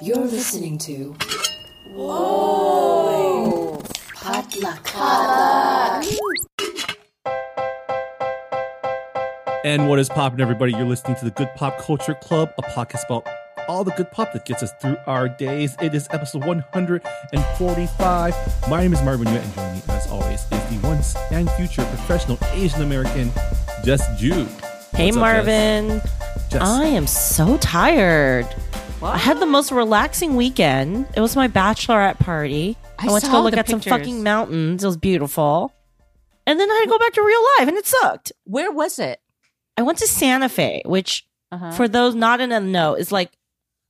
You're 0.00 0.16
listening 0.26 0.78
to. 0.78 1.16
Whoa! 1.92 3.82
Potluck. 4.14 4.88
And 9.64 9.88
what 9.88 9.98
is 9.98 10.08
poppin', 10.08 10.40
everybody? 10.40 10.70
You're 10.72 10.84
listening 10.86 11.16
to 11.16 11.24
the 11.24 11.32
Good 11.32 11.52
Pop 11.56 11.78
Culture 11.78 12.14
Club, 12.14 12.52
a 12.58 12.62
podcast 12.62 13.06
about 13.06 13.26
all 13.66 13.82
the 13.82 13.90
good 13.92 14.12
pop 14.12 14.32
that 14.34 14.44
gets 14.44 14.62
us 14.62 14.72
through 14.80 14.96
our 15.08 15.28
days. 15.28 15.76
It 15.82 15.92
is 15.94 16.06
episode 16.12 16.44
145. 16.44 18.34
My 18.70 18.80
name 18.82 18.92
is 18.92 19.02
Marvin 19.02 19.26
Yueh, 19.26 19.42
and 19.42 19.54
joining 19.54 19.74
me, 19.74 19.82
as 19.88 20.06
always, 20.06 20.42
is 20.42 20.48
the 20.48 20.78
once 20.86 21.16
and 21.32 21.50
future 21.52 21.84
professional 21.86 22.38
Asian 22.52 22.82
American, 22.82 23.32
Jess 23.84 24.06
Ju. 24.20 24.46
Hey, 24.94 25.06
What's 25.06 25.16
up, 25.16 25.20
Marvin. 25.20 26.00
Jess? 26.50 26.62
I 26.62 26.84
am 26.86 27.08
so 27.08 27.56
tired. 27.58 28.46
I 29.02 29.16
had 29.18 29.38
the 29.40 29.46
most 29.46 29.70
relaxing 29.70 30.34
weekend. 30.36 31.06
It 31.16 31.20
was 31.20 31.36
my 31.36 31.46
bachelorette 31.48 32.18
party. 32.18 32.76
I, 32.98 33.06
I 33.08 33.12
went 33.12 33.24
to 33.24 33.30
go 33.30 33.42
look 33.42 33.56
at 33.56 33.68
some 33.68 33.80
fucking 33.80 34.22
mountains. 34.22 34.82
It 34.82 34.86
was 34.86 34.96
beautiful. 34.96 35.72
And 36.46 36.58
then 36.58 36.68
I 36.70 36.74
had 36.74 36.84
to 36.84 36.88
go 36.90 36.98
back 36.98 37.12
to 37.12 37.22
real 37.22 37.40
life, 37.58 37.68
and 37.68 37.76
it 37.76 37.86
sucked. 37.86 38.32
Where 38.44 38.72
was 38.72 38.98
it? 38.98 39.20
I 39.76 39.82
went 39.82 39.98
to 39.98 40.06
Santa 40.08 40.48
Fe, 40.48 40.82
which, 40.84 41.26
Uh-huh. 41.52 41.70
for 41.72 41.86
those 41.86 42.14
not 42.14 42.40
in 42.40 42.50
the 42.50 42.58
know, 42.60 42.94
is 42.94 43.12
like 43.12 43.30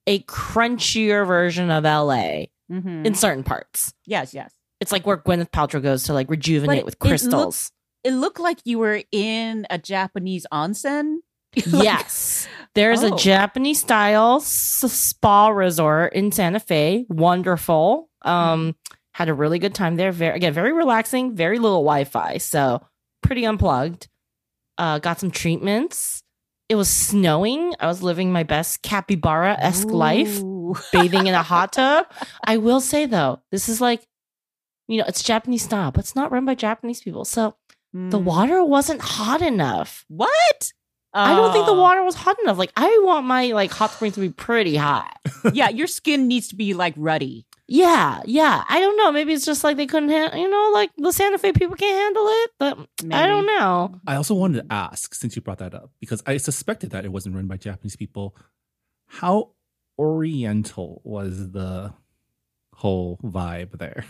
a 0.06 0.20
crunchier 0.20 1.26
version 1.26 1.70
of 1.70 1.84
LA 1.84 2.46
Mhm. 2.70 3.06
in 3.06 3.14
certain 3.14 3.44
parts. 3.44 3.94
yes, 4.06 4.34
yes. 4.34 4.52
It's 4.80 4.92
like 4.92 5.06
where 5.06 5.16
Gwyneth 5.16 5.50
Paltrow 5.50 5.82
goes 5.82 6.04
to 6.04 6.12
like 6.12 6.28
rejuvenate 6.30 6.80
But 6.80 6.84
with 6.84 6.94
it 6.94 7.00
looked- 7.02 7.08
crystals. 7.10 7.72
It 8.04 8.12
looked 8.12 8.38
like 8.38 8.58
you 8.64 8.78
were 8.78 9.02
in 9.10 9.66
a 9.70 9.78
Japanese 9.78 10.46
onsen. 10.52 11.16
yes. 11.54 12.48
There's 12.74 13.02
a 13.02 13.12
Oh. 13.12 13.16
Japanese 13.16 13.80
style 13.80 14.40
spa 14.40 15.48
resort 15.48 16.12
in 16.12 16.30
Santa 16.32 16.60
Fe. 16.60 17.06
Wonderful. 17.08 18.08
Um 18.22 18.74
had 19.12 19.28
a 19.28 19.34
really 19.34 19.58
good 19.58 19.74
time 19.74 19.96
there. 19.96 20.12
Very 20.12 20.36
again, 20.36 20.52
very 20.52 20.72
relaxing, 20.72 21.34
very 21.34 21.58
little 21.58 21.82
Wi-Fi, 21.82 22.38
so 22.38 22.86
pretty 23.22 23.44
unplugged. 23.44 24.08
Uh 24.76 24.98
got 24.98 25.18
some 25.20 25.30
treatments. 25.30 26.22
It 26.68 26.74
was 26.76 26.88
snowing. 26.90 27.72
I 27.80 27.86
was 27.86 28.02
living 28.02 28.30
my 28.30 28.42
best 28.42 28.82
capybara-esque 28.82 29.88
life, 29.88 30.38
bathing 30.92 31.26
in 31.26 31.34
a 31.34 31.42
hot 31.42 31.72
tub. 31.72 32.06
I 32.44 32.58
will 32.58 32.80
say 32.82 33.06
though, 33.06 33.40
this 33.50 33.68
is 33.68 33.80
like 33.80 34.04
you 34.86 34.98
know, 34.98 35.04
it's 35.08 35.22
Japanese 35.22 35.64
style, 35.64 35.90
but 35.90 36.00
it's 36.00 36.14
not 36.16 36.30
run 36.32 36.44
by 36.44 36.54
Japanese 36.54 37.00
people. 37.02 37.24
So 37.24 37.56
the 37.92 38.18
Mm. 38.18 38.22
water 38.24 38.62
wasn't 38.64 39.00
hot 39.00 39.40
enough. 39.42 40.04
What? 40.08 40.72
I 41.14 41.34
don't 41.34 41.52
think 41.52 41.66
the 41.66 41.72
Oh. 41.72 41.80
water 41.80 42.02
was 42.04 42.14
hot 42.14 42.36
enough. 42.42 42.58
Like 42.58 42.72
I 42.76 43.00
want 43.02 43.26
my 43.26 43.52
like 43.52 43.70
hot 43.70 43.90
springs 43.92 44.14
to 44.14 44.20
be 44.20 44.28
pretty 44.30 44.76
hot. 44.76 45.10
yeah, 45.52 45.68
your 45.70 45.86
skin 45.86 46.28
needs 46.28 46.48
to 46.48 46.56
be 46.56 46.74
like 46.74 46.94
ruddy. 46.96 47.46
Yeah, 47.66 48.20
yeah. 48.24 48.64
I 48.68 48.80
don't 48.80 48.96
know. 48.96 49.12
Maybe 49.12 49.32
it's 49.32 49.44
just 49.44 49.62
like 49.64 49.76
they 49.76 49.86
couldn't 49.86 50.08
handle. 50.08 50.38
You 50.38 50.48
know, 50.50 50.70
like 50.72 50.90
the 50.96 51.12
Santa 51.12 51.38
Fe 51.38 51.52
people 51.52 51.76
can't 51.76 51.96
handle 51.98 52.26
it. 52.28 52.50
But 52.58 52.78
I 53.14 53.26
don't 53.26 53.46
know. 53.46 54.00
I 54.06 54.16
also 54.16 54.34
wanted 54.34 54.62
to 54.68 54.72
ask, 54.72 55.14
since 55.14 55.36
you 55.36 55.42
brought 55.42 55.58
that 55.58 55.74
up, 55.74 55.90
because 56.00 56.22
I 56.26 56.36
suspected 56.38 56.90
that 56.90 57.04
it 57.04 57.12
wasn't 57.12 57.34
run 57.36 57.46
by 57.46 57.56
Japanese 57.58 57.96
people, 57.96 58.34
how 59.06 59.50
oriental 59.98 61.00
was 61.04 61.50
the 61.52 61.92
whole 62.74 63.18
vibe 63.22 63.78
there? 63.78 64.04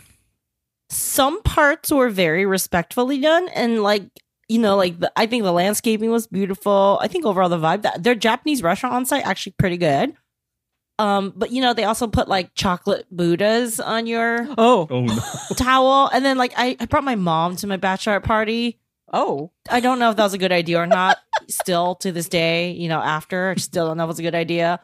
Some 0.89 1.41
parts 1.43 1.91
were 1.91 2.09
very 2.09 2.45
respectfully 2.45 3.19
done, 3.19 3.47
and 3.49 3.83
like 3.83 4.03
you 4.49 4.59
know, 4.59 4.75
like 4.75 4.99
the, 4.99 5.11
I 5.15 5.25
think 5.27 5.43
the 5.43 5.53
landscaping 5.53 6.09
was 6.11 6.27
beautiful. 6.27 6.99
I 7.01 7.07
think 7.07 7.25
overall 7.25 7.49
the 7.49 7.57
vibe 7.57 7.83
that 7.83 8.03
their 8.03 8.15
Japanese 8.15 8.61
restaurant 8.61 8.95
on 8.95 9.05
site 9.05 9.25
actually 9.25 9.53
pretty 9.57 9.77
good. 9.77 10.13
Um, 10.97 11.31
but 11.35 11.51
you 11.51 11.61
know, 11.61 11.73
they 11.73 11.85
also 11.85 12.07
put 12.07 12.27
like 12.27 12.53
chocolate 12.55 13.05
Buddhas 13.09 13.79
on 13.79 14.05
your 14.05 14.47
Oh, 14.57 14.85
Oh 14.89 15.01
no. 15.05 15.17
towel, 15.55 16.09
and 16.11 16.25
then 16.25 16.37
like 16.37 16.51
I, 16.57 16.75
I 16.79 16.85
brought 16.87 17.05
my 17.05 17.15
mom 17.15 17.55
to 17.57 17.67
my 17.67 17.77
bachelorette 17.77 18.23
party. 18.23 18.79
oh. 19.13 19.51
I 19.69 19.79
don't 19.79 19.99
know 19.99 20.09
if 20.09 20.17
that 20.17 20.23
was 20.23 20.33
a 20.33 20.37
good 20.37 20.51
idea 20.51 20.79
or 20.79 20.87
not. 20.87 21.19
still 21.47 21.95
to 21.95 22.11
this 22.11 22.27
day, 22.27 22.71
you 22.71 22.89
know, 22.89 22.99
after 22.99 23.51
I 23.51 23.59
still 23.59 23.87
don't 23.87 23.97
know 23.97 24.05
if 24.05 24.09
it's 24.09 24.19
a 24.19 24.23
good 24.23 24.35
idea. 24.35 24.81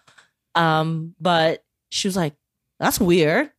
Um, 0.54 1.16
but 1.20 1.64
she 1.90 2.08
was 2.08 2.16
like, 2.16 2.34
"That's 2.80 3.00
weird. 3.00 3.52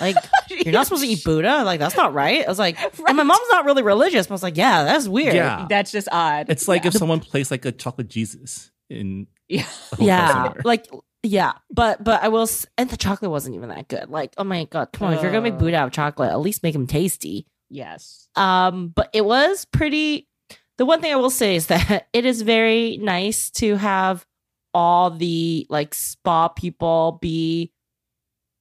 Like, 0.00 0.16
you're 0.50 0.72
not 0.72 0.86
supposed 0.86 1.02
to 1.04 1.08
eat 1.08 1.24
Buddha. 1.24 1.62
Like, 1.64 1.78
that's 1.80 1.96
not 1.96 2.14
right." 2.14 2.44
I 2.44 2.48
was 2.48 2.58
like, 2.58 2.78
and 3.08 3.16
my 3.16 3.22
mom's 3.22 3.48
not 3.50 3.64
really 3.64 3.82
religious, 3.82 4.26
but 4.26 4.32
I 4.32 4.36
was 4.36 4.42
like, 4.42 4.56
"Yeah, 4.56 4.84
that's 4.84 5.06
weird." 5.08 5.34
Yeah. 5.34 5.66
That's 5.68 5.90
just 5.92 6.08
odd. 6.10 6.46
It's 6.48 6.66
like 6.68 6.84
Yeah. 6.84 6.88
if 6.88 6.94
someone 6.94 7.20
placed 7.20 7.50
like 7.50 7.64
a 7.64 7.72
chocolate 7.72 8.08
Jesus 8.08 8.70
in 8.90 9.26
yeah. 9.48 9.66
yeah, 9.98 10.32
somewhere. 10.32 10.62
like 10.64 10.86
yeah, 11.22 11.52
but 11.70 12.02
but 12.04 12.22
I 12.22 12.28
will, 12.28 12.42
s- 12.42 12.66
and 12.76 12.88
the 12.90 12.96
chocolate 12.98 13.30
wasn't 13.30 13.56
even 13.56 13.68
that 13.70 13.88
good. 13.88 14.08
Like, 14.10 14.34
oh 14.38 14.44
my 14.44 14.64
god, 14.64 14.92
come 14.92 15.08
on! 15.08 15.14
if 15.14 15.22
you're 15.22 15.30
gonna 15.30 15.42
make 15.42 15.54
Uh. 15.54 15.58
Buddha 15.58 15.76
out 15.76 15.86
of 15.88 15.92
chocolate, 15.92 16.30
at 16.30 16.40
least 16.40 16.62
make 16.62 16.72
them 16.74 16.86
tasty. 16.86 17.46
Yes. 17.70 18.28
Um, 18.36 18.88
but 18.88 19.08
it 19.12 19.24
was 19.24 19.64
pretty. 19.66 20.28
The 20.76 20.84
one 20.84 21.00
thing 21.00 21.12
I 21.12 21.16
will 21.16 21.30
say 21.30 21.56
is 21.56 21.68
that 21.68 22.08
it 22.12 22.24
is 22.26 22.42
very 22.42 22.96
nice 22.98 23.50
to 23.52 23.76
have 23.76 24.26
all 24.74 25.10
the 25.10 25.66
like 25.70 25.94
spa 25.94 26.48
people 26.48 27.18
be, 27.22 27.72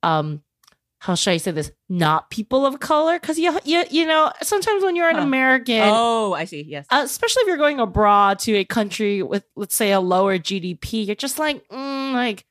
um, 0.03 0.41
how 1.03 1.15
should 1.15 1.31
I 1.31 1.37
say 1.37 1.51
this? 1.51 1.69
Not 1.89 2.29
people 2.29 2.65
of 2.65 2.79
color, 2.79 3.19
because 3.19 3.37
you 3.37 3.59
you 3.65 3.83
you 3.91 4.05
know 4.05 4.31
sometimes 4.41 4.83
when 4.83 4.95
you're 4.95 5.09
an 5.09 5.17
Huh. 5.17 5.23
American, 5.23 5.81
oh, 5.93 6.31
I 6.33 6.45
see. 6.45 6.63
Yes. 6.63 6.85
uh, 6.89 7.01
especially 7.03 7.41
if 7.41 7.47
you're 7.47 7.57
going 7.57 7.79
abroad 7.81 8.39
to 8.39 8.53
a 8.55 8.63
country 8.63 9.21
with 9.21 9.43
let's 9.57 9.75
say 9.75 9.91
a 9.91 9.99
lower 9.99 10.37
GDP, 10.39 11.05
you're 11.05 11.15
just 11.15 11.39
like, 11.39 11.67
mm, 11.67 12.13
like 12.13 12.45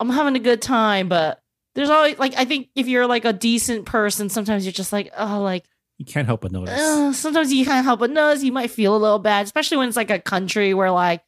I'm 0.00 0.10
having 0.10 0.34
a 0.34 0.40
good 0.40 0.60
time, 0.60 1.08
but 1.08 1.38
there's 1.76 1.88
always 1.90 2.18
like 2.18 2.34
I 2.36 2.44
think 2.44 2.68
if 2.74 2.88
you're 2.88 3.06
like 3.06 3.24
a 3.24 3.32
decent 3.32 3.86
person, 3.86 4.28
sometimes 4.28 4.64
you're 4.64 4.72
just 4.72 4.92
like, 4.92 5.12
oh, 5.16 5.40
like 5.40 5.64
you 5.98 6.04
can't 6.04 6.26
help 6.26 6.40
but 6.40 6.50
notice. 6.50 6.80
uh, 6.80 7.12
sometimes 7.12 7.52
you 7.52 7.64
can't 7.64 7.84
help 7.84 8.00
but 8.00 8.10
notice 8.10 8.42
you 8.42 8.50
might 8.50 8.72
feel 8.72 8.96
a 8.96 8.98
little 8.98 9.20
bad, 9.20 9.44
especially 9.46 9.76
when 9.76 9.86
it's 9.86 9.96
like 9.96 10.10
a 10.10 10.18
country 10.18 10.74
where 10.74 10.90
like 10.90 11.22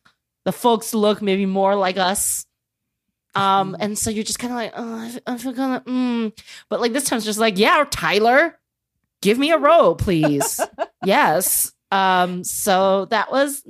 the 0.45 0.53
folks 0.53 0.93
look 0.93 1.23
maybe 1.23 1.47
more 1.47 1.77
like 1.77 1.97
us. 1.97 2.45
Um, 3.35 3.77
and 3.81 3.99
so 3.99 4.11
you're 4.11 4.25
just 4.25 4.39
kind 4.39 4.53
of 4.53 4.57
like, 4.57 4.73
oh, 4.77 5.19
I 5.27 5.39
feel 5.39 5.55
kind 5.55 5.77
of, 5.77 5.85
mm. 5.85 6.39
but 6.69 6.81
like 6.81 6.93
this 6.93 7.05
time 7.05 7.17
it's 7.17 7.27
just 7.27 7.39
like, 7.39 7.59
yeah, 7.59 7.85
Tyler, 7.91 8.59
give 9.23 9.39
me 9.39 9.51
a 9.51 9.59
row, 9.59 9.95
please. 9.95 10.61
yes. 11.05 11.73
Um, 11.91 12.45
so 12.45 13.07
that 13.07 13.33
was, 13.33 13.65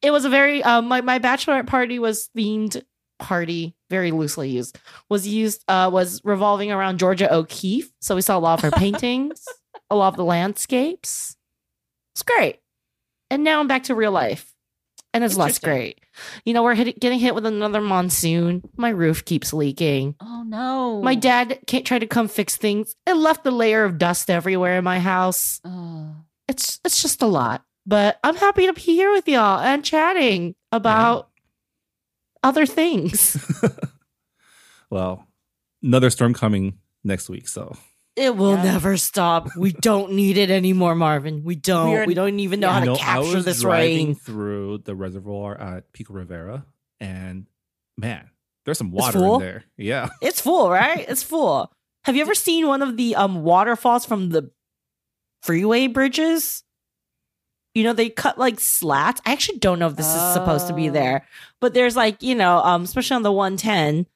it 0.00 0.10
was 0.10 0.24
a 0.24 0.30
very, 0.30 0.62
uh, 0.62 0.80
my, 0.80 1.02
my 1.02 1.18
bachelorette 1.18 1.66
party 1.66 1.98
was 1.98 2.30
themed 2.36 2.82
party, 3.18 3.74
very 3.90 4.10
loosely 4.10 4.48
used, 4.48 4.78
was 5.08 5.28
used, 5.28 5.64
uh, 5.68 5.90
was 5.92 6.20
revolving 6.24 6.72
around 6.72 6.98
Georgia 6.98 7.32
O'Keeffe. 7.32 7.92
So 8.00 8.14
we 8.14 8.22
saw 8.22 8.38
a 8.38 8.40
lot 8.40 8.58
of 8.58 8.70
her 8.70 8.70
paintings, 8.78 9.44
a 9.90 9.96
lot 9.96 10.08
of 10.08 10.16
the 10.16 10.24
landscapes. 10.24 11.36
It's 12.14 12.22
great. 12.22 12.60
And 13.30 13.44
now 13.44 13.60
I'm 13.60 13.68
back 13.68 13.84
to 13.84 13.94
real 13.94 14.12
life. 14.12 14.54
And 15.14 15.24
it's 15.24 15.36
less 15.36 15.58
great. 15.58 16.01
You 16.44 16.54
know, 16.54 16.62
we're 16.62 16.74
hit, 16.74 17.00
getting 17.00 17.18
hit 17.18 17.34
with 17.34 17.46
another 17.46 17.80
monsoon. 17.80 18.62
My 18.76 18.90
roof 18.90 19.24
keeps 19.24 19.52
leaking. 19.52 20.14
oh 20.20 20.42
no. 20.46 21.00
My 21.02 21.14
dad 21.14 21.60
can't 21.66 21.86
try 21.86 21.98
to 21.98 22.06
come 22.06 22.28
fix 22.28 22.56
things. 22.56 22.94
It 23.06 23.14
left 23.14 23.46
a 23.46 23.50
layer 23.50 23.84
of 23.84 23.98
dust 23.98 24.30
everywhere 24.30 24.78
in 24.78 24.84
my 24.84 24.98
house. 24.98 25.60
Oh. 25.64 26.14
It's 26.48 26.80
it's 26.84 27.00
just 27.00 27.22
a 27.22 27.26
lot. 27.26 27.64
But 27.86 28.18
I'm 28.22 28.36
happy 28.36 28.66
to 28.66 28.72
be 28.72 28.80
here 28.80 29.10
with 29.10 29.26
y'all 29.26 29.60
and 29.60 29.84
chatting 29.84 30.54
about 30.70 31.30
other 32.42 32.66
things. 32.66 33.36
well, 34.90 35.26
another 35.82 36.10
storm 36.10 36.34
coming 36.34 36.78
next 37.02 37.28
week, 37.28 37.48
so 37.48 37.76
It 38.14 38.36
will 38.36 38.56
Yeah. 38.56 38.62
never 38.64 38.96
stop. 38.98 39.48
We 39.56 39.72
don't 39.72 40.12
need 40.12 40.36
it 40.36 40.50
anymore, 40.50 40.94
Marvin. 40.94 41.44
We 41.44 41.54
don't. 41.54 41.90
We 41.90 41.96
are- 41.96 42.06
we 42.06 42.14
don't 42.14 42.38
even 42.40 42.60
know 42.60 42.68
Yeah. 42.68 42.72
how 42.74 42.80
to 42.80 42.86
know, 42.86 42.94
I 42.94 42.98
capture 42.98 43.36
was 43.36 43.44
this 43.46 43.60
driving 43.62 44.06
rain. 44.08 44.14
through 44.14 44.78
the 44.84 44.94
reservoir 44.94 45.58
at 45.58 45.92
Pico 45.94 46.12
Rivera, 46.12 46.66
and 47.00 47.46
man, 47.96 48.28
there's 48.64 48.76
some 48.78 48.90
water 48.90 49.18
in 49.24 49.40
there. 49.40 49.64
Yeah, 49.78 50.08
It's 50.22 50.40
full, 50.42 50.68
right? 50.70 51.06
It's 51.08 51.22
full. 51.22 51.72
Have 52.04 52.14
you 52.16 52.22
ever 52.22 52.34
seen 52.34 52.66
one 52.66 52.82
of 52.82 52.96
the 52.98 53.16
um 53.16 53.42
waterfalls 53.42 54.04
from 54.04 54.28
the 54.30 54.50
freeway 55.42 55.86
bridges? 55.86 56.64
You 57.74 57.84
know, 57.84 57.94
they 57.94 58.10
cut 58.10 58.36
like 58.36 58.60
slats. 58.60 59.22
I 59.24 59.32
actually 59.32 59.58
don't 59.58 59.78
know 59.78 59.86
if 59.86 59.96
this 59.96 60.06
is 60.14 60.32
supposed 60.34 60.66
to 60.68 60.74
be 60.74 60.90
Oh. 60.90 60.92
there, 60.92 61.26
but 61.60 61.72
there's 61.72 61.96
like, 61.96 62.22
you 62.22 62.34
know, 62.34 62.58
um, 62.58 62.82
especially 62.82 63.14
on 63.16 63.22
the 63.22 63.32
110, 63.32 64.06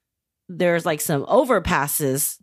there's 0.51 0.85
like 0.85 1.01
some 1.01 1.25
overpasses 1.25 2.37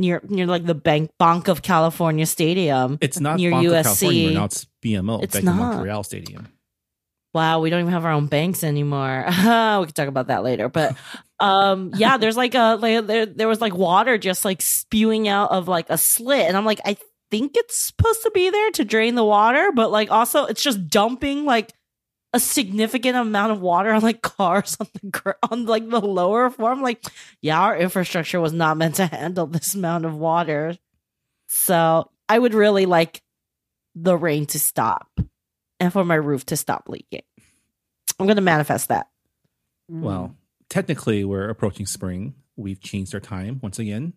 near 0.00 0.20
near 0.28 0.46
like 0.46 0.64
the 0.64 0.74
Bank 0.74 1.10
Banc 1.18 1.46
of 1.48 1.62
California 1.62 2.26
Stadium. 2.26 2.98
it's 3.00 3.20
not 3.20 3.36
Near 3.36 3.50
Banco 3.52 3.70
USC. 3.70 3.82
California. 3.84 4.30
Now 4.32 4.44
it's 4.46 4.66
BMO, 4.84 5.22
It's 5.22 5.34
Bank 5.34 5.46
of 5.48 5.56
not. 5.56 5.74
Montreal 5.74 6.02
Stadium. 6.02 6.48
Wow, 7.32 7.60
we 7.60 7.70
don't 7.70 7.80
even 7.80 7.92
have 7.92 8.04
our 8.04 8.10
own 8.10 8.26
banks 8.26 8.64
anymore. 8.64 9.24
we 9.28 9.32
can 9.32 9.92
talk 9.92 10.08
about 10.08 10.26
that 10.28 10.42
later. 10.42 10.68
But 10.68 10.96
um 11.38 11.92
yeah, 11.94 12.16
there's 12.16 12.36
like 12.36 12.54
a 12.56 12.76
like 12.80 13.06
there 13.06 13.26
there 13.26 13.46
was 13.46 13.60
like 13.60 13.74
water 13.74 14.18
just 14.18 14.44
like 14.44 14.60
spewing 14.60 15.28
out 15.28 15.52
of 15.52 15.68
like 15.68 15.86
a 15.90 15.98
slit. 15.98 16.48
And 16.48 16.56
I'm 16.56 16.64
like, 16.64 16.80
I 16.84 16.96
think 17.30 17.52
it's 17.54 17.78
supposed 17.78 18.22
to 18.22 18.30
be 18.32 18.50
there 18.50 18.70
to 18.72 18.84
drain 18.84 19.14
the 19.14 19.24
water, 19.24 19.70
but 19.72 19.92
like 19.92 20.10
also 20.10 20.46
it's 20.46 20.62
just 20.62 20.88
dumping 20.88 21.44
like 21.44 21.72
a 22.32 22.40
significant 22.40 23.16
amount 23.16 23.52
of 23.52 23.60
water 23.60 23.90
on 23.90 24.02
like 24.02 24.22
cars 24.22 24.76
on 24.80 24.86
the 24.94 25.10
gr- 25.10 25.30
on 25.50 25.66
like 25.66 25.88
the 25.88 26.00
lower 26.00 26.50
floor. 26.50 26.70
I'm 26.70 26.82
like, 26.82 27.04
yeah, 27.40 27.60
our 27.60 27.76
infrastructure 27.76 28.40
was 28.40 28.52
not 28.52 28.76
meant 28.76 28.96
to 28.96 29.06
handle 29.06 29.46
this 29.46 29.74
amount 29.74 30.04
of 30.04 30.16
water. 30.16 30.76
So 31.48 32.10
I 32.28 32.38
would 32.38 32.54
really 32.54 32.86
like 32.86 33.22
the 33.94 34.16
rain 34.16 34.46
to 34.46 34.60
stop 34.60 35.08
and 35.80 35.92
for 35.92 36.04
my 36.04 36.14
roof 36.14 36.46
to 36.46 36.56
stop 36.56 36.88
leaking. 36.88 37.22
I'm 38.18 38.26
gonna 38.26 38.40
manifest 38.40 38.88
that. 38.88 39.08
Mm. 39.90 40.02
Well, 40.02 40.36
technically, 40.68 41.24
we're 41.24 41.48
approaching 41.48 41.86
spring. 41.86 42.34
We've 42.56 42.80
changed 42.80 43.14
our 43.14 43.20
time 43.20 43.58
once 43.62 43.78
again. 43.78 44.12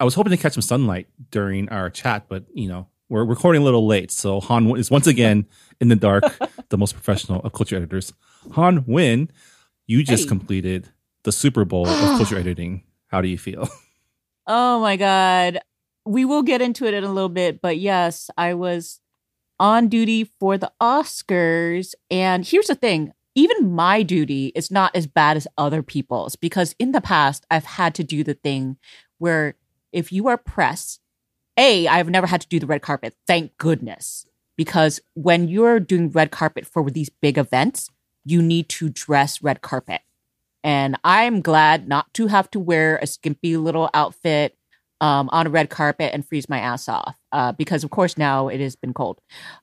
I 0.00 0.04
was 0.04 0.14
hoping 0.14 0.30
to 0.30 0.36
catch 0.36 0.54
some 0.54 0.62
sunlight 0.62 1.06
during 1.30 1.68
our 1.68 1.90
chat, 1.90 2.24
but 2.28 2.44
you 2.54 2.66
know, 2.66 2.88
we're 3.12 3.24
recording 3.26 3.60
a 3.60 3.64
little 3.64 3.86
late. 3.86 4.10
So 4.10 4.40
Hanh 4.40 4.78
is 4.78 4.90
once 4.90 5.06
again 5.06 5.44
in 5.82 5.88
the 5.88 5.96
dark, 5.96 6.24
the 6.70 6.78
most 6.78 6.94
professional 6.94 7.42
of 7.42 7.52
culture 7.52 7.76
editors. 7.76 8.10
Hanh 8.52 8.86
Nguyen, 8.86 9.28
you 9.86 10.02
just 10.02 10.22
Hey. 10.24 10.28
completed 10.28 10.88
the 11.24 11.30
Super 11.30 11.66
Bowl 11.66 11.86
of 11.86 11.98
culture 12.16 12.38
editing. 12.38 12.84
How 13.08 13.20
do 13.20 13.28
you 13.28 13.36
feel? 13.36 13.68
Oh 14.46 14.80
my 14.80 14.96
god. 14.96 15.60
We 16.06 16.24
will 16.24 16.42
get 16.42 16.62
into 16.62 16.86
it 16.86 16.94
in 16.94 17.04
a 17.04 17.12
little 17.12 17.28
bit, 17.28 17.60
but 17.60 17.78
yes, 17.78 18.30
I 18.38 18.54
was 18.54 19.00
on 19.60 19.88
duty 19.88 20.32
for 20.40 20.56
the 20.56 20.72
Oscars. 20.80 21.94
And 22.10 22.46
here's 22.46 22.66
the 22.66 22.74
thing 22.74 23.12
even 23.34 23.72
my 23.72 24.02
duty 24.02 24.52
is 24.54 24.70
not 24.70 24.96
as 24.96 25.06
bad 25.06 25.36
as 25.36 25.46
other 25.58 25.82
people's 25.82 26.34
because 26.34 26.74
in 26.78 26.92
the 26.92 27.00
past, 27.02 27.44
I've 27.50 27.64
had 27.64 27.94
to 27.96 28.04
do 28.04 28.24
the 28.24 28.34
thing 28.34 28.78
where 29.18 29.54
if 29.92 30.10
you 30.12 30.28
are 30.28 30.38
press, 30.38 30.98
A, 31.56 31.86
I've 31.86 32.08
never 32.08 32.26
had 32.26 32.40
to 32.42 32.48
do 32.48 32.58
the 32.58 32.66
red 32.66 32.82
carpet. 32.82 33.14
Thank 33.26 33.56
goodness. 33.58 34.26
Because 34.56 35.00
when 35.14 35.48
you're 35.48 35.80
doing 35.80 36.10
red 36.10 36.30
carpet 36.30 36.66
for 36.66 36.90
these 36.90 37.08
big 37.08 37.38
events, 37.38 37.90
you 38.24 38.42
need 38.42 38.68
to 38.68 38.88
dress 38.88 39.42
red 39.42 39.62
carpet. 39.62 40.02
And 40.62 40.96
I'm 41.02 41.40
glad 41.40 41.88
not 41.88 42.12
to 42.14 42.28
have 42.28 42.50
to 42.52 42.60
wear 42.60 42.98
a 42.98 43.06
skimpy 43.06 43.56
little 43.56 43.90
outfit 43.94 44.56
um, 45.00 45.28
on 45.32 45.48
a 45.48 45.50
red 45.50 45.68
carpet 45.70 46.12
and 46.14 46.26
freeze 46.26 46.48
my 46.48 46.60
ass 46.60 46.88
off. 46.88 47.16
Uh, 47.32 47.52
because 47.52 47.82
of 47.82 47.90
course 47.90 48.16
now 48.16 48.48
it 48.48 48.60
has 48.60 48.76
been 48.76 48.94
cold. 48.94 49.20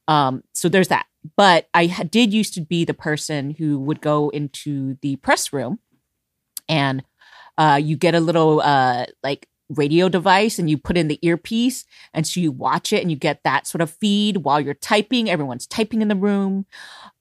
Um, 0.07 0.44
so 0.53 0.68
there's 0.68 0.89
that. 0.89 1.06
But 1.38 1.69
I 1.74 1.88
did 1.88 2.33
used 2.33 2.53
to 2.56 2.62
be 2.62 2.83
the 2.83 2.94
person 2.94 3.51
who 3.51 3.80
would 3.80 4.01
go 4.01 4.30
into 4.30 4.97
the 5.01 5.15
press 5.18 5.53
room 5.53 5.80
and 6.68 7.03
uh, 7.57 7.80
you 7.81 7.95
get 7.95 8.15
a 8.15 8.19
little 8.19 8.62
uh, 8.62 9.06
like 9.24 9.47
radio 9.69 10.10
device 10.10 10.60
and 10.60 10.69
you 10.69 10.77
put 10.77 10.98
in 10.98 11.07
the 11.07 11.19
earpiece 11.21 11.86
and 12.13 12.25
so 12.25 12.39
you 12.39 12.51
watch 12.51 12.92
it 12.92 13.01
and 13.01 13.12
you 13.12 13.18
get 13.18 13.44
that 13.44 13.68
sort 13.68 13.81
of 13.81 13.89
feed 13.89 14.38
while 14.38 14.60
you're 14.60 14.74
typing. 14.74 15.30
Everyone's 15.30 15.68
typing 15.68 16.01
in 16.01 16.07
the 16.07 16.16
room. 16.16 16.66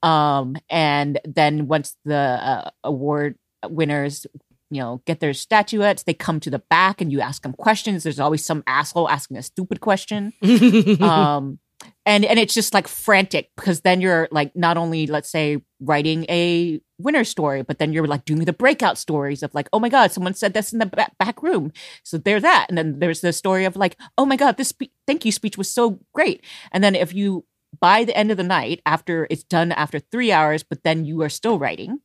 Um, 0.03 0.57
and 0.71 1.21
then 1.25 1.69
once 1.69 1.97
the 2.05 2.15
uh, 2.15 2.71
award 2.85 3.37
winners 3.67 4.27
you 4.71 4.81
know 4.81 5.03
get 5.07 5.19
their 5.21 5.33
statuettes 5.33 6.03
they 6.03 6.15
come 6.15 6.39
to 6.41 6.51
the 6.51 6.59
back 6.71 7.01
and 7.01 7.11
you 7.11 7.21
ask 7.21 7.43
them 7.43 7.53
questions. 7.53 8.03
There's 8.03 8.21
always 8.21 8.45
some 8.45 8.63
asshole 8.67 9.09
asking 9.09 9.37
a 9.37 9.43
stupid 9.43 9.81
question. 9.81 10.33
Um 11.01 11.59
and 12.05 12.25
and 12.25 12.39
it's 12.39 12.55
just 12.55 12.75
like 12.75 12.89
frantic 12.89 13.51
because 13.57 13.83
then 13.83 14.01
you're 14.01 14.29
like 14.31 14.55
not 14.57 14.77
only 14.77 15.07
let's 15.07 15.31
say 15.31 15.63
writing 15.81 16.25
a 16.29 16.81
winner 16.99 17.23
story 17.23 17.63
but 17.63 17.79
then 17.79 17.93
you're 17.93 18.07
like 18.07 18.25
doing 18.25 18.45
the 18.45 18.53
breakout 18.53 18.99
stories 18.99 19.43
of 19.43 19.55
like 19.55 19.69
oh 19.73 19.79
my 19.79 19.89
god 19.89 20.11
someone 20.11 20.35
said 20.35 20.55
this 20.55 20.73
in 20.73 20.79
the 20.79 20.87
ba- 20.87 21.11
back 21.19 21.43
room. 21.43 21.73
So 22.03 22.19
there's 22.19 22.43
that. 22.43 22.67
And 22.69 22.77
then 22.77 22.99
there's 22.99 23.21
the 23.21 23.33
story 23.33 23.65
of 23.65 23.77
like 23.77 23.97
oh 24.17 24.27
my 24.27 24.37
god 24.37 24.57
this 24.57 24.69
spe- 24.69 24.95
thank 25.07 25.25
you 25.25 25.33
speech 25.33 25.59
was 25.59 25.71
so 25.71 26.01
great. 26.15 26.45
And 26.73 26.83
then 26.83 26.95
if 26.95 27.15
you 27.15 27.45
by 27.81 28.03
the 28.05 28.17
end 28.17 28.31
of 28.31 28.39
the 28.39 28.43
night 28.43 28.81
after 28.87 29.27
it's 29.31 29.45
done 29.45 29.73
after 29.73 29.99
three 29.99 30.33
hours 30.33 30.63
but 30.63 30.83
then 30.85 31.05
you 31.05 31.23
are 31.23 31.29
still 31.29 31.59
writing. 31.59 32.01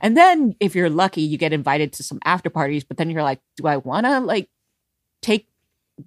And 0.00 0.16
then 0.16 0.54
if 0.60 0.74
you're 0.74 0.90
lucky 0.90 1.22
you 1.22 1.36
get 1.36 1.52
invited 1.52 1.92
to 1.94 2.02
some 2.02 2.20
after 2.24 2.48
parties 2.48 2.84
but 2.84 2.96
then 2.96 3.10
you're 3.10 3.22
like 3.22 3.40
do 3.56 3.66
i 3.66 3.76
want 3.76 4.06
to 4.06 4.20
like 4.20 4.48
take 5.22 5.49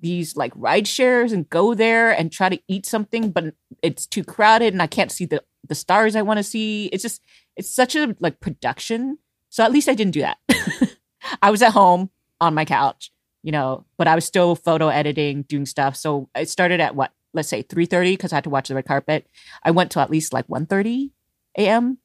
these 0.01 0.35
like 0.35 0.51
ride 0.55 0.87
shares 0.87 1.31
and 1.31 1.49
go 1.49 1.73
there 1.73 2.11
and 2.11 2.31
try 2.31 2.49
to 2.49 2.59
eat 2.67 2.85
something 2.85 3.31
but 3.31 3.53
it's 3.81 4.05
too 4.05 4.23
crowded 4.23 4.73
and 4.73 4.81
i 4.81 4.87
can't 4.87 5.11
see 5.11 5.25
the 5.25 5.43
the 5.67 5.75
stars 5.75 6.15
i 6.15 6.21
want 6.21 6.37
to 6.37 6.43
see. 6.43 6.87
It's 6.87 7.03
just 7.03 7.21
it's 7.55 7.73
such 7.73 7.95
a 7.95 8.15
like 8.19 8.39
production. 8.39 9.17
So 9.49 9.63
at 9.63 9.71
least 9.71 9.89
i 9.89 9.93
didn't 9.93 10.13
do 10.13 10.21
that. 10.21 10.37
I 11.41 11.51
was 11.51 11.61
at 11.61 11.71
home 11.71 12.09
on 12.41 12.53
my 12.53 12.65
couch 12.65 13.11
you 13.43 13.51
know 13.51 13.85
but 13.97 14.07
i 14.07 14.15
was 14.15 14.25
still 14.25 14.55
photo 14.55 14.89
editing 14.89 15.43
doing 15.43 15.65
stuff. 15.65 15.95
So 15.95 16.29
it 16.35 16.49
started 16.49 16.79
at 16.79 16.95
what 16.95 17.11
let's 17.33 17.49
say 17.49 17.63
3.30 17.63 18.13
because 18.13 18.33
i 18.33 18.35
had 18.35 18.43
to 18.43 18.49
watch 18.49 18.67
the 18.67 18.75
red 18.75 18.85
carpet. 18.85 19.27
I 19.63 19.71
went 19.71 19.91
to 19.91 19.99
at 19.99 20.09
least 20.09 20.33
like 20.33 20.47
1.30 20.47 21.11
a.m 21.57 21.97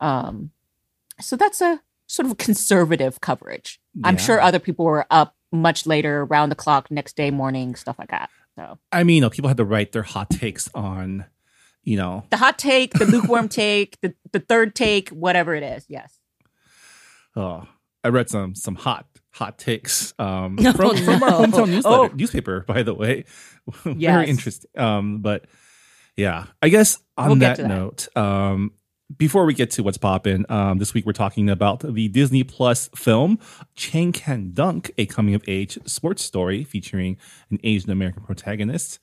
um 0.00 0.50
so 1.20 1.36
that's 1.36 1.60
a 1.60 1.80
sort 2.12 2.28
of 2.28 2.36
conservative 2.36 3.20
coverage. 3.20 3.80
I'm 4.04 4.18
sure 4.18 4.40
other 4.40 4.58
people 4.58 4.84
were 4.84 5.06
up 5.10 5.34
much 5.52 5.86
later 5.86 6.22
around 6.22 6.48
the 6.48 6.54
clock 6.56 6.90
next 6.90 7.14
day 7.16 7.30
morning 7.30 7.74
stuff 7.74 7.98
like 7.98 8.10
that 8.10 8.30
so 8.56 8.78
I 8.90 9.02
mean, 9.04 9.16
you 9.16 9.20
know, 9.22 9.30
people 9.30 9.48
had 9.48 9.56
to 9.58 9.64
write 9.64 9.92
their 9.92 10.02
hot 10.02 10.28
takes 10.28 10.68
on, 10.74 11.24
you 11.84 11.96
know, 11.96 12.24
the 12.30 12.36
hot 12.36 12.58
take 12.58 12.92
the 12.92 13.06
lukewarm 13.06 13.48
take 13.62 13.98
the, 14.02 14.14
the 14.32 14.40
third 14.40 14.74
take 14.74 15.08
whatever 15.10 15.54
it 15.54 15.62
is 15.62 15.86
yes 15.88 16.18
oh, 17.36 17.66
I 18.04 18.08
read 18.08 18.28
some 18.28 18.54
some 18.54 18.74
hot 18.74 19.06
hot 19.30 19.58
takes 19.58 20.12
um, 20.18 20.58
Oh, 20.60 20.72
from, 20.74 20.96
from 20.98 21.22
our 21.22 21.30
no. 21.30 21.40
hometown 21.46 21.68
newsletter, 21.70 22.12
Oh. 22.12 22.14
newspaper, 22.14 22.60
by 22.66 22.82
the 22.82 22.94
way. 22.94 23.24
Very 23.84 23.96
Yes. 23.98 24.28
interesting. 24.28 24.70
Um, 24.76 25.20
but 25.20 25.46
yeah, 26.16 26.46
I 26.60 26.68
guess 26.68 26.98
on 27.16 27.28
We'll 27.28 27.36
that, 27.38 27.56
that. 27.56 27.68
note, 27.68 28.08
um, 28.16 28.72
before 29.16 29.44
we 29.44 29.54
get 29.54 29.70
to 29.72 29.82
what's 29.82 29.98
popping, 29.98 30.44
um, 30.48 30.78
this 30.78 30.94
week 30.94 31.06
we're 31.06 31.12
talking 31.12 31.50
about 31.50 31.80
the 31.80 32.08
Disney 32.08 32.44
Plus 32.44 32.88
film 32.94 33.38
Chang 33.74 34.12
Can 34.12 34.52
Dunk, 34.52 34.90
a 34.98 35.06
coming 35.06 35.34
of 35.34 35.42
age 35.46 35.78
sports 35.86 36.22
story 36.22 36.64
featuring 36.64 37.16
an 37.50 37.58
Asian 37.64 37.90
American 37.90 38.22
protagonist. 38.22 38.98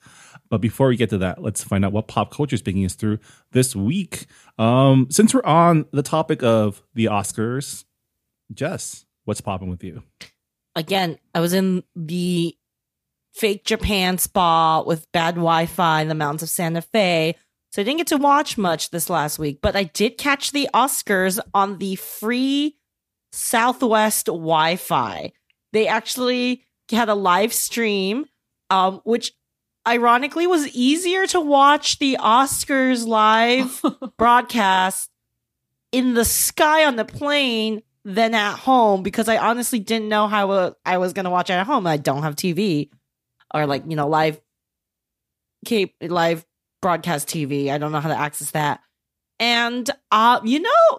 But 0.48 0.60
before 0.60 0.88
we 0.88 0.96
get 0.96 1.10
to 1.10 1.18
that, 1.18 1.42
let's 1.42 1.62
find 1.62 1.84
out 1.84 1.92
what 1.92 2.08
pop 2.08 2.32
culture 2.32 2.54
is 2.54 2.62
bringing 2.62 2.84
us 2.84 2.94
through 2.94 3.18
this 3.52 3.76
week. 3.76 4.26
Um, 4.58 5.06
since 5.10 5.34
we're 5.34 5.44
on 5.44 5.86
the 5.92 6.02
topic 6.02 6.42
of 6.42 6.82
the 6.94 7.06
Oscars, 7.06 7.84
Jess, 8.52 9.06
what's 9.24 9.40
popping 9.40 9.70
with 9.70 9.84
you? 9.84 10.02
Again, 10.74 11.18
I 11.34 11.40
was 11.40 11.52
in 11.52 11.84
the 11.94 12.56
fake 13.32 13.64
Japan 13.64 14.18
spa 14.18 14.82
with 14.82 15.10
bad 15.12 15.34
Wi-Fi 15.34 16.02
in 16.02 16.08
the 16.08 16.14
mountains 16.14 16.42
of 16.42 16.48
Santa 16.48 16.82
Fe. 16.82 17.36
So 17.70 17.82
I 17.82 17.84
didn't 17.84 17.98
get 17.98 18.06
to 18.08 18.16
watch 18.16 18.58
much 18.58 18.90
this 18.90 19.08
last 19.08 19.38
week, 19.38 19.60
but 19.62 19.76
I 19.76 19.84
did 19.84 20.18
catch 20.18 20.50
the 20.50 20.68
Oscars 20.74 21.38
on 21.54 21.78
the 21.78 21.94
free 21.94 22.76
Southwest 23.32 24.26
Wi-Fi. 24.26 25.32
They 25.72 25.86
actually 25.86 26.64
had 26.90 27.08
a 27.08 27.14
live 27.14 27.52
stream, 27.52 28.26
um, 28.70 29.00
which 29.04 29.32
ironically 29.86 30.48
was 30.48 30.66
easier 30.68 31.26
to 31.28 31.40
watch 31.40 32.00
the 32.00 32.18
Oscars 32.20 33.06
live 33.06 33.82
broadcast 34.18 35.10
in 35.92 36.14
the 36.14 36.24
sky 36.24 36.84
on 36.84 36.96
the 36.96 37.04
plane 37.04 37.82
than 38.04 38.34
at 38.34 38.56
home 38.56 39.02
because 39.02 39.28
I 39.28 39.36
honestly 39.36 39.78
didn't 39.78 40.08
know 40.08 40.26
how 40.26 40.50
uh, 40.50 40.70
I 40.84 40.98
was 40.98 41.12
going 41.12 41.24
to 41.24 41.30
watch 41.30 41.50
it 41.50 41.54
at 41.54 41.66
home. 41.66 41.86
I 41.86 41.98
don't 41.98 42.22
have 42.22 42.34
TV 42.34 42.90
or 43.54 43.66
like, 43.66 43.84
you 43.86 43.96
know, 43.96 44.08
live 44.08 44.40
cape 45.64 45.94
live 46.00 46.44
broadcast 46.80 47.28
TV. 47.28 47.70
I 47.70 47.78
don't 47.78 47.92
know 47.92 48.00
how 48.00 48.08
to 48.08 48.18
access 48.18 48.52
that. 48.52 48.80
And 49.38 49.88
uh 50.10 50.40
you 50.44 50.60
know, 50.60 50.98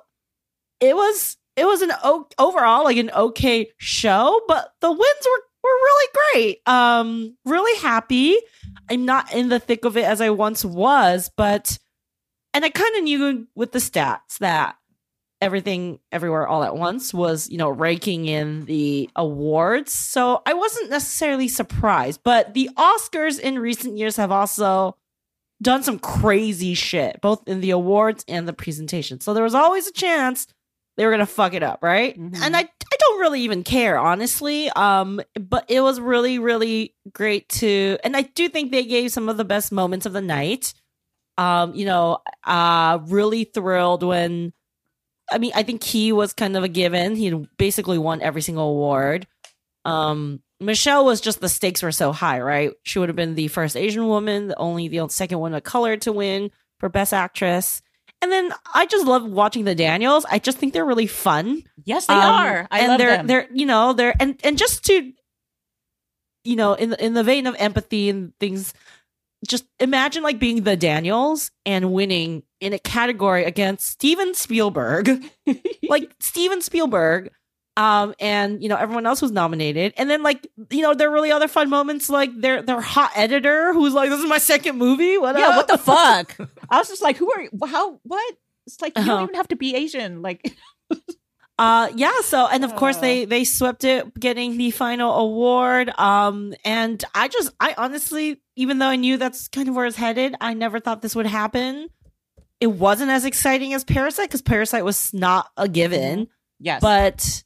it 0.80 0.96
was 0.96 1.38
it 1.56 1.66
was 1.66 1.82
an 1.82 1.92
o- 2.04 2.28
overall 2.40 2.84
like 2.84 2.98
an 2.98 3.12
okay 3.12 3.70
show, 3.78 4.42
but 4.48 4.74
the 4.82 4.92
wins 4.92 5.02
were 5.02 5.44
were 5.64 5.70
really 5.70 6.08
great. 6.34 6.68
Um 6.68 7.38
really 7.46 7.80
happy. 7.82 8.38
I'm 8.90 9.06
not 9.06 9.34
in 9.34 9.50
the 9.50 9.60
thick 9.60 9.86
of 9.86 9.98
it 9.98 10.06
as 10.06 10.22
I 10.22 10.30
once 10.32 10.66
was, 10.66 11.30
but 11.36 11.78
and 12.54 12.66
I 12.66 12.70
kind 12.70 12.96
of 12.98 13.04
knew 13.04 13.48
with 13.56 13.72
the 13.72 13.80
stats 13.80 14.40
that 14.40 14.76
everything 15.42 16.00
everywhere 16.12 16.48
all 16.48 16.64
at 16.64 16.76
once 16.76 17.14
was 17.14 17.50
you 17.50 17.58
know 17.58 17.70
raking 17.70 18.28
in 18.28 18.64
the 18.66 19.10
awards 19.16 19.92
so 19.92 20.42
i 20.46 20.54
wasn't 20.54 20.90
necessarily 20.90 21.48
surprised 21.48 22.22
but 22.24 22.54
the 22.54 22.70
oscars 22.78 23.40
in 23.40 23.58
recent 23.58 23.98
years 23.98 24.16
have 24.18 24.32
also 24.32 24.96
done 25.62 25.84
some 25.84 26.00
crazy 26.00 26.74
shit 26.74 27.20
both 27.22 27.48
in 27.48 27.62
the 27.62 27.72
awards 27.72 28.26
and 28.28 28.48
the 28.48 28.54
presentation 28.54 29.20
so 29.22 29.34
there 29.34 29.44
was 29.44 29.54
always 29.56 29.88
a 29.88 29.92
chance 29.94 30.48
they 30.98 31.06
were 31.06 31.12
gonna 31.12 31.26
fuck 31.26 31.54
it 31.54 31.64
up 31.64 31.80
right 31.84 32.18
Mhm. 32.20 32.42
and 32.42 32.56
i 32.58 32.62
i 32.62 32.96
don't 33.00 33.20
really 33.20 33.42
even 33.42 33.64
care 33.64 33.98
honestly 34.00 34.70
um 34.72 35.22
but 35.40 35.66
it 35.70 35.82
was 35.82 36.00
really 36.00 36.40
really 36.40 36.94
great 37.14 37.48
to 37.50 37.98
and 38.04 38.18
i 38.18 38.22
do 38.24 38.50
think 38.50 38.72
they 38.72 38.84
gave 38.86 39.12
some 39.12 39.30
of 39.30 39.38
the 39.38 39.46
best 39.46 39.72
moments 39.72 40.06
of 40.06 40.14
the 40.14 40.22
night 40.22 40.74
um 41.38 41.74
you 41.76 41.86
know 41.86 42.18
uh 42.46 43.00
really 43.08 43.44
thrilled 43.46 44.04
when 44.04 44.54
I 45.34 45.38
mean, 45.38 45.54
I 45.56 45.64
think 45.64 45.82
he 45.82 46.12
was 46.12 46.34
kind 46.34 46.58
of 46.58 46.64
a 46.66 46.68
given. 46.68 47.16
He 47.16 47.30
basically 47.58 47.98
won 47.98 48.22
every 48.22 48.42
single 48.42 48.68
award. 48.70 49.28
Um, 49.86 50.42
Michelle 50.62 51.04
was 51.06 51.20
just 51.22 51.42
the 51.42 51.50
stakes 51.50 51.82
were 51.84 51.92
so 51.92 52.12
high, 52.12 52.40
right? 52.40 52.72
She 52.84 53.00
would 53.00 53.10
have 53.10 53.16
been 53.16 53.36
the 53.36 53.48
first 53.50 53.76
Asian 53.76 54.08
woman, 54.08 54.48
the 54.48 54.58
only 54.58 54.88
the 54.88 55.08
second 55.10 55.40
one 55.40 55.54
of 55.54 55.64
color 55.64 55.98
to 55.98 56.12
win 56.12 56.52
for 56.80 56.88
Best 56.88 57.14
Actress, 57.14 57.82
And 58.22 58.32
then 58.32 58.54
I 58.74 58.86
just 58.86 59.06
love 59.06 59.24
watching 59.26 59.66
the 59.66 59.76
Daniels. 59.76 60.26
I 60.30 60.40
just 60.40 60.58
think 60.60 60.74
they're 60.74 60.86
really 60.86 61.08
fun. 61.08 61.64
Yes, 61.84 62.06
they 62.06 62.14
Um, 62.14 62.22
are. 62.22 62.68
I 62.72 62.80
and 62.80 62.88
love 62.90 62.98
they're 63.00 63.18
them. 63.18 63.28
they're 63.28 63.48
you 63.52 63.66
know 63.66 63.94
they're 63.94 64.16
and 64.20 64.40
and 64.44 64.58
just 64.58 64.86
to 64.86 65.12
you 66.44 66.56
know 66.56 66.74
in 66.74 66.92
the, 66.92 67.04
in 67.06 67.14
the 67.14 67.24
vein 67.24 67.48
of 67.48 67.56
empathy 67.60 68.10
and 68.10 68.34
things 68.40 68.74
just 69.48 69.66
imagine 69.80 70.22
like 70.22 70.38
being 70.40 70.62
the 70.64 70.76
Daniels 70.78 71.50
and 71.66 71.92
winning 71.92 72.44
in 72.60 72.74
a 72.74 72.80
category 72.80 73.44
against 73.46 73.88
Steven 73.90 74.36
Spielberg 74.36 75.24
like 75.90 76.12
Steven 76.20 76.62
Spielberg 76.62 77.32
um 77.82 78.14
and 78.20 78.62
you 78.64 78.70
know 78.70 78.76
everyone 78.84 79.06
else 79.06 79.22
was 79.22 79.32
nominated 79.32 79.94
and 79.98 80.10
then 80.10 80.22
like 80.24 80.42
you 80.70 80.82
know 80.82 80.94
there 80.94 81.08
are 81.10 81.14
really 81.18 81.32
other 81.32 81.48
fun 81.48 81.70
moments 81.70 82.10
like 82.10 82.30
their 82.46 82.62
their 82.62 82.82
hot 82.82 83.12
editor 83.16 83.74
who's 83.74 83.94
like 83.94 84.10
this 84.12 84.20
is 84.20 84.30
my 84.30 84.38
second 84.54 84.78
movie 84.78 85.18
what 85.18 85.38
yeah, 85.38 85.48
up? 85.50 85.58
what 85.58 85.68
the 85.68 85.78
fuck? 85.78 86.38
I 86.70 86.78
was 86.80 86.88
just 86.90 87.02
like, 87.02 87.18
who 87.18 87.32
are 87.34 87.42
you? 87.42 87.50
How? 87.76 88.00
What? 88.04 88.36
It's 88.68 88.80
like 88.82 88.94
you 88.98 89.02
Uh-huh. 89.02 89.12
don't 89.14 89.24
even 89.24 89.36
have 89.36 89.48
to 89.50 89.56
be 89.56 89.76
Asian. 89.76 90.22
Like, 90.22 90.40
Uh 91.60 91.90
yeah, 91.96 92.22
so 92.24 92.48
and 92.48 92.64
of 92.66 92.76
course 92.76 92.98
Uh. 92.98 93.02
they 93.02 93.26
they 93.26 93.44
swept 93.44 93.84
it 93.84 94.20
getting 94.20 94.58
the 94.58 94.72
final 94.72 95.14
award. 95.14 95.92
Um 95.98 96.54
and 96.66 97.04
I 97.14 97.28
just 97.28 97.52
I 97.60 97.76
honestly 97.78 98.42
even 98.56 98.80
though 98.80 98.88
I 98.88 98.96
knew 98.96 99.18
that's 99.18 99.48
kind 99.48 99.68
of 99.70 99.76
where 99.76 99.86
it's 99.86 99.98
headed, 99.98 100.34
I 100.42 100.54
never 100.56 100.80
thought 100.80 101.02
this 101.02 101.16
would 101.16 101.28
happen. 101.28 101.90
It 102.60 102.68
wasn't 102.68 103.12
as 103.12 103.26
exciting 103.26 103.74
as 103.74 103.84
Parasite 103.84 104.32
cuz 104.32 104.42
Parasite 104.42 104.84
was 104.86 105.14
not 105.14 105.50
a 105.58 105.68
given, 105.68 106.28
yes, 106.60 106.82
but 106.82 107.44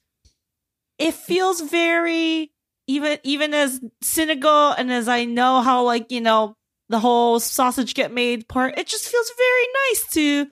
it 0.99 1.13
feels 1.13 1.61
very 1.61 2.51
even 2.87 3.17
even 3.23 3.53
as 3.53 3.81
cynical 4.01 4.71
and 4.71 4.91
as 4.91 5.07
I 5.07 5.25
know 5.25 5.61
how 5.61 5.83
like, 5.83 6.11
you 6.11 6.21
know, 6.21 6.55
the 6.89 6.99
whole 6.99 7.39
sausage 7.39 7.93
get 7.93 8.11
made 8.11 8.47
part, 8.47 8.77
it 8.77 8.87
just 8.87 9.07
feels 9.07 9.31
very 9.37 9.67
nice 9.89 10.13
to 10.13 10.47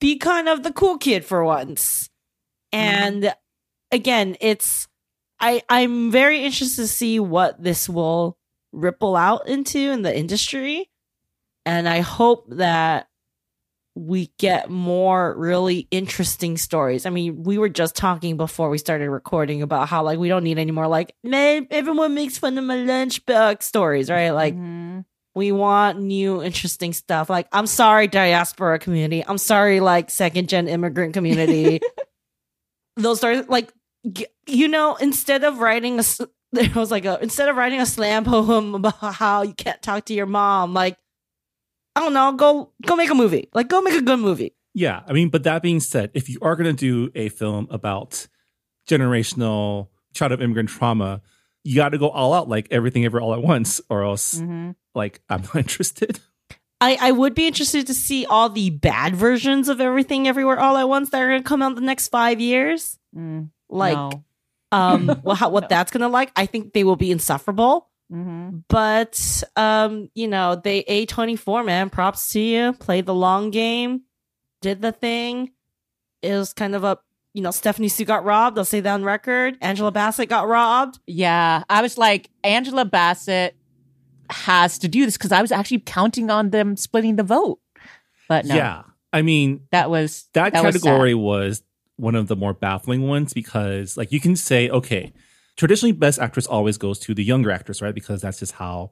be 0.00 0.18
kind 0.18 0.48
of 0.48 0.62
the 0.62 0.72
cool 0.72 0.98
kid 0.98 1.24
for 1.24 1.44
once. 1.44 2.10
Mm-hmm. 2.74 3.04
And 3.04 3.34
again, 3.90 4.36
it's 4.40 4.88
I 5.40 5.62
I'm 5.68 6.10
very 6.10 6.44
interested 6.44 6.82
to 6.82 6.88
see 6.88 7.20
what 7.20 7.62
this 7.62 7.88
will 7.88 8.36
ripple 8.72 9.16
out 9.16 9.48
into 9.48 9.78
in 9.78 10.02
the 10.02 10.16
industry. 10.16 10.90
And 11.64 11.88
I 11.88 12.00
hope 12.00 12.46
that 12.50 13.08
we 13.98 14.30
get 14.38 14.70
more 14.70 15.34
really 15.36 15.88
interesting 15.90 16.56
stories. 16.56 17.04
I 17.04 17.10
mean, 17.10 17.42
we 17.42 17.58
were 17.58 17.68
just 17.68 17.96
talking 17.96 18.36
before 18.36 18.70
we 18.70 18.78
started 18.78 19.10
recording 19.10 19.60
about 19.62 19.88
how 19.88 20.02
like 20.04 20.18
we 20.18 20.28
don't 20.28 20.44
need 20.44 20.58
any 20.58 20.70
more 20.72 20.86
like 20.86 21.14
man, 21.24 21.66
everyone 21.70 22.14
makes 22.14 22.38
fun 22.38 22.56
of 22.58 22.64
my 22.64 22.76
lunchbox 22.76 23.62
stories, 23.64 24.08
right? 24.08 24.30
Like 24.30 24.54
Mhm. 24.54 25.04
we 25.34 25.52
want 25.52 26.00
new 26.00 26.42
interesting 26.42 26.92
stuff. 26.92 27.28
Like, 27.28 27.48
I'm 27.52 27.66
sorry, 27.66 28.06
diaspora 28.08 28.78
community. 28.78 29.24
I'm 29.26 29.38
sorry, 29.38 29.80
like 29.80 30.10
second 30.10 30.48
gen 30.48 30.68
immigrant 30.68 31.14
community. 31.14 31.80
Those 32.96 33.18
stories, 33.18 33.46
like, 33.48 33.72
you 34.46 34.68
know, 34.68 34.96
instead 34.96 35.44
of 35.44 35.58
writing 35.58 36.00
a, 36.00 36.04
there 36.52 36.70
was 36.74 36.90
like 36.90 37.04
a 37.04 37.18
instead 37.22 37.48
of 37.48 37.56
writing 37.56 37.80
a 37.80 37.86
slam 37.86 38.24
poem 38.24 38.74
about 38.74 38.94
how 39.14 39.42
you 39.42 39.54
can't 39.54 39.80
talk 39.82 40.04
to 40.06 40.14
your 40.14 40.26
mom, 40.26 40.74
like, 40.74 40.96
I 41.98 42.00
don't 42.00 42.12
know, 42.14 42.32
go 42.32 42.72
go 42.86 42.94
make 42.96 43.10
a 43.10 43.14
movie. 43.14 43.48
Like, 43.54 43.68
go 43.68 43.80
make 43.82 43.94
a 43.94 44.02
good 44.02 44.20
movie. 44.20 44.54
Yeah, 44.74 45.02
I 45.08 45.12
mean, 45.12 45.28
but 45.30 45.42
that 45.42 45.62
being 45.62 45.80
said, 45.80 46.10
if 46.14 46.28
you 46.28 46.38
are 46.42 46.54
going 46.54 46.74
to 46.74 46.78
do 46.78 47.10
a 47.16 47.28
film 47.30 47.66
about 47.70 48.28
generational 48.88 49.88
child 50.14 50.32
of 50.32 50.40
immigrant 50.42 50.68
trauma, 50.68 51.20
you 51.64 51.74
got 51.76 51.90
to 51.90 51.98
go 51.98 52.08
all 52.08 52.32
out, 52.34 52.48
like 52.48 52.68
everything 52.70 53.04
ever 53.04 53.20
all 53.20 53.34
at 53.34 53.42
once, 53.42 53.80
or 53.90 54.04
else, 54.04 54.34
Mhm. 54.40 54.74
like, 54.94 55.20
I'm 55.28 55.42
not 55.42 55.56
interested. 55.64 56.20
I, 56.80 56.96
I 57.00 57.10
would 57.12 57.34
be 57.34 57.46
interested 57.48 57.88
to 57.88 57.94
see 57.94 58.24
all 58.26 58.48
the 58.48 58.70
bad 58.70 59.16
versions 59.16 59.68
of 59.68 59.80
everything 59.80 60.28
everywhere 60.28 60.60
all 60.60 60.76
at 60.76 60.88
once 60.88 61.10
that 61.10 61.20
are 61.20 61.28
gonna 61.28 61.42
come 61.42 61.60
out 61.62 61.70
in 61.70 61.74
the 61.74 61.80
next 61.80 62.08
five 62.08 62.40
years. 62.40 62.98
Mm, 63.16 63.50
Like, 63.68 63.96
no. 63.96 64.24
um, 64.70 65.20
well, 65.24 65.34
how, 65.34 65.48
what 65.50 65.68
that's 65.68 65.90
gonna 65.90 66.08
like. 66.08 66.30
I 66.36 66.46
think 66.46 66.72
they 66.72 66.84
will 66.84 66.96
be 66.96 67.10
insufferable. 67.10 67.87
Mhm. 68.12 68.64
but 68.68 69.42
um 69.56 70.08
you 70.14 70.28
know 70.28 70.56
they 70.56 70.82
a24 70.84 71.64
man 71.64 71.90
props 71.90 72.28
to 72.32 72.40
you. 72.40 72.72
Played 72.74 73.06
the 73.06 73.14
long 73.14 73.50
game 73.50 74.02
did 74.62 74.80
the 74.80 74.92
thing. 74.92 75.50
It 76.22 76.32
was 76.34 76.52
kind 76.52 76.74
of 76.74 76.84
a 76.84 76.98
you 77.34 77.42
know 77.42 77.50
stephanie 77.50 77.88
hsu 77.88 78.04
got 78.06 78.24
robbed 78.24 78.56
i'll 78.58 78.64
say 78.64 78.80
that 78.80 78.92
on 78.94 79.04
record. 79.04 79.58
Angela 79.60 79.92
bassett 79.92 80.28
got 80.28 80.48
robbed. 80.48 80.98
Yeah, 81.06 81.64
I 81.68 81.82
was 81.82 81.98
like, 81.98 82.30
Angela 82.42 82.84
Bassett 82.86 83.54
has 84.30 84.78
to 84.78 84.88
do 84.88 85.04
this 85.04 85.16
because 85.16 85.32
I 85.32 85.40
was 85.42 85.52
actually 85.52 85.80
counting 85.80 86.30
on 86.30 86.50
them 86.50 86.76
splitting 86.76 87.16
the 87.16 87.22
vote, 87.22 87.60
but 88.28 88.44
no, 88.46 88.54
Yeah, 88.56 88.82
I 89.12 89.22
mean, 89.22 89.62
that 89.70 89.90
was 89.90 90.28
that, 90.34 90.52
was 90.52 90.62
sad. 90.62 90.82
category 90.82 91.14
was, 91.14 91.62
one 91.96 92.14
of 92.14 92.26
the 92.28 92.36
more 92.36 92.52
baffling 92.54 93.06
ones 93.08 93.32
because, 93.32 93.96
like, 93.96 94.12
you 94.12 94.20
can 94.20 94.36
say, 94.36 94.68
okay, 94.70 95.12
traditionally, 95.58 95.92
Best 95.92 96.18
Actress 96.18 96.46
always 96.46 96.78
goes 96.78 96.98
to 97.00 97.12
the 97.14 97.22
younger 97.22 97.50
actress, 97.50 97.82
right? 97.82 97.94
Because 97.94 98.22
that's 98.22 98.38
just 98.38 98.52
how 98.52 98.90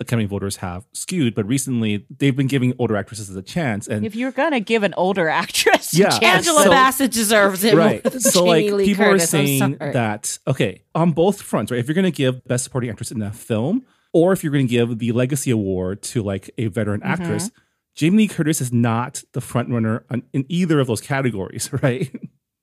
Academy 0.00 0.26
voters 0.26 0.56
have 0.56 0.84
skewed. 0.92 1.34
But 1.34 1.46
recently, 1.46 2.06
they've 2.18 2.34
been 2.36 2.46
giving 2.48 2.72
older 2.78 2.96
actresses 2.96 3.34
a 3.36 3.42
chance, 3.42 3.86
and 3.86 4.04
If 4.06 4.14
you're 4.16 4.32
gonna 4.32 4.58
give 4.60 4.82
an 4.84 4.94
older 4.96 5.28
actress, 5.42 5.92
a 5.92 5.96
Yeah. 5.98 6.08
chance 6.10 6.22
angela 6.48 6.64
so- 6.64 6.70
bassett 6.70 7.10
deserves 7.12 7.62
it 7.64 7.74
right. 7.74 8.04
more 8.04 8.18
So 8.20 8.44
like 8.44 8.70
Lee 8.72 8.86
people 8.86 9.04
Curtis. 9.04 9.24
are 9.24 9.26
saying 9.26 9.76
that 9.80 10.38
okay, 10.46 10.82
on 10.94 11.12
both 11.12 11.42
fronts, 11.42 11.70
right? 11.70 11.78
If 11.78 11.86
you're 11.86 11.94
going 11.94 12.04
to 12.04 12.10
give 12.10 12.42
best 12.44 12.64
supporting 12.64 12.90
actress 12.90 13.10
in 13.12 13.22
a 13.22 13.32
film 13.32 13.84
or 14.12 14.32
if 14.32 14.42
you're 14.42 14.52
going 14.52 14.66
to 14.66 14.70
give 14.70 14.98
the 14.98 15.12
legacy 15.12 15.50
award 15.50 16.00
to 16.02 16.22
like 16.22 16.50
a 16.58 16.66
veteran 16.68 17.00
Mm-hmm. 17.00 17.10
actress, 17.22 17.50
Jamie 17.96 18.18
Lee 18.18 18.28
Curtis 18.28 18.60
is 18.60 18.72
not 18.72 19.22
the 19.32 19.40
front 19.40 19.68
runner 19.70 20.04
on, 20.10 20.22
in 20.32 20.46
either 20.48 20.78
of 20.78 20.86
those 20.86 21.00
categories, 21.00 21.68
right? 21.82 22.08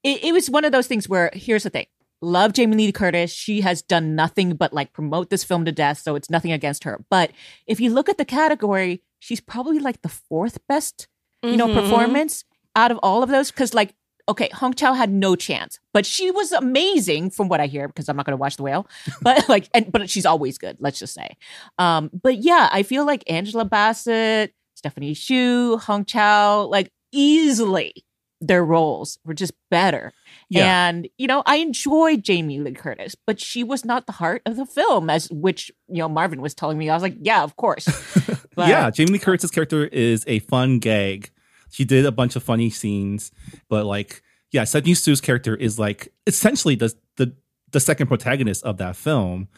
it, 0.03 0.23
it 0.23 0.31
was 0.33 0.49
one 0.49 0.63
of 0.63 0.71
those 0.71 0.87
things 0.87 1.09
where 1.09 1.29
here's 1.33 1.63
the 1.63 1.69
thing 1.69 1.85
love 2.25 2.53
jamie 2.53 2.75
lee 2.77 2.91
curtis. 2.91 3.31
She 3.31 3.61
has 3.61 3.81
done 3.81 4.15
nothing 4.15 4.55
but 4.55 4.73
like 4.73 4.93
promote 4.93 5.29
this 5.29 5.43
film 5.43 5.65
to 5.65 5.71
death 5.71 5.99
so 5.99 6.15
it's 6.15 6.29
nothing 6.29 6.51
against 6.51 6.83
her. 6.83 7.03
But 7.09 7.31
if 7.67 7.79
you 7.79 7.89
look 7.93 8.09
at 8.09 8.17
the 8.17 8.25
category 8.25 9.01
she's 9.19 9.39
probably 9.41 9.79
like 9.79 10.01
the 10.01 10.09
fourth 10.09 10.57
best 10.67 11.07
you 11.43 11.57
know 11.57 11.67
Mhm. 11.67 11.75
performance 11.81 12.43
out 12.75 12.91
of 12.91 12.99
all 13.03 13.21
of 13.23 13.29
those 13.29 13.51
because 13.51 13.73
like 13.73 13.93
okay 14.27 14.49
hong 14.53 14.73
chau 14.73 14.93
had 14.93 15.11
no 15.11 15.35
chance 15.35 15.79
but 15.93 16.05
she 16.05 16.31
was 16.31 16.51
amazing 16.51 17.29
from 17.29 17.47
what 17.47 17.59
i 17.61 17.67
hear 17.67 17.87
because 17.87 18.09
i'm 18.09 18.17
not 18.17 18.25
going 18.25 18.33
to 18.37 18.41
watch 18.41 18.57
the 18.57 18.63
whale. 18.63 18.87
But 19.21 19.47
like 19.47 19.69
and 19.73 19.91
but 19.91 20.09
she's 20.09 20.25
always 20.25 20.57
good 20.57 20.77
let's 20.79 20.97
just 20.99 21.13
say. 21.13 21.37
Um 21.77 22.09
but 22.25 22.37
yeah 22.39 22.67
i 22.71 22.81
feel 22.83 23.05
like 23.05 23.23
angela 23.29 23.65
bassett 23.65 24.53
stephanie 24.75 25.13
hsu 25.13 25.77
hong 25.77 26.05
chau 26.05 26.65
like 26.65 26.89
easily 27.11 27.93
their 28.41 28.63
roles 28.65 29.17
were 29.25 29.33
just 29.33 29.53
better 29.71 30.11
Yeah. 30.49 30.87
and 30.89 31.07
you 31.17 31.27
know, 31.27 31.43
I 31.45 31.57
enjoyed 31.57 32.23
Jamie 32.23 32.59
Lee 32.59 32.73
Curtis, 32.73 33.15
but 33.25 33.39
she 33.39 33.63
was 33.63 33.83
not 33.83 34.05
the 34.05 34.11
heart 34.11 34.41
of 34.45 34.55
the 34.57 34.65
film, 34.65 35.09
as 35.09 35.29
which 35.31 35.71
you 35.87 35.97
know 35.97 36.09
Marvin 36.09 36.41
was 36.41 36.53
telling 36.53 36.77
me. 36.77 36.89
I 36.89 36.93
was 36.93 37.03
like, 37.03 37.17
yeah, 37.21 37.43
of 37.43 37.55
course. 37.55 37.85
But- 38.55 38.69
yeah, 38.69 38.89
Jamie 38.89 39.11
Lee 39.11 39.19
Curtis's 39.19 39.51
character 39.51 39.85
is 39.85 40.23
a 40.27 40.39
fun 40.39 40.79
gag. 40.79 41.29
She 41.71 41.83
did 41.83 42.05
a 42.05 42.11
bunch 42.11 42.37
of 42.37 42.43
funny 42.43 42.69
scenes, 42.69 43.31
but 43.67 43.85
like, 43.85 44.21
yeah, 44.51 44.63
Stephanie 44.63 44.93
Hsu's 44.93 45.19
character 45.19 45.53
is 45.55 45.77
like 45.77 46.07
essentially 46.25 46.75
the 46.75 46.93
the 47.17 47.35
the 47.71 47.81
second 47.81 48.07
protagonist 48.07 48.63
of 48.63 48.77
that 48.77 48.95
film, 48.95 49.49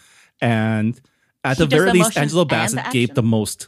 and 0.42 1.00
at 1.44 1.58
the 1.60 1.68
very 1.68 1.86
the 1.88 1.94
least, 1.94 2.18
emotions 2.18 2.18
Angela 2.18 2.42
and 2.42 2.50
the 2.50 2.56
Bassett 2.78 2.92
gave 2.92 3.14
the 3.14 3.22
most 3.22 3.68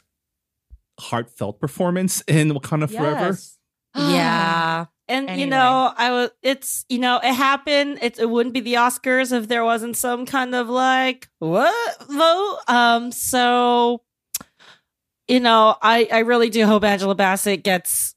heartfelt 0.99 1.59
performance 1.59 2.21
in 2.27 2.49
Wakanda 2.51 2.89
Forever. 2.89 3.37
Yeah 3.95 4.85
and 5.09 5.39
you 5.39 5.47
know 5.47 5.93
i 5.97 6.11
was 6.11 6.29
it's 6.41 6.85
you 6.89 6.99
know 6.99 7.19
it 7.21 7.33
happened. 7.33 7.99
It, 8.01 8.19
it 8.19 8.29
wouldn't 8.29 8.53
be 8.53 8.61
the 8.61 8.75
oscars 8.75 9.35
if 9.35 9.47
there 9.47 9.65
wasn't 9.65 9.97
some 9.97 10.25
kind 10.25 10.55
of 10.55 10.69
like 10.69 11.27
what 11.39 12.03
vote? 12.07 12.59
Um 12.67 13.11
so 13.11 14.01
you 15.27 15.39
know 15.39 15.75
i 15.81 16.07
i 16.11 16.19
really 16.19 16.49
do 16.49 16.65
hope 16.65 16.83
angela 16.83 17.15
bassett 17.15 17.63
gets 17.63 18.15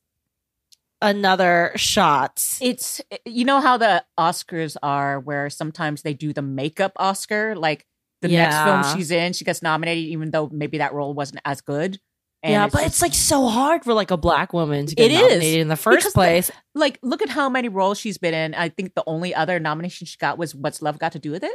another 1.02 1.72
shot. 1.76 2.40
It's 2.62 3.02
you 3.26 3.44
know 3.44 3.60
how 3.60 3.76
the 3.76 4.04
Oscars 4.18 4.76
are, 4.82 5.20
where 5.20 5.50
sometimes 5.50 6.02
they 6.02 6.14
do 6.14 6.32
the 6.32 6.42
makeup 6.42 6.92
Oscar, 6.96 7.54
like 7.56 7.84
the 8.22 8.28
next 8.28 8.56
film 8.64 8.96
she's 8.96 9.10
in, 9.10 9.32
she 9.32 9.44
gets 9.44 9.62
nominated, 9.62 10.04
even 10.04 10.30
though 10.30 10.48
maybe 10.50 10.78
that 10.78 10.94
role 10.94 11.12
wasn't 11.12 11.40
as 11.44 11.60
good. 11.60 11.98
And 12.42 12.52
yeah 12.52 12.66
but 12.66 12.72
just- 12.78 12.86
it's 12.86 13.02
like 13.02 13.14
so 13.14 13.46
hard 13.48 13.84
for 13.84 13.94
like 13.94 14.10
a 14.10 14.16
black 14.16 14.52
woman 14.52 14.86
to 14.86 14.94
get 14.94 15.10
It 15.10 15.14
is. 15.14 15.20
nominated 15.20 15.60
in 15.60 15.68
the 15.68 15.76
first 15.76 15.98
Because 15.98 16.12
the- 16.12 16.18
place 16.18 16.50
like 16.74 16.98
look 17.02 17.22
at 17.22 17.28
how 17.28 17.48
many 17.48 17.68
roles 17.68 17.98
she's 17.98 18.18
been 18.18 18.34
in. 18.34 18.54
I 18.54 18.68
think 18.68 18.94
the 18.94 19.04
only 19.06 19.34
other 19.34 19.60
nomination 19.60 20.06
she 20.06 20.16
got 20.18 20.38
was 20.38 20.54
"What's 20.54 20.82
Love 20.82 20.98
Got 20.98 21.12
to 21.12 21.18
Do 21.18 21.30
with 21.30 21.44
It." 21.44 21.54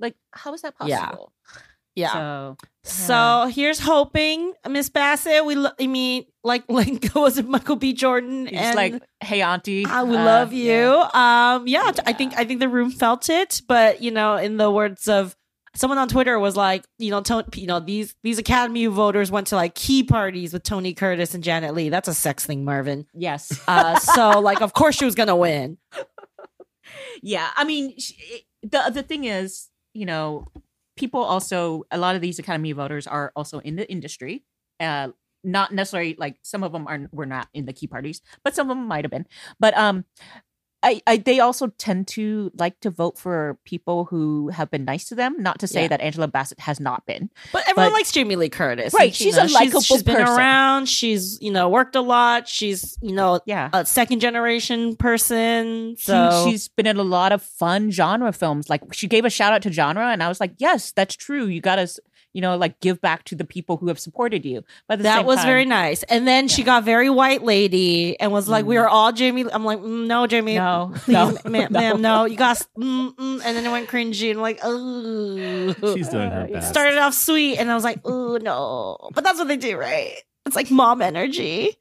Like, 0.00 0.16
how 0.32 0.52
is 0.54 0.62
that 0.62 0.76
possible? 0.76 1.32
yeah 1.46 1.60
yeah. 1.96 2.12
So 2.12 2.56
So 2.82 3.50
here's 3.54 3.78
hoping, 3.78 4.52
Miss 4.68 4.88
Bassett. 4.88 5.44
We, 5.46 5.54
lo- 5.54 5.70
I 5.80 5.86
mean, 5.86 6.24
like, 6.42 6.64
like 6.68 7.14
was 7.14 7.38
it 7.38 7.48
Michael 7.48 7.76
B. 7.76 7.92
Jordan? 7.92 8.48
And 8.48 8.74
like, 8.74 9.00
"Hey, 9.20 9.42
Auntie, 9.42 9.86
I 9.86 10.02
would 10.02 10.18
uh, 10.18 10.24
love 10.24 10.52
you. 10.52 10.64
yeah. 10.72 11.54
Um, 11.54 11.68
yeah, 11.68 11.92
I 12.04 12.12
think 12.12 12.34
I 12.36 12.44
think 12.44 12.58
the 12.58 12.68
room 12.68 12.90
felt 12.90 13.30
it, 13.30 13.62
but 13.68 14.02
you 14.02 14.10
know, 14.10 14.34
in 14.34 14.56
the 14.56 14.72
words 14.72 15.06
of 15.06 15.36
someone 15.74 15.98
on 15.98 16.08
Twitter 16.08 16.38
was 16.38 16.56
like, 16.56 16.84
you 16.98 17.10
know, 17.10 17.22
you 17.54 17.66
know, 17.66 17.80
these 17.80 18.14
these 18.22 18.38
Academy 18.38 18.86
voters 18.86 19.30
went 19.30 19.48
to 19.48 19.56
like 19.56 19.74
key 19.74 20.02
parties 20.02 20.52
with 20.52 20.62
Tony 20.62 20.94
Curtis 20.94 21.34
and 21.34 21.42
Janet 21.44 21.74
Leigh. 21.74 21.88
That's 21.88 22.08
a 22.08 22.14
sex 22.14 22.46
thing, 22.46 22.64
Marvin. 22.64 23.06
Yes. 23.14 23.60
Uh, 23.68 23.98
so 23.98 24.40
like, 24.40 24.60
of 24.62 24.72
course 24.72 24.96
she 24.96 25.04
was 25.04 25.14
gonna 25.14 25.36
win. 25.36 25.78
yeah 27.22 27.48
i 27.56 27.64
mean 27.64 27.98
sh- 27.98 28.12
it- 28.18 28.44
the 28.62 28.90
the 28.92 29.02
thing 29.02 29.24
is 29.24 29.68
you 29.94 30.04
know 30.06 30.46
people 30.96 31.22
also 31.22 31.84
a 31.90 31.98
lot 31.98 32.14
of 32.14 32.20
these 32.22 32.38
academy 32.38 32.72
voters 32.72 33.06
are 33.06 33.32
also 33.34 33.58
in 33.60 33.76
the 33.76 33.90
industry 33.90 34.44
uh 34.80 35.08
not 35.42 35.72
necessarily 35.72 36.14
like 36.18 36.36
some 36.42 36.62
of 36.62 36.72
them 36.72 36.86
are 36.86 37.08
were 37.12 37.26
not 37.26 37.48
in 37.54 37.64
the 37.66 37.72
key 37.72 37.86
parties 37.86 38.20
but 38.42 38.54
some 38.54 38.70
of 38.70 38.76
them 38.76 38.86
might 38.86 39.04
have 39.04 39.10
been 39.10 39.26
but 39.58 39.76
um 39.76 40.04
I, 40.84 41.00
I 41.06 41.16
they 41.16 41.40
also 41.40 41.68
tend 41.78 42.06
to 42.08 42.50
like 42.56 42.78
to 42.80 42.90
vote 42.90 43.18
for 43.18 43.58
people 43.64 44.04
who 44.04 44.48
have 44.50 44.70
been 44.70 44.84
nice 44.84 45.06
to 45.06 45.14
them 45.14 45.34
not 45.38 45.58
to 45.60 45.66
say 45.66 45.82
Yeah. 45.82 45.88
that 45.88 46.00
angela 46.02 46.28
bassett 46.28 46.60
has 46.60 46.78
not 46.78 47.06
been 47.06 47.30
But 47.52 47.62
everyone 47.68 47.90
But- 47.92 47.96
likes 47.96 48.12
Jamie 48.12 48.36
Lee 48.36 48.50
Curtis, 48.50 48.92
Right, 48.92 49.06
And, 49.06 49.14
she's 49.14 49.36
a 49.36 49.46
know, 49.46 49.52
likable 49.52 49.80
she's 49.80 50.02
been 50.02 50.20
around. 50.20 50.88
She's 50.88 51.38
you 51.40 51.50
know 51.50 51.68
worked 51.70 51.96
a 51.96 52.00
lot. 52.02 52.46
She's 52.48 52.96
you 53.02 53.12
know 53.14 53.40
yeah 53.46 53.70
a 53.72 53.84
second 53.86 54.20
generation 54.20 54.94
person. 54.96 55.96
She- 55.96 56.04
So 56.04 56.44
she's 56.46 56.68
been 56.68 56.86
in 56.86 56.98
a 56.98 57.02
lot 57.02 57.32
of 57.32 57.42
fun 57.42 57.90
genre 57.90 58.32
films. 58.32 58.68
Like 58.68 58.82
she 58.92 59.08
gave 59.08 59.24
a 59.24 59.30
shout 59.30 59.52
out 59.52 59.62
to 59.62 59.72
genre, 59.72 60.06
and 60.12 60.22
I 60.22 60.28
was 60.28 60.38
like, 60.40 60.52
yes, 60.58 60.92
that's 60.92 61.16
true. 61.16 61.46
You 61.46 61.60
gotta, 61.60 61.82
s- 61.82 62.00
you 62.34 62.42
know, 62.42 62.56
like 62.58 62.78
give 62.80 63.00
back 63.00 63.24
to 63.24 63.34
the 63.34 63.44
people 63.44 63.78
who 63.78 63.88
have 63.88 63.98
supported 63.98 64.44
you. 64.44 64.62
But 64.88 65.02
that 65.04 65.24
was 65.24 65.38
time- 65.38 65.46
very 65.46 65.64
nice. 65.64 66.02
And 66.02 66.28
then 66.28 66.48
she 66.48 66.62
got 66.64 66.84
very 66.84 67.08
white 67.08 67.42
lady 67.42 68.20
and 68.20 68.30
was 68.32 68.48
like, 68.48 68.66
"We 68.66 68.74
Mm. 68.76 68.82
are 68.82 68.88
all 68.88 69.12
Jamie." 69.12 69.46
I'm 69.50 69.64
like, 69.64 69.78
mm, 69.78 70.06
"No, 70.06 70.26
Jamie, 70.26 70.56
No, 70.56 70.92
please, 70.94 71.08
no, 71.14 71.38
ma'am, 71.48 71.72
no. 71.72 71.80
ma'am, 71.80 72.02
no. 72.02 72.24
You 72.26 72.36
got." 72.36 72.58
Mm, 72.78 73.14
mm, 73.16 73.40
and 73.44 73.56
then 73.56 73.64
it 73.64 73.70
went 73.70 73.88
cringy 73.88 74.30
and 74.30 74.42
like, 74.42 74.60
oh. 74.62 75.94
She's 75.94 76.08
doing 76.10 76.30
her 76.30 76.46
Yeah. 76.50 76.58
best. 76.58 76.68
Started 76.68 76.98
off 76.98 77.14
sweet, 77.14 77.56
and 77.56 77.70
I 77.70 77.74
was 77.74 77.84
like, 77.84 78.00
"Oh 78.04 78.36
no!" 78.42 78.98
But 79.14 79.24
that's 79.24 79.38
what 79.38 79.48
they 79.48 79.56
do, 79.56 79.76
right? 79.78 80.14
It's 80.46 80.56
like 80.56 80.70
mom 80.70 81.00
energy. 81.00 81.76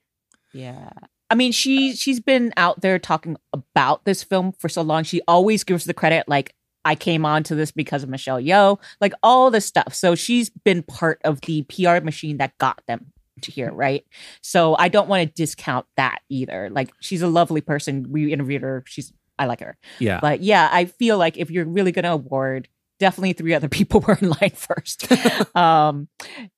Yeah. 0.54 0.90
I 1.30 1.36
mean, 1.36 1.52
she 1.52 1.96
she's 1.96 2.20
been 2.20 2.54
out 2.58 2.82
there 2.82 3.00
talking 3.00 3.38
about 3.54 4.06
this 4.06 4.22
film 4.24 4.52
for 4.60 4.70
so 4.70 4.84
long. 4.84 5.04
She 5.04 5.22
always 5.28 5.64
gives 5.64 5.86
the 5.86 5.94
credit 5.94 6.28
like 6.28 6.54
I 6.86 6.96
came 6.96 7.26
onto 7.26 7.56
this 7.56 7.72
because 7.72 8.04
of 8.04 8.10
Michelle 8.10 8.42
Yeoh, 8.42 8.80
like 9.00 9.14
all 9.24 9.52
this 9.52 9.66
stuff. 9.66 9.94
So 9.94 10.16
she's 10.16 10.50
been 10.50 10.84
part 10.84 11.22
of 11.24 11.42
the 11.42 11.64
PR 11.64 12.04
machine 12.04 12.38
that 12.38 12.58
got 12.58 12.82
them 12.88 13.12
to 13.42 13.52
here, 13.52 13.72
right? 13.72 14.06
So 14.42 14.76
I 14.78 14.90
don't 14.90 15.08
want 15.08 15.28
to 15.28 15.34
discount 15.34 15.86
that 15.98 16.22
either. 16.30 16.70
Like 16.70 16.92
she's 17.00 17.22
a 17.22 17.28
lovely 17.28 17.62
person. 17.62 18.08
We 18.10 18.32
interviewed 18.34 18.62
her. 18.62 18.84
She's 18.86 19.14
I 19.40 19.46
like 19.46 19.62
her. 19.62 19.78
Yeah. 20.00 20.20
But 20.22 20.42
yeah, 20.42 20.70
I 20.72 20.86
feel 20.86 21.18
like 21.18 21.38
if 21.38 21.50
you're 21.50 21.66
really 21.66 21.92
going 21.92 22.04
to 22.04 22.12
award, 22.12 22.68
definitely 23.00 23.34
three 23.34 23.54
other 23.54 23.70
people 23.70 24.00
were 24.02 24.18
in 24.22 24.30
line 24.30 24.52
first. 24.52 25.12
um, 25.56 26.08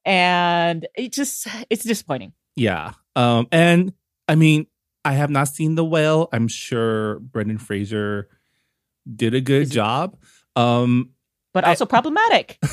and 0.03 0.87
it 0.95 1.11
just 1.11 1.47
it's 1.69 1.83
disappointing. 1.83 2.33
Yeah. 2.55 2.93
Um, 3.15 3.47
and 3.51 3.93
I 4.27 4.35
mean, 4.35 4.67
I 5.03 5.13
have 5.13 5.29
not 5.29 5.47
seen 5.47 5.75
The 5.75 5.85
Whale. 5.85 6.29
I'm 6.31 6.47
sure 6.47 7.19
Brendan 7.19 7.59
Fraser 7.59 8.27
did 9.13 9.33
a 9.33 9.41
good 9.41 9.63
Is- 9.63 9.69
job. 9.71 10.17
Um, 10.55 11.11
But 11.53 11.65
I- 11.65 11.69
also 11.69 11.85
problematic. 11.85 12.57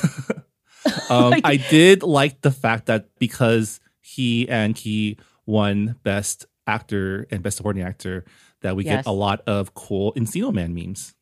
um, 1.10 1.30
Like- 1.30 1.46
I 1.46 1.56
did 1.56 2.02
like 2.02 2.40
the 2.42 2.50
fact 2.50 2.86
that 2.86 3.08
because 3.18 3.80
he 4.00 4.48
and 4.48 4.76
he 4.76 5.18
won 5.46 5.96
Best 6.02 6.46
Actor 6.66 7.26
and 7.30 7.42
Best 7.42 7.56
Supporting 7.56 7.82
Actor, 7.82 8.24
that 8.62 8.76
we 8.76 8.84
Yes. 8.84 8.98
get 9.04 9.06
a 9.06 9.12
lot 9.12 9.40
of 9.46 9.74
cool 9.74 10.12
Encino 10.14 10.52
Man 10.52 10.74
memes. 10.74 11.14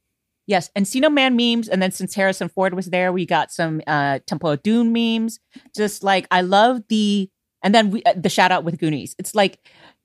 Yes, 0.46 0.68
Encino 0.76 1.12
Man 1.12 1.36
memes, 1.36 1.68
and 1.68 1.80
then 1.80 1.92
since 1.92 2.14
Harrison 2.14 2.48
Ford 2.48 2.74
was 2.74 2.86
there, 2.86 3.12
we 3.12 3.24
got 3.24 3.50
some 3.52 3.80
uh 3.86 4.18
Temple 4.26 4.50
of 4.50 4.62
Doom 4.62 4.92
memes. 4.92 5.38
Just 5.76 6.02
like 6.02 6.26
I 6.30 6.40
love 6.42 6.82
the, 6.88 7.30
and 7.62 7.74
then 7.74 7.90
we, 7.90 8.02
uh, 8.02 8.14
the 8.16 8.28
shout 8.28 8.50
out 8.50 8.64
with 8.64 8.78
Goonies. 8.78 9.14
It's 9.18 9.34
like 9.34 9.58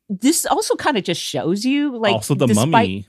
this 0.07 0.45
also 0.45 0.75
kind 0.75 0.97
of 0.97 1.03
just 1.03 1.19
shows 1.21 1.65
you 1.65 1.97
like 1.97 2.13
also, 2.13 2.35
The 2.35 2.45
despite- 2.47 2.67
Mummy. 2.69 3.07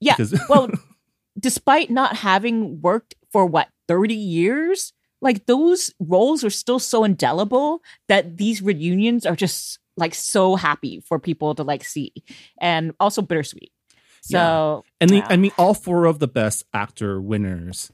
Yeah, 0.00 0.16
well, 0.48 0.70
despite 1.38 1.90
not 1.90 2.16
having 2.16 2.80
worked 2.80 3.14
for 3.30 3.46
what 3.46 3.68
thirty 3.88 4.14
years, 4.14 4.92
like 5.20 5.46
those 5.46 5.92
roles 6.00 6.44
are 6.44 6.50
still 6.50 6.78
so 6.78 7.04
indelible 7.04 7.82
that 8.08 8.36
these 8.36 8.62
reunions 8.62 9.26
are 9.26 9.36
just 9.36 9.78
like 9.96 10.14
so 10.14 10.56
happy 10.56 11.00
for 11.00 11.18
people 11.18 11.54
to 11.54 11.62
like 11.62 11.84
see, 11.84 12.12
and 12.60 12.92
also 13.00 13.22
bittersweet. 13.22 13.72
So 14.22 14.84
And 15.00 15.10
the, 15.10 15.16
yeah. 15.16 15.26
I 15.30 15.36
mean, 15.36 15.52
all 15.56 15.74
four 15.74 16.04
of 16.04 16.18
the 16.18 16.28
best 16.28 16.64
actor 16.74 17.20
winners 17.20 17.90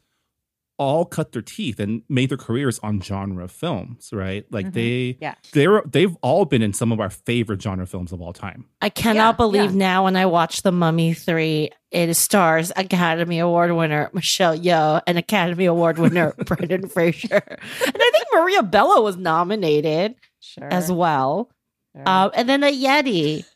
all 0.78 1.04
cut 1.06 1.32
their 1.32 1.42
teeth 1.42 1.80
and 1.80 2.02
made 2.08 2.28
their 2.28 2.36
careers 2.38 2.78
on 2.82 3.00
genre 3.00 3.48
films, 3.48 4.10
right? 4.12 4.44
Like 4.50 4.66
Mhm. 4.66 4.72
they, 4.74 5.18
Yeah. 5.20 5.34
they're 5.52 5.82
they've 5.90 6.14
all 6.22 6.44
been 6.44 6.60
in 6.62 6.72
some 6.72 6.92
of 6.92 7.00
our 7.00 7.08
favorite 7.10 7.62
genre 7.62 7.86
films 7.86 8.12
of 8.12 8.20
all 8.20 8.32
time. 8.32 8.66
I 8.82 8.88
cannot 8.90 9.16
Yeah, 9.16 9.32
believe 9.32 9.70
yeah. 9.72 9.78
now 9.78 10.04
when 10.04 10.16
I 10.16 10.26
watch 10.26 10.62
The 10.62 10.72
Mummy 10.72 11.14
3, 11.14 11.70
it 11.90 12.14
stars 12.14 12.72
Academy 12.76 13.38
Award 13.38 13.72
winner 13.72 14.10
Michelle 14.12 14.56
Yeoh 14.58 15.00
and 15.06 15.16
Academy 15.16 15.64
Award 15.64 15.98
winner 15.98 16.34
Brendan 16.46 16.88
Fraser. 16.88 17.42
And 17.46 17.96
I 17.96 18.10
think 18.12 18.26
Maria 18.34 18.62
Bello 18.62 19.02
was 19.02 19.16
nominated 19.16 20.14
sure. 20.40 20.68
as 20.72 20.92
well. 20.92 21.50
sure. 21.94 22.06
Um, 22.08 22.30
and 22.34 22.48
then 22.48 22.62
a 22.64 22.70
Yeti. 22.72 23.44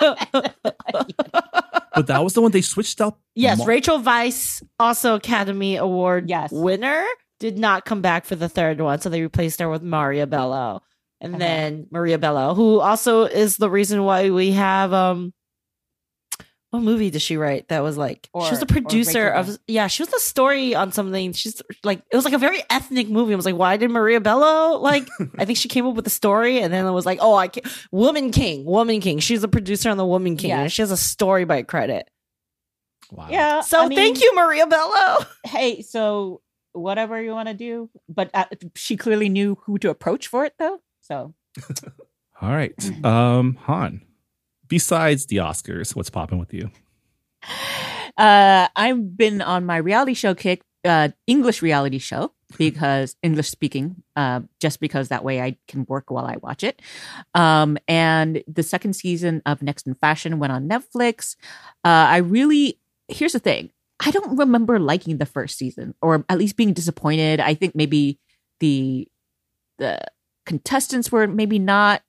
But 1.94 2.06
that 2.08 2.22
was 2.24 2.34
the 2.34 2.42
one 2.42 2.50
they 2.50 2.60
switched 2.62 3.00
out. 3.00 3.18
yes, 3.34 3.58
mo- 3.58 3.64
Rachel 3.66 3.98
Weisz, 4.00 4.62
also 4.78 5.14
Academy 5.14 5.76
Award 5.76 6.28
Yes. 6.28 6.50
winner, 6.52 7.04
did 7.40 7.58
not 7.58 7.84
come 7.84 8.00
back 8.02 8.24
for 8.24 8.36
the 8.36 8.48
third 8.48 8.80
one. 8.80 9.00
So 9.00 9.08
they 9.08 9.22
replaced 9.22 9.60
her 9.60 9.68
with 9.68 9.82
Maria 9.82 10.26
Bello. 10.26 10.82
And 11.20 11.34
Okay. 11.36 11.44
then 11.44 11.86
Maria 11.90 12.18
Bello, 12.18 12.54
who 12.54 12.80
also 12.80 13.24
is 13.24 13.56
the 13.56 13.70
reason 13.70 14.02
why 14.04 14.30
we 14.30 14.52
have 14.52 14.92
um 14.92 15.32
what 16.74 16.82
movie 16.82 17.08
did 17.10 17.22
she 17.22 17.36
write 17.36 17.68
that 17.68 17.82
was 17.82 17.96
like 17.96 18.28
she 18.34 18.38
was 18.38 18.52
Or- 18.52 18.56
the 18.56 18.66
producer 18.66 19.28
of 19.28 19.56
yeah 19.68 19.86
she 19.86 20.02
was 20.02 20.08
the 20.10 20.18
story 20.20 20.74
on 20.74 20.90
something 20.92 21.32
she's 21.32 21.62
like 21.84 22.02
it 22.10 22.16
was 22.16 22.24
like 22.24 22.34
a 22.34 22.38
very 22.38 22.62
ethnic 22.68 23.08
movie 23.08 23.32
I 23.32 23.36
was 23.36 23.46
like 23.46 23.54
why 23.56 23.76
did 23.76 23.90
Maria 23.90 24.20
Bello 24.20 24.78
like 24.80 25.08
I 25.38 25.44
think 25.44 25.58
she 25.58 25.68
came 25.68 25.86
up 25.86 25.94
with 25.94 26.04
the 26.04 26.10
story 26.10 26.60
and 26.60 26.72
then 26.72 26.84
it 26.84 26.90
was 26.90 27.06
like 27.06 27.18
oh 27.22 27.34
I 27.36 27.48
can't 27.48 27.66
Woman 27.92 28.30
King 28.32 28.64
Woman 28.64 29.00
King 29.00 29.20
she's 29.20 29.40
the 29.40 29.48
producer 29.48 29.88
on 29.90 29.96
the 29.96 30.06
Woman 30.06 30.36
King 30.36 30.50
Yeah. 30.50 30.60
and 30.62 30.72
she 30.72 30.82
has 30.82 30.90
a 30.90 30.96
story 30.96 31.44
by 31.44 31.62
credit 31.62 32.08
Wow. 33.10 33.28
yeah. 33.30 33.60
so 33.60 33.80
I 33.80 33.88
mean, 33.88 33.96
thank 33.96 34.20
you 34.22 34.34
Maria 34.34 34.66
Bello 34.66 35.24
Hey, 35.44 35.82
so 35.82 36.40
whatever 36.72 37.22
you 37.22 37.30
want 37.30 37.46
to 37.48 37.54
do, 37.54 37.88
but 38.08 38.30
uh, 38.34 38.46
she 38.74 38.96
clearly 38.96 39.28
knew 39.28 39.56
who 39.62 39.78
to 39.78 39.90
approach 39.90 40.26
for 40.26 40.44
it, 40.44 40.54
though. 40.58 40.80
So 41.02 41.32
All 42.42 42.50
right. 42.50 42.74
Um, 43.04 43.56
Hanh. 43.64 44.00
Besides 44.68 45.26
the 45.26 45.36
Oscars, 45.36 45.94
what's 45.94 46.10
popping 46.10 46.38
with 46.38 46.52
you? 46.52 46.70
uh, 48.16 48.68
I've 48.74 49.16
been 49.16 49.42
on 49.42 49.66
my 49.66 49.76
reality 49.76 50.14
show 50.14 50.34
kick, 50.34 50.62
uh, 50.84 51.10
English 51.26 51.62
reality 51.62 51.98
show 51.98 52.32
because 52.58 53.16
English 53.22 53.48
speaking, 53.48 54.02
uh, 54.16 54.40
just 54.60 54.80
because 54.80 55.08
that 55.08 55.24
way 55.24 55.40
I 55.40 55.56
can 55.68 55.84
work 55.88 56.10
while 56.10 56.26
I 56.26 56.36
watch 56.36 56.62
it. 56.62 56.80
Um, 57.34 57.78
and 57.88 58.42
the 58.46 58.62
second 58.62 58.94
season 58.94 59.42
of 59.46 59.62
Next 59.62 59.86
in 59.86 59.94
Fashion 59.94 60.38
went 60.38 60.52
on 60.52 60.68
Netflix. 60.68 61.36
Uh, 61.84 62.08
I 62.08 62.18
really 62.18 62.78
here's 63.08 63.32
the 63.32 63.38
thing. 63.38 63.70
I 64.00 64.10
don't 64.10 64.36
remember 64.36 64.78
liking 64.78 65.18
the 65.18 65.26
first 65.26 65.56
season, 65.56 65.94
or 66.02 66.24
at 66.28 66.38
least 66.38 66.56
being 66.56 66.72
disappointed. 66.72 67.40
I 67.40 67.54
think 67.54 67.74
maybe 67.74 68.18
the 68.60 69.08
the 69.78 70.00
contestants 70.46 71.10
were 71.10 71.26
maybe 71.26 71.58
not 71.58 72.02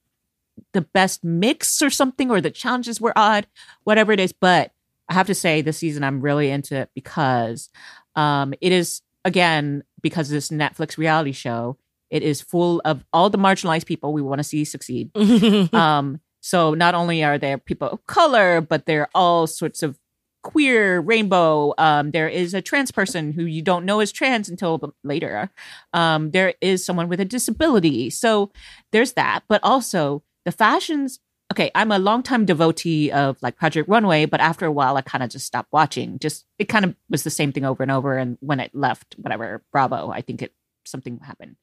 the 0.72 0.82
best 0.82 1.24
mix 1.24 1.80
or 1.82 1.90
something, 1.90 2.30
or 2.30 2.40
the 2.40 2.50
challenges 2.50 3.00
were 3.00 3.12
odd, 3.16 3.46
whatever 3.84 4.12
it 4.12 4.20
is. 4.20 4.32
But 4.32 4.72
I 5.08 5.14
have 5.14 5.26
to 5.28 5.34
say, 5.34 5.62
this 5.62 5.78
season 5.78 6.04
I'm 6.04 6.20
really 6.20 6.50
into 6.50 6.76
it 6.76 6.90
because 6.94 7.68
um, 8.14 8.54
it 8.60 8.72
is 8.72 9.02
again 9.24 9.82
because 10.00 10.28
this 10.28 10.48
Netflix 10.48 10.96
reality 10.96 11.32
show. 11.32 11.76
It 12.08 12.22
is 12.22 12.40
full 12.40 12.80
of 12.84 13.04
all 13.12 13.30
the 13.30 13.38
marginalized 13.38 13.86
people 13.86 14.12
we 14.12 14.22
want 14.22 14.38
to 14.38 14.44
see 14.44 14.64
succeed. 14.64 15.10
um, 15.74 16.20
so 16.40 16.74
not 16.74 16.94
only 16.94 17.24
are 17.24 17.36
there 17.36 17.58
people 17.58 17.88
of 17.88 18.06
color, 18.06 18.60
but 18.60 18.86
there 18.86 19.02
are 19.02 19.10
all 19.12 19.48
sorts 19.48 19.82
of 19.82 19.98
queer, 20.46 21.00
rainbow. 21.00 21.74
Um, 21.76 22.12
there 22.12 22.28
is 22.28 22.54
a 22.54 22.62
trans 22.62 22.92
person 22.92 23.32
who 23.32 23.42
you 23.42 23.62
don't 23.62 23.84
know 23.84 23.98
is 23.98 24.12
trans 24.12 24.48
until 24.48 24.94
later. 25.02 25.50
Um, 25.92 26.30
there 26.30 26.54
is 26.60 26.84
someone 26.84 27.08
with 27.08 27.18
a 27.18 27.24
disability. 27.24 28.10
So 28.10 28.52
there's 28.92 29.14
that. 29.14 29.42
But 29.48 29.60
also 29.64 30.22
the 30.46 30.52
fashions. 30.52 31.20
Okay, 31.52 31.70
I'm 31.74 31.92
a 31.92 31.98
longtime 31.98 32.46
devotee 32.46 33.12
of 33.12 33.36
like 33.42 33.56
Project 33.56 33.88
Runway, 33.88 34.24
but 34.24 34.40
after 34.40 34.64
a 34.64 34.72
while, 34.72 34.96
I 34.96 35.02
kind 35.02 35.22
of 35.22 35.30
just 35.30 35.46
stopped 35.46 35.68
watching. 35.70 36.18
Just 36.18 36.46
it 36.58 36.68
kind 36.70 36.86
of 36.86 36.96
was 37.10 37.22
the 37.22 37.30
same 37.30 37.52
thing 37.52 37.66
over 37.66 37.82
and 37.82 37.92
over. 37.92 38.16
And 38.16 38.38
when 38.40 38.58
it 38.58 38.74
left, 38.74 39.14
whatever 39.18 39.62
Bravo, 39.70 40.10
I 40.10 40.22
think 40.22 40.40
it 40.40 40.54
something 40.86 41.18
happened. 41.18 41.56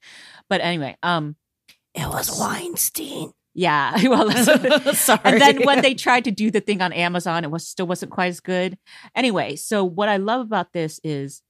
But 0.47 0.61
anyway, 0.61 0.95
um, 1.01 1.35
it 1.95 2.07
was 2.07 2.39
Weinstein 2.39 3.33
yeah. 3.53 3.95
Well, 4.07 4.31
sorry 4.93 5.19
and 5.23 5.41
then 5.41 5.63
when 5.63 5.81
they 5.81 5.93
tried 5.93 6.25
to 6.25 6.31
do 6.31 6.51
the 6.51 6.59
thing 6.59 6.81
on 6.81 6.93
Amazon, 6.93 7.43
it 7.43 7.51
was 7.51 7.67
still 7.67 7.87
wasn't 7.87 8.11
quite 8.11 8.27
as 8.27 8.39
good. 8.39 8.77
Anyway, 9.15 9.55
so 9.55 9.83
what 9.83 10.09
I 10.09 10.17
love 10.17 10.41
about 10.41 10.73
this 10.73 10.99
is 11.03 11.41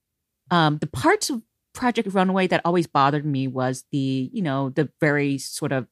um, 0.50 0.78
the 0.78 0.86
parts 0.86 1.30
of 1.30 1.42
Project 1.72 2.08
Runway 2.12 2.46
that 2.46 2.60
always 2.64 2.86
bothered 2.86 3.26
me 3.26 3.48
was 3.48 3.84
the, 3.90 4.30
you 4.32 4.42
know, 4.42 4.70
the 4.70 4.90
very 5.00 5.38
sort 5.38 5.72
of 5.72 5.88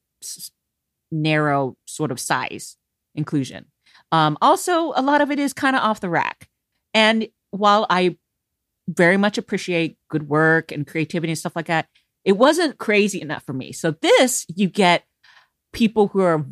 narrow 1.13 1.77
sort 1.85 2.11
of 2.11 2.19
size 2.19 2.77
inclusion. 3.15 3.65
Um, 4.11 4.37
also, 4.41 4.93
a 4.95 5.01
lot 5.01 5.21
of 5.21 5.31
it 5.31 5.39
is 5.39 5.53
kind 5.53 5.75
of 5.75 5.81
off 5.81 5.99
the 5.99 6.09
rack. 6.09 6.47
And 6.93 7.27
while 7.51 7.85
I 7.89 8.17
very 8.87 9.17
much 9.17 9.37
appreciate 9.37 9.97
good 10.09 10.27
work 10.27 10.71
and 10.71 10.85
creativity 10.85 11.31
and 11.31 11.37
stuff 11.37 11.55
like 11.55 11.67
that, 11.67 11.87
it 12.25 12.33
wasn't 12.33 12.77
crazy 12.77 13.21
enough 13.21 13.43
for 13.43 13.53
me. 13.53 13.71
So 13.71 13.91
this, 13.91 14.45
you 14.55 14.67
get 14.67 15.05
people 15.71 16.07
who 16.07 16.21
are 16.21 16.45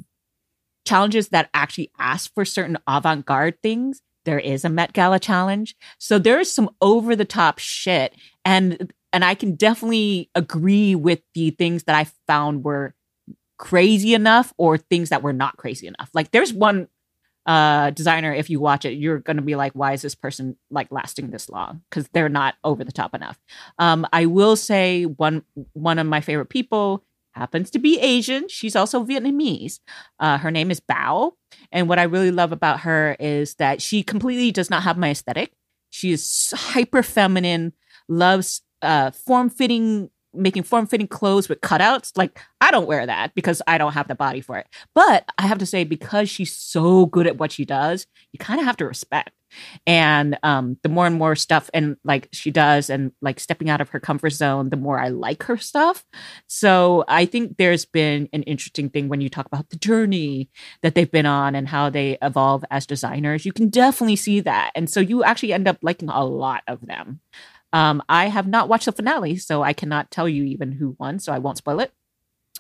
challenges 0.86 1.30
that 1.30 1.50
actually 1.54 1.91
ask 2.00 2.34
for 2.34 2.45
certain 2.45 2.78
avant-garde 2.88 3.62
things. 3.62 4.02
There 4.26 4.39
is 4.39 4.65
a 4.65 4.69
Met 4.69 4.93
Gala 4.93 5.19
challenge. 5.19 5.76
So 6.00 6.19
there's 6.19 6.52
some 6.52 6.69
over 6.82 7.15
the 7.15 7.26
top 7.26 7.60
shit 7.60 8.15
and 8.45 8.91
and 9.13 9.26
I 9.26 9.36
can 9.36 9.56
definitely 9.56 10.30
agree 10.36 10.95
with 10.95 11.19
the 11.34 11.52
things 11.52 11.84
that 11.84 11.95
I 11.95 12.08
found 12.28 12.63
were 12.63 12.95
crazy 13.62 14.15
enough 14.15 14.52
or 14.58 14.76
things 14.76 15.10
that 15.10 15.21
were 15.21 15.32
not 15.32 15.56
crazy 15.56 15.86
enough. 15.86 16.10
Like 16.15 16.32
there's 16.32 16.52
one 16.52 16.88
uh 17.45 17.91
designer 17.91 18.34
if 18.34 18.52
you 18.52 18.60
watch 18.60 18.86
it 18.86 18.91
you're 18.91 19.17
going 19.17 19.38
to 19.38 19.41
be 19.41 19.56
like 19.56 19.71
why 19.74 19.93
is 19.93 20.04
this 20.04 20.13
person 20.13 20.56
like 20.69 20.88
lasting 20.91 21.32
this 21.32 21.50
long 21.50 21.82
cuz 21.89 22.08
they're 22.13 22.30
not 22.30 22.54
over 22.63 22.84
the 22.84 22.91
top 22.91 23.15
enough. 23.15 23.39
Um 23.80 24.08
I 24.12 24.26
will 24.26 24.56
say 24.56 25.04
one 25.06 25.43
one 25.74 26.00
of 26.00 26.08
my 26.08 26.21
favorite 26.21 26.50
people 26.50 27.04
happens 27.34 27.69
to 27.71 27.80
be 27.80 28.00
Asian. 28.00 28.47
She's 28.47 28.76
also 28.76 29.04
Vietnamese. 29.06 29.80
Uh, 30.19 30.38
her 30.38 30.52
name 30.52 30.69
is 30.71 30.82
Bao. 30.82 31.32
And 31.71 31.88
what 31.88 32.00
I 32.00 32.04
really 32.04 32.32
love 32.32 32.52
about 32.52 32.82
her 32.82 33.15
is 33.19 33.56
that 33.56 33.82
she 33.82 34.04
completely 34.04 34.52
does 34.52 34.69
not 34.69 34.84
have 34.84 34.97
my 34.97 35.12
aesthetic. 35.12 35.54
She 35.91 36.12
is 36.12 36.54
hyper 36.56 37.04
feminine, 37.04 37.74
loves 38.10 38.62
uh, 38.82 39.12
form 39.12 39.50
fitting, 39.50 40.10
making 40.33 40.63
form 40.63 40.87
fitting 40.87 41.07
clothes 41.07 41.49
with 41.49 41.61
cutouts. 41.61 42.17
Like, 42.17 42.39
I 42.59 42.71
don't 42.71 42.87
wear 42.87 43.05
that 43.05 43.33
because 43.35 43.61
I 43.67 43.77
don't 43.77 43.93
have 43.93 44.07
the 44.07 44.15
body 44.15 44.41
for 44.41 44.57
it. 44.57 44.67
But 44.93 45.25
I 45.37 45.47
have 45.47 45.57
to 45.59 45.65
say, 45.65 45.83
because 45.83 46.29
she's 46.29 46.55
so 46.55 47.05
good 47.05 47.27
at 47.27 47.37
what 47.37 47.51
she 47.51 47.65
does, 47.65 48.07
you 48.31 48.39
kind 48.39 48.59
of 48.59 48.65
have 48.65 48.77
to 48.77 48.85
respect. 48.85 49.31
And 49.85 50.37
um, 50.43 50.77
the 50.83 50.89
more 50.89 51.05
and 51.05 51.17
more 51.17 51.35
stuff 51.35 51.69
and 51.73 51.97
like 52.03 52.29
she 52.31 52.51
does 52.51 52.89
and 52.89 53.11
like 53.21 53.39
stepping 53.39 53.69
out 53.69 53.81
of 53.81 53.89
her 53.89 53.99
comfort 53.99 54.31
zone, 54.31 54.69
the 54.69 54.77
more 54.77 54.99
I 54.99 55.09
like 55.09 55.43
her 55.43 55.57
stuff. 55.57 56.05
So 56.47 57.03
I 57.07 57.25
think 57.25 57.57
there's 57.57 57.85
been 57.85 58.29
an 58.33 58.43
interesting 58.43 58.89
thing 58.89 59.09
when 59.09 59.21
you 59.21 59.29
talk 59.29 59.45
about 59.45 59.69
the 59.69 59.75
journey 59.75 60.49
that 60.81 60.95
they've 60.95 61.11
been 61.11 61.25
on 61.25 61.55
and 61.55 61.67
how 61.67 61.89
they 61.89 62.17
evolve 62.21 62.63
as 62.71 62.85
designers. 62.85 63.45
You 63.45 63.51
can 63.51 63.69
definitely 63.69 64.15
see 64.15 64.39
that. 64.41 64.71
And 64.75 64.89
so 64.89 64.99
you 64.99 65.23
actually 65.23 65.53
end 65.53 65.67
up 65.67 65.79
liking 65.81 66.09
a 66.09 66.23
lot 66.23 66.63
of 66.67 66.85
them. 66.85 67.19
Um, 67.73 68.03
I 68.10 68.27
have 68.27 68.47
not 68.47 68.67
watched 68.67 68.86
the 68.86 68.91
finale, 68.91 69.38
so 69.38 69.63
I 69.63 69.73
cannot 69.73 70.12
tell 70.12 70.27
you 70.27 70.43
even 70.43 70.73
who 70.73 70.95
won, 70.99 71.19
so 71.19 71.31
I 71.31 71.39
won't 71.39 71.57
spoil 71.57 71.79
it. 71.79 71.91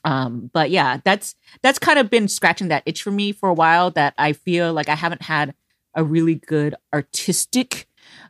Um, 0.03 0.49
but 0.51 0.71
yeah, 0.71 0.99
that's 1.03 1.35
that's 1.61 1.79
kind 1.79 1.99
of 1.99 2.09
been 2.09 2.27
scratching 2.27 2.69
that 2.69 2.83
itch 2.85 3.03
for 3.03 3.11
me 3.11 3.31
for 3.31 3.49
a 3.49 3.53
while 3.53 3.91
that 3.91 4.13
I 4.17 4.33
feel 4.33 4.73
like 4.73 4.89
I 4.89 4.95
haven't 4.95 5.23
had 5.23 5.53
a 5.93 6.03
really 6.03 6.35
good 6.35 6.75
artistic 6.93 7.87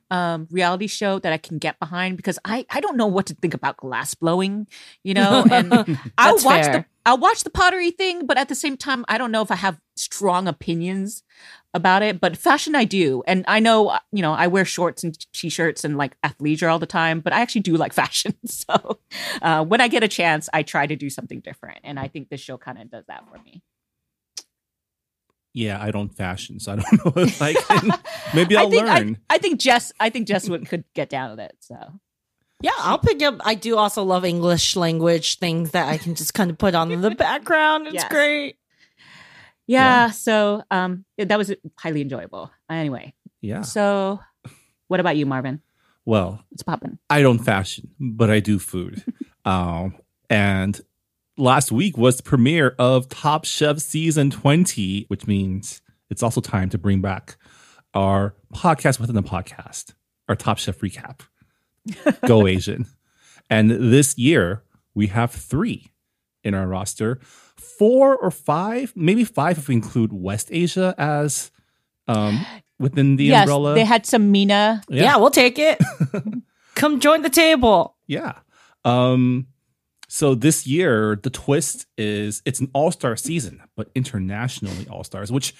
um, 0.09 0.47
reality 0.51 0.87
show 0.87 1.19
that 1.19 1.31
I 1.31 1.37
can 1.37 1.57
get 1.57 1.79
behind 1.79 2.17
because 2.17 2.37
I 2.43 2.65
I 2.69 2.81
don't 2.81 2.97
know 2.97 3.07
what 3.07 3.27
to 3.27 3.35
think 3.35 3.53
about 3.53 3.77
glass 3.77 4.13
blowing, 4.13 4.67
you 5.03 5.13
know, 5.13 5.45
and 5.51 5.71
I'll 6.17 6.35
watch 6.43 6.65
fair. 6.65 6.73
the 6.73 6.85
I'll 7.05 7.17
watch 7.17 7.43
the 7.43 7.49
pottery 7.49 7.91
thing, 7.91 8.25
but 8.25 8.37
at 8.37 8.49
the 8.49 8.55
same 8.55 8.75
time, 8.75 9.05
I 9.07 9.17
don't 9.17 9.31
know 9.31 9.41
if 9.41 9.49
I 9.49 9.55
have 9.55 9.79
strong 9.95 10.47
opinions 10.47 11.23
about 11.73 12.03
it. 12.03 12.19
But 12.19 12.37
fashion, 12.37 12.75
I 12.75 12.83
do, 12.85 13.23
and 13.27 13.45
I 13.47 13.59
know 13.59 13.89
uh, 13.89 13.99
you 14.11 14.21
know 14.21 14.33
I 14.33 14.47
wear 14.47 14.65
shorts 14.65 15.03
and 15.03 15.17
t-shirts 15.33 15.83
and 15.83 15.97
like 15.97 16.19
athleisure 16.21 16.71
all 16.71 16.79
the 16.79 16.85
time, 16.85 17.19
but 17.19 17.33
I 17.33 17.41
actually 17.41 17.61
do 17.61 17.77
like 17.77 17.93
fashion. 18.03 18.33
So 18.45 18.99
uh, 19.41 19.63
when 19.65 19.81
I 19.81 19.87
get 19.87 20.03
a 20.03 20.07
chance, 20.07 20.49
I 20.53 20.63
try 20.63 20.87
to 20.87 20.95
do 20.95 21.09
something 21.09 21.39
different, 21.39 21.79
and 21.83 21.99
I 21.99 22.07
think 22.07 22.29
this 22.29 22.41
show 22.41 22.57
kind 22.57 22.79
of 22.81 22.89
does 22.91 23.05
that 23.07 23.23
for 23.29 23.37
me. 23.43 23.61
Yeah, 25.53 25.81
I 25.83 25.91
don't 25.91 26.09
fashion, 26.09 26.59
so 26.59 26.73
I 26.73 26.75
don't 26.77 27.05
know 27.17 27.21
if 27.23 27.41
I 27.41 27.53
can. 27.53 27.91
Maybe 28.33 28.55
I'll 28.55 28.67
I 28.67 28.69
think, 28.69 28.85
learn. 28.87 29.17
I, 29.29 29.35
I 29.35 29.37
think 29.37 29.59
Jess, 29.59 29.91
I 29.99 30.09
think 30.09 30.27
Jess 30.27 30.47
would, 30.47 30.67
could 30.67 30.85
get 30.95 31.09
down 31.09 31.31
with 31.31 31.41
it. 31.41 31.57
So 31.59 31.75
Yeah, 32.61 32.71
I'll 32.77 32.99
pick 32.99 33.21
up. 33.21 33.35
I 33.43 33.55
do 33.55 33.75
also 33.77 34.03
love 34.03 34.23
English 34.23 34.77
language 34.77 35.39
things 35.39 35.71
that 35.71 35.89
I 35.89 35.97
can 35.97 36.15
just 36.15 36.33
kind 36.33 36.51
of 36.51 36.57
put 36.57 36.73
on 36.73 36.89
in 36.91 37.01
the 37.01 37.11
background. 37.11 37.87
It's 37.87 37.95
Yes. 37.95 38.07
great. 38.09 38.55
Yeah, 39.71 40.11
so 40.11 40.63
um, 40.71 41.05
that 41.17 41.37
was 41.37 41.53
highly 41.77 42.01
enjoyable. 42.01 42.51
Anyway, 42.69 43.13
yeah. 43.41 43.61
so 43.61 44.19
what 44.87 44.99
about 44.99 45.15
you, 45.15 45.25
Marvin? 45.25 45.61
Well, 46.05 46.43
it's 46.51 46.63
popping? 46.63 46.97
I 47.09 47.21
don't 47.21 47.39
fashion, 47.39 47.91
but 47.99 48.29
I 48.29 48.39
do 48.39 48.59
food. 48.59 49.03
um, 49.45 49.95
and 50.29 50.79
last 51.37 51.71
week 51.71 51.97
was 51.97 52.17
the 52.17 52.23
premiere 52.23 52.75
of 52.79 53.07
Top 53.09 53.45
Chef 53.45 53.79
season 53.79 54.29
20, 54.29 55.05
which 55.07 55.27
means 55.27 55.81
it's 56.09 56.23
also 56.23 56.41
time 56.41 56.69
to 56.69 56.77
bring 56.77 57.01
back 57.01 57.37
our 57.93 58.35
podcast 58.53 58.99
within 58.99 59.15
the 59.15 59.23
podcast, 59.23 59.93
our 60.27 60.35
Top 60.35 60.57
Chef 60.57 60.79
recap. 60.79 61.21
Go 62.25 62.47
Asian. 62.47 62.85
And 63.49 63.71
this 63.71 64.17
year 64.17 64.63
we 64.93 65.07
have 65.07 65.31
three 65.31 65.91
in 66.43 66.53
our 66.53 66.67
roster, 66.67 67.19
four 67.61 68.15
or 68.15 68.31
five, 68.31 68.93
maybe 68.95 69.23
five 69.23 69.57
if 69.57 69.67
we 69.67 69.75
include 69.75 70.11
West 70.11 70.49
Asia 70.51 70.95
as 70.97 71.51
um, 72.07 72.45
within 72.79 73.15
the 73.15 73.25
yes, 73.25 73.41
umbrella. 73.41 73.75
they 73.75 73.85
had 73.85 74.05
some 74.05 74.31
MENA. 74.31 74.83
Yeah, 74.89 75.17
we'll 75.17 75.29
take 75.29 75.59
it. 75.59 75.79
Come 76.75 76.99
join 76.99 77.21
the 77.21 77.29
table. 77.29 77.95
Yeah. 78.07 78.39
Um 78.83 79.47
so 80.07 80.35
this 80.35 80.65
year 80.65 81.17
the 81.21 81.29
twist 81.29 81.85
is 81.97 82.41
it's 82.45 82.59
an 82.59 82.69
all-star 82.73 83.15
season, 83.15 83.61
but 83.75 83.89
internationally 83.95 84.87
all-stars, 84.89 85.31
which 85.31 85.53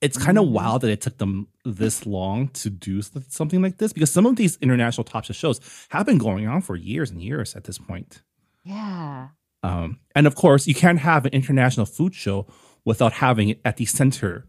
it's 0.00 0.18
kind 0.18 0.38
of 0.38 0.48
wild 0.48 0.82
that 0.82 0.90
it 0.90 1.00
took 1.00 1.18
them 1.18 1.48
this 1.64 2.06
long 2.06 2.48
to 2.48 2.70
do 2.70 3.02
something 3.28 3.62
like 3.62 3.78
this 3.78 3.92
because 3.92 4.10
some 4.10 4.26
of 4.26 4.36
these 4.36 4.56
international 4.60 5.04
top 5.04 5.24
shows 5.24 5.60
have 5.90 6.06
been 6.06 6.18
going 6.18 6.48
on 6.48 6.60
for 6.60 6.74
years 6.74 7.10
and 7.10 7.22
years 7.22 7.54
at 7.54 7.64
this 7.64 7.78
point. 7.78 8.22
Yeah. 8.64 9.28
Um, 9.62 9.98
and 10.14 10.26
of 10.26 10.34
course, 10.34 10.66
you 10.66 10.74
can't 10.74 10.98
have 10.98 11.24
an 11.26 11.32
international 11.32 11.86
food 11.86 12.14
show 12.14 12.46
without 12.84 13.12
having 13.12 13.48
it 13.50 13.60
at 13.64 13.76
the 13.76 13.84
center 13.86 14.46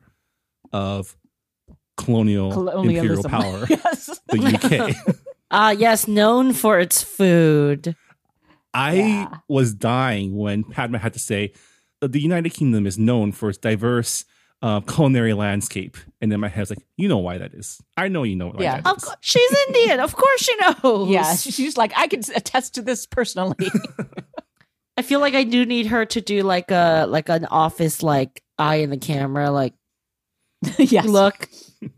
of 0.71 1.15
colonial 1.97 2.52
imperial 2.69 3.21
Colonialism. 3.21 3.32
power, 3.32 3.65
yes. 3.69 4.19
the 4.28 4.95
UK. 4.97 5.15
Ah, 5.56 5.69
yes, 5.69 6.08
known 6.08 6.52
for 6.52 6.80
its 6.80 7.04
food. 7.04 7.95
I 8.73 8.93
Yeah. 8.95 9.38
was 9.47 9.76
dying 9.76 10.36
when 10.36 10.63
Padma 10.63 10.97
had 10.97 11.13
to 11.13 11.19
say 11.19 11.54
that 12.02 12.12
the 12.12 12.19
United 12.19 12.49
Kingdom 12.56 12.88
is 12.88 12.97
known 12.97 13.32
for 13.34 13.49
its 13.49 13.60
diverse 13.60 14.26
uh, 14.63 14.80
culinary 14.82 15.34
landscape. 15.34 15.95
And 16.21 16.32
then 16.32 16.39
my 16.39 16.47
head's 16.47 16.71
like, 16.71 16.84
you 16.97 17.08
know 17.08 17.19
why 17.19 17.38
that 17.38 17.54
is. 17.54 17.80
I 17.97 18.08
know 18.08 18.23
you 18.23 18.36
know 18.36 18.47
why 18.47 18.63
Yeah. 18.63 18.82
that 18.82 18.88
Of 18.89 18.97
is. 18.97 19.04
course, 19.04 19.17
she's 19.21 19.56
Indian. 19.67 19.99
Of 19.99 20.15
course, 20.15 20.41
she 20.41 20.56
knows. 20.56 21.10
Yeah. 21.10 21.36
She's 21.36 21.78
like, 21.78 21.93
I 21.95 22.08
can 22.08 22.21
attest 22.36 22.73
to 22.76 22.82
this 22.82 23.06
personally. 23.06 23.69
I 24.97 25.01
feel 25.01 25.19
like 25.19 25.34
I 25.34 25.43
do 25.43 25.65
need 25.65 25.88
her 25.88 26.06
to 26.06 26.21
do 26.21 26.43
like 26.43 26.69
a 26.71 27.06
like 27.08 27.29
an 27.29 27.45
office 27.45 28.03
like 28.03 28.43
eye 28.58 28.75
in 28.77 28.89
the 28.91 28.97
camera, 28.97 29.49
like 29.51 29.73
yes. 30.77 31.06
look. 31.06 31.47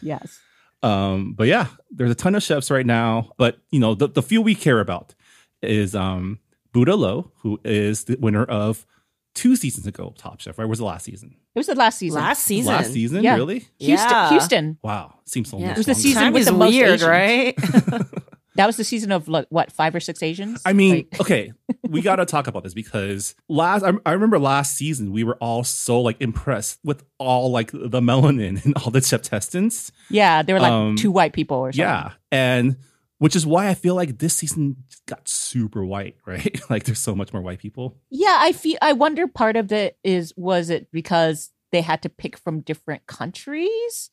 Yes. 0.00 0.40
Um, 0.82 1.34
but 1.34 1.46
yeah, 1.46 1.66
there's 1.90 2.10
a 2.10 2.14
ton 2.14 2.34
of 2.34 2.42
chefs 2.42 2.70
right 2.70 2.86
now. 2.86 3.32
But 3.36 3.58
you 3.70 3.80
know, 3.80 3.94
the, 3.94 4.08
the 4.08 4.22
few 4.22 4.40
we 4.40 4.54
care 4.54 4.80
about 4.80 5.14
is 5.60 5.94
um 5.94 6.38
Buddha 6.72 6.94
Lo, 6.96 7.32
who 7.42 7.60
is 7.64 8.04
the 8.04 8.16
winner 8.18 8.44
of 8.44 8.86
two 9.34 9.56
seasons 9.56 9.86
ago 9.86 10.14
Top 10.16 10.40
Chef, 10.40 10.58
right? 10.58 10.64
Where's 10.66 10.78
the 10.78 10.84
last 10.84 11.04
season? 11.04 11.36
It 11.54 11.58
was 11.58 11.66
the 11.66 11.74
last 11.74 11.98
season. 11.98 12.20
Last 12.20 12.44
season. 12.44 12.72
Last 12.72 12.92
season, 12.92 13.22
Yeah. 13.22 13.34
really? 13.34 13.66
Houston. 13.78 14.08
Yeah. 14.10 14.28
Houston. 14.30 14.78
Wow, 14.82 15.18
seems 15.26 15.50
so 15.50 15.58
Yeah. 15.58 15.68
much 15.68 15.72
It 15.72 15.78
was 15.78 15.86
the 15.86 15.94
season 15.96 16.22
Time 16.22 16.32
with 16.32 16.40
is 16.40 16.46
the 16.46 16.52
most 16.52 16.70
weird, 16.72 17.02
Asians. 17.02 17.08
right? 17.08 17.54
That 18.58 18.66
was 18.66 18.76
the 18.76 18.84
season 18.84 19.10
of 19.12 19.26
like 19.28 19.46
what 19.48 19.72
five 19.72 19.94
or 19.94 20.00
six 20.00 20.22
Asians. 20.22 20.60
I 20.66 20.74
mean, 20.74 20.96
Like- 21.10 21.18
okay, 21.22 21.52
we 21.88 22.02
got 22.02 22.16
to 22.16 22.26
talk 22.26 22.46
about 22.48 22.64
this 22.64 22.74
because 22.74 23.34
last 23.48 23.82
I, 23.84 23.92
I 24.04 24.12
remember 24.12 24.38
last 24.38 24.76
season 24.76 25.12
we 25.12 25.24
were 25.24 25.36
all 25.36 25.64
so 25.64 26.00
like 26.02 26.20
impressed 26.20 26.78
with 26.84 27.04
all 27.18 27.50
like 27.50 27.70
the 27.72 28.00
melanin 28.02 28.62
and 28.64 28.74
all 28.76 28.90
the 28.90 29.00
chef 29.00 29.22
testants. 29.22 29.90
yeah, 30.10 30.42
they 30.42 30.52
were 30.52 30.60
like 30.60 30.72
Um, 30.72 30.96
two 30.96 31.10
white 31.10 31.32
people 31.32 31.56
or 31.56 31.72
something. 31.72 31.86
Yeah, 31.88 32.12
and 32.30 32.76
which 33.18 33.34
is 33.34 33.44
why 33.46 33.68
I 33.68 33.74
feel 33.74 33.94
like 33.96 34.18
this 34.18 34.34
season 34.36 34.76
got 35.06 35.26
super 35.28 35.84
white, 35.84 36.16
right? 36.26 36.60
like 36.70 36.84
there's 36.84 36.98
so 36.98 37.14
much 37.14 37.32
more 37.32 37.42
white 37.42 37.60
people. 37.60 37.96
Yeah, 38.10 38.36
I 38.38 38.52
feel. 38.52 38.76
I 38.82 38.92
wonder 38.92 39.26
part 39.28 39.56
of 39.56 39.72
it 39.72 39.96
is 40.04 40.32
was 40.36 40.68
it 40.70 40.90
because 40.92 41.50
they 41.70 41.80
had 41.80 42.02
to 42.02 42.08
pick 42.08 42.36
from 42.38 42.60
different 42.60 43.06
countries. 43.06 44.10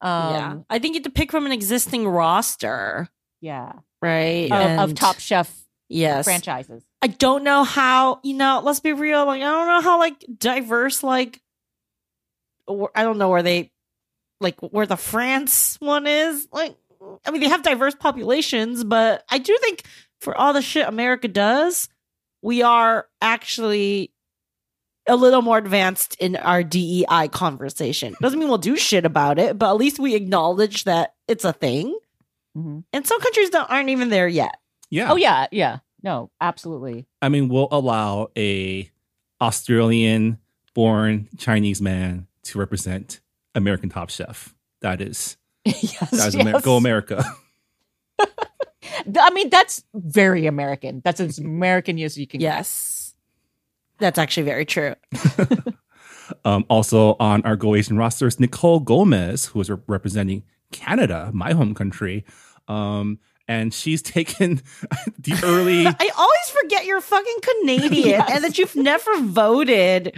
Um, 0.00 0.34
yeah. 0.34 0.56
I 0.68 0.78
think 0.78 0.94
you 0.94 0.98
have 0.98 1.04
to 1.04 1.10
pick 1.10 1.30
from 1.30 1.46
an 1.46 1.52
existing 1.52 2.06
roster, 2.08 3.08
yeah, 3.40 3.72
right? 4.00 4.50
Of, 4.50 4.90
of 4.90 4.94
Top 4.94 5.18
Chef 5.18 5.52
yes. 5.88 6.24
franchises. 6.24 6.82
I 7.02 7.08
don't 7.08 7.44
know 7.44 7.64
how, 7.64 8.20
you 8.22 8.34
know, 8.34 8.60
let's 8.62 8.80
be 8.80 8.92
real. 8.92 9.24
Like, 9.26 9.42
I 9.42 9.46
don't 9.46 9.66
know 9.66 9.80
how, 9.80 9.98
like, 9.98 10.24
diverse, 10.38 11.02
like, 11.02 11.40
I 12.68 13.02
don't 13.02 13.18
know 13.18 13.28
where 13.28 13.42
they, 13.42 13.72
like, 14.40 14.60
where 14.60 14.86
the 14.86 14.96
France 14.96 15.76
one 15.80 16.06
is. 16.06 16.46
Like, 16.52 16.76
I 17.24 17.30
mean, 17.30 17.40
they 17.40 17.48
have 17.48 17.62
diverse 17.62 17.94
populations, 17.94 18.84
but 18.84 19.24
I 19.28 19.38
do 19.38 19.56
think 19.60 19.84
for 20.20 20.36
all 20.36 20.52
the 20.52 20.62
shit 20.62 20.86
America 20.86 21.28
does, 21.28 21.88
we 22.42 22.62
are 22.62 23.06
actually 23.20 24.12
a 25.06 25.16
little 25.16 25.42
more 25.42 25.58
advanced 25.58 26.16
in 26.20 26.36
our 26.36 26.62
DEI 26.62 27.28
conversation. 27.32 28.14
Doesn't 28.20 28.38
mean 28.38 28.48
we'll 28.48 28.58
do 28.58 28.76
shit 28.76 29.04
about 29.04 29.38
it, 29.38 29.58
but 29.58 29.70
at 29.70 29.76
least 29.76 29.98
we 29.98 30.14
acknowledge 30.14 30.84
that 30.84 31.14
it's 31.26 31.44
a 31.44 31.52
thing. 31.52 31.98
Mhm. 32.56 32.84
And 32.92 33.06
some 33.06 33.20
countries 33.20 33.50
don't, 33.50 33.70
aren't 33.70 33.88
even 33.90 34.08
there 34.10 34.28
yet. 34.28 34.56
Yeah. 34.90 35.12
Oh 35.12 35.16
yeah, 35.16 35.46
yeah. 35.52 35.78
No, 36.02 36.30
absolutely. 36.40 37.06
I 37.22 37.28
mean, 37.28 37.48
we'll 37.48 37.68
allow 37.70 38.28
a 38.36 38.90
Australian 39.40 40.38
born 40.74 41.28
Chinese 41.38 41.80
man 41.82 42.26
to 42.44 42.58
represent 42.58 43.20
American 43.54 43.88
Top 43.88 44.10
Chef. 44.10 44.54
That 44.80 45.00
is 45.00 45.36
yes, 45.64 46.10
that 46.10 46.28
is 46.28 46.36
Amer- 46.36 46.50
yes. 46.52 46.62
go 46.64 46.76
America. 46.76 47.24
I 49.18 49.30
mean, 49.30 49.48
that's 49.50 49.84
very 49.94 50.46
American. 50.46 51.00
That's 51.04 51.20
as 51.20 51.38
American 51.38 51.98
as 52.00 52.18
you 52.18 52.26
can. 52.26 52.40
get. 52.40 52.46
Yes. 52.46 53.14
That's 53.98 54.18
actually 54.18 54.44
very 54.44 54.64
true. 54.64 54.94
Um, 56.44 56.64
also 56.70 57.16
on 57.18 57.42
our 57.42 57.56
Go 57.56 57.74
Asian 57.74 57.96
roster 57.98 58.28
is 58.28 58.38
Nicole 58.38 58.78
Gomes, 58.78 59.46
who 59.46 59.60
is 59.60 59.68
re- 59.68 59.78
representing 59.88 60.44
Canada, 60.72 61.30
my 61.32 61.52
home 61.52 61.74
country. 61.74 62.24
Um, 62.68 63.18
and 63.48 63.74
she's 63.74 64.00
taken 64.16 64.62
the 65.18 65.38
early. 65.42 65.86
I 65.88 66.10
always 66.16 66.62
forget 66.62 66.84
you're 66.86 67.00
fucking 67.00 67.36
Canadian 67.42 68.08
Yes. 68.08 68.30
and 68.34 68.44
that 68.44 68.58
you've 68.58 68.76
never 68.76 69.18
voted 69.20 70.14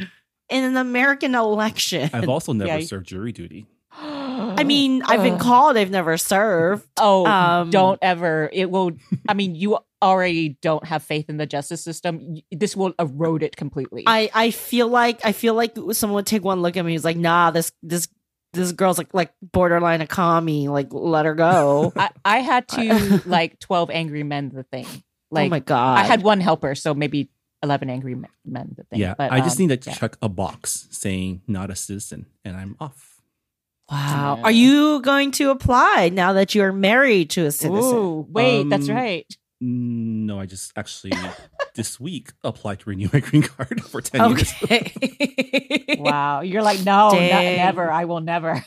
in 0.50 0.64
an 0.64 0.76
American 0.76 1.34
election. 1.34 2.10
I've 2.12 2.28
also 2.28 2.52
never 2.52 2.78
Yeah. 2.80 2.84
served 2.86 3.06
jury 3.06 3.32
duty. 3.32 3.66
I 3.94 4.64
mean, 4.64 5.02
I've 5.02 5.22
been 5.22 5.38
called, 5.38 5.76
I've 5.76 5.90
never 5.90 6.16
served. 6.18 6.86
Oh, 6.98 7.26
Um, 7.26 7.70
don't 7.70 7.98
ever. 8.02 8.48
It 8.52 8.70
will. 8.70 8.92
I 9.28 9.34
mean, 9.34 9.54
you 9.54 9.78
already 10.02 10.58
don't 10.62 10.84
have 10.84 11.02
faith 11.02 11.28
in 11.30 11.36
the 11.36 11.46
justice 11.46 11.82
system. 11.82 12.36
This 12.50 12.76
will 12.76 12.92
erode 12.98 13.42
it 13.42 13.56
completely. 13.56 14.04
I, 14.06 14.30
I 14.34 14.50
feel 14.50 14.88
like 14.88 15.20
I 15.24 15.32
feel 15.32 15.54
like 15.54 15.76
someone 15.92 16.16
would 16.16 16.26
take 16.26 16.42
one 16.42 16.60
look 16.60 16.76
at 16.76 16.84
me 16.84 16.92
who's 16.92 17.04
like, 17.04 17.16
nah, 17.16 17.50
this 17.50 17.72
this 17.82 18.08
this 18.52 18.72
girl's 18.72 18.98
like 18.98 19.12
like 19.14 19.32
borderline 19.40 20.00
a 20.00 20.06
commie, 20.06 20.68
like 20.68 20.88
let 20.90 21.26
her 21.26 21.34
go. 21.34 21.92
I, 21.96 22.10
I 22.24 22.38
had 22.38 22.68
to 22.68 23.22
like 23.26 23.58
twelve 23.58 23.90
angry 23.90 24.22
men 24.22 24.50
the 24.50 24.62
thing. 24.64 24.86
Like 25.30 25.46
oh 25.46 25.50
my 25.50 25.60
god. 25.60 25.98
I 25.98 26.02
had 26.02 26.22
one 26.22 26.40
helper, 26.40 26.74
so 26.74 26.94
maybe 26.94 27.30
eleven 27.62 27.88
angry 27.88 28.14
men, 28.14 28.30
men 28.44 28.74
the 28.76 28.84
thing. 28.84 29.00
Yeah, 29.00 29.14
but, 29.16 29.32
I 29.32 29.40
just 29.40 29.58
um, 29.58 29.66
need 29.66 29.82
to 29.82 29.90
yeah. 29.90 29.96
check 29.96 30.16
a 30.20 30.28
box 30.28 30.88
saying 30.90 31.42
not 31.46 31.70
a 31.70 31.76
citizen, 31.76 32.26
and 32.44 32.56
I'm 32.56 32.76
off. 32.80 33.12
Wow. 33.90 34.36
Yeah. 34.38 34.44
Are 34.44 34.50
you 34.50 35.02
going 35.02 35.32
to 35.32 35.50
apply 35.50 36.10
now 36.12 36.32
that 36.34 36.54
you're 36.54 36.72
married 36.72 37.30
to 37.30 37.46
a 37.46 37.50
citizen? 37.50 37.94
Ooh, 37.94 38.26
wait, 38.30 38.68
that's 38.70 38.88
Um, 38.88 38.96
right. 38.96 39.36
No, 39.64 40.40
I 40.40 40.46
just 40.46 40.72
actually 40.76 41.12
this 41.76 42.00
week 42.00 42.32
applied 42.42 42.80
to 42.80 42.90
renew 42.90 43.08
my 43.12 43.20
green 43.20 43.42
card 43.44 43.80
for 43.84 44.00
ten 44.00 44.30
years. 44.30 44.52
Wow, 45.98 46.40
you're 46.40 46.62
like 46.62 46.80
no, 46.80 47.10
not, 47.10 47.16
never. 47.16 47.88
I 47.88 48.06
will 48.06 48.20
never. 48.20 48.64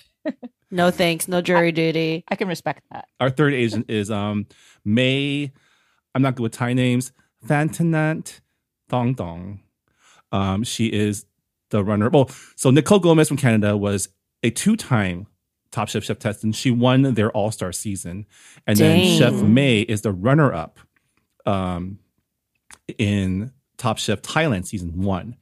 no 0.71 0.91
thanks, 0.91 1.27
no 1.27 1.41
jury 1.41 1.73
duty. 1.73 2.23
I 2.29 2.35
can 2.35 2.47
respect 2.47 2.83
that. 2.91 3.09
Our 3.19 3.29
third 3.29 3.53
agent 3.53 3.89
is 3.89 4.09
um 4.09 4.47
May. 4.85 5.51
I'm 6.13 6.21
not 6.21 6.35
good 6.35 6.43
with 6.43 6.53
Thai 6.53 6.71
names. 6.71 7.11
Phattanant 7.45 8.39
Dong 8.87 9.15
Dong. 9.15 9.59
Um, 10.31 10.63
she 10.63 10.87
is 10.87 11.25
the 11.71 11.83
runner. 11.83 12.09
Well, 12.09 12.29
so 12.55 12.71
Nicole 12.71 12.99
Gomes 12.99 13.27
from 13.27 13.35
Canada 13.35 13.75
was 13.75 14.07
a 14.43 14.49
two-time 14.49 15.27
Top 15.71 15.89
Chef 15.89 16.05
chef 16.05 16.19
test, 16.19 16.43
and 16.45 16.55
she 16.55 16.71
won 16.71 17.01
their 17.15 17.31
All 17.31 17.51
Star 17.51 17.73
season. 17.73 18.27
And 18.65 18.77
then 18.77 19.17
Chef 19.17 19.33
May 19.33 19.81
is 19.81 20.03
the 20.03 20.13
runner-up 20.13 20.79
um, 21.45 21.99
in 22.97 23.51
Top 23.77 23.97
Chef 23.97 24.21
Thailand 24.21 24.65
season 24.65 25.01
one. 25.01 25.35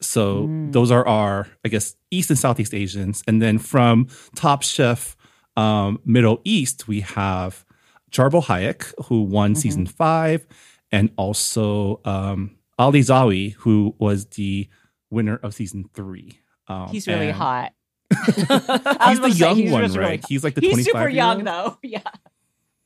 So 0.00 0.46
Mm. 0.46 0.72
those 0.72 0.90
are 0.90 1.06
our, 1.06 1.48
I 1.64 1.68
guess, 1.68 1.96
East 2.10 2.30
and 2.30 2.38
Southeast 2.38 2.72
Asians. 2.74 3.22
And 3.26 3.42
then 3.42 3.58
from 3.58 4.08
Top 4.34 4.62
Chef 4.62 5.16
um, 5.56 6.00
Middle 6.04 6.40
East, 6.44 6.86
we 6.86 7.00
have 7.00 7.64
Charbel 8.12 8.44
Hayek, 8.44 8.92
who 9.06 9.22
won 9.22 9.54
Mhm. 9.54 9.56
season 9.56 9.86
five, 9.86 10.46
and 10.92 11.10
also 11.16 12.00
um, 12.04 12.56
Ali 12.78 13.00
Zawi, 13.00 13.54
who 13.54 13.94
was 13.98 14.26
the 14.26 14.68
winner 15.10 15.36
of 15.42 15.54
season 15.54 15.90
three. 15.94 16.38
Um, 16.68 16.88
He's 16.90 17.08
really 17.08 17.30
hot. 17.32 17.72
He's 18.10 19.20
the 19.20 19.34
young 19.36 19.70
one, 19.70 19.92
right? 19.94 20.24
he's 20.28 20.44
like 20.44 20.54
the 20.54 20.60
he's 20.60 20.70
25 20.86 20.92
super 20.92 21.08
young 21.08 21.44
though. 21.44 21.76
Yeah, 21.82 22.00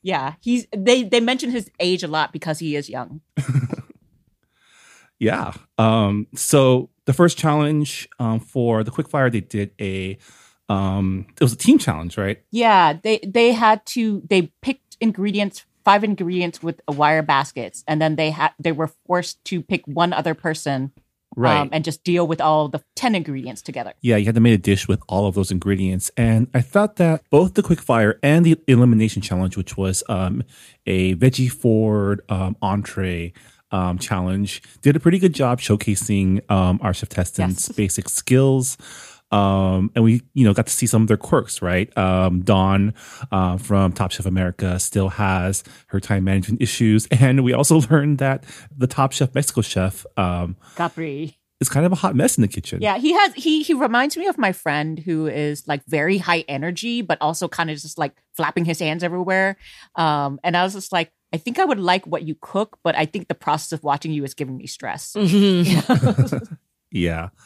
yeah. 0.03 0.35
He's 0.41 0.67
they 0.75 1.03
they 1.03 1.19
mention 1.19 1.49
his 1.49 1.71
age 1.79 2.03
a 2.03 2.07
lot 2.07 2.31
because 2.31 2.59
he 2.59 2.75
is 2.75 2.89
young. 2.89 3.21
Yeah. 5.23 5.53
Um, 5.77 6.27
so 6.35 6.89
the 7.05 7.13
first 7.13 7.37
challenge 7.37 8.09
um, 8.19 8.41
for 8.41 8.83
the 8.83 8.91
quickfire, 8.91 9.31
they 9.31 9.39
did 9.39 9.71
a 9.79 10.17
um, 10.67 11.27
it 11.39 11.43
was 11.43 11.53
a 11.53 11.57
team 11.57 11.77
challenge, 11.77 12.17
right? 12.17 12.43
Yeah, 12.51 12.93
they 13.01 13.19
they 13.25 13.53
had 13.53 13.85
to 13.87 14.21
they 14.29 14.51
picked 14.61 14.97
ingredients, 14.99 15.65
five 15.85 16.03
ingredients 16.03 16.61
with 16.61 16.81
wire 16.89 17.21
baskets, 17.21 17.85
and 17.87 18.01
then 18.01 18.17
they 18.17 18.31
had 18.31 18.51
they 18.59 18.73
were 18.73 18.91
forced 19.07 19.43
to 19.45 19.61
pick 19.61 19.85
one 19.85 20.11
other 20.11 20.33
person, 20.33 20.91
Right. 21.35 21.57
um, 21.61 21.69
and 21.71 21.83
just 21.83 22.03
deal 22.03 22.27
with 22.27 22.39
all 22.41 22.67
the 22.69 22.83
ten 22.95 23.15
ingredients 23.15 23.61
together. 23.61 23.93
Yeah, 24.01 24.17
you 24.17 24.25
had 24.25 24.35
to 24.35 24.41
make 24.41 24.53
a 24.53 24.57
dish 24.61 24.87
with 24.87 25.01
all 25.07 25.27
of 25.27 25.35
those 25.35 25.51
ingredients. 25.51 26.11
And 26.17 26.47
I 26.53 26.61
thought 26.61 26.97
that 26.97 27.23
both 27.29 27.53
the 27.55 27.63
quick 27.63 27.81
fire 27.81 28.19
and 28.23 28.45
the 28.45 28.57
elimination 28.67 29.21
challenge, 29.21 29.57
which 29.57 29.77
was 29.77 30.03
um, 30.09 30.43
a 30.85 31.15
veggie 31.15 31.51
forward 31.51 32.21
um, 32.29 32.55
entree 32.61 33.33
um, 33.71 33.97
challenge, 33.97 34.61
did 34.81 34.95
a 34.95 34.99
pretty 34.99 35.17
good 35.19 35.33
job 35.33 35.59
showcasing 35.59 36.49
um, 36.51 36.79
our 36.83 36.93
chef 36.93 37.09
testants' 37.09 37.69
Yes. 37.69 37.75
basic 37.75 38.09
skills. 38.09 38.77
Um, 39.33 39.91
and 39.95 40.03
we, 40.03 40.21
you 40.35 40.43
know, 40.45 40.53
got 40.53 40.67
to 40.67 40.73
see 40.73 40.85
some 40.85 41.01
of 41.01 41.07
their 41.07 41.17
quirks, 41.17 41.61
right? 41.61 41.95
Um, 41.97 42.41
Dawn 42.43 42.93
uh, 43.31 43.57
from 43.57 43.91
Top 43.91 44.11
Chef 44.11 44.27
America 44.27 44.79
still 44.79 45.09
has 45.09 45.63
her 45.87 45.99
time 45.99 46.23
management 46.23 46.61
issues, 46.61 47.07
and 47.11 47.43
we 47.43 47.51
also 47.53 47.81
learned 47.89 48.19
that 48.19 48.43
the 48.77 48.87
Top 48.87 49.11
Chef 49.11 49.33
Mexico 49.33 49.61
chef 49.61 50.05
um, 50.17 50.55
Capri. 50.75 51.35
is 51.59 51.67
kind 51.67 51.85
of 51.85 51.91
a 51.91 51.95
hot 51.95 52.15
mess 52.15 52.37
in 52.37 52.43
the 52.43 52.47
kitchen. 52.47 52.79
Yeah, 52.81 52.97
he 52.99 53.13
has 53.13 53.33
he 53.33 53.63
he 53.63 53.73
reminds 53.73 54.15
me 54.17 54.27
of 54.27 54.37
my 54.37 54.51
friend 54.51 54.99
who 54.99 55.25
is 55.25 55.67
like 55.67 55.83
very 55.87 56.19
high 56.19 56.45
energy, 56.47 57.01
but 57.01 57.17
also 57.19 57.47
kind 57.47 57.71
of 57.71 57.77
just 57.79 57.97
like 57.97 58.13
flapping 58.35 58.65
his 58.65 58.79
hands 58.79 59.03
everywhere. 59.03 59.57
Um, 59.95 60.39
and 60.43 60.55
I 60.55 60.63
was 60.63 60.73
just 60.73 60.91
like, 60.91 61.11
I 61.33 61.37
think 61.37 61.57
I 61.57 61.65
would 61.65 61.79
like 61.79 62.05
what 62.05 62.21
you 62.21 62.35
cook, 62.39 62.77
but 62.83 62.95
I 62.95 63.05
think 63.05 63.27
the 63.29 63.35
process 63.35 63.71
of 63.71 63.83
watching 63.83 64.11
you 64.13 64.23
is 64.23 64.35
giving 64.35 64.57
me 64.57 64.67
stress. 64.67 65.13
Mhm. 65.17 66.57
Yeah. 66.91 67.29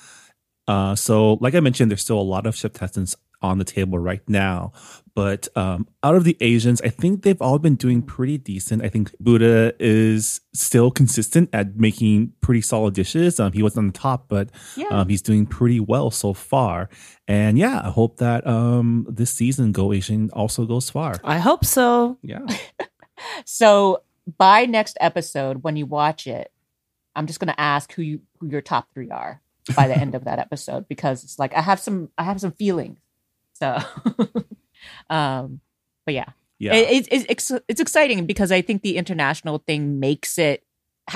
Uh, 0.68 0.96
so, 0.96 1.34
like 1.36 1.56
I 1.56 1.60
mentioned, 1.60 1.92
there's 1.92 2.02
still 2.02 2.20
a 2.20 2.22
lot 2.22 2.46
of 2.46 2.56
chef 2.56 2.74
testants 2.74 3.16
on 3.42 3.58
the 3.60 3.64
table 3.64 4.00
right 4.00 4.28
now. 4.28 4.72
But 5.14 5.48
um, 5.56 5.88
out 6.04 6.16
of 6.16 6.24
the 6.24 6.38
Asians, 6.42 6.82
I 6.82 6.90
think 6.90 7.24
they've 7.24 7.42
all 7.42 7.60
been 7.60 7.76
doing 7.76 8.02
pretty 8.02 8.38
decent. 8.38 8.84
I 8.84 8.90
think 8.90 9.16
Buddha 9.20 9.74
is 9.80 10.42
still 10.54 10.92
consistent 10.92 11.50
at 11.54 11.76
making 11.76 12.34
pretty 12.42 12.62
solid 12.62 12.94
dishes. 12.94 13.40
Um, 13.40 13.52
he 13.52 13.64
wasn't 13.64 13.80
on 13.80 13.88
the 13.88 13.98
top, 13.98 14.28
but 14.28 14.50
yeah. 14.76 14.88
um, 14.90 15.08
he's 15.08 15.22
doing 15.22 15.46
pretty 15.46 15.80
well 15.80 16.12
so 16.12 16.34
far. 16.34 16.90
And 17.28 17.58
yeah, 17.58 17.82
I 17.84 17.90
hope 17.90 18.18
that 18.18 18.46
um, 18.46 19.08
this 19.10 19.32
season 19.32 19.72
Go 19.72 19.94
Asian 19.94 20.30
also 20.34 20.66
goes 20.66 20.90
far. 20.90 21.16
I 21.24 21.40
hope 21.40 21.66
so. 21.66 22.18
Yeah. 22.22 22.46
So 23.46 24.04
by 24.38 24.66
next 24.66 24.98
episode, 25.02 25.64
when 25.64 25.76
you 25.76 25.86
watch 25.86 26.28
it, 26.28 26.52
I'm 27.16 27.26
just 27.26 27.40
gonna 27.40 27.56
ask 27.58 27.92
who 27.94 28.04
you 28.04 28.22
who 28.40 28.48
your 28.48 28.62
top 28.62 28.94
three 28.94 29.10
are 29.10 29.42
by 29.76 29.88
the 29.88 29.98
end 29.98 30.16
of 30.16 30.26
that 30.26 30.40
episode 30.40 30.88
because 30.88 31.24
it's 31.24 31.40
like 31.40 31.54
I 31.56 31.62
have 31.62 31.80
some 31.80 32.10
I 32.18 32.24
have 32.24 32.40
some 32.40 32.52
feelings. 32.52 33.00
So, 33.54 33.78
um, 35.10 35.62
but 36.06 36.14
yeah, 36.14 36.30
Yeah. 36.60 36.74
It, 36.76 37.08
it's 37.12 37.26
it's 37.30 37.52
it's 37.68 37.82
exciting 37.82 38.26
because 38.26 38.52
I 38.52 38.62
think 38.62 38.82
the 38.82 38.98
international 38.98 39.60
thing 39.60 40.00
makes 40.00 40.38
it 40.38 40.64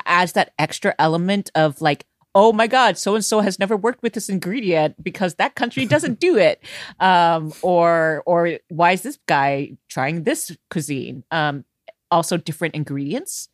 adds 0.06 0.34
that 0.34 0.54
extra 0.60 0.96
element 1.00 1.52
of 1.56 1.82
like, 1.82 2.06
oh 2.36 2.54
my 2.54 2.68
god, 2.68 2.98
so 2.98 3.16
and 3.16 3.26
so 3.26 3.40
has 3.42 3.60
never 3.60 3.76
worked 3.76 4.04
with 4.04 4.14
this 4.14 4.30
ingredient 4.30 5.02
because 5.04 5.36
that 5.36 5.56
country 5.56 5.86
doesn't 5.86 6.20
do 6.20 6.38
it, 6.38 6.64
um, 7.00 7.54
or 7.62 8.24
or 8.26 8.60
why 8.70 8.92
is 8.92 9.02
this 9.02 9.18
guy 9.28 9.78
trying 9.90 10.24
this 10.24 10.56
cuisine? 10.70 11.24
Um, 11.32 11.66
also 12.10 12.38
different 12.38 12.76
ingredients 12.76 13.48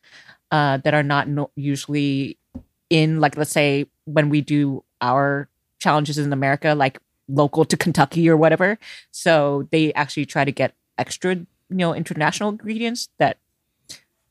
uh, 0.52 0.78
that 0.78 0.94
are 0.94 1.04
not 1.04 1.28
no- 1.28 1.52
usually 1.56 2.40
in 2.90 3.20
like 3.20 3.38
let's 3.38 3.52
say 3.52 3.86
when 4.06 4.30
we 4.30 4.42
do 4.42 4.84
our 5.02 5.50
challenges 5.80 6.18
in 6.18 6.34
America, 6.34 6.74
like 6.76 7.00
local 7.28 7.66
to 7.66 7.78
Kentucky 7.78 8.30
or 8.30 8.38
whatever. 8.38 8.78
So 9.12 9.68
they 9.72 9.94
actually 9.94 10.26
try 10.26 10.46
to 10.46 10.52
get 10.52 10.74
extra, 10.98 11.36
you 11.36 11.48
know, 11.70 11.94
international 11.94 12.50
ingredients 12.50 13.10
that, 13.20 13.38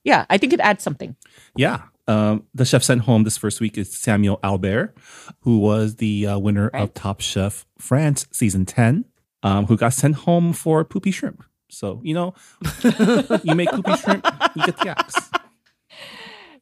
yeah, 0.04 0.24
I 0.30 0.38
think 0.38 0.52
it 0.52 0.60
adds 0.60 0.82
something. 0.82 1.16
Yeah. 1.56 1.82
Um, 2.08 2.44
the 2.54 2.64
chef 2.64 2.84
sent 2.84 3.02
home 3.02 3.24
this 3.24 3.36
first 3.36 3.60
week 3.60 3.76
is 3.76 3.92
Samuel 3.92 4.38
Albert, 4.42 4.96
who 5.40 5.58
was 5.58 5.96
the 5.96 6.26
uh, 6.26 6.38
winner 6.38 6.68
of 6.68 6.94
Top 6.94 7.20
Chef 7.20 7.66
France 7.78 8.26
season 8.30 8.64
10, 8.64 9.04
um, 9.42 9.66
who 9.66 9.76
got 9.76 9.92
sent 9.92 10.16
home 10.16 10.52
for 10.52 10.84
poopy 10.84 11.10
shrimp. 11.10 11.42
So 11.68 12.00
you 12.04 12.14
know, 12.14 12.34
you 13.42 13.56
make 13.56 13.70
poopy 13.70 13.96
shrimp, 13.96 14.24
you 14.54 14.64
get 14.64 14.78
the 14.78 14.94
axe. 14.96 15.30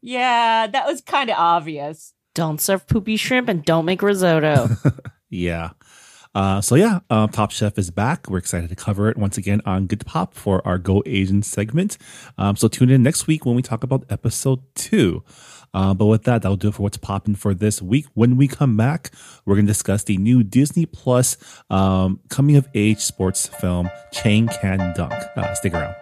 Yeah, 0.06 0.66
that 0.66 0.86
was 0.86 1.00
kind 1.00 1.30
of 1.30 1.36
obvious. 1.38 2.12
Don't 2.34 2.60
serve 2.60 2.86
poopy 2.86 3.16
shrimp 3.16 3.48
and 3.48 3.64
don't 3.64 3.86
make 3.86 4.02
risotto. 4.02 4.68
Yeah. 5.30 5.70
Uh, 6.34 6.60
so 6.60 6.74
yeah, 6.76 7.00
uh, 7.10 7.26
Top 7.26 7.50
Chef 7.50 7.76
is 7.76 7.90
back. 7.90 8.28
We're 8.28 8.38
excited 8.38 8.68
to 8.68 8.76
cover 8.76 9.08
it 9.08 9.16
once 9.16 9.36
again 9.36 9.60
on 9.66 9.86
Good 9.86 10.04
Pop 10.06 10.34
for 10.34 10.64
our 10.66 10.78
Go 10.78 11.02
Asian 11.06 11.42
segment. 11.42 11.96
Um, 12.38 12.54
so 12.54 12.68
tune 12.68 12.90
in 12.90 13.02
next 13.02 13.26
week 13.26 13.44
when 13.44 13.56
we 13.56 13.62
talk 13.62 13.82
about 13.82 14.04
episode 14.10 14.60
two. 14.76 15.24
Uh, 15.72 15.92
but 15.92 16.06
with 16.06 16.22
that, 16.24 16.42
that'll 16.42 16.56
do 16.56 16.68
it 16.68 16.74
for 16.74 16.82
what's 16.82 16.96
popping 16.96 17.34
for 17.34 17.52
this 17.52 17.82
week. 17.82 18.06
When 18.14 18.36
we 18.36 18.46
come 18.46 18.76
back, 18.76 19.10
we're 19.44 19.54
going 19.56 19.66
to 19.66 19.70
discuss 19.72 20.04
the 20.04 20.18
new 20.18 20.44
Disney 20.44 20.86
Plus 20.86 21.36
um, 21.70 22.20
coming 22.28 22.54
of 22.56 22.68
age 22.74 23.00
sports 23.00 23.48
film, 23.48 23.90
Chang 24.12 24.46
Can 24.48 24.92
Dunk. 24.94 25.14
Uh, 25.36 25.52
stick 25.54 25.74
around. 25.74 25.96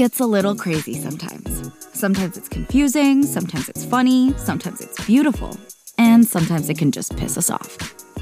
Gets 0.00 0.18
a 0.18 0.24
little 0.24 0.54
crazy 0.54 0.94
sometimes. 0.94 1.70
Sometimes 1.92 2.38
it's 2.38 2.48
confusing, 2.48 3.22
sometimes 3.22 3.68
it's 3.68 3.84
funny, 3.84 4.32
sometimes 4.38 4.80
it's 4.80 5.04
beautiful, 5.04 5.54
and 5.98 6.26
sometimes 6.26 6.70
it 6.70 6.78
can 6.78 6.90
just 6.90 7.14
piss 7.18 7.36
us 7.36 7.50
off. 7.50 7.76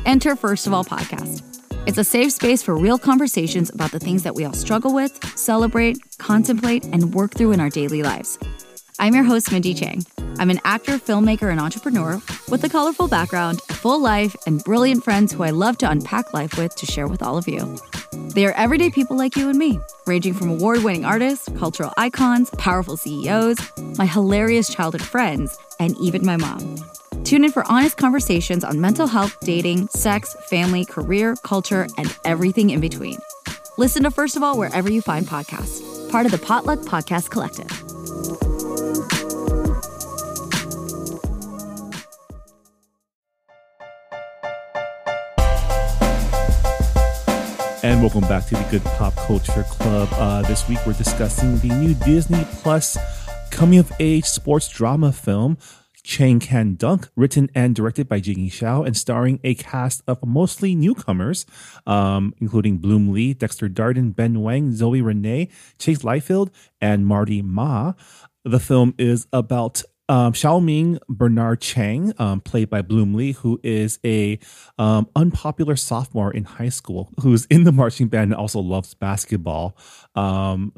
Enter 0.05 0.35
First 0.35 0.67
of 0.67 0.75
All 0.75 0.85
Podcast. 0.85 1.41
It's 1.87 1.97
a 1.97 2.03
safe 2.03 2.33
space 2.33 2.65
for 2.65 2.77
real 2.77 2.99
conversations 2.99 3.71
about 3.71 3.93
the 3.93 4.01
things 4.01 4.25
that 4.25 4.35
we 4.35 4.45
all 4.45 4.55
struggle 4.55 4.93
with, 4.93 5.25
celebrate, 5.39 5.99
contemplate, 6.19 6.85
and 6.87 7.15
work 7.15 7.35
through 7.35 7.53
in 7.53 7.61
our 7.61 7.71
daily 7.71 8.03
lives. 8.03 8.41
I'm 9.01 9.15
your 9.15 9.23
host, 9.23 9.53
Mindy 9.53 9.75
Chang. 9.75 10.05
I'm 10.39 10.51
an 10.51 10.61
actor, 10.65 10.99
filmmaker, 10.99 11.53
and 11.53 11.61
entrepreneur 11.61 12.21
with 12.49 12.65
a 12.65 12.69
colorful 12.69 13.07
background, 13.07 13.61
a 13.69 13.73
full 13.73 14.01
life, 14.01 14.35
and 14.45 14.63
brilliant 14.65 15.05
friends 15.05 15.33
who 15.33 15.45
I 15.45 15.51
love 15.51 15.79
to 15.79 15.91
unpack 15.91 16.35
life 16.35 16.59
with 16.59 16.75
to 16.75 16.87
share 16.87 17.07
with 17.07 17.23
all 17.23 17.39
of 17.39 17.47
you. 17.47 17.77
They 18.35 18.45
are 18.45 18.53
everyday 18.53 18.91
people 18.91 19.17
like 19.17 19.37
you 19.37 19.49
and 19.51 19.59
me, 19.59 19.79
ranging 20.09 20.35
from 20.35 20.51
award 20.51 20.83
winning 20.83 21.05
artists, 21.05 21.49
cultural 21.59 21.93
icons, 21.97 22.51
powerful 22.59 22.97
CEOs, 22.97 23.57
my 23.97 24.07
hilarious 24.07 24.69
childhood 24.69 25.03
friends, 25.03 25.57
and 25.79 25.97
even 25.99 26.27
my 26.27 26.37
mom. 26.37 26.77
Tune 27.23 27.45
in 27.45 27.53
for 27.53 27.65
honest 27.71 27.99
conversations 27.99 28.65
on 28.65 28.81
mental 28.81 29.07
health, 29.07 29.39
dating, 29.41 29.87
sex, 29.89 30.35
family, 30.49 30.85
career, 30.85 31.37
culture, 31.45 31.87
and 31.99 32.17
everything 32.25 32.71
in 32.71 32.81
between. 32.81 33.19
Listen 33.77 34.03
to 34.03 34.11
First 34.11 34.37
of 34.37 34.43
All 34.43 34.59
wherever 34.59 34.91
you 34.91 35.03
find 35.03 35.25
podcasts, 35.25 36.11
part 36.11 36.27
of 36.27 36.33
the 36.33 36.39
Potluck 36.39 36.81
Podcast 36.81 37.31
Collective. 37.31 37.98
And 38.09 38.17
welcome 48.01 48.23
back 48.23 48.47
to 48.47 48.55
the 48.55 48.67
Good 48.71 48.83
Pop 48.85 49.15
Culture 49.17 49.63
Club. 49.65 50.09
Uh, 50.13 50.41
this 50.43 50.67
week 50.71 50.79
we're 50.87 50.95
discussing 50.95 51.59
the 51.59 51.69
new 51.69 51.93
Disney 51.95 52.47
Plus 52.63 52.97
coming 53.51 53.79
of 53.79 53.93
age 54.01 54.25
sports 54.25 54.69
drama 54.69 55.13
film, 55.13 55.59
Chang 56.09 56.41
Can 56.41 56.75
Dunk, 56.75 57.11
written 57.17 57.51
and 57.55 57.75
directed 57.75 58.09
by 58.09 58.19
Jing 58.19 58.49
Shao 58.49 58.83
and 58.83 58.97
starring 58.97 59.41
a 59.45 59.55
cast 59.55 60.03
of 60.09 60.25
mostly 60.25 60.75
newcomers, 60.75 61.45
um, 61.87 62.33
including 62.39 62.79
Bloom 62.79 63.13
Li, 63.13 63.35
Dexter 63.35 63.69
Darden, 63.69 64.17
Ben 64.17 64.41
Wang, 64.41 64.73
Zoe 64.73 65.03
Renee, 65.03 65.51
Chase 65.79 65.99
Liefeld, 65.99 66.49
and 66.81 67.07
Mardy 67.07 67.43
Ma. 67.43 67.93
The 68.43 68.59
film 68.59 68.95
is 68.97 69.27
about 69.35 69.83
um, 70.09 70.33
Xiaoming 70.33 70.99
Bernard 71.11 71.61
Chang, 71.61 72.15
um, 72.19 72.41
played 72.41 72.71
by 72.71 72.81
Bloom 72.81 73.13
Li, 73.13 73.33
who 73.33 73.61
is 73.63 73.99
a 74.03 74.39
um, 74.79 75.11
unpopular 75.15 75.77
sophomore 75.77 76.33
in 76.33 76.45
high 76.45 76.71
school 76.71 77.13
who's 77.21 77.45
in 77.51 77.65
the 77.65 77.73
marching 77.73 78.09
band 78.09 78.33
and 78.33 78.41
also 78.41 78.61
loves 78.61 78.95
basketball. 78.95 79.77
Um, 80.15 80.73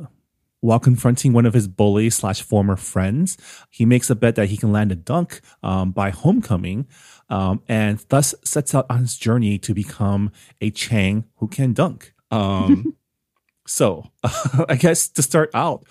while 0.60 0.78
confronting 0.78 1.32
one 1.32 1.46
of 1.46 1.54
his 1.54 1.68
bully 1.68 2.10
slash 2.10 2.42
former 2.42 2.76
friends, 2.76 3.36
he 3.70 3.84
makes 3.84 4.10
a 4.10 4.14
bet 4.14 4.36
that 4.36 4.48
he 4.48 4.56
can 4.56 4.72
land 4.72 4.92
a 4.92 4.96
dunk 4.96 5.40
um, 5.62 5.90
by 5.90 6.10
homecoming, 6.10 6.86
um, 7.28 7.62
and 7.68 8.04
thus 8.08 8.34
sets 8.44 8.74
out 8.74 8.86
on 8.90 9.00
his 9.00 9.16
journey 9.16 9.58
to 9.58 9.74
become 9.74 10.30
a 10.60 10.70
Chang 10.70 11.24
who 11.36 11.48
can 11.48 11.72
dunk. 11.72 12.14
Um, 12.30 12.96
so, 13.66 14.10
I 14.68 14.76
guess 14.76 15.08
to 15.08 15.22
start 15.22 15.50
out, 15.54 15.84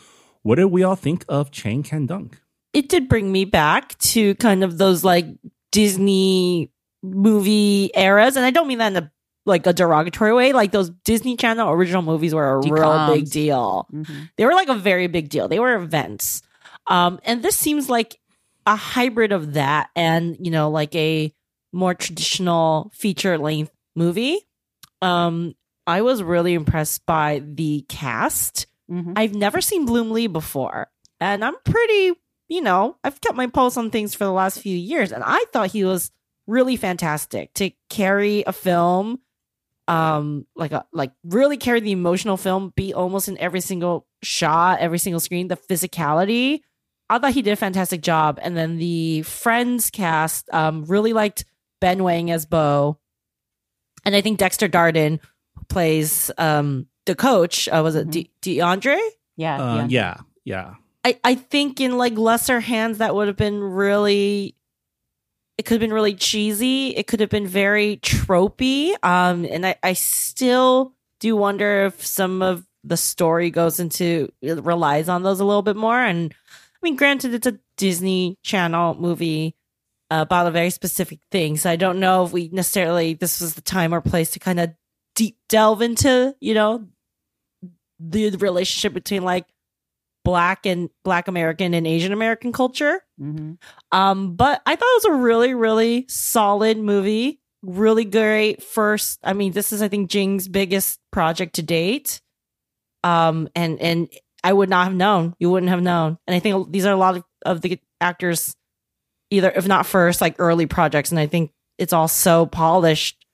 what 0.44 0.56
did 0.56 0.66
we 0.66 0.84
all 0.84 0.96
think 0.96 1.26
of 1.28 1.52
Chang 1.52 1.84
Can 1.84 2.06
Dunk? 2.06 2.40
it 2.74 2.90
did 2.90 3.10
bring 3.10 3.32
me 3.32 3.46
back 3.46 3.98
to 4.00 4.36
kind 4.36 4.64
of 4.64 4.78
those 4.78 5.04
like 5.04 5.26
Disney 5.72 6.72
movie 7.02 7.92
eras, 7.96 8.36
and 8.36 8.46
I 8.46 8.52
don't 8.52 8.68
mean 8.68 8.80
that 8.80 8.96
in 8.96 9.04
a 9.04 9.12
like 9.50 9.68
a 9.68 9.74
derogatory 9.74 10.34
way. 10.34 10.54
Like 10.54 10.72
those 10.72 10.90
Disney 11.04 11.36
Channel 11.36 11.70
original 11.70 12.02
movies 12.02 12.34
were 12.34 12.48
a 12.50 12.58
real 12.60 13.08
big 13.14 13.30
deal. 13.30 13.88
Mhm. 13.94 14.30
They 14.38 14.46
were 14.46 14.54
like 14.54 14.70
a 14.70 14.76
very 14.76 15.08
big 15.08 15.28
deal. 15.30 15.48
They 15.50 15.60
were 15.60 15.76
events. 15.76 16.42
Um, 16.88 17.20
and 17.24 17.44
this 17.44 17.58
seems 17.58 17.90
like 17.90 18.18
a 18.66 18.76
hybrid 18.76 19.32
of 19.32 19.54
that 19.54 19.90
and, 19.96 20.38
you 20.40 20.52
know, 20.52 20.70
like 20.70 20.96
a 20.96 21.34
more 21.74 21.94
traditional 21.94 22.92
feature 22.94 23.38
length 23.38 23.72
movie. 23.96 24.40
Um, 25.02 25.56
I 25.88 26.02
was 26.02 26.22
really 26.24 26.54
impressed 26.54 27.06
by 27.06 27.42
the 27.46 27.86
cast. 27.90 28.68
Mhm. 28.92 29.14
I've 29.16 29.34
never 29.36 29.62
seen 29.62 29.86
Bloom 29.86 30.12
Li 30.12 30.28
before. 30.28 30.88
And 31.20 31.44
I'm 31.44 31.56
pretty, 31.64 32.14
you 32.48 32.62
know, 32.62 32.96
I've 33.04 33.22
kept 33.22 33.36
my 33.36 33.48
pulse 33.48 33.78
on 33.78 33.90
things 33.92 34.16
for 34.16 34.24
the 34.24 34.32
last 34.32 34.60
few 34.60 34.76
years. 34.78 35.12
And 35.12 35.24
I 35.26 35.44
thought 35.52 35.72
he 35.72 35.84
was 35.84 36.12
really 36.48 36.76
fantastic 36.76 37.54
to 37.54 37.72
carry 37.90 38.44
a 38.48 38.54
film 38.54 39.20
um 39.90 40.46
like 40.56 40.72
a 40.72 40.86
like 40.94 41.12
really 41.24 41.58
carry 41.58 41.80
the 41.80 41.92
emotional 41.92 42.38
film 42.38 42.72
be 42.76 42.94
almost 42.94 43.28
in 43.28 43.38
every 43.40 43.60
single 43.62 44.06
shot 44.22 44.80
every 44.80 45.00
single 45.00 45.20
screen 45.20 45.48
the 45.48 45.58
physicality. 45.58 46.62
I 47.10 47.18
thought 47.18 47.34
he 47.34 47.42
did 47.42 47.52
a 47.54 47.56
fantastic 47.56 48.02
job. 48.02 48.38
And 48.42 48.56
then 48.56 48.78
the 48.78 49.24
friends 49.24 49.90
cast 49.90 50.48
um 50.54 50.86
really 50.86 51.12
liked 51.14 51.44
ben 51.82 52.04
wang 52.04 52.30
as 52.30 52.46
bo. 52.46 53.00
And 54.06 54.16
i 54.16 54.22
think 54.22 54.38
dexter 54.38 54.70
darden 54.70 55.20
plays 55.70 56.30
um 56.38 56.86
the 57.06 57.16
coach 57.16 57.68
uh, 57.70 57.82
was 57.84 57.96
it 57.96 58.10
De- 58.12 58.32
deandre? 58.42 59.00
Yeah, 59.38 59.56
Uh, 59.58 59.76
yeah. 59.76 59.88
yeah, 59.90 60.18
yeah. 60.46 60.74
I, 61.06 61.18
I 61.24 61.36
think 61.36 61.80
in 61.80 61.98
like 61.98 62.18
lesser 62.18 62.60
hands 62.60 62.98
that 63.00 63.16
would 63.16 63.28
have 63.28 63.38
been 63.38 63.60
really 63.64 64.56
it 65.60 65.66
could 65.66 65.74
have 65.74 65.82
been 65.82 65.94
really 65.94 66.16
cheesy. 66.16 66.96
It 66.96 67.06
could 67.06 67.20
have 67.20 67.30
been 67.30 67.46
very 67.46 67.98
tropey. 67.98 68.96
Um 69.04 69.44
and 69.44 69.68
I, 69.68 69.76
I 69.84 69.92
still 69.92 70.94
do 71.20 71.36
wonder 71.36 71.86
if 71.88 72.06
some 72.06 72.42
of 72.42 72.66
the 72.86 72.96
story 72.96 73.52
goes 73.52 73.78
into 73.78 74.32
relies 74.42 75.10
on 75.10 75.24
those 75.24 75.42
a 75.42 75.46
little 75.46 75.62
bit 75.62 75.76
more. 75.76 76.00
And 76.00 76.34
I 76.34 76.78
mean 76.82 76.96
granted 76.96 77.34
it's 77.34 77.46
a 77.46 77.60
Disney 77.76 78.38
Channel 78.42 78.96
movie 78.96 79.58
about 80.10 80.48
a 80.48 80.52
very 80.52 80.70
specific 80.70 81.20
thing. 81.30 81.58
So 81.58 81.70
I 81.70 81.76
don't 81.76 82.00
know 82.00 82.24
if 82.24 82.32
we 82.32 82.48
necessarily 82.54 83.16
this 83.16 83.42
was 83.42 83.56
the 83.56 83.62
time 83.62 83.94
or 83.94 84.00
place 84.00 84.32
to 84.32 84.40
kind 84.40 84.62
of 84.62 84.72
deep 85.14 85.36
delve 85.50 85.82
into, 85.82 86.34
you 86.40 86.54
know, 86.54 86.88
the 88.00 88.30
relationship 88.38 88.94
between 88.94 89.24
like 89.24 89.46
black 90.30 90.68
and 90.68 90.92
black 91.04 91.28
American 91.28 91.74
and 91.74 91.88
Asian 91.88 92.14
American 92.14 92.52
culture. 92.52 93.02
Mhm. 93.20 93.58
Um, 93.92 94.36
but 94.36 94.62
I 94.64 94.76
thought 94.76 94.86
it 94.86 95.04
was 95.04 95.18
a 95.18 95.22
really, 95.24 95.56
really 95.56 96.06
solid 96.08 96.78
movie. 96.78 97.42
Really 97.64 98.06
great 98.06 98.62
first. 98.62 99.18
I 99.24 99.34
mean, 99.34 99.54
this 99.54 99.72
is 99.72 99.82
I 99.82 99.88
think 99.88 100.12
Jing's 100.12 100.48
biggest 100.48 101.00
project 101.12 101.56
to 101.56 101.64
date. 101.64 102.22
Um, 103.04 103.50
and 103.56 103.80
and 103.82 104.08
I 104.44 104.54
would 104.54 104.70
not 104.70 104.84
have 104.84 104.94
known. 104.94 105.34
You 105.40 105.50
wouldn't 105.50 105.72
have 105.72 105.82
known. 105.82 106.20
And 106.28 106.36
I 106.36 106.40
think 106.40 106.72
these 106.72 106.86
are 106.86 106.94
a 106.94 106.98
lot 106.98 107.18
of, 107.18 107.24
of 107.44 107.62
the 107.62 107.80
actors, 108.00 108.56
either 109.32 109.50
if 109.50 109.68
not 109.68 109.88
first, 109.88 110.22
like 110.22 110.36
early 110.38 110.68
projects. 110.68 111.10
And 111.10 111.20
I 111.20 111.26
think 111.26 111.52
it's 111.80 111.92
all 111.92 112.08
so 112.08 112.46
polished 112.46 113.26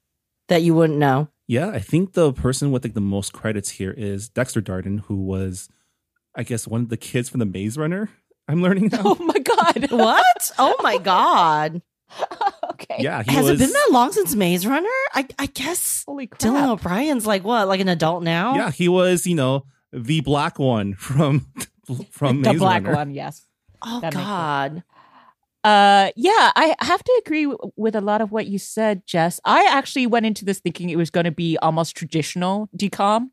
that 0.47 0.61
you 0.61 0.73
wouldn't 0.73 0.97
know. 0.97 1.27
Yeah, 1.45 1.71
I 1.71 1.79
think 1.79 2.13
the 2.13 2.31
person 2.31 2.71
with 2.71 2.85
like 2.85 2.93
the 2.93 3.01
most 3.01 3.33
credits 3.33 3.71
here 3.71 3.91
is 3.91 4.29
Dexter 4.29 4.61
Darden, 4.61 5.01
who 5.01 5.17
was, 5.17 5.67
I 6.35 6.43
guess, 6.43 6.67
one 6.67 6.81
of 6.81 6.89
the 6.89 6.97
kids 6.97 7.29
from 7.29 7.39
the 7.39 7.45
Maze 7.45 7.77
Runner. 7.77 8.09
I'm 8.47 8.61
learning 8.61 8.89
now. 8.91 9.01
Oh 9.03 9.15
my 9.23 9.39
god! 9.39 9.87
What? 9.91 10.51
oh 10.59 10.75
my 10.83 10.97
god! 11.03 11.81
okay. 12.71 12.97
yeah, 12.99 13.23
he 13.23 13.31
Has 13.31 13.45
was. 13.49 13.59
it 13.59 13.63
been 13.63 13.71
that 13.73 13.89
long 13.91 14.11
since 14.11 14.35
Maze 14.35 14.67
Runner? 14.67 14.87
I 15.13 15.27
I 15.39 15.47
guess 15.47 16.03
Holy 16.07 16.27
crap! 16.27 16.39
Dylan 16.41 16.69
O'Brien's 16.69 17.25
like 17.25 17.43
what, 17.43 17.67
like 17.67 17.79
an 17.79 17.89
adult 17.89 18.23
now? 18.23 18.55
Yeah, 18.55 18.71
he 18.71 18.87
was. 18.87 19.25
You 19.25 19.35
know, 19.35 19.65
the 19.91 20.21
black 20.21 20.59
one 20.59 20.93
from 20.95 21.47
from 22.11 22.41
the 22.43 22.51
Maze 22.51 22.59
black 22.59 22.83
Runner. 22.83 22.95
one, 22.95 23.11
yes. 23.13 23.45
Oh 23.81 23.99
That. 24.01 24.13
God. 24.13 24.83
Uh, 25.63 26.11
yeah, 26.15 26.51
I 26.55 26.75
have 26.81 27.03
to 27.03 27.21
agree 27.25 27.45
w- 27.45 27.57
with 27.75 27.95
a 27.95 28.01
lot 28.01 28.21
of 28.21 28.31
what 28.31 28.45
you 28.45 28.59
said, 28.59 29.01
Jess. 29.07 29.39
I 29.45 29.65
actually 29.71 30.05
went 30.05 30.27
into 30.27 30.45
this 30.45 30.59
thinking 30.59 30.91
it 30.91 30.95
was 30.95 31.09
going 31.09 31.23
to 31.23 31.31
be 31.31 31.57
almost 31.57 31.95
traditional 31.97 32.69
DCOM, 32.77 33.29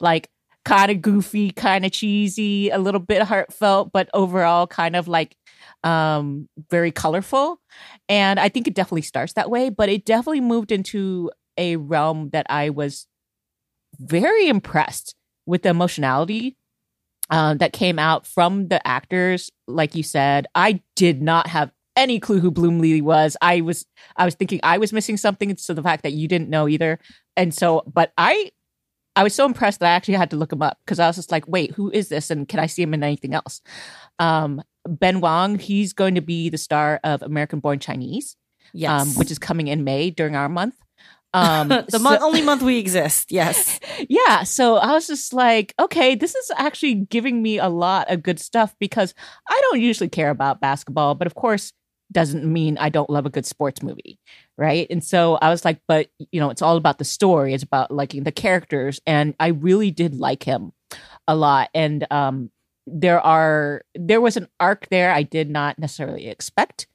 like 0.00 0.30
kind 0.64 0.90
of 0.90 1.02
goofy, 1.02 1.50
kind 1.50 1.84
of 1.84 1.92
cheesy, 1.92 2.70
a 2.70 2.78
little 2.78 3.00
bit 3.00 3.22
heartfelt, 3.22 3.92
but 3.92 4.08
overall 4.14 4.66
kind 4.66 4.96
of 4.96 5.08
like 5.08 5.36
um, 5.82 6.48
very 6.70 6.90
colorful. 6.90 7.60
And 8.08 8.40
I 8.40 8.48
think 8.48 8.66
it 8.66 8.74
definitely 8.74 9.02
starts 9.02 9.34
that 9.34 9.50
way, 9.50 9.68
but 9.68 9.88
it 9.88 10.04
definitely 10.04 10.40
moved 10.40 10.72
into 10.72 11.30
a 11.56 11.76
realm 11.76 12.30
that 12.30 12.46
I 12.48 12.70
was 12.70 13.06
very 13.98 14.48
impressed 14.48 15.14
with 15.46 15.62
the 15.62 15.68
emotionality 15.68 16.56
um, 17.30 17.58
that 17.58 17.72
came 17.72 17.98
out 17.98 18.26
from 18.26 18.68
the 18.68 18.84
actors. 18.86 19.50
Like 19.66 19.94
you 19.94 20.02
said, 20.02 20.46
I 20.54 20.82
did 20.96 21.22
not 21.22 21.46
have 21.48 21.70
any 21.96 22.18
clue 22.18 22.40
who 22.40 22.50
Bloom 22.50 22.80
Li 22.80 23.00
was. 23.00 23.36
I 23.40 23.60
was 23.60 23.86
I 24.16 24.24
was 24.24 24.34
thinking 24.34 24.60
I 24.62 24.78
was 24.78 24.92
missing 24.92 25.16
something. 25.16 25.56
So 25.56 25.74
the 25.74 25.82
fact 25.82 26.02
that 26.02 26.12
you 26.12 26.26
didn't 26.26 26.50
know 26.50 26.68
either, 26.68 26.98
and 27.36 27.54
so 27.54 27.82
but 27.86 28.12
I 28.18 28.50
I 29.16 29.22
was 29.22 29.34
so 29.34 29.46
impressed 29.46 29.80
that 29.80 29.86
I 29.86 29.94
actually 29.94 30.14
had 30.14 30.30
to 30.30 30.36
look 30.36 30.52
him 30.52 30.62
up 30.62 30.78
because 30.84 30.98
I 30.98 31.06
was 31.06 31.16
just 31.16 31.30
like, 31.32 31.46
wait, 31.46 31.70
who 31.72 31.90
is 31.90 32.08
this? 32.08 32.30
And 32.30 32.48
can 32.48 32.58
I 32.60 32.66
see 32.66 32.82
him 32.82 32.94
in 32.94 33.02
anything 33.02 33.34
else? 33.34 33.60
Um, 34.18 34.62
ben 34.86 35.20
Wang, 35.20 35.58
he's 35.58 35.92
going 35.92 36.16
to 36.16 36.20
be 36.20 36.48
the 36.48 36.58
star 36.58 37.00
of 37.04 37.22
American 37.22 37.60
Born 37.60 37.78
Chinese, 37.78 38.36
Yes. 38.72 38.90
um, 39.02 39.08
which 39.14 39.30
is 39.30 39.38
coming 39.38 39.68
in 39.68 39.84
May 39.84 40.10
during 40.10 40.34
our 40.36 40.48
month. 40.48 40.74
Um, 41.36 41.66
the 41.66 41.84
so- 41.90 41.98
month, 41.98 42.22
only 42.22 42.42
month 42.42 42.62
we 42.62 42.78
exist. 42.78 43.32
Yes. 43.32 43.80
yeah. 44.08 44.44
So 44.44 44.76
I 44.76 44.92
was 44.92 45.08
just 45.08 45.32
like, 45.32 45.74
okay, 45.80 46.14
this 46.14 46.32
is 46.36 46.48
actually 46.56 46.94
giving 46.94 47.42
me 47.42 47.58
a 47.58 47.66
lot 47.68 48.08
of 48.08 48.22
good 48.22 48.38
stuff 48.38 48.72
because 48.78 49.14
I 49.48 49.60
don't 49.64 49.80
usually 49.80 50.08
care 50.08 50.30
about 50.30 50.60
basketball, 50.60 51.16
but 51.16 51.26
of 51.26 51.34
course, 51.34 51.72
doesn't 52.14 52.44
mean 52.50 52.78
I 52.78 52.88
don't 52.88 53.10
love 53.10 53.26
a 53.26 53.30
good 53.30 53.44
sports 53.44 53.82
movie. 53.82 54.18
Right. 54.56 54.86
And 54.88 55.04
so 55.04 55.34
I 55.42 55.50
was 55.50 55.64
like, 55.64 55.80
but 55.86 56.08
you 56.32 56.40
know, 56.40 56.48
it's 56.48 56.62
all 56.62 56.76
about 56.76 56.98
the 56.98 57.04
story, 57.04 57.52
it's 57.52 57.62
about 57.62 57.90
liking 57.90 58.22
the 58.22 58.32
characters. 58.32 59.00
And 59.06 59.34
I 59.38 59.48
really 59.48 59.90
did 59.90 60.14
like 60.14 60.44
him 60.44 60.72
a 61.28 61.36
lot. 61.36 61.68
And 61.74 62.06
um, 62.10 62.50
there 62.86 63.20
are, 63.20 63.82
there 63.94 64.20
was 64.20 64.38
an 64.38 64.48
arc 64.58 64.88
there 64.88 65.12
I 65.12 65.24
did 65.24 65.50
not 65.50 65.78
necessarily 65.78 66.28
expect. 66.28 66.86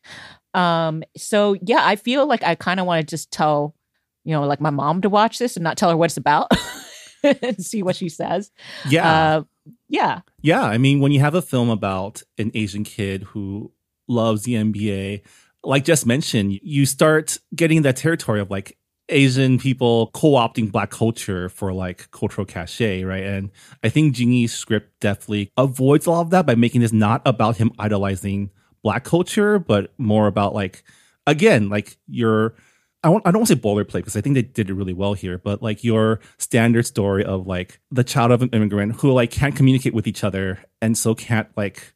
Um, 0.55 1.03
so 1.15 1.55
yeah, 1.61 1.81
I 1.85 1.95
feel 1.95 2.25
like 2.25 2.43
I 2.43 2.55
kind 2.55 2.79
of 2.79 2.87
want 2.87 3.01
to 3.01 3.05
just 3.05 3.29
tell, 3.29 3.75
you 4.23 4.33
know, 4.33 4.43
like 4.45 4.61
my 4.61 4.71
mom 4.71 5.01
to 5.01 5.09
watch 5.09 5.37
this 5.37 5.55
and 5.55 5.63
not 5.63 5.77
tell 5.77 5.89
her 5.89 5.97
what 5.97 6.05
it's 6.05 6.17
about 6.17 6.49
and 7.23 7.63
see 7.63 7.83
what 7.83 7.97
she 7.97 8.09
says. 8.09 8.51
Yeah. 8.87 9.35
Uh, 9.37 9.43
yeah. 9.89 10.21
Yeah, 10.41 10.63
I 10.63 10.77
mean, 10.77 11.01
when 11.01 11.11
you 11.11 11.19
have 11.19 11.35
a 11.35 11.41
film 11.41 11.69
about 11.69 12.23
an 12.37 12.51
Asian 12.53 12.83
kid 12.83 13.23
who 13.23 13.73
loves 14.09 14.43
the 14.43 14.55
NBA, 14.55 15.21
like 15.63 15.85
just 15.85 16.05
mentioned, 16.05 16.59
you 16.63 16.85
start 16.85 17.37
getting 17.55 17.83
that 17.83 17.95
territory 17.95 18.41
of 18.41 18.49
like 18.49 18.77
Asian 19.09 19.57
people 19.57 20.11
co-opting 20.13 20.71
black 20.71 20.91
culture 20.91 21.49
for 21.49 21.73
like 21.73 22.09
cultural 22.11 22.45
cachet, 22.45 23.03
right? 23.03 23.23
And 23.23 23.51
I 23.83 23.89
think 23.89 24.15
Jingyi's 24.15 24.51
script 24.51 24.99
definitely 24.99 25.51
avoids 25.57 26.05
a 26.05 26.11
lot 26.11 26.21
of 26.21 26.29
that 26.31 26.45
by 26.45 26.55
making 26.55 26.81
this 26.81 26.93
not 26.93 27.21
about 27.25 27.57
him 27.57 27.71
idolizing 27.79 28.51
black 28.83 29.03
culture, 29.03 29.59
but 29.59 29.93
more 29.97 30.27
about 30.27 30.53
like 30.53 30.83
again, 31.27 31.69
like 31.69 31.97
your 32.07 32.55
I, 33.01 33.07
want, 33.07 33.25
I 33.25 33.31
don't 33.31 33.39
want 33.41 33.47
to 33.47 33.55
say 33.55 33.61
boilerplate 33.61 33.93
because 33.93 34.17
I 34.17 34.21
think 34.21 34.35
they 34.35 34.41
did 34.41 34.69
it 34.69 34.73
really 34.73 34.93
well 34.93 35.13
here, 35.13 35.37
but 35.37 35.61
like 35.61 35.85
your 35.85 36.19
standard 36.37 36.85
story 36.85 37.23
of 37.23 37.47
like 37.47 37.79
the 37.91 38.03
child 38.03 38.31
of 38.31 38.41
an 38.41 38.49
immigrant 38.49 38.97
who 38.97 39.11
like 39.13 39.31
can't 39.31 39.55
communicate 39.55 39.93
with 39.93 40.05
each 40.05 40.23
other 40.23 40.59
and 40.81 40.97
so 40.97 41.15
can't 41.15 41.47
like 41.55 41.93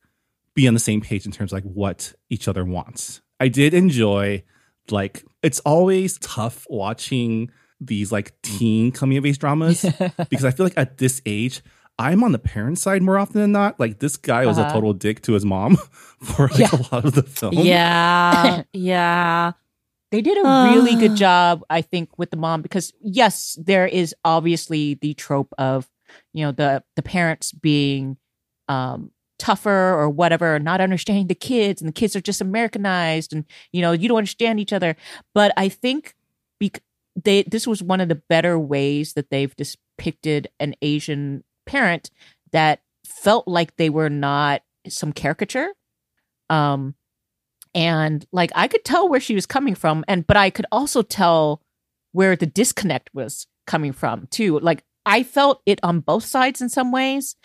be 0.56 0.68
on 0.68 0.74
the 0.74 0.80
same 0.80 1.02
page 1.02 1.26
in 1.26 1.32
terms 1.32 1.52
of 1.52 1.58
like 1.58 1.64
what 1.72 2.14
each 2.30 2.48
other 2.48 2.64
wants. 2.66 3.22
I 3.40 3.48
did 3.48 3.74
enjoy 3.74 4.44
like 4.90 5.24
it's 5.42 5.60
always 5.62 6.18
tough 6.20 6.66
watching 6.70 7.50
these 7.80 8.12
like 8.12 8.40
teen 8.42 8.92
coming 8.92 9.18
of 9.18 9.26
age 9.26 9.40
dramas 9.40 9.82
because 10.30 10.46
I 10.46 10.52
feel 10.52 10.66
like 10.66 10.78
at 10.78 10.98
this 10.98 11.22
age 11.26 11.62
I'm 12.00 12.24
on 12.24 12.32
the 12.32 12.40
parent 12.40 12.80
side 12.80 13.02
more 13.04 13.18
often 13.20 13.40
than 13.42 13.52
not. 13.52 13.80
Like 13.80 14.00
this 14.00 14.18
guy 14.18 14.46
was 14.46 14.58
a 14.58 14.62
Uh-huh. 14.62 14.74
total 14.74 14.94
dick 14.94 15.22
to 15.24 15.34
his 15.34 15.46
mom 15.46 15.76
for 16.22 16.48
like 16.50 16.60
Yeah. 16.60 16.70
a 16.74 16.82
lot 16.96 17.06
of 17.06 17.14
the 17.14 17.24
film. 17.24 17.54
Yeah. 17.56 18.64
yeah. 18.74 19.52
They 20.12 20.22
did 20.22 20.38
a 20.38 20.42
really 20.72 20.94
Ah. 20.96 21.00
good 21.00 21.16
job, 21.16 21.64
I 21.70 21.82
think, 21.82 22.18
with 22.20 22.30
the 22.32 22.38
mom 22.38 22.62
because 22.62 22.94
yes, 23.02 23.58
there 23.62 23.88
is 23.88 24.14
obviously 24.24 24.94
the 24.96 25.14
trope 25.16 25.54
of, 25.58 25.90
you 26.34 26.46
know, 26.46 26.52
the 26.52 26.84
the 26.96 27.02
parents 27.04 27.52
being 27.52 28.18
um 28.68 29.12
tougher 29.44 29.94
or 29.94 30.10
whatever, 30.10 30.58
not 30.58 30.80
understanding 30.80 31.28
the 31.28 31.36
kids, 31.36 31.82
and 31.82 31.90
the 31.90 31.94
kids 31.94 32.16
are 32.16 32.22
just 32.22 32.40
Americanized, 32.40 33.34
and 33.34 33.44
you 33.74 33.82
know, 33.82 33.92
you 33.92 34.08
don't 34.08 34.20
understand 34.20 34.58
each 34.58 34.72
other. 34.72 34.96
But 35.34 35.52
I 35.58 35.68
think 35.68 36.16
bec- 36.62 36.82
they 37.22 37.44
this 37.44 37.68
was 37.68 37.84
one 37.84 38.00
of 38.00 38.08
the 38.08 38.16
better 38.30 38.58
ways 38.58 39.14
that 39.14 39.30
they've 39.30 39.54
depicted 39.54 40.48
an 40.62 40.76
Asian 40.82 41.44
parent 41.66 42.10
that 42.54 42.84
felt 43.06 43.46
like 43.46 43.76
they 43.76 43.90
were 43.90 44.10
not 44.10 44.62
some 44.88 45.12
caricature. 45.12 45.74
Um, 46.50 46.96
and 47.76 48.26
like 48.32 48.52
I 48.56 48.70
could 48.70 48.86
tell 48.86 49.10
where 49.10 49.20
she 49.20 49.36
was 49.36 49.46
coming 49.46 49.76
from, 49.76 50.06
and 50.08 50.26
but 50.26 50.38
I 50.38 50.52
could 50.52 50.68
also 50.72 51.02
tell 51.02 51.62
where 52.14 52.38
the 52.38 52.46
disconnect 52.46 53.10
was 53.14 53.46
coming 53.68 53.92
from 53.92 54.28
too. 54.32 54.58
Like 54.60 54.86
I 55.06 55.24
felt 55.24 55.62
it 55.66 55.82
on 55.84 56.00
both 56.00 56.24
sides 56.24 56.62
in 56.62 56.70
some 56.70 56.94
ways, 56.94 57.36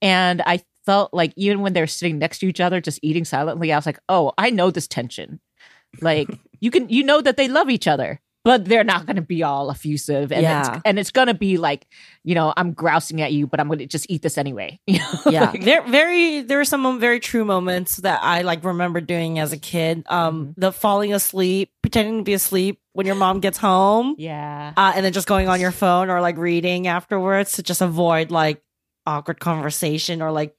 and 0.00 0.40
I 0.46 0.62
felt 0.88 1.12
like 1.12 1.34
even 1.36 1.60
when 1.60 1.74
they're 1.74 1.86
sitting 1.86 2.18
next 2.18 2.38
to 2.38 2.46
each 2.46 2.60
other, 2.60 2.80
just 2.80 2.98
eating 3.02 3.26
silently, 3.26 3.70
I 3.72 3.76
was 3.76 3.84
like, 3.84 3.98
oh, 4.08 4.32
I 4.38 4.48
know 4.48 4.70
this 4.70 4.88
tension. 4.88 5.38
Like 6.00 6.28
you 6.60 6.70
can, 6.70 6.88
you 6.88 7.04
know 7.04 7.20
that 7.20 7.36
they 7.36 7.46
love 7.46 7.68
each 7.68 7.86
other, 7.86 8.20
but 8.42 8.64
they're 8.64 8.84
not 8.84 9.04
going 9.04 9.16
to 9.16 9.22
be 9.36 9.42
all 9.42 9.70
effusive, 9.70 10.32
and 10.32 10.40
Yeah. 10.40 10.60
it's, 10.76 10.82
and 10.86 10.98
it's 10.98 11.10
going 11.10 11.26
to 11.26 11.34
be 11.34 11.58
like, 11.58 11.86
you 12.24 12.34
know, 12.34 12.54
I'm 12.56 12.72
grousing 12.72 13.20
at 13.20 13.34
you, 13.34 13.46
but 13.46 13.60
I'm 13.60 13.66
going 13.66 13.80
to 13.80 13.86
just 13.86 14.06
eat 14.08 14.22
this 14.22 14.38
anyway. 14.38 14.80
You 14.86 15.00
know? 15.00 15.30
yeah 15.30 15.50
Like, 15.50 15.64
there 15.64 15.82
very 15.82 16.40
there 16.40 16.58
are 16.58 16.64
some 16.64 16.98
very 16.98 17.20
true 17.20 17.44
moments 17.44 17.96
that 17.96 18.20
i 18.22 18.40
like 18.42 18.64
remember 18.64 19.00
doing 19.02 19.38
as 19.38 19.52
a 19.52 19.58
kid 19.58 20.04
um 20.08 20.54
the 20.56 20.72
falling 20.72 21.12
asleep 21.12 21.70
pretending 21.82 22.18
to 22.18 22.24
be 22.24 22.32
asleep 22.32 22.80
when 22.94 23.04
your 23.06 23.14
mom 23.16 23.40
gets 23.40 23.58
home 23.58 24.14
yeah. 24.16 24.72
uh, 24.76 24.92
and 24.96 25.04
then 25.04 25.12
just 25.12 25.28
going 25.28 25.48
on 25.48 25.60
your 25.60 25.72
phone 25.72 26.08
or 26.08 26.20
like 26.22 26.38
reading 26.38 26.86
afterwards 26.86 27.52
to 27.52 27.62
just 27.62 27.82
avoid 27.82 28.30
like 28.30 28.62
awkward 29.06 29.40
conversation 29.40 30.20
or 30.22 30.30
like 30.32 30.54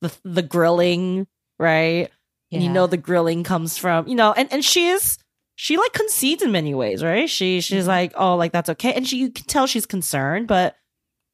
the 0.00 0.12
the 0.24 0.42
grilling 0.42 1.26
right? 1.58 2.10
And 2.52 2.62
you 2.62 2.70
know 2.70 2.86
the 2.86 2.96
grilling 2.96 3.42
comes 3.42 3.76
from 3.76 4.06
you 4.06 4.14
know 4.14 4.32
and 4.32 4.52
and 4.52 4.64
she 4.64 4.88
is 4.88 5.18
she 5.56 5.76
like 5.76 5.92
concedes 5.92 6.42
in 6.42 6.52
many 6.52 6.74
ways 6.74 7.02
right? 7.02 7.28
She 7.28 7.60
she's 7.60 7.82
mm-hmm. 7.82 7.88
like 7.88 8.12
oh 8.14 8.36
like 8.36 8.52
that's 8.52 8.70
okay. 8.70 8.92
And 8.92 9.06
she 9.06 9.16
you 9.18 9.30
can 9.30 9.46
tell 9.46 9.66
she's 9.66 9.86
concerned 9.86 10.46
but 10.46 10.76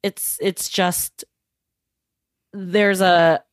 it's 0.03 0.37
it's 0.41 0.67
just 0.67 1.23
there's 2.53 3.01
a 3.01 3.43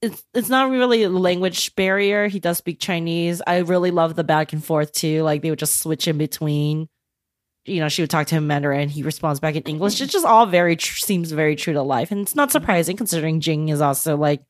it's 0.00 0.24
it's 0.32 0.48
not 0.48 0.70
really 0.70 1.02
a 1.02 1.08
language 1.08 1.74
barrier. 1.74 2.28
He 2.28 2.40
does 2.40 2.58
speak 2.58 2.80
chinese. 2.80 3.42
I 3.46 3.58
really 3.58 3.90
love 3.90 4.14
the 4.14 4.24
back 4.24 4.52
and 4.52 4.64
forth 4.64 4.92
too. 4.92 5.22
Like 5.22 5.42
they 5.42 5.50
would 5.50 5.58
just 5.58 5.80
switch 5.80 6.08
in 6.08 6.18
between. 6.18 6.88
You 7.64 7.80
know 7.80 7.88
she 7.88 8.02
would 8.02 8.10
talk 8.10 8.26
to 8.28 8.34
him 8.34 8.44
in 8.44 8.48
mandarin. 8.48 8.88
He 8.88 9.02
responds 9.02 9.40
back 9.40 9.56
in 9.56 9.62
english. 9.64 10.00
It's 10.00 10.12
just 10.12 10.24
all 10.24 10.46
very 10.46 10.76
tr- 10.76 10.96
seems 10.96 11.32
very 11.32 11.56
true 11.56 11.74
to 11.74 11.82
life. 11.82 12.10
And 12.10 12.20
it's 12.20 12.34
not 12.34 12.52
surprising 12.52 12.96
considering 12.96 13.40
jing 13.40 13.68
is 13.68 13.80
also 13.80 14.16
like 14.16 14.42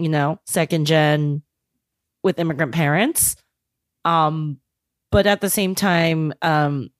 you 0.00 0.08
know 0.08 0.38
second 0.46 0.86
gen 0.86 1.42
with 2.22 2.38
immigrant 2.38 2.72
parents 2.72 3.36
um 4.04 4.58
but 5.10 5.26
at 5.26 5.40
the 5.40 5.50
same 5.50 5.74
time 5.74 6.32
um 6.42 6.90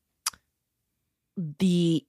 the 1.59 2.05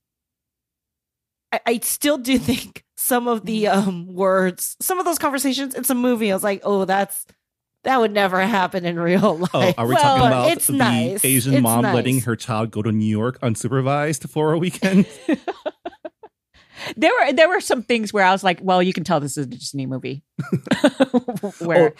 I, 1.52 1.60
I 1.66 1.80
still 1.84 2.18
do 2.18 2.38
think 2.40 2.84
some 2.98 3.28
of 3.28 3.46
the 3.46 3.68
um 3.68 4.14
words 4.14 4.76
some 4.80 5.00
of 5.00 5.06
those 5.06 5.18
conversations 5.20 5.74
it's 5.76 5.90
a 5.90 5.96
movie 5.96 6.32
i 6.32 6.36
was 6.36 6.44
like 6.44 6.62
oh 6.64 6.86
that's 6.86 7.26
that 7.84 8.00
would 8.00 8.12
never 8.12 8.40
happen 8.42 8.86
in 8.86 9.00
real 9.00 9.40
life 9.40 9.50
Oh, 9.56 9.74
are 9.78 9.88
we 9.88 9.96
Well, 9.96 10.16
talking 10.16 10.28
about 10.28 10.52
it's 10.52 10.68
the 10.68 10.74
nice. 10.74 11.26
Asian 11.26 11.54
It's 11.56 11.64
mom 11.64 11.82
nice. 11.82 11.96
letting 11.96 12.22
her 12.22 12.36
child 12.36 12.70
go 12.70 12.84
to 12.84 12.92
New 12.92 13.08
York 13.08 13.40
unsupervised 13.42 14.30
for 14.30 14.54
a 14.54 14.60
weekend? 14.60 15.08
there 16.98 17.12
were 17.12 17.34
there 17.34 17.48
were 17.50 17.60
some 17.62 17.84
things 17.84 18.12
where 18.14 18.24
I 18.24 18.32
was 18.32 18.44
like, 18.44 18.60
well, 18.62 18.82
you 18.84 18.94
can 18.94 19.04
tell 19.04 19.20
this 19.20 19.38
is 19.38 19.46
a 19.46 19.50
Disney 19.50 19.86
movie. 19.86 20.24
where 21.60 21.94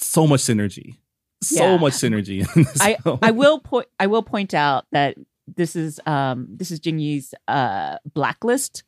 so 0.00 0.26
much 0.26 0.40
synergy. 0.40 0.96
So 1.42 1.64
Yeah. 1.64 1.76
much 1.78 1.92
synergy 1.94 2.40
in 2.56 2.62
this 2.64 2.80
I 2.80 2.94
film. 2.96 3.18
I 3.22 3.30
will 3.30 3.60
point 3.60 3.86
I 4.00 4.06
will 4.06 4.22
point 4.22 4.54
out 4.54 4.86
that 4.92 5.16
this 5.56 5.76
is 5.76 6.00
um 6.06 6.46
this 6.50 6.70
is 6.70 6.80
Jing 6.80 6.98
Yi's 6.98 7.34
uh 7.48 7.98
blacklist 8.14 8.82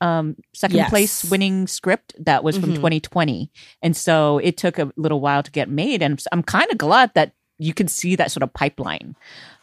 um 0.00 0.36
second 0.54 0.76
Yes. 0.76 0.90
place 0.90 1.24
winning 1.30 1.66
script 1.66 2.14
that 2.18 2.42
was 2.42 2.56
from 2.56 2.70
Mhm. 2.70 2.76
2020 2.76 3.50
and 3.82 3.94
so 3.96 4.38
it 4.38 4.56
took 4.56 4.78
a 4.78 4.90
little 4.96 5.20
while 5.20 5.42
to 5.42 5.50
get 5.50 5.68
made 5.68 6.00
and 6.02 6.22
I'm 6.32 6.42
kind 6.42 6.70
of 6.70 6.78
glad 6.78 7.12
that 7.14 7.32
you 7.58 7.74
can 7.74 7.88
see 7.88 8.16
that 8.16 8.30
sort 8.30 8.42
of 8.42 8.52
pipeline 8.54 9.14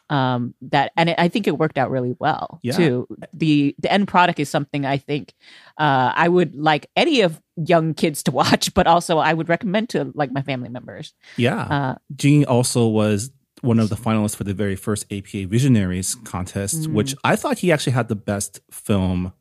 um 0.10 0.54
that 0.62 0.92
and 0.96 1.10
it, 1.10 1.16
I 1.20 1.28
think 1.28 1.48
it 1.48 1.58
worked 1.58 1.78
out 1.78 1.92
really 1.92 2.16
well 2.20 2.60
Yeah. 2.64 2.74
too 2.78 3.08
the 3.34 3.76
the 3.80 3.92
end 3.92 4.08
product 4.08 4.40
is 4.40 4.50
something 4.50 4.86
I 4.86 4.98
think 4.98 5.34
uh 5.78 6.12
I 6.16 6.30
would 6.30 6.56
like 6.56 6.90
any 6.96 7.22
of 7.22 7.42
young 7.58 7.94
kids 7.94 8.24
to 8.24 8.32
watch 8.42 8.74
but 8.74 8.88
also 8.88 9.18
I 9.18 9.34
would 9.34 9.50
recommend 9.50 9.90
to 9.90 10.12
like 10.16 10.32
my 10.32 10.42
family 10.42 10.70
members 10.70 11.14
yeah. 11.36 11.62
uh 11.62 11.96
Jing 12.16 12.46
also 12.46 12.88
was 12.88 13.32
one 13.62 13.80
of 13.80 13.90
the 13.90 13.96
finalists 13.96 14.36
for 14.36 14.44
the 14.44 14.54
very 14.54 14.76
first 14.76 15.06
APA 15.12 15.48
Visionaries 15.48 16.14
contest, 16.24 16.82
Mm. 16.84 16.94
which 16.94 17.16
I 17.24 17.36
thought 17.36 17.58
he 17.58 17.72
actually 17.72 17.94
had 17.94 18.08
the 18.08 18.16
best 18.16 18.62
film 18.70 19.34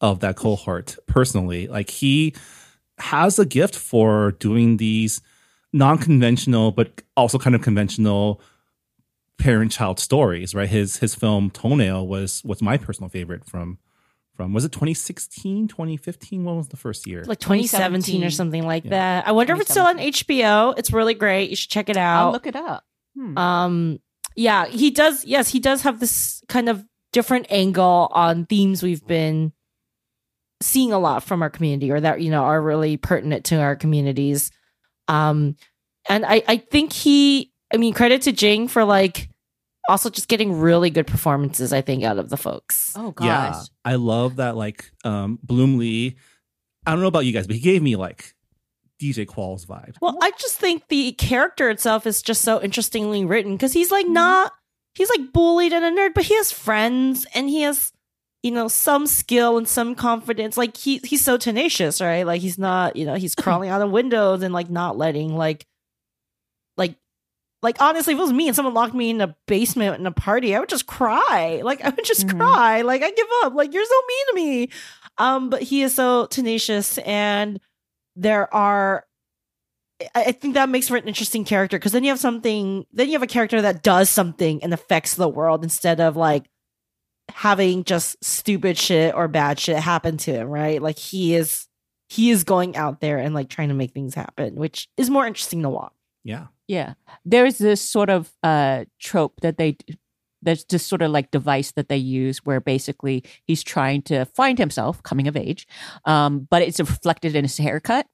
of 0.00 0.20
that 0.20 0.36
cohort 0.36 0.96
personally. 1.08 1.66
Like 1.66 1.90
he 1.90 2.34
has 2.98 3.36
a 3.40 3.44
gift 3.44 3.74
for 3.74 4.30
doing 4.38 4.76
these 4.76 5.20
non-conventional 5.72 6.72
but 6.72 7.02
also 7.16 7.38
kind 7.38 7.54
of 7.56 7.62
conventional 7.62 8.40
parent-child 9.38 9.98
stories. 10.00 10.54
Right, 10.54 10.68
his 10.68 10.98
his 10.98 11.14
film 11.14 11.50
Toenail 11.50 12.06
was 12.06 12.42
was 12.44 12.60
my 12.62 12.76
personal 12.76 13.08
favorite 13.08 13.44
from 13.46 13.78
from 14.34 14.52
was 14.52 14.64
it 14.64 14.70
2016 14.72 15.66
2015 15.66 16.44
what 16.44 16.54
was 16.56 16.68
the 16.68 16.76
first 16.76 17.08
year 17.08 17.24
like 17.24 17.40
2017 17.40 18.22
or 18.22 18.30
something 18.30 18.64
like 18.64 18.84
Yeah. 18.84 18.90
that. 18.90 19.26
I 19.28 19.32
wonder 19.32 19.52
if 19.54 19.60
it's 19.60 19.70
still 19.70 19.86
on 19.86 19.98
HBO. 19.98 20.74
It's 20.78 20.92
really 20.92 21.14
great. 21.14 21.50
You 21.50 21.56
should 21.56 21.70
check 21.70 21.88
it 21.88 21.96
out. 21.96 22.26
I'll 22.26 22.32
look 22.32 22.46
it 22.46 22.54
up. 22.56 22.84
Hmm. 23.16 23.36
um 23.38 23.98
yeah 24.36 24.66
he 24.66 24.90
does 24.92 25.24
yes 25.24 25.48
he 25.48 25.58
does 25.58 25.82
have 25.82 25.98
this 25.98 26.40
kind 26.48 26.68
of 26.68 26.84
different 27.12 27.46
angle 27.50 28.08
on 28.12 28.46
themes 28.46 28.82
we've 28.82 29.04
been 29.06 29.52
seeing 30.60 30.92
a 30.92 30.98
lot 30.98 31.22
from 31.24 31.42
our 31.42 31.50
community 31.50 31.90
or 31.90 32.00
that 32.00 32.20
you 32.20 32.30
know 32.30 32.42
are 32.44 32.60
really 32.62 32.96
pertinent 32.96 33.44
to 33.46 33.56
our 33.60 33.74
communities 33.74 34.52
um 35.08 35.56
and 36.08 36.24
i 36.26 36.42
i 36.46 36.56
think 36.58 36.92
he 36.92 37.47
i 37.72 37.76
mean 37.76 37.92
credit 37.94 38.22
to 38.22 38.32
jing 38.32 38.68
for 38.68 38.84
like 38.84 39.28
also 39.88 40.10
just 40.10 40.28
getting 40.28 40.58
really 40.58 40.90
good 40.90 41.06
performances 41.06 41.72
i 41.72 41.80
think 41.80 42.04
out 42.04 42.18
of 42.18 42.28
the 42.28 42.36
folks 42.36 42.92
oh 42.96 43.10
gosh. 43.12 43.26
yeah 43.26 43.62
i 43.84 43.94
love 43.94 44.36
that 44.36 44.56
like 44.56 44.90
um 45.04 45.38
bloom 45.42 45.78
li 45.78 46.16
i 46.86 46.90
don't 46.92 47.00
know 47.00 47.06
about 47.06 47.24
you 47.24 47.32
guys 47.32 47.46
but 47.46 47.56
he 47.56 47.60
gave 47.62 47.82
me 47.82 47.96
like 47.96 48.34
dj 49.00 49.24
qualls 49.26 49.64
vibe 49.64 49.94
Well, 50.02 50.18
I 50.20 50.32
just 50.38 50.58
think 50.58 50.82
the 50.88 51.12
character 51.12 51.70
itself 51.70 52.06
is 52.06 52.20
just 52.20 52.42
so 52.42 52.60
interestingly 52.60 53.24
written 53.24 53.52
because 53.52 53.72
he's 53.72 53.90
like 53.90 54.08
not 54.08 54.52
he's 54.94 55.08
like 55.08 55.32
bullied 55.32 55.72
and 55.72 55.84
a 55.84 55.90
nerd, 55.92 56.12
but 56.14 56.24
he 56.24 56.34
has 56.34 56.50
friends 56.50 57.24
and 57.32 57.48
he 57.48 57.62
has 57.62 57.92
you 58.42 58.50
know 58.50 58.66
some 58.66 59.06
skill 59.06 59.56
and 59.56 59.68
some 59.68 59.94
confidence. 59.94 60.56
Like 60.56 60.76
he 60.76 60.98
he's 61.04 61.24
so 61.24 61.36
tenacious, 61.36 62.00
right? 62.00 62.26
Like 62.26 62.40
he's 62.40 62.58
not 62.58 62.96
you 62.96 63.06
know 63.06 63.14
he's 63.14 63.34
crawling 63.36 63.70
out 63.70 63.80
of 63.82 63.92
windows 63.92 64.42
and 64.42 64.52
like 64.52 64.68
not 64.68 64.98
letting 64.98 65.36
like 65.36 65.64
like 66.76 66.96
like 67.62 67.80
honestly, 67.80 68.12
if 68.14 68.18
it 68.18 68.22
was 68.22 68.32
me 68.32 68.46
and 68.48 68.54
someone 68.56 68.74
locked 68.74 68.94
me 68.94 69.10
in 69.10 69.20
a 69.20 69.34
basement 69.46 69.98
in 69.98 70.06
a 70.06 70.12
party, 70.12 70.54
I 70.54 70.60
would 70.60 70.68
just 70.68 70.86
cry. 70.86 71.60
Like 71.64 71.82
I 71.84 71.90
would 71.90 72.04
just 72.04 72.26
Mhm. 72.26 72.38
cry. 72.38 72.82
Like 72.82 73.02
I 73.02 73.10
give 73.10 73.26
up. 73.44 73.54
Like 73.54 73.72
you're 73.74 73.84
so 73.84 74.00
mean 74.08 74.26
to 74.28 74.34
me. 74.34 74.70
Um, 75.18 75.50
but 75.50 75.62
he 75.62 75.82
is 75.82 75.94
so 75.94 76.26
tenacious 76.26 76.98
and 76.98 77.58
there 78.16 78.52
are 78.54 79.04
I 80.14 80.24
I 80.26 80.32
think 80.32 80.54
that 80.54 80.68
makes 80.68 80.86
for 80.88 80.96
an 80.96 81.08
interesting 81.08 81.44
character 81.44 81.76
because 81.78 81.90
then 81.92 82.04
you 82.04 82.10
have 82.10 82.20
something, 82.20 82.86
then 82.92 83.08
you 83.08 83.14
have 83.14 83.22
a 83.24 83.26
character 83.26 83.60
that 83.62 83.82
does 83.82 84.08
something 84.08 84.62
and 84.62 84.72
affects 84.72 85.16
the 85.16 85.28
world 85.28 85.64
instead 85.64 86.00
of 86.00 86.16
like 86.16 86.48
having 87.30 87.82
just 87.84 88.22
stupid 88.24 88.78
shit 88.78 89.14
or 89.14 89.26
bad 89.28 89.58
shit 89.58 89.76
happen 89.76 90.16
to 90.18 90.32
him, 90.32 90.48
right? 90.48 90.80
Like 90.80 90.98
he 90.98 91.34
is, 91.34 91.66
he 92.08 92.30
is 92.30 92.44
going 92.44 92.76
out 92.76 93.00
there 93.00 93.18
and 93.18 93.34
like 93.34 93.48
trying 93.50 93.68
to 93.68 93.74
make 93.74 93.92
things 93.92 94.14
happen, 94.14 94.54
which 94.54 94.88
is 94.96 95.10
more 95.10 95.26
interesting 95.26 95.62
to 95.62 95.68
watch. 95.68 95.92
yeah 96.24 96.46
Yeah. 96.68 96.94
There's 97.24 97.58
this 97.58 97.80
sort 97.80 98.10
of 98.10 98.30
uh 98.42 98.84
trope 99.00 99.40
that 99.40 99.56
they 99.56 99.76
there's 100.42 100.64
this 100.66 100.86
sort 100.86 101.02
of 101.02 101.10
like 101.10 101.32
device 101.32 101.72
that 101.72 101.88
they 101.88 101.96
use 101.96 102.38
where 102.44 102.60
basically 102.60 103.24
he's 103.44 103.64
trying 103.64 104.02
to 104.02 104.24
find 104.26 104.56
himself 104.56 105.02
coming 105.02 105.26
of 105.26 105.36
age. 105.36 105.66
Um, 106.04 106.46
but 106.48 106.62
it's 106.62 106.78
reflected 106.78 107.34
in 107.34 107.44
his 107.44 107.58
haircut. 107.58 108.06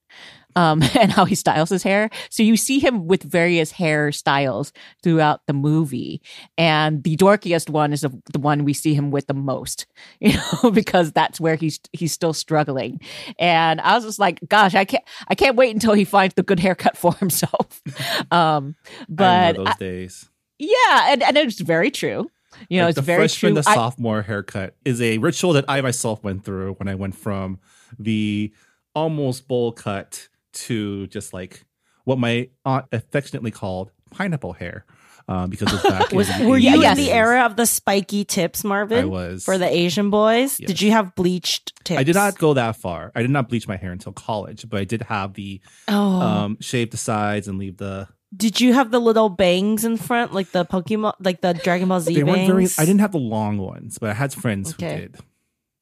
Um, 0.56 0.82
and 1.00 1.10
how 1.10 1.24
he 1.24 1.34
styles 1.34 1.70
his 1.70 1.82
hair. 1.82 2.10
So 2.30 2.42
you 2.42 2.56
see 2.56 2.78
him 2.78 3.06
with 3.06 3.22
various 3.22 3.72
hair 3.72 4.12
styles 4.12 4.72
throughout 5.02 5.40
the 5.46 5.52
movie. 5.52 6.22
And 6.56 7.02
the 7.02 7.16
dorkiest 7.16 7.70
one 7.70 7.92
is 7.92 8.02
the, 8.02 8.10
the 8.32 8.38
one 8.38 8.64
we 8.64 8.72
see 8.72 8.94
him 8.94 9.10
with 9.10 9.26
the 9.26 9.34
most, 9.34 9.86
you 10.20 10.36
know, 10.62 10.70
because 10.70 11.12
that's 11.12 11.40
where 11.40 11.56
he's, 11.56 11.80
he's 11.92 12.12
still 12.12 12.32
struggling. 12.32 13.00
And 13.38 13.80
I 13.80 13.94
was 13.94 14.04
just 14.04 14.18
like, 14.18 14.38
gosh, 14.48 14.74
I 14.74 14.84
can't, 14.84 15.04
I 15.28 15.34
can't 15.34 15.56
wait 15.56 15.74
until 15.74 15.94
he 15.94 16.04
finds 16.04 16.34
the 16.34 16.42
good 16.42 16.60
haircut 16.60 16.96
for 16.96 17.14
himself. 17.14 17.82
Um, 18.30 18.76
but 19.08 19.56
those 19.56 19.76
days 19.76 20.30
yeah, 20.58 21.12
and, 21.12 21.22
and 21.22 21.36
it's 21.36 21.60
very 21.60 21.90
true. 21.90 22.30
You 22.68 22.78
know, 22.78 22.84
Like, 22.84 22.90
it's 22.90 22.96
the 22.96 23.02
very 23.02 23.18
freshman 23.22 23.54
true. 23.54 23.62
to 23.62 23.68
I- 23.68 23.74
sophomore 23.74 24.22
haircut 24.22 24.76
is 24.84 25.00
a 25.00 25.18
ritual 25.18 25.54
that 25.54 25.64
I 25.68 25.80
myself 25.80 26.22
went 26.22 26.44
through 26.44 26.74
when 26.74 26.88
I 26.88 26.94
went 26.94 27.16
from 27.16 27.58
the 27.98 28.52
almost 28.94 29.48
bowl 29.48 29.72
cut 29.72 30.28
to 30.54 31.06
just 31.08 31.32
like 31.32 31.64
what 32.04 32.18
my 32.18 32.48
aunt 32.64 32.86
affectionately 32.92 33.50
called 33.50 33.90
pineapple 34.10 34.52
hair, 34.52 34.84
um, 35.28 35.48
because 35.50 35.68
it 35.72 35.74
was 35.74 35.82
back. 35.82 36.12
Was 36.12 36.28
the 36.38 36.46
were 36.46 36.58
you 36.58 36.74
in 36.84 36.96
the 36.96 37.10
era 37.10 37.42
of 37.46 37.56
the 37.56 37.66
spiky 37.66 38.24
tips, 38.24 38.62
Marvin? 38.64 38.98
I 39.04 39.04
was 39.06 39.44
for 39.44 39.56
the 39.58 39.66
Asian 39.68 40.10
boys. 40.10 40.60
Yes. 40.60 40.68
Did 40.68 40.82
you 40.82 40.90
have 40.92 41.14
bleached 41.14 41.72
tips? 41.84 41.98
I 41.98 42.02
did 42.04 42.14
not 42.14 42.38
go 42.38 42.54
that 42.54 42.76
far. 42.76 43.10
I 43.14 43.22
did 43.22 43.30
not 43.30 43.48
bleach 43.48 43.66
my 43.66 43.76
hair 43.76 43.90
until 43.92 44.12
college, 44.12 44.68
but 44.68 44.80
I 44.80 44.84
did 44.84 45.02
have 45.02 45.34
the 45.34 45.60
Oh, 45.88 46.20
um, 46.20 46.58
shave 46.60 46.90
the 46.90 46.96
sides 46.98 47.48
and 47.48 47.58
leave 47.58 47.78
the. 47.78 48.06
did 48.36 48.60
you 48.60 48.74
have 48.74 48.90
the 48.90 49.00
little 49.00 49.30
bangs 49.30 49.84
in 49.84 49.96
front, 49.96 50.34
like 50.34 50.50
the 50.52 50.64
Pokemon, 50.66 51.14
like 51.20 51.40
the 51.40 51.54
Dragon 51.54 51.88
Ball 51.88 52.00
Z 52.00 52.14
They 52.14 52.22
weren't 52.22 52.46
very. 52.46 52.66
I 52.78 52.84
didn't 52.84 53.00
have 53.00 53.12
the 53.12 53.18
long 53.18 53.56
ones, 53.58 53.98
but 53.98 54.10
I 54.10 54.14
had 54.14 54.32
friends 54.34 54.74
Okay. 54.74 54.94
who 54.94 55.00
did. 55.00 55.16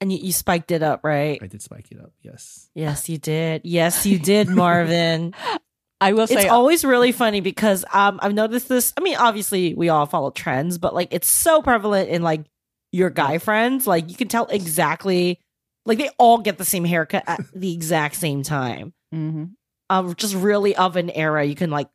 And 0.03 0.13
you, 0.13 0.19
you 0.19 0.33
spiked 0.33 0.73
it 0.73 0.83
up, 0.83 1.05
right? 1.05 1.39
I 1.41 1.47
did 1.47 1.63
spike 1.63 1.87
it 1.93 2.01
up. 2.01 2.11
Yes. 2.23 2.69
Yes, 2.75 3.09
you 3.09 3.19
did. 3.19 3.61
Yes, 3.63 4.05
you 4.05 4.19
did, 4.19 4.49
Marvin. 4.49 5.33
I 6.01 6.13
will 6.13 6.27
say, 6.27 6.35
it's 6.43 6.51
always 6.51 6.85
really 6.85 7.13
funny 7.13 7.41
because 7.41 7.85
um, 7.93 8.19
I've 8.21 8.35
noticed 8.35 8.69
this. 8.69 8.93
I 8.97 9.01
mean, 9.03 9.17
obviously, 9.17 9.75
we 9.75 9.89
all 9.91 10.07
follow 10.07 10.33
trends, 10.33 10.77
but 10.79 10.93
like 10.93 11.15
it's 11.15 11.29
so 11.29 11.63
prevalent 11.63 12.09
in 12.09 12.23
like 12.23 12.45
your 12.91 13.09
guy 13.11 13.39
friends. 13.39 13.87
Like 13.87 14.11
you 14.11 14.17
can 14.17 14.27
tell 14.27 14.47
exactly, 14.47 15.39
like 15.87 15.99
they 15.99 16.11
all 16.19 16.39
get 16.39 16.59
the 16.59 16.65
same 16.65 16.85
haircut 16.85 17.23
at 17.29 17.41
the 17.55 17.73
exact 17.73 18.17
same 18.17 18.43
time. 18.43 18.93
Mhm. 19.15 19.53
Um, 19.89 20.15
just 20.17 20.35
really 20.35 20.75
of 20.75 20.97
an 20.97 21.11
era. 21.11 21.45
You 21.45 21.55
can 21.55 21.71
like 21.71 21.89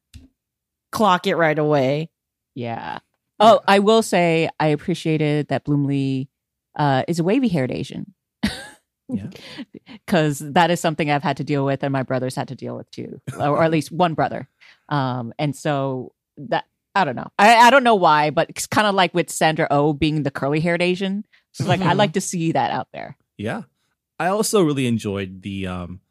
clock 0.93 1.27
it 1.27 1.35
right 1.35 1.59
away. 1.59 2.09
yeah. 2.55 2.99
Oh, 3.39 3.59
I 3.67 3.79
will 3.79 4.01
say, 4.01 4.49
I 4.59 4.67
appreciated 4.67 5.49
that 5.49 5.63
Bloom 5.63 5.83
Li 5.83 6.27
uh, 6.77 7.03
is 7.07 7.19
a 7.19 7.23
wavy 7.23 7.47
haired 7.47 7.71
Asian. 7.71 8.13
Yeah. 9.09 9.29
because 10.05 10.39
that 10.39 10.69
is 10.69 10.79
something 10.81 11.09
I've 11.09 11.23
had 11.23 11.37
to 11.37 11.43
deal 11.43 11.65
with, 11.65 11.83
and 11.83 11.93
my 11.93 12.03
brothers 12.03 12.35
had 12.35 12.49
to 12.49 12.55
deal 12.55 12.75
with 12.75 12.89
too, 12.91 13.21
or, 13.39 13.47
or 13.47 13.63
at 13.63 13.71
least 13.71 13.91
one 13.91 14.13
brother. 14.13 14.49
Um, 14.89 15.33
and 15.39 15.55
so 15.55 16.13
that 16.37 16.65
I 16.93 17.05
don't 17.05 17.15
know, 17.15 17.29
I, 17.39 17.55
I 17.55 17.69
don't 17.69 17.83
know 17.83 17.95
why, 17.95 18.31
but 18.31 18.49
it's 18.49 18.67
kind 18.67 18.87
of 18.87 18.95
like 18.95 19.13
with 19.13 19.29
Sandra 19.29 19.67
O 19.71 19.87
oh 19.89 19.93
being 19.93 20.23
the 20.23 20.31
curly 20.31 20.59
haired 20.59 20.81
Asian. 20.81 21.25
So 21.53 21.65
like 21.65 21.81
I 21.81 21.93
Mhm. 21.93 21.97
like 21.97 22.13
to 22.13 22.21
see 22.21 22.51
that 22.51 22.71
out 22.71 22.87
there. 22.93 23.17
Yeah. 23.37 23.63
I 24.19 24.27
also 24.27 24.61
really 24.61 24.87
enjoyed 24.87 25.41
the 25.41 25.67
um 25.67 26.01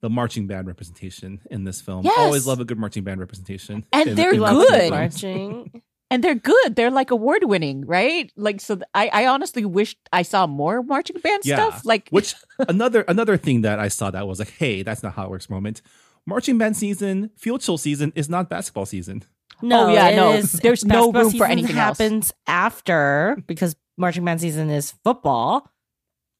the 0.00 0.10
marching 0.10 0.46
band 0.46 0.66
representation 0.66 1.40
in 1.50 1.64
this 1.64 1.80
film. 1.80 2.04
Yes. 2.04 2.18
Always 2.18 2.46
love 2.46 2.60
a 2.60 2.64
good 2.64 2.78
marching 2.78 3.04
band 3.04 3.20
representation. 3.20 3.84
And 3.92 4.10
in- 4.10 4.16
they're 4.16 4.32
in 4.32 4.40
good. 4.40 4.90
marching. 4.90 5.82
And 6.14 6.22
they're 6.22 6.36
good. 6.36 6.76
They're 6.76 6.92
like 6.92 7.10
award 7.10 7.42
winning, 7.44 7.84
right? 7.86 8.30
Like 8.36 8.60
so. 8.60 8.76
th- 8.76 8.86
I 8.94 9.08
I 9.12 9.26
honestly 9.26 9.64
wished 9.64 9.98
I 10.12 10.22
saw 10.22 10.46
more 10.46 10.82
marching 10.84 11.18
band 11.20 11.42
Yeah. 11.44 11.56
stuff. 11.56 11.84
Like 11.84 12.08
Which 12.10 12.34
another 12.68 13.00
another 13.08 13.36
thing 13.36 13.62
that 13.62 13.80
I 13.80 13.88
saw 13.88 14.12
that 14.12 14.28
was 14.28 14.38
like, 14.38 14.50
hey, 14.52 14.82
that's 14.84 15.02
not 15.02 15.14
how 15.14 15.24
it 15.24 15.30
works 15.30 15.50
moment. 15.50 15.82
Marching 16.24 16.56
band 16.56 16.76
season, 16.76 17.30
field 17.36 17.62
chill 17.62 17.78
season 17.78 18.12
is 18.14 18.28
not 18.30 18.48
basketball 18.48 18.86
season. 18.86 19.24
No, 19.60 19.86
Oh, 19.86 19.92
yeah, 19.92 20.14
no. 20.14 20.32
is- 20.34 20.52
There's 20.52 20.84
no 20.84 21.10
room 21.10 21.24
for 21.26 21.30
season 21.32 21.50
anything 21.50 21.76
else. 21.76 21.98
happens 21.98 22.32
after 22.46 23.36
because 23.48 23.74
marching 23.98 24.24
band 24.24 24.40
season 24.40 24.70
is 24.70 24.94
football. 25.04 25.68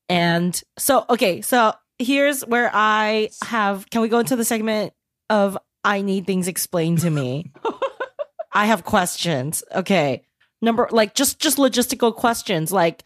And 0.08 0.60
so, 0.78 1.04
okay, 1.10 1.40
so 1.40 1.72
here's 1.98 2.42
where 2.42 2.70
I 2.72 3.30
have. 3.44 3.88
Can 3.90 4.02
we 4.02 4.08
go 4.08 4.18
into 4.20 4.36
the 4.36 4.44
segment 4.44 4.92
of 5.30 5.58
I 5.82 6.02
need 6.02 6.26
things 6.26 6.48
explained 6.48 7.00
to 7.00 7.10
me? 7.10 7.50
I 8.54 8.66
have 8.66 8.84
questions. 8.84 9.62
Okay, 9.74 10.22
number 10.62 10.88
like 10.90 11.14
just 11.14 11.38
just 11.40 11.58
logistical 11.58 12.14
questions 12.14 12.72
like. 12.72 13.04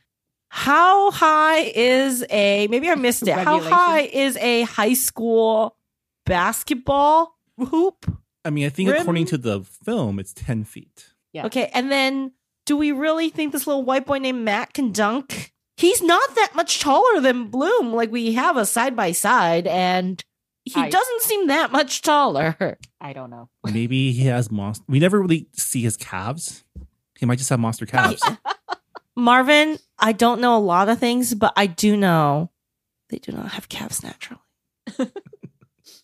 How 0.51 1.11
high 1.11 1.59
is 1.75 2.25
a 2.31 2.69
maybe 2.69 2.89
I 2.89 2.95
missed 2.95 3.29
it. 3.29 3.35
How 3.35 3.61
high 3.61 4.01
is 4.01 4.35
a 4.39 4.63
high 4.63 4.95
school 4.95 5.77
basketball 6.25 7.37
hoop? 7.59 8.07
I 8.47 8.51
mean, 8.51 8.65
I 8.65 8.71
think 8.71 8.91
Rim- 8.91 9.03
according 9.03 9.27
to 9.27 9.37
the 9.37 9.61
film, 9.61 10.19
it's 10.19 10.33
ten 10.33 10.65
feet. 10.65 11.13
Yeah. 11.35 11.45
Okay, 11.47 11.71
and 11.75 11.91
then 11.91 12.33
do 12.65 12.79
we 12.79 12.93
really 12.93 13.29
think 13.29 13.53
this 13.53 13.67
little 13.67 13.83
white 13.83 14.07
boy 14.07 14.19
named 14.19 14.43
Matt 14.43 14.73
can 14.73 14.91
dunk? 14.91 15.53
He's 15.77 16.01
not 16.03 16.35
that 16.35 16.55
much 16.55 16.81
taller 16.81 17.21
than 17.21 17.49
Bloom. 17.49 17.93
Like 17.93 18.11
we 18.11 18.33
have 18.33 18.57
a 18.57 18.65
side 18.65 18.97
by 18.97 19.13
side, 19.13 19.67
and 19.67 20.25
he 20.69 20.81
I- 20.81 20.91
doesn't 20.91 21.23
seem 21.23 21.47
that 21.49 21.73
much 21.73 22.03
taller. 22.03 22.79
I 23.01 23.13
don't 23.13 23.31
know. 23.31 23.49
Maybe 23.65 24.13
he 24.13 24.25
has 24.27 24.51
monster. 24.51 24.85
We 24.89 24.99
never 25.01 25.21
really 25.21 25.49
see 25.53 25.83
his 25.83 25.97
calves. 25.97 26.65
He 27.19 27.27
might 27.27 27.39
just 27.39 27.51
have 27.51 27.61
monster 27.61 27.87
calves. 27.87 28.23
Marvin, 29.17 29.79
I 29.99 30.13
don't 30.13 30.41
know 30.41 30.57
a 30.57 30.61
lot 30.61 30.89
of 30.89 30.99
things, 31.01 31.35
but 31.35 31.53
I 31.57 31.67
do 31.67 31.97
know 31.97 32.51
they 33.11 33.19
do 33.19 33.33
not 33.33 33.49
have 33.53 33.69
calves 33.69 34.03
naturally. 34.03 34.41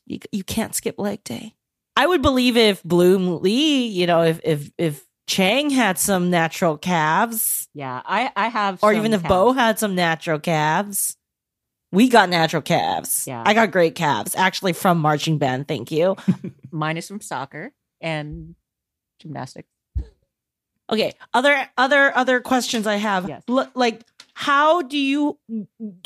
you 0.07 0.19
you 0.33 0.43
can't 0.45 0.75
skip 0.75 0.99
leg 0.99 1.23
day. 1.25 1.55
I 1.97 2.07
would 2.07 2.23
believe 2.23 2.57
if 2.57 2.83
Bloom 2.83 3.41
Li, 3.41 3.87
you 3.87 4.07
know, 4.07 4.23
if 4.23 4.41
if 4.43 4.71
if 4.79 5.05
Chang 5.27 5.71
had 5.71 5.99
some 5.99 6.29
natural 6.31 6.77
calves, 6.77 7.69
Yeah, 7.73 8.03
I 8.05 8.31
I 8.35 8.49
have, 8.49 8.83
or 8.83 8.91
some 8.93 8.99
even 8.99 9.15
if 9.15 9.23
calves. 9.23 9.33
Bo 9.33 9.53
had 9.53 9.79
some 9.79 9.95
natural 9.95 10.39
calves, 10.41 11.17
We 11.95 12.09
got 12.09 12.29
natural 12.29 12.63
calves. 12.63 13.25
Yeah. 13.27 13.43
I 13.47 13.55
got 13.55 13.71
great 13.71 13.95
calves, 13.95 14.35
actually 14.35 14.73
from 14.73 14.99
marching 14.99 15.39
band. 15.39 15.69
Thank 15.69 15.91
you. 15.91 16.17
Mine 16.71 16.97
is 16.97 17.09
from 17.09 17.21
soccer 17.21 17.73
and 18.01 18.55
gymnastics. 19.21 19.69
Okay, 20.91 21.13
other 21.33 21.69
other 21.79 22.15
other 22.17 22.41
questions 22.41 22.87
I 22.87 22.97
have. 22.97 23.29
Yes. 23.29 23.43
L- 23.49 23.71
like, 23.75 24.03
how 24.35 24.83
do 24.83 24.99
you 24.99 25.39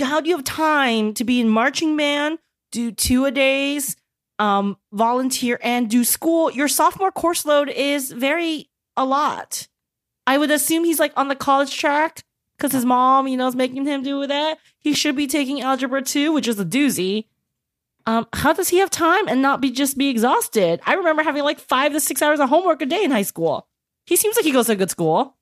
how 0.01 0.21
do 0.21 0.29
you 0.31 0.37
have 0.37 0.45
time 0.45 1.15
to 1.15 1.25
be 1.25 1.41
in 1.41 1.49
marching 1.49 1.97
band, 1.97 2.39
do 2.71 2.93
two 2.93 3.25
a 3.25 3.31
days, 3.31 3.97
um, 4.39 4.77
volunteer, 4.93 5.59
and 5.63 5.91
do 5.91 6.05
school? 6.05 6.51
Your 6.53 6.69
sophomore 6.69 7.11
course 7.11 7.45
load 7.45 7.71
is 7.71 8.13
very 8.13 8.69
a 8.97 9.05
lot. 9.05 9.67
I 10.29 10.39
would 10.39 10.51
assume 10.51 10.85
he's 10.85 11.01
like 11.01 11.13
on 11.17 11.29
the 11.29 11.35
college 11.35 11.77
track 11.77 12.23
because 12.59 12.73
his 12.73 12.85
mom, 12.85 13.29
you 13.29 13.37
know, 13.37 13.47
is 13.47 13.55
making 13.57 13.87
him 13.87 14.03
do 14.03 14.27
that. 14.27 14.59
He 14.81 14.93
should 14.93 15.15
be 15.17 15.27
taking 15.27 15.61
algebra 15.63 16.03
two, 16.03 16.33
which 16.33 16.49
is 16.49 16.59
a 16.59 16.65
doozy. 16.65 17.27
Um, 18.07 18.27
how 18.35 18.53
does 18.53 18.69
he 18.69 18.79
have 18.79 18.91
time 18.91 19.29
and 19.29 19.41
not 19.43 19.61
be 19.61 19.71
just 19.71 19.97
be 19.97 20.09
exhausted? 20.09 20.81
I 20.85 20.95
remember 20.95 21.23
having 21.23 21.45
like 21.45 21.59
five 21.61 21.93
to 21.93 22.01
six 22.01 22.21
hours 22.23 22.41
of 22.41 22.49
homework 22.49 22.83
a 22.83 22.87
day 22.87 23.05
in 23.05 23.11
high 23.11 23.23
school. 23.23 23.69
He 24.07 24.17
seems 24.17 24.35
like 24.37 24.45
he 24.45 24.51
goes 24.53 24.67
to 24.67 24.73
a 24.73 24.77
good 24.77 24.91
school. 24.91 25.37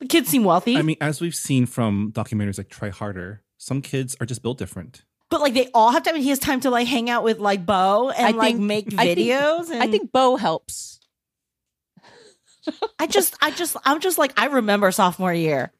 The 0.00 0.06
kids 0.06 0.28
seem 0.30 0.44
wealthy, 0.44 0.76
I 0.78 0.82
mean, 0.82 0.96
as 1.00 1.20
we've 1.20 1.34
seen 1.34 1.66
from 1.66 2.12
documentaries 2.12 2.56
like 2.56 2.68
Try 2.70 2.88
Harder, 2.88 3.42
some 3.58 3.82
kids 3.82 4.16
are 4.20 4.24
just 4.26 4.42
built 4.42 4.56
different. 4.58 5.02
but 5.28 5.40
like 5.42 5.52
they 5.54 5.68
all 5.74 5.90
have 5.92 6.02
time. 6.02 6.14
And 6.14 6.24
he 6.24 6.30
has 6.30 6.38
time 6.38 6.60
to 6.60 6.70
like 6.70 6.86
hang 6.88 7.08
out 7.10 7.22
with 7.24 7.38
like 7.38 7.64
Bo 7.66 8.10
and 8.10 8.26
I 8.26 8.30
like 8.30 8.54
think- 8.54 8.60
make 8.66 8.94
I 8.98 9.14
think- 9.14 9.18
videos. 9.18 9.70
and 9.70 9.82
I 9.82 9.86
think 9.88 10.10
Bo 10.12 10.36
helps. 10.36 11.00
I 12.98 13.06
just, 13.06 13.34
I 13.40 13.50
just, 13.50 13.76
I'm 13.84 14.00
just 14.00 14.18
like 14.18 14.38
I 14.38 14.46
remember 14.46 14.90
sophomore 14.92 15.32
year. 15.32 15.72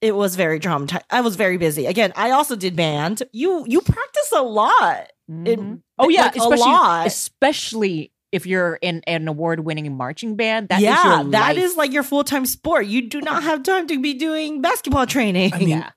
It 0.00 0.14
was 0.14 0.36
very 0.36 0.60
traumatized. 0.60 1.02
I 1.10 1.20
was 1.22 1.34
very 1.36 1.56
busy. 1.56 1.86
Again, 1.86 2.12
I 2.14 2.30
also 2.30 2.54
did 2.56 2.76
band. 2.76 3.22
You 3.32 3.64
you 3.66 3.80
practice 3.80 4.32
a 4.34 4.42
lot. 4.42 5.10
It- 5.28 5.58
Mhm. 5.58 5.82
oh 5.98 6.08
yeah, 6.08 6.22
like, 6.24 6.36
a 6.36 6.44
lot. 6.44 7.06
especially 7.06 8.12
if 8.30 8.46
you're 8.46 8.74
in 8.82 9.02
an 9.06 9.26
award-winning 9.26 9.96
marching 9.96 10.36
band. 10.36 10.68
That 10.68 10.78
is 10.78 10.84
yeah, 10.84 11.22
your 11.22 11.30
that 11.32 11.56
life. 11.56 11.58
is 11.58 11.76
like 11.76 11.92
your 11.92 12.02
full 12.02 12.24
time 12.24 12.46
sport. 12.46 12.86
You 12.86 13.08
do 13.08 13.20
not 13.20 13.42
have 13.42 13.62
time 13.62 13.86
to 13.88 14.00
be 14.00 14.14
doing 14.14 14.60
basketball 14.62 15.06
training. 15.06 15.52
I 15.54 15.58
mean, 15.58 15.68
yeah. 15.70 15.90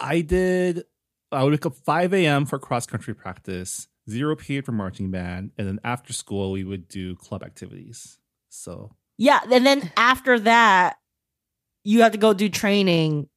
I 0.00 0.20
did. 0.20 0.84
I 1.32 1.42
would 1.44 1.52
wake 1.52 1.66
up 1.66 1.74
5 1.74 2.12
a.m. 2.14 2.46
for 2.46 2.58
cross 2.58 2.86
country 2.86 3.14
practice, 3.14 3.86
zero 4.08 4.34
period 4.36 4.64
for 4.64 4.72
marching 4.72 5.10
band, 5.10 5.52
and 5.58 5.66
then 5.68 5.78
after 5.84 6.12
school 6.12 6.52
we 6.52 6.64
would 6.64 6.88
do 6.88 7.14
club 7.16 7.42
activities. 7.42 8.18
So 8.48 8.92
Yeah, 9.18 9.40
and 9.50 9.64
then 9.66 9.90
after 9.96 10.38
that, 10.40 10.96
you 11.84 12.02
have 12.02 12.12
to 12.12 12.18
go 12.18 12.32
do 12.34 12.48
training 12.48 13.28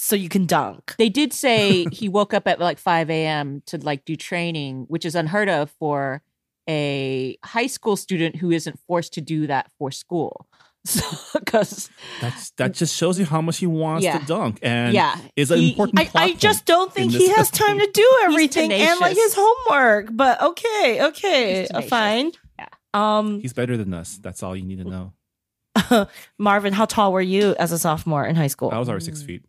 so 0.00 0.16
you 0.16 0.28
can 0.28 0.46
dunk. 0.46 0.94
They 0.98 1.08
did 1.08 1.32
say 1.32 1.84
he 1.92 2.08
woke 2.08 2.32
up 2.34 2.46
at 2.48 2.58
like 2.58 2.78
5 2.78 3.10
a.m. 3.10 3.62
to 3.66 3.78
like 3.78 4.04
do 4.04 4.16
training, 4.16 4.86
which 4.88 5.04
is 5.04 5.14
unheard 5.14 5.48
of 5.48 5.70
for 5.78 6.22
a 6.68 7.36
high 7.44 7.66
school 7.66 7.96
student 7.96 8.36
who 8.36 8.50
isn't 8.50 8.78
forced 8.86 9.12
to 9.14 9.20
do 9.20 9.46
that 9.46 9.70
for 9.78 9.90
school. 9.90 10.46
Because 11.34 11.90
that's 12.20 12.50
that 12.52 12.72
just 12.72 12.96
shows 12.96 13.18
you 13.18 13.26
how 13.26 13.40
much 13.42 13.58
he 13.58 13.66
wants 13.66 14.04
Yeah. 14.04 14.18
to 14.18 14.24
dunk, 14.26 14.58
and 14.62 14.94
yeah, 14.94 15.16
is 15.36 15.50
an 15.50 15.58
he- 15.58 15.70
important. 15.70 15.98
I, 15.98 16.08
I 16.14 16.32
just 16.34 16.64
don't 16.64 16.92
think 16.92 17.12
he 17.12 17.28
has 17.28 17.50
time 17.64 17.78
to 17.78 17.86
do 17.92 18.08
everything 18.24 18.72
and 18.72 18.98
like 19.00 19.16
his 19.16 19.34
homework. 19.36 20.08
But 20.12 20.40
okay, 20.42 20.98
okay, 21.08 21.60
He's 21.60 21.70
uh, 21.70 21.74
tenacious. 21.74 21.90
fine. 21.90 22.30
Yeah. 22.58 22.68
Um, 22.94 23.40
He's 23.40 23.52
better 23.52 23.76
than 23.76 23.92
us. 23.94 24.18
That's 24.22 24.42
all 24.42 24.56
you 24.56 24.64
need 24.64 24.78
to 24.78 24.84
know. 24.84 25.12
Marvin, 26.38 26.72
how 26.72 26.84
tall 26.86 27.12
were 27.12 27.20
you 27.20 27.54
as 27.58 27.72
a 27.72 27.78
sophomore 27.78 28.24
in 28.24 28.34
high 28.36 28.46
school? 28.48 28.70
I 28.72 28.78
was 28.78 28.88
already 28.88 29.04
six 29.04 29.22
feet. 29.22 29.44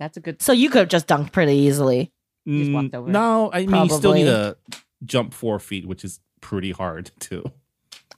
That's 0.00 0.16
a 0.16 0.20
good. 0.20 0.42
so 0.42 0.52
you 0.52 0.70
could 0.70 0.80
have 0.80 0.88
just 0.88 1.06
dunked 1.06 1.30
pretty 1.30 1.52
easily. 1.52 2.10
Mm. 2.48 3.06
No, 3.06 3.50
I 3.52 3.66
mean 3.66 3.84
you 3.84 3.90
still 3.90 4.14
need 4.14 4.24
to 4.24 4.56
jump 5.04 5.34
four 5.34 5.60
feet, 5.60 5.86
which 5.86 6.04
is 6.04 6.18
pretty 6.40 6.72
hard 6.72 7.10
too. 7.20 7.44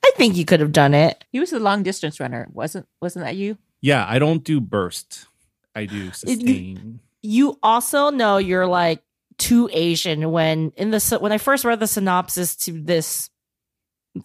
I 0.05 0.13
think 0.17 0.37
you 0.37 0.45
could 0.45 0.61
have 0.61 0.73
done 0.73 0.95
it. 0.95 1.25
He 1.31 1.41
was 1.41 1.53
a 1.53 1.59
long 1.59 1.83
distance 1.83 2.21
runner, 2.21 2.49
wasn't? 2.53 2.87
Wasn't 3.01 3.25
that 3.25 3.37
you? 3.37 3.59
Yeah, 3.81 4.07
I 4.09 4.19
don't 4.19 4.43
do 4.45 4.61
burst. 4.61 5.27
I 5.75 5.87
do 5.87 6.13
sustain. 6.13 7.01
You 7.23 7.59
also 7.63 8.11
know 8.11 8.37
you're 8.39 8.67
like 8.67 9.03
too 9.39 9.69
Asian 9.73 10.31
when 10.31 10.73
in 10.77 10.91
the 10.91 11.19
when 11.21 11.33
I 11.33 11.39
first 11.39 11.65
read 11.65 11.81
the 11.81 11.87
synopsis 11.87 12.55
to 12.57 12.73
this 12.73 13.29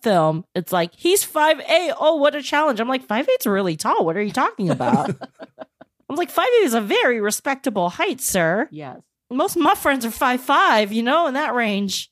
film, 0.01 0.45
it's 0.53 0.71
like 0.71 0.91
he's 0.95 1.23
five 1.23 1.59
eight. 1.59 1.93
Oh, 1.99 2.17
what 2.17 2.35
a 2.35 2.41
challenge! 2.41 2.79
I'm 2.79 2.87
like 2.87 3.07
five 3.07 3.27
eight's 3.27 3.45
really 3.45 3.77
tall. 3.77 4.05
What 4.05 4.17
are 4.17 4.21
you 4.21 4.31
talking 4.31 4.69
about? 4.69 5.15
I'm 6.09 6.15
like 6.15 6.29
five 6.29 6.47
eight 6.61 6.65
is 6.65 6.73
a 6.73 6.81
very 6.81 7.19
respectable 7.21 7.89
height, 7.89 8.21
sir. 8.21 8.67
Yes. 8.71 8.99
Most 9.29 9.55
of 9.57 9.61
my 9.61 9.75
friends 9.75 10.05
are 10.05 10.11
five 10.11 10.41
five. 10.41 10.91
You 10.93 11.03
know, 11.03 11.27
in 11.27 11.33
that 11.33 11.53
range. 11.53 12.09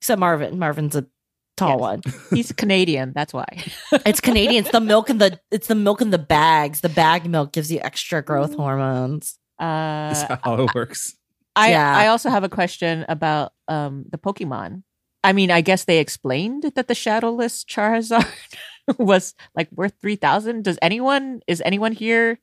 Except 0.00 0.18
Marvin. 0.18 0.58
Marvin's 0.58 0.96
a 0.96 1.06
tall 1.56 1.70
Yes. 1.70 1.80
one. 1.80 2.02
He's 2.34 2.52
Canadian. 2.52 3.12
That's 3.14 3.32
why. 3.32 3.46
It's 4.04 4.20
Canadian. 4.20 4.64
It's 4.64 4.72
the 4.72 4.80
milk 4.80 5.08
in 5.10 5.18
the 5.18 5.38
it's 5.50 5.68
the 5.68 5.74
milk 5.74 6.00
in 6.02 6.10
the 6.10 6.18
bags. 6.18 6.80
The 6.80 6.88
bag 6.88 7.28
milk 7.28 7.52
gives 7.52 7.70
you 7.72 7.80
extra 7.82 8.22
Mm. 8.22 8.26
growth 8.26 8.54
hormones. 8.56 9.38
Uh, 9.58 10.10
Is 10.12 10.22
how 10.42 10.54
it 10.62 10.74
works? 10.74 11.14
I 11.54 11.70
Yeah. 11.70 11.96
I 11.96 12.08
also 12.08 12.30
have 12.30 12.44
a 12.44 12.48
question 12.48 13.04
about 13.08 13.52
um 13.68 14.04
the 14.10 14.18
Pokemon. 14.18 14.82
I 15.24 15.32
mean, 15.32 15.50
I 15.52 15.60
guess 15.60 15.84
they 15.84 15.98
explained 15.98 16.72
that 16.74 16.88
the 16.88 16.94
shadowless 16.96 17.64
Charizard 17.64 18.26
was 18.98 19.34
like 19.54 19.68
worth 19.72 19.94
three 20.02 20.16
thousand. 20.16 20.64
Does 20.64 20.78
anyone 20.82 21.40
is 21.46 21.62
anyone 21.64 21.92
here 21.92 22.40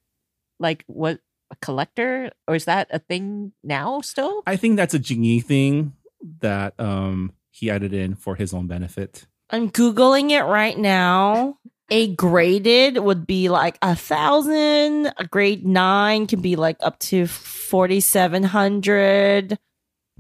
like 0.60 0.84
what 0.88 1.20
a 1.52 1.56
collector 1.62 2.32
or 2.48 2.56
is 2.56 2.66
that 2.66 2.88
a 2.92 3.00
thing 3.00 3.54
now 3.64 4.02
still? 4.02 4.44
I 4.46 4.56
think 4.56 4.76
that's 4.78 4.94
a 4.94 5.00
Jingyi 5.00 5.44
thing 5.44 5.94
that 6.42 6.74
um 6.80 7.34
he 7.52 7.70
added 7.72 7.94
in 7.94 8.16
for 8.16 8.36
his 8.36 8.54
own 8.54 8.68
benefit. 8.68 9.26
I'm 9.50 9.72
googling 9.72 10.30
it 10.32 10.44
right 10.44 10.78
now. 10.78 11.58
A 11.92 12.14
graded 12.14 13.00
would 13.00 13.26
be 13.26 13.50
like 13.50 13.80
a 13.82 13.96
thousand. 13.96 15.12
A 15.18 15.26
grade 15.28 15.66
nine 15.66 16.28
can 16.28 16.40
be 16.42 16.56
like 16.56 16.78
up 16.82 17.00
to 17.00 17.26
forty 17.26 18.00
seven 18.00 18.44
hundred. 18.44 19.58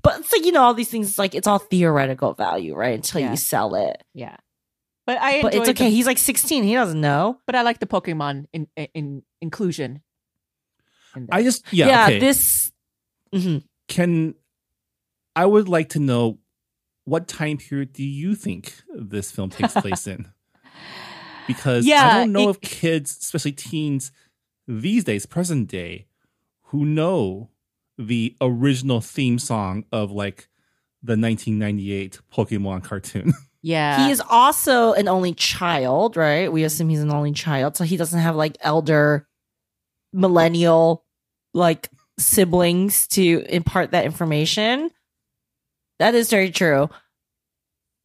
But 0.02 0.22
it's 0.22 0.32
like 0.34 0.46
you 0.46 0.52
know 0.52 0.64
all 0.64 0.74
these 0.74 0.90
things. 0.90 1.20
Like 1.20 1.36
it's 1.36 1.46
all 1.46 1.60
theoretical 1.60 2.34
value, 2.34 2.74
right? 2.74 2.96
Until 2.96 3.22
Yeah. 3.22 3.32
you 3.32 3.38
sell 3.38 3.76
it. 3.76 4.02
Yeah, 4.16 4.38
but 5.06 5.20
I 5.22 5.42
But 5.44 5.48
it's 5.54 5.58
enjoyed 5.58 5.66
the- 5.78 5.84
okay. 5.84 5.92
He's 5.92 6.08
like 6.08 6.18
sixteen. 6.18 6.64
He 6.64 6.74
doesn't 6.74 7.00
know. 7.02 7.38
but 7.46 7.54
I 7.54 7.62
like 7.62 7.80
the 7.80 7.86
Pokemon 7.86 8.46
in, 8.52 8.68
in, 8.76 8.88
in 8.96 9.24
inclusion. 9.42 10.02
In 11.16 11.26
that. 11.28 11.36
I 11.36 11.43
just 11.43 11.64
yeah, 11.74 12.03
okay. 12.05 12.20
This. 12.20 12.72
Mhm. 13.34 13.64
Can 13.88 14.36
I 15.36 15.45
would 15.45 15.68
like 15.70 15.89
to 15.89 15.99
know 15.99 16.39
what 17.05 17.28
time 17.28 17.57
period 17.57 17.93
do 17.93 18.03
you 18.03 18.36
think 18.36 18.74
this 18.93 19.32
film 19.32 19.49
takes 19.49 19.74
place 19.82 20.07
in? 20.07 20.28
Because 21.47 21.86
I 21.88 22.20
don't 22.20 22.32
know 22.32 22.43
it- 22.43 22.49
of 22.49 22.62
kids, 22.62 23.18
especially 23.22 23.53
teens 23.53 24.12
these 24.68 25.03
days, 25.03 25.26
present 25.26 25.68
day, 25.68 26.05
who 26.66 26.86
know 26.86 27.49
the 27.97 28.36
original 28.39 29.01
theme 29.01 29.39
song 29.39 29.84
of 29.91 30.12
like 30.12 30.47
the 31.01 31.14
1998 31.18 32.20
Pokemon 32.32 32.84
cartoon. 32.84 33.34
yeah, 33.64 34.05
He 34.05 34.12
is 34.12 34.22
also 34.30 34.93
an 34.93 35.07
only 35.07 35.34
child, 35.34 36.16
right? 36.16 36.51
We 36.51 36.64
assume 36.64 36.89
he's 36.89 37.01
an 37.01 37.12
only 37.12 37.32
child, 37.32 37.76
so 37.76 37.84
he 37.84 37.97
doesn't 37.97 38.20
have 38.20 38.36
like 38.36 38.57
elder, 38.62 39.28
millennial, 40.14 41.05
like 41.53 41.89
siblings 42.18 43.07
to 43.07 43.45
impart 43.49 43.91
that 43.91 44.05
information. 44.05 44.89
That 45.99 46.16
is 46.16 46.30
very 46.30 46.51
true. 46.51 46.89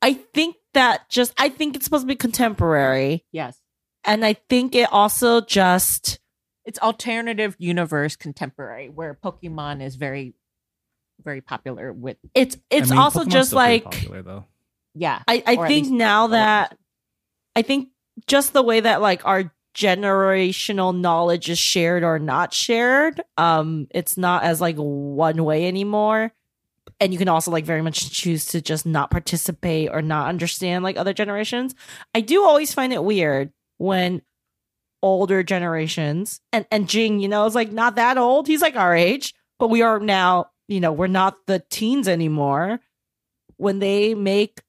I 0.03 0.15
think 0.15 0.57
that 0.75 1.09
just, 1.09 1.33
I 1.39 1.49
think 1.49 1.77
it's 1.77 1.85
supposed 1.85 2.03
to 2.03 2.09
be 2.09 2.17
contemporary. 2.17 3.25
yes. 3.33 3.59
And 4.05 4.25
I 4.25 4.35
think 4.51 4.75
it 4.75 4.93
also 4.93 5.41
just, 5.41 6.19
It's 6.67 6.79
alternative 6.79 7.57
universe 7.59 8.17
contemporary 8.17 8.89
where 8.91 9.15
Pokemon 9.15 9.83
is 9.83 9.97
very, 9.97 10.35
very 11.23 11.41
popular 11.41 11.93
with 11.93 12.17
it's, 12.35 12.57
it's 12.69 12.91
I 12.91 12.95
mean, 12.95 12.99
also 12.99 13.21
Pokemon's 13.21 13.33
just 13.33 13.49
still 13.51 13.57
like, 13.59 13.85
popular, 13.85 14.23
though. 14.23 14.45
yeah. 14.95 15.23
I, 15.27 15.43
I 15.47 15.57
think 15.69 15.87
least 15.87 15.93
now 15.93 16.27
that 16.29 16.77
I 17.57 17.63
think 17.63 17.89
just 18.27 18.53
the 18.53 18.63
way 18.63 18.81
that 18.81 19.01
like 19.01 19.25
our 19.27 19.51
generational 19.75 20.97
knowledge 20.99 21.51
is 21.51 21.59
shared 21.59 22.05
or 22.05 22.19
not 22.19 22.55
shared, 22.55 23.21
um, 23.37 23.89
it's 23.91 24.17
not 24.17 24.45
as 24.45 24.61
like 24.61 24.77
one 24.77 25.45
way 25.45 25.67
anymore. 25.67 26.33
And 27.01 27.13
you 27.13 27.19
can 27.19 27.29
also 27.29 27.51
like 27.51 27.65
very 27.65 27.83
much 27.83 28.11
choose 28.11 28.47
to 28.47 28.61
just 28.61 28.87
not 28.87 29.11
participate 29.11 29.91
or 29.93 30.01
not 30.01 30.29
understand 30.29 30.85
like 30.85 30.97
other 30.97 31.13
generations. 31.13 31.75
I 32.15 32.21
do 32.21 32.45
always 32.45 32.73
find 32.73 32.93
it 32.93 33.03
weird 33.03 33.53
when 33.79 34.23
older 35.03 35.43
generations 35.43 36.41
and 36.53 36.67
and 36.71 36.89
Jing, 36.89 37.19
you 37.21 37.29
know, 37.29 37.45
is 37.47 37.55
like 37.55 37.73
not 37.73 37.97
that 37.97 38.17
old. 38.17 38.47
He's 38.47 38.63
like 38.63 38.77
our 38.77 38.95
age, 38.95 39.35
but 39.59 39.71
we 39.71 39.83
are 39.83 39.99
now, 39.99 40.51
you 40.69 40.81
know, 40.81 40.93
we're 40.93 41.09
not 41.09 41.47
the 41.47 41.63
teens 41.69 42.07
anymore. 42.07 42.81
When 43.57 43.81
they 43.81 44.15
make 44.15 44.63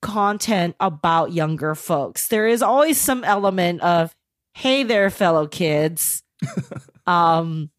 content 0.00 0.76
about 0.80 1.32
younger 1.32 1.74
folks. 1.74 2.28
There 2.28 2.46
is 2.46 2.62
always 2.62 2.98
some 2.98 3.24
element 3.24 3.80
of, 3.82 4.14
hey 4.54 4.82
there, 4.82 5.10
fellow 5.10 5.46
kids. 5.46 6.22
um 7.06 7.70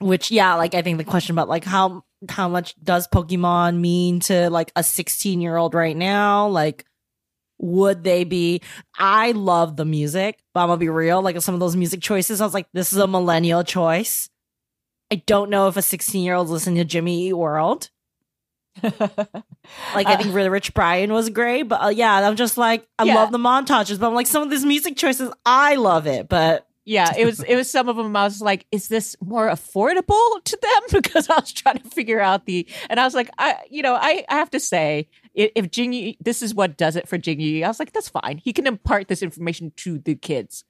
which 0.00 0.30
yeah, 0.30 0.54
like 0.54 0.74
I 0.74 0.82
think 0.82 0.98
the 0.98 1.04
question 1.04 1.34
about 1.34 1.48
like 1.48 1.64
how 1.64 2.04
how 2.28 2.48
much 2.48 2.74
does 2.82 3.06
Pokemon 3.08 3.78
mean 3.78 4.20
to 4.20 4.50
like 4.50 4.72
a 4.76 4.82
16 4.82 5.40
year 5.40 5.56
old 5.56 5.74
right 5.74 5.96
now? 5.96 6.48
Like, 6.48 6.84
would 7.58 8.04
they 8.04 8.24
be? 8.24 8.62
I 8.96 9.32
love 9.32 9.76
the 9.76 9.84
music, 9.84 10.38
but 10.54 10.60
I'm 10.60 10.68
gonna 10.68 10.78
be 10.78 10.88
real. 10.88 11.22
Like 11.22 11.40
some 11.40 11.54
of 11.54 11.60
those 11.60 11.76
music 11.76 12.00
choices, 12.00 12.40
I 12.40 12.44
was 12.44 12.54
like, 12.54 12.68
this 12.72 12.92
is 12.92 12.98
a 12.98 13.06
millennial 13.06 13.64
choice. 13.64 14.28
I 15.10 15.16
don't 15.26 15.50
know 15.50 15.68
if 15.68 15.76
a 15.76 15.82
16 15.82 16.22
year 16.22 16.34
old 16.34 16.48
listening 16.48 16.76
to 16.76 16.84
Jimmy 16.84 17.28
Eat 17.28 17.34
World. 17.34 17.90
Like 19.94 20.06
I 20.06 20.16
think 20.16 20.34
really 20.34 20.48
Rich 20.48 20.74
Brian 20.74 21.12
was 21.12 21.28
great, 21.30 21.64
but 21.64 21.82
uh, 21.82 21.88
yeah, 21.88 22.26
I'm 22.26 22.36
just 22.36 22.56
like 22.56 22.86
I 22.98 23.04
Yeah. 23.04 23.16
love 23.16 23.30
the 23.32 23.38
montages, 23.38 23.98
but 24.00 24.08
I'm 24.08 24.14
like 24.14 24.26
some 24.26 24.42
of 24.42 24.50
these 24.50 24.64
music 24.64 24.96
choices, 24.96 25.30
I 25.44 25.74
love 25.76 26.06
it, 26.06 26.28
but 26.28 26.66
yeah, 26.84 27.12
it 27.16 27.26
was 27.26 27.42
it 27.42 27.54
was 27.54 27.70
some 27.70 27.88
of 27.90 27.96
them. 27.96 28.16
I 28.16 28.24
was 28.24 28.40
like, 28.40 28.66
is 28.72 28.88
this 28.88 29.14
more 29.20 29.48
affordable 29.48 30.42
to 30.44 30.58
them? 30.62 30.82
Because 31.02 31.28
I 31.28 31.34
was 31.34 31.52
trying 31.52 31.78
to 31.80 31.88
figure 31.90 32.18
out 32.20 32.46
the, 32.46 32.66
and 32.88 32.98
I 32.98 33.04
was 33.04 33.14
like, 33.14 33.28
I 33.38 33.56
you 33.70 33.82
know, 33.82 33.94
I 33.94 34.24
I 34.30 34.36
have 34.36 34.50
to 34.52 34.60
say, 34.60 35.08
if 35.34 35.66
Jingyi, 35.70 36.16
this 36.20 36.40
is 36.40 36.54
what 36.54 36.78
does 36.78 36.96
it 36.96 37.06
for 37.06 37.18
Jingyi. 37.18 37.62
I 37.62 37.68
was 37.68 37.78
like, 37.78 37.92
that's 37.92 38.08
fine. 38.08 38.38
He 38.38 38.54
can 38.54 38.66
impart 38.66 39.08
this 39.08 39.22
information 39.22 39.72
to 39.76 39.98
the 39.98 40.14
kids, 40.14 40.64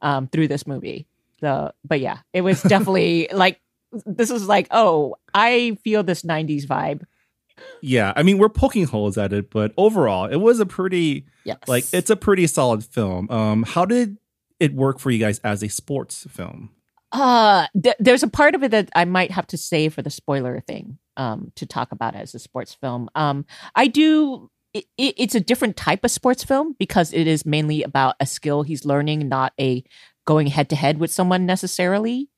um, 0.00 0.28
through 0.28 0.46
this 0.48 0.64
movie. 0.66 1.06
So, 1.40 1.72
but 1.84 1.98
yeah, 1.98 2.18
it 2.32 2.42
was 2.42 2.62
definitely 2.62 3.28
like 3.32 3.60
this 4.06 4.30
was 4.30 4.46
like, 4.46 4.68
oh, 4.70 5.16
I 5.34 5.76
feel 5.82 6.04
this 6.04 6.22
'90s 6.22 6.66
vibe. 6.66 7.02
Yeah, 7.82 8.12
I 8.16 8.22
mean 8.22 8.38
we're 8.38 8.48
poking 8.48 8.84
holes 8.84 9.18
at 9.18 9.32
it, 9.32 9.50
but 9.50 9.72
overall 9.76 10.26
it 10.26 10.36
was 10.36 10.60
a 10.60 10.66
pretty 10.66 11.26
yes. 11.44 11.58
like 11.66 11.84
it's 11.92 12.10
a 12.10 12.16
pretty 12.16 12.46
solid 12.46 12.84
film. 12.84 13.30
Um, 13.30 13.62
how 13.62 13.84
did 13.84 14.18
it 14.60 14.74
work 14.74 14.98
for 14.98 15.10
you 15.10 15.18
guys 15.18 15.38
as 15.40 15.62
a 15.62 15.68
sports 15.68 16.26
film? 16.30 16.70
Uh, 17.12 17.68
th- 17.80 17.94
there's 18.00 18.24
a 18.24 18.28
part 18.28 18.56
of 18.56 18.64
it 18.64 18.72
that 18.72 18.90
I 18.94 19.04
might 19.04 19.30
have 19.30 19.46
to 19.48 19.56
save 19.56 19.94
for 19.94 20.02
the 20.02 20.10
spoiler 20.10 20.60
thing 20.60 20.98
um, 21.16 21.52
to 21.54 21.64
talk 21.64 21.92
about 21.92 22.16
as 22.16 22.34
a 22.34 22.40
sports 22.40 22.74
film. 22.74 23.08
Um, 23.14 23.46
I 23.74 23.86
do. 23.86 24.50
It, 24.72 24.86
it, 24.98 25.14
it's 25.16 25.36
a 25.36 25.40
different 25.40 25.76
type 25.76 26.04
of 26.04 26.10
sports 26.10 26.42
film 26.42 26.74
because 26.80 27.12
it 27.12 27.28
is 27.28 27.46
mainly 27.46 27.84
about 27.84 28.16
a 28.18 28.26
skill 28.26 28.64
he's 28.64 28.84
learning, 28.84 29.28
not 29.28 29.52
a 29.60 29.84
going 30.24 30.46
head 30.46 30.68
to 30.70 30.76
head 30.76 30.98
with 30.98 31.12
someone 31.12 31.46
necessarily. 31.46 32.28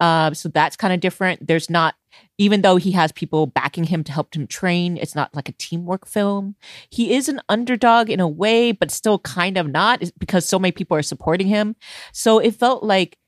Uh, 0.00 0.34
so 0.34 0.48
that's 0.48 0.76
kind 0.76 0.92
of 0.92 1.00
different. 1.00 1.46
There's 1.46 1.70
not, 1.70 1.94
even 2.38 2.62
though 2.62 2.76
he 2.76 2.92
has 2.92 3.12
people 3.12 3.46
backing 3.46 3.84
him 3.84 4.04
to 4.04 4.12
help 4.12 4.34
him 4.34 4.46
train, 4.46 4.96
it's 4.96 5.14
not 5.14 5.34
like 5.34 5.48
a 5.48 5.52
teamwork 5.52 6.06
film. 6.06 6.54
He 6.90 7.14
is 7.14 7.28
an 7.28 7.40
underdog 7.48 8.10
in 8.10 8.20
a 8.20 8.28
way, 8.28 8.72
but 8.72 8.90
still 8.90 9.18
kind 9.20 9.56
of 9.56 9.68
not 9.68 10.02
because 10.18 10.46
so 10.46 10.58
many 10.58 10.72
people 10.72 10.96
are 10.96 11.02
supporting 11.02 11.46
him. 11.46 11.76
So 12.12 12.38
it 12.38 12.54
felt 12.54 12.82
like 12.82 13.18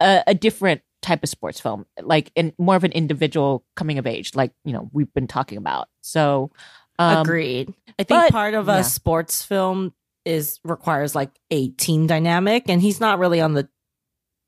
a, 0.00 0.22
a 0.28 0.34
different 0.34 0.82
type 1.00 1.22
of 1.22 1.28
sports 1.28 1.60
film, 1.60 1.84
like 2.00 2.30
in 2.36 2.52
more 2.58 2.76
of 2.76 2.84
an 2.84 2.92
individual 2.92 3.64
coming 3.74 3.98
of 3.98 4.06
age, 4.06 4.34
like 4.34 4.52
you 4.64 4.72
know 4.72 4.88
we've 4.92 5.12
been 5.12 5.26
talking 5.26 5.58
about. 5.58 5.88
So, 6.00 6.52
um, 6.98 7.22
Agreed. 7.22 7.74
I 7.98 8.04
think 8.04 8.22
but- 8.22 8.30
part 8.32 8.54
of 8.54 8.68
a 8.68 8.76
yeah. 8.76 8.82
sports 8.82 9.42
film 9.42 9.92
is 10.24 10.60
requires 10.64 11.14
like 11.14 11.30
a 11.50 11.68
team 11.70 12.06
dynamic, 12.06 12.68
and 12.68 12.80
he's 12.80 13.00
not 13.00 13.18
really 13.18 13.40
on 13.40 13.54
the 13.54 13.68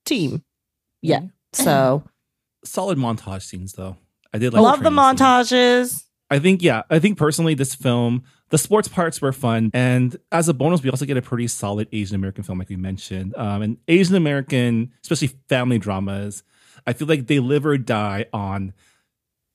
team 0.05 0.43
yet. 1.03 1.25
So 1.55 2.03
Solid 2.65 2.99
montage 2.99 3.43
scenes 3.43 3.75
though. 3.75 3.97
I 4.33 4.39
did 4.39 4.53
like 4.53 4.61
love 4.61 4.83
the 4.83 4.91
training 4.91 5.17
scenes. 5.17 5.21
montages. 5.21 6.05
I 6.31 6.41
think 6.41 6.63
yeah, 6.63 6.83
I 6.91 6.99
think 6.99 7.17
personally 7.17 7.55
this 7.55 7.77
film, 7.77 8.25
the 8.51 8.59
sports 8.59 8.89
parts 8.89 9.21
were 9.21 9.33
fun, 9.33 9.71
and 9.73 10.17
as 10.33 10.49
a 10.49 10.55
bonus, 10.55 10.83
we 10.83 10.91
also 10.91 11.05
get 11.05 11.17
a 11.17 11.23
pretty 11.23 11.47
solid 11.47 11.87
Asian 11.93 12.17
American 12.17 12.43
film, 12.43 12.59
like 12.59 12.71
we 12.71 12.77
mentioned. 12.77 13.37
Um, 13.37 13.63
and 13.63 13.77
Asian 13.87 14.17
American, 14.17 14.93
especially 15.03 15.29
family 15.49 15.79
dramas, 15.79 16.43
I 16.87 16.93
feel 16.93 17.07
like 17.07 17.29
they 17.29 17.39
live 17.39 17.65
or 17.67 17.79
die 17.79 18.27
on 18.33 18.73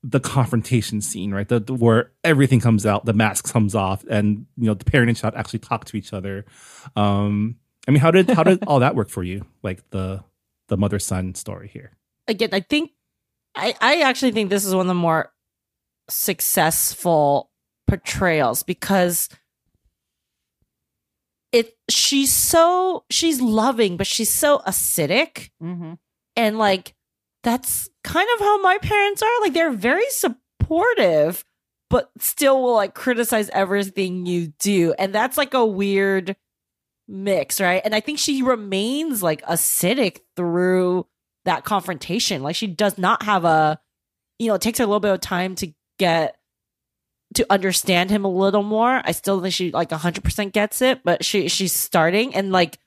the 0.02 0.20
confrontation 0.20 1.00
scene, 1.00 1.30
right? 1.32 1.48
The, 1.48 1.60
the- 1.60 1.74
where 1.74 2.12
everything 2.24 2.60
comes 2.60 2.86
out, 2.86 3.04
the 3.04 3.12
mask 3.12 3.50
comes 3.52 3.74
off, 3.74 4.04
and 4.08 4.46
you 4.56 4.66
know 4.66 4.74
the 4.74 4.84
parent 4.84 5.08
and 5.10 5.16
child 5.16 5.34
actually 5.36 5.58
talk 5.60 5.84
to 5.86 5.96
each 5.96 6.12
other. 6.12 6.44
Um, 6.96 7.56
I 7.86 7.90
mean, 7.90 8.00
how 8.00 8.10
did 8.10 8.30
how 8.30 8.42
did 8.42 8.64
all 8.66 8.80
that 8.80 8.94
work 8.94 9.10
for 9.10 9.22
you? 9.22 9.44
Like 9.62 9.88
the 9.90 10.22
the 10.68 10.76
mother 10.76 10.98
son 10.98 11.34
story 11.34 11.68
here. 11.68 11.96
Again, 12.28 12.50
I 12.52 12.60
think 12.60 12.92
I 13.54 13.74
I 13.80 14.00
actually 14.02 14.32
think 14.32 14.50
this 14.50 14.64
is 14.64 14.74
one 14.74 14.86
of 14.86 14.88
the 14.88 14.94
more 14.94 15.32
successful 16.08 17.50
portrayals 17.86 18.62
because 18.62 19.28
it 21.52 21.76
she's 21.88 22.32
so 22.32 23.04
she's 23.10 23.40
loving, 23.40 23.96
but 23.96 24.06
she's 24.06 24.30
so 24.30 24.58
acidic. 24.66 25.50
mhm. 25.62 25.98
and 26.36 26.58
like 26.58 26.94
that's 27.42 27.88
kind 28.04 28.28
of 28.34 28.40
how 28.40 28.60
my 28.60 28.78
parents 28.78 29.22
are. 29.22 29.40
Like 29.40 29.52
they're 29.52 29.72
very 29.72 30.08
supportive 30.10 31.44
but 31.88 32.08
still 32.20 32.62
will 32.62 32.74
like 32.74 32.94
criticize 32.94 33.50
everything 33.50 34.24
you 34.24 34.52
do. 34.60 34.94
And 34.96 35.12
that's 35.12 35.36
like 35.36 35.54
a 35.54 35.66
weird 35.66 36.36
mix 37.08 37.60
right? 37.60 37.82
And 37.84 37.94
i 37.94 38.00
think 38.00 38.20
she 38.20 38.42
remains 38.42 39.22
like 39.22 39.42
acidic 39.42 40.20
through 40.36 41.06
that 41.44 41.64
confrontation. 41.64 42.42
Like 42.42 42.56
she 42.56 42.68
does 42.68 42.96
not 42.96 43.24
have 43.24 43.44
a 43.44 43.80
you 44.38 44.48
know 44.48 44.54
it 44.54 44.60
takes 44.60 44.78
her 44.78 44.84
a 44.84 44.86
little 44.86 45.00
bit 45.00 45.12
of 45.12 45.20
time 45.20 45.54
to 45.56 45.72
get 45.98 46.36
to 47.34 47.46
understand 47.50 48.10
him 48.10 48.24
a 48.24 48.30
little 48.30 48.62
more. 48.62 49.02
I 49.04 49.12
still 49.12 49.40
think 49.40 49.54
she 49.54 49.70
like 49.72 49.90
100% 49.90 50.52
gets 50.52 50.80
it 50.82 51.02
but 51.02 51.24
she 51.24 51.48
she's 51.48 51.72
starting 51.72 52.34
and 52.34 52.52
like 52.52 52.78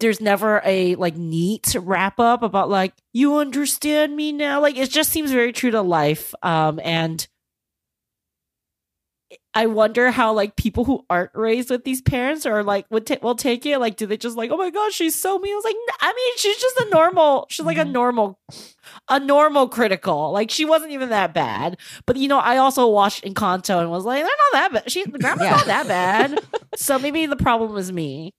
there's 0.00 0.20
never 0.20 0.62
a 0.64 0.94
like 0.94 1.16
neat 1.16 1.74
wrap 1.78 2.18
up 2.20 2.42
about 2.42 2.68
like 2.70 2.94
you 3.12 3.36
understand 3.36 4.14
me 4.16 4.32
now. 4.32 4.60
Like 4.60 4.76
it 4.76 4.90
just 4.90 5.10
seems 5.10 5.30
very 5.32 5.52
true 5.52 5.70
to 5.70 5.82
life 5.82 6.34
um 6.42 6.80
and 6.82 7.26
i 9.54 9.66
wonder 9.66 10.10
how 10.10 10.32
like 10.32 10.56
people 10.56 10.84
who 10.84 11.04
aren't 11.10 11.30
raised 11.34 11.70
with 11.70 11.84
these 11.84 12.00
parents 12.02 12.44
or 12.46 12.62
like 12.62 12.86
would 12.90 13.06
ta- 13.06 13.16
will 13.22 13.34
take 13.34 13.64
it. 13.66 13.78
Like 13.78 13.96
do 13.96 14.06
they 14.06 14.16
just 14.16 14.36
like 14.36 14.50
oh 14.50 14.56
my 14.56 14.70
gosh 14.70 14.92
she's 14.94 15.14
so 15.14 15.38
mean. 15.38 15.52
I 15.52 15.56
was 15.56 15.64
like 15.64 15.74
"N- 15.74 15.96
i 16.00 16.12
mean 16.12 16.32
she's 16.38 16.56
just 16.56 16.76
a 16.80 16.88
normal 16.90 17.46
she's 17.50 17.66
like 17.66 17.76
a 17.78 17.84
normal 17.84 18.38
a 19.08 19.18
normal 19.20 19.68
critical. 19.68 20.32
Like 20.32 20.50
she 20.50 20.64
wasn't 20.64 20.92
even 20.92 21.10
that 21.10 21.34
bad. 21.34 21.78
But 22.06 22.16
you 22.16 22.28
know 22.28 22.38
i 22.38 22.56
also 22.58 22.88
watched 22.88 23.24
encanto 23.24 23.80
and 23.80 23.90
was 23.90 24.04
like 24.04 24.22
they're 24.22 24.30
not 24.52 24.52
that 24.52 24.72
bad 24.72 24.90
she 24.92 25.04
the 25.04 25.18
grandma's 25.18 25.44
Yeah. 25.46 25.56
not 25.56 25.66
that 25.66 25.88
bad. 25.88 26.40
So 26.76 26.98
maybe 26.98 27.26
the 27.26 27.36
problem 27.36 27.72
was 27.72 27.92
me 27.92 28.32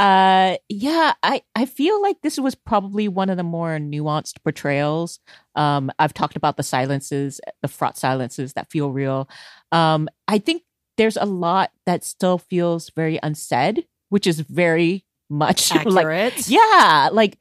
Uh, 0.00 0.56
yeah, 0.70 1.12
I 1.22 1.42
I 1.54 1.66
feel 1.66 2.00
like 2.00 2.22
this 2.22 2.38
was 2.40 2.54
probably 2.54 3.06
one 3.06 3.28
of 3.28 3.36
the 3.36 3.42
more 3.42 3.76
nuanced 3.76 4.42
portrayals. 4.42 5.20
Um, 5.56 5.90
I've 5.98 6.14
talked 6.14 6.36
about 6.36 6.56
the 6.56 6.62
silences, 6.62 7.38
the 7.60 7.68
fraught 7.68 7.98
silences 7.98 8.54
that 8.54 8.70
feel 8.70 8.92
real. 8.92 9.28
Um, 9.72 10.08
I 10.26 10.38
think 10.38 10.62
there's 10.96 11.18
a 11.18 11.26
lot 11.26 11.72
that 11.84 12.02
still 12.02 12.38
feels 12.38 12.88
very 12.96 13.18
unsaid, 13.22 13.84
which 14.08 14.26
is 14.26 14.40
very 14.40 15.04
much 15.28 15.70
like 15.84 16.06
yeah 16.48 17.10
like 17.12 17.38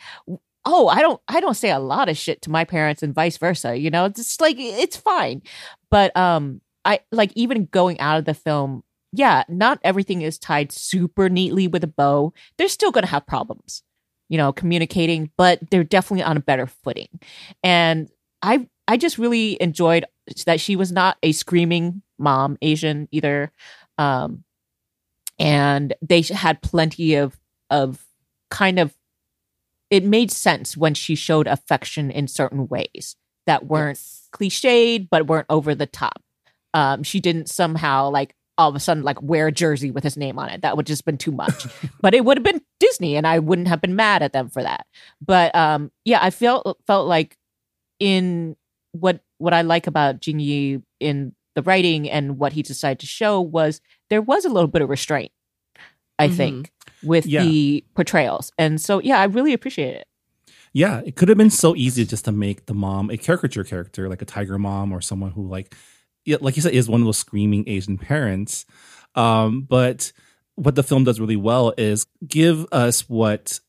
oh 0.65 0.87
i 0.89 1.01
don't 1.01 1.19
i 1.27 1.39
don't 1.39 1.55
say 1.55 1.71
a 1.71 1.79
lot 1.79 2.07
of 2.07 2.15
shit 2.15 2.39
to 2.43 2.51
my 2.51 2.63
parents 2.63 3.01
and 3.01 3.15
vice 3.15 3.37
versa 3.37 3.75
you 3.75 3.89
know 3.89 4.05
it's 4.05 4.19
just 4.19 4.41
like 4.41 4.57
it's 4.59 4.95
fine 4.95 5.41
but 5.89 6.15
um 6.15 6.61
i 6.85 6.99
like 7.11 7.31
even 7.33 7.65
going 7.71 7.99
out 7.99 8.19
of 8.19 8.25
the 8.25 8.33
film 8.35 8.83
yeah 9.11 9.43
not 9.49 9.79
everything 9.83 10.21
is 10.21 10.37
tied 10.37 10.71
super 10.71 11.29
neatly 11.29 11.67
with 11.67 11.83
a 11.83 11.87
bow 11.87 12.33
they're 12.57 12.67
still 12.67 12.91
going 12.91 13.03
to 13.03 13.09
have 13.09 13.25
problems 13.25 13.83
you 14.29 14.37
know 14.37 14.51
communicating 14.53 15.31
but 15.37 15.59
they're 15.71 15.83
definitely 15.83 16.23
on 16.23 16.37
a 16.37 16.41
better 16.41 16.67
footing 16.67 17.07
and 17.63 18.09
i 18.41 18.67
i 18.87 18.97
just 18.97 19.17
really 19.17 19.61
enjoyed 19.61 20.05
that 20.45 20.59
she 20.59 20.75
was 20.75 20.91
not 20.91 21.17
a 21.23 21.31
screaming 21.31 22.01
mom 22.17 22.57
asian 22.61 23.07
either 23.11 23.51
um 23.97 24.43
and 25.39 25.93
they 26.01 26.21
had 26.21 26.61
plenty 26.61 27.15
of 27.15 27.39
of 27.69 28.05
kind 28.49 28.79
of 28.79 28.95
it 29.89 30.03
made 30.03 30.31
sense 30.31 30.77
when 30.77 30.93
she 30.93 31.15
showed 31.15 31.47
affection 31.47 32.11
in 32.11 32.27
certain 32.27 32.67
ways 32.67 33.15
that 33.47 33.65
weren't 33.65 33.97
Yes. 33.97 34.27
cliched 34.31 35.07
but 35.09 35.27
weren't 35.27 35.47
over 35.49 35.73
the 35.73 35.87
top. 35.87 36.21
Um, 36.73 37.01
she 37.01 37.19
didn't 37.19 37.49
somehow 37.49 38.09
like 38.11 38.35
all 38.59 38.69
of 38.69 38.75
a 38.75 38.79
sudden 38.79 39.01
like 39.03 39.19
wear 39.21 39.47
a 39.47 39.51
jersey 39.51 39.89
with 39.89 40.03
his 40.03 40.17
name 40.17 40.37
on 40.37 40.49
it. 40.49 40.61
That 40.61 40.75
would 40.77 40.85
just 40.85 41.05
been 41.05 41.17
too 41.17 41.31
much. 41.31 41.65
but 42.01 42.13
it 42.13 42.25
would 42.25 42.37
have 42.37 42.43
been 42.43 42.61
Disney, 42.79 43.15
and 43.15 43.25
I 43.25 43.39
wouldn't 43.39 43.67
have 43.69 43.81
been 43.81 43.95
mad 43.95 44.21
at 44.21 44.33
them 44.33 44.49
for 44.49 44.61
that. 44.61 44.85
But 45.25 45.55
um, 45.55 45.91
yeah, 46.05 46.19
I 46.21 46.29
felt 46.29 46.77
felt 46.85 47.07
like 47.07 47.37
in 47.99 48.55
what 48.91 49.21
what 49.37 49.53
I 49.53 49.61
like 49.61 49.87
about 49.87 50.19
Jin 50.19 50.39
Yi 50.39 50.81
in 50.99 51.33
the 51.55 51.61
writing 51.63 52.09
and 52.09 52.37
what 52.37 52.53
he 52.53 52.61
decided 52.61 52.99
to 52.99 53.07
show 53.07 53.41
was 53.41 53.81
there 54.09 54.21
was 54.21 54.45
a 54.45 54.49
little 54.49 54.67
bit 54.67 54.81
of 54.81 54.89
restraint. 54.89 55.31
I 56.17 56.27
Mhm. 56.27 56.35
think 56.37 56.71
with 57.01 57.25
Yeah. 57.25 57.43
the 57.43 57.83
portrayals, 57.95 58.51
and 58.57 58.79
so 58.81 58.99
yeah, 59.01 59.19
I 59.19 59.25
really 59.25 59.53
appreciate 59.53 59.95
it. 59.95 60.05
Yeah, 60.73 61.01
it 61.05 61.15
could 61.15 61.29
have 61.29 61.37
been 61.37 61.49
so 61.49 61.75
easy 61.75 62.05
just 62.05 62.25
to 62.25 62.31
make 62.31 62.65
the 62.67 62.73
mom 62.75 63.09
a 63.09 63.17
caricature 63.17 63.63
character, 63.63 64.07
like 64.09 64.21
a 64.21 64.25
tiger 64.25 64.59
mom 64.59 64.91
or 64.91 65.01
someone 65.01 65.31
who, 65.31 65.47
like, 65.47 65.73
like 66.41 66.55
you 66.55 66.61
said, 66.61 66.73
is 66.73 66.89
one 66.89 67.01
of 67.01 67.05
those 67.05 67.17
screaming 67.17 67.67
Asian 67.67 67.97
parents. 67.97 68.65
Um, 69.15 69.61
but 69.61 70.11
what 70.55 70.75
the 70.75 70.83
film 70.83 71.03
does 71.03 71.19
really 71.19 71.35
well 71.35 71.73
is 71.77 72.05
give 72.27 72.65
us 72.71 73.09
what 73.09 73.59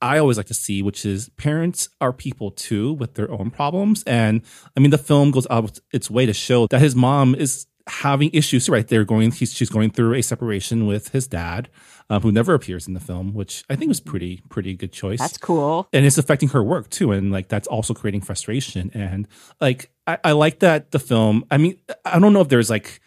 I 0.00 0.18
always 0.18 0.36
like 0.36 0.46
to 0.46 0.54
see, 0.54 0.82
which 0.82 1.06
is 1.06 1.28
parents 1.30 1.88
are 2.00 2.12
people 2.12 2.50
too 2.50 2.94
with 2.94 3.14
their 3.14 3.30
own 3.30 3.50
problems. 3.50 4.02
And 4.04 4.42
I 4.76 4.80
mean, 4.80 4.90
the 4.90 4.98
film 4.98 5.30
goes 5.30 5.46
out 5.48 5.64
of 5.64 5.80
its 5.92 6.10
way 6.10 6.26
to 6.26 6.32
show 6.32 6.66
that 6.68 6.80
his 6.80 6.96
mom 6.96 7.34
is 7.34 7.66
having 7.86 8.30
issues 8.32 8.68
right 8.68 8.86
there 8.88 9.04
going 9.04 9.32
he's, 9.32 9.52
she's 9.52 9.68
going 9.68 9.90
through 9.90 10.14
a 10.14 10.22
separation 10.22 10.86
with 10.86 11.08
his 11.08 11.26
dad 11.26 11.68
um, 12.10 12.22
who 12.22 12.32
never 12.32 12.54
appears 12.54 12.86
in 12.88 12.94
the 12.94 13.00
film 13.00 13.34
which 13.34 13.64
i 13.70 13.76
think 13.76 13.88
was 13.88 14.00
pretty 14.00 14.42
pretty 14.48 14.74
good 14.74 14.92
choice 14.92 15.18
That's 15.18 15.38
cool. 15.38 15.88
and 15.92 16.04
it's 16.06 16.18
affecting 16.18 16.48
her 16.50 16.62
work 16.62 16.90
too 16.90 17.12
and 17.12 17.30
like 17.32 17.48
that's 17.48 17.68
also 17.68 17.94
creating 17.94 18.20
frustration 18.22 18.90
and 18.94 19.28
like 19.60 19.90
I, 20.06 20.18
I 20.24 20.32
like 20.32 20.60
that 20.60 20.90
the 20.90 20.98
film 20.98 21.44
i 21.50 21.58
mean 21.58 21.78
i 22.04 22.18
don't 22.18 22.32
know 22.32 22.40
if 22.40 22.48
there's 22.48 22.70
like 22.70 23.00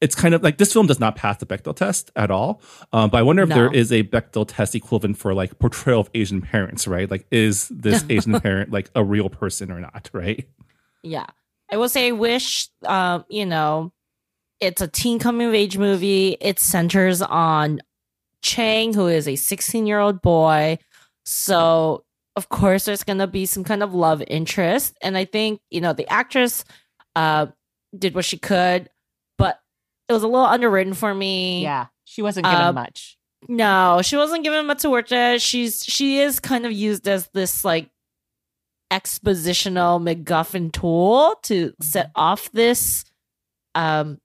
it's 0.00 0.14
kind 0.14 0.34
of 0.34 0.42
like 0.42 0.58
this 0.58 0.70
film 0.72 0.86
does 0.86 1.00
not 1.00 1.16
pass 1.16 1.38
the 1.38 1.46
Bechdel 1.46 1.74
test 1.74 2.10
at 2.14 2.30
all. 2.30 2.60
Um, 2.92 3.08
but 3.08 3.16
I 3.18 3.22
wonder 3.22 3.42
if 3.42 3.48
No. 3.48 3.54
there 3.54 3.72
is 3.72 3.90
a 3.90 4.02
Bechdel 4.02 4.44
test 4.46 4.74
equivalent 4.74 5.16
for 5.16 5.32
like 5.32 5.58
portrayal 5.58 6.00
of 6.00 6.10
Asian 6.12 6.42
parents, 6.42 6.86
right? 6.86 7.10
Like, 7.10 7.26
is 7.30 7.68
this 7.68 8.04
Asian 8.10 8.38
parent 8.38 8.70
like 8.70 8.90
a 8.94 9.02
real 9.02 9.30
person 9.30 9.70
or 9.70 9.80
not, 9.80 10.10
right? 10.12 10.46
Yeah. 11.02 11.24
I 11.72 11.78
will 11.78 11.88
say, 11.88 12.08
I 12.08 12.10
wish, 12.10 12.68
um, 12.84 13.24
you 13.30 13.46
know, 13.46 13.92
it's 14.60 14.82
a 14.82 14.88
teen 14.88 15.18
coming 15.18 15.46
of 15.46 15.54
age 15.54 15.78
movie. 15.78 16.36
It 16.38 16.58
centers 16.58 17.22
on 17.22 17.80
Chang, 18.44 18.92
who 18.92 19.08
is 19.08 19.26
a 19.26 19.34
16 19.36 19.86
year 19.86 19.98
old 19.98 20.22
boy. 20.22 20.78
So, 21.24 22.04
of 22.36 22.48
course, 22.50 22.84
there's 22.84 23.02
going 23.02 23.18
to 23.18 23.26
be 23.26 23.46
some 23.46 23.64
kind 23.64 23.82
of 23.82 23.94
love 23.94 24.22
interest. 24.28 24.94
And 25.02 25.16
I 25.16 25.24
think, 25.24 25.60
you 25.70 25.80
know, 25.80 25.92
the 25.94 26.06
actress 26.08 26.64
uh, 27.16 27.46
did 27.98 28.14
what 28.14 28.24
she 28.26 28.36
could, 28.38 28.90
but 29.38 29.58
it 30.08 30.12
was 30.12 30.22
a 30.22 30.28
little 30.28 30.44
underwritten 30.46 30.94
for 30.94 31.14
me. 31.14 31.62
Yeah, 31.62 31.86
she 32.04 32.20
wasn't 32.22 32.44
given 32.46 32.60
Uh, 32.60 32.72
much. 32.72 33.16
No, 33.48 34.00
she 34.02 34.16
wasn't 34.16 34.44
given 34.44 34.66
much 34.66 34.82
to 34.82 34.90
work 34.90 35.10
at. 35.12 35.40
She's 35.42 35.84
she 35.84 36.18
is 36.18 36.40
kind 36.40 36.64
of 36.66 36.72
used 36.72 37.06
as 37.08 37.28
this 37.34 37.64
like 37.64 37.90
expositional 38.92 40.00
MacGuffin 40.00 40.72
tool 40.72 41.34
to 41.44 41.72
set 41.80 42.10
off 42.14 42.50
this 42.52 43.04
um 43.74 44.18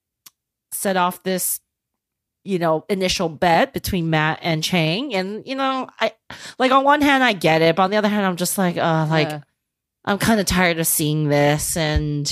set 0.71 0.95
off 0.95 1.23
this 1.23 1.59
you 2.43 2.57
know 2.59 2.85
initial 2.89 3.29
bet 3.29 3.73
between 3.73 4.09
Matt 4.09 4.39
and 4.41 4.63
Chang 4.63 5.13
and 5.13 5.45
you 5.45 5.55
know 5.55 5.87
I 5.99 6.13
like 6.57 6.71
on 6.71 6.83
one 6.83 7.01
hand 7.01 7.23
I 7.23 7.33
get 7.33 7.61
it 7.61 7.75
but 7.75 7.83
on 7.83 7.91
the 7.91 7.97
other 7.97 8.07
hand 8.07 8.25
I'm 8.25 8.35
just 8.37 8.57
like 8.57 8.77
uh 8.77 9.07
like 9.09 9.29
Yeah. 9.29 9.41
I'm 10.05 10.17
kind 10.17 10.39
of 10.39 10.45
tired 10.45 10.79
of 10.79 10.87
seeing 10.87 11.27
this 11.29 11.75
and 11.77 12.25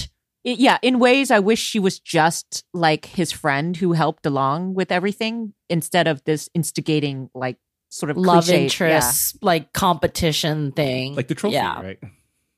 It- 0.45 0.59
yeah, 0.59 0.77
in 0.81 0.99
ways, 0.99 1.29
I 1.31 1.39
wish 1.39 1.59
she 1.59 1.77
was 1.79 1.99
just 1.99 2.63
like 2.73 3.05
his 3.05 3.33
friend 3.33 3.75
who 3.75 3.91
helped 3.91 4.25
along 4.25 4.73
with 4.75 4.91
everything 4.93 5.53
instead 5.69 6.07
of 6.07 6.23
this 6.23 6.49
instigating, 6.53 7.29
like, 7.35 7.57
sort 7.89 8.09
of 8.09 8.15
love 8.17 8.45
cliche- 8.45 8.63
interest 8.63 9.37
like 9.43 9.73
competition 9.73 10.71
thing 10.71 11.15
Like 11.15 11.27
the 11.27 11.35
trophy, 11.35 11.55
yeah 11.55 11.81
right? 11.81 11.99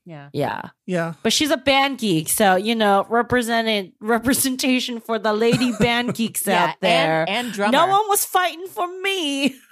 Yeah. 0.06 0.30
yeah 0.34 0.62
Yeah. 0.86 1.14
But 1.24 1.34
she's 1.34 1.52
a 1.52 1.58
band 1.58 2.00
geek, 2.00 2.30
so 2.30 2.56
you 2.56 2.76
know, 2.76 3.06
represented 3.10 3.94
representation 4.02 5.00
for 5.02 5.20
the 5.20 5.34
lady 5.34 5.72
band 5.80 6.16
geeks 6.16 6.48
yeah. 6.48 6.66
out 6.66 6.76
there. 6.82 7.22
And, 7.22 7.48
and 7.48 7.54
drummer. 7.54 7.72
no 7.72 7.88
one 7.88 8.08
was 8.10 8.26
fighting 8.26 8.68
for 8.68 8.88
me. 9.02 9.56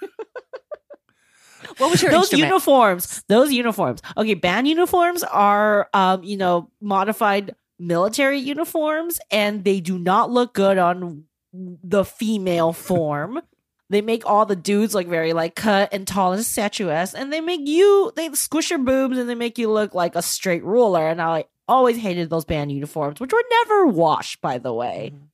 What 1.76 1.90
was 1.90 2.02
your 2.02 2.10
those 2.10 2.32
instrument? 2.32 2.48
uniforms, 2.48 3.24
those 3.28 3.52
uniforms. 3.52 4.00
Okay, 4.16 4.34
band 4.34 4.66
uniforms 4.66 5.22
are, 5.22 5.88
um, 5.92 6.22
you 6.24 6.36
know, 6.36 6.70
modified 6.80 7.54
military 7.78 8.38
uniforms, 8.38 9.20
and 9.30 9.64
they 9.64 9.80
do 9.80 9.98
not 9.98 10.30
look 10.30 10.54
good 10.54 10.78
on 10.78 11.24
the 11.52 12.04
female 12.04 12.72
form. 12.72 13.40
They 13.90 14.02
make 14.02 14.26
all 14.26 14.44
the 14.44 14.56
dudes 14.56 14.94
like 14.94 15.06
very 15.08 15.32
like 15.32 15.54
cut 15.54 15.88
and 15.92 16.06
tall 16.06 16.32
and 16.32 16.44
statuesque, 16.44 17.14
and 17.16 17.32
they 17.32 17.40
make 17.40 17.66
you 17.66 18.12
they 18.16 18.30
squish 18.32 18.70
your 18.70 18.78
boobs 18.80 19.16
and 19.16 19.28
they 19.28 19.34
make 19.34 19.56
you 19.58 19.70
look 19.70 19.94
like 19.94 20.14
a 20.14 20.22
straight 20.22 20.62
ruler. 20.64 21.08
And 21.08 21.22
I 21.22 21.28
like, 21.30 21.48
always 21.66 21.96
hated 21.96 22.28
those 22.30 22.44
band 22.44 22.70
uniforms, 22.72 23.18
which 23.20 23.32
were 23.32 23.44
never 23.50 23.86
washed, 23.86 24.40
by 24.40 24.58
the 24.58 24.72
way. 24.72 25.12
Mm-hmm. 25.14 25.24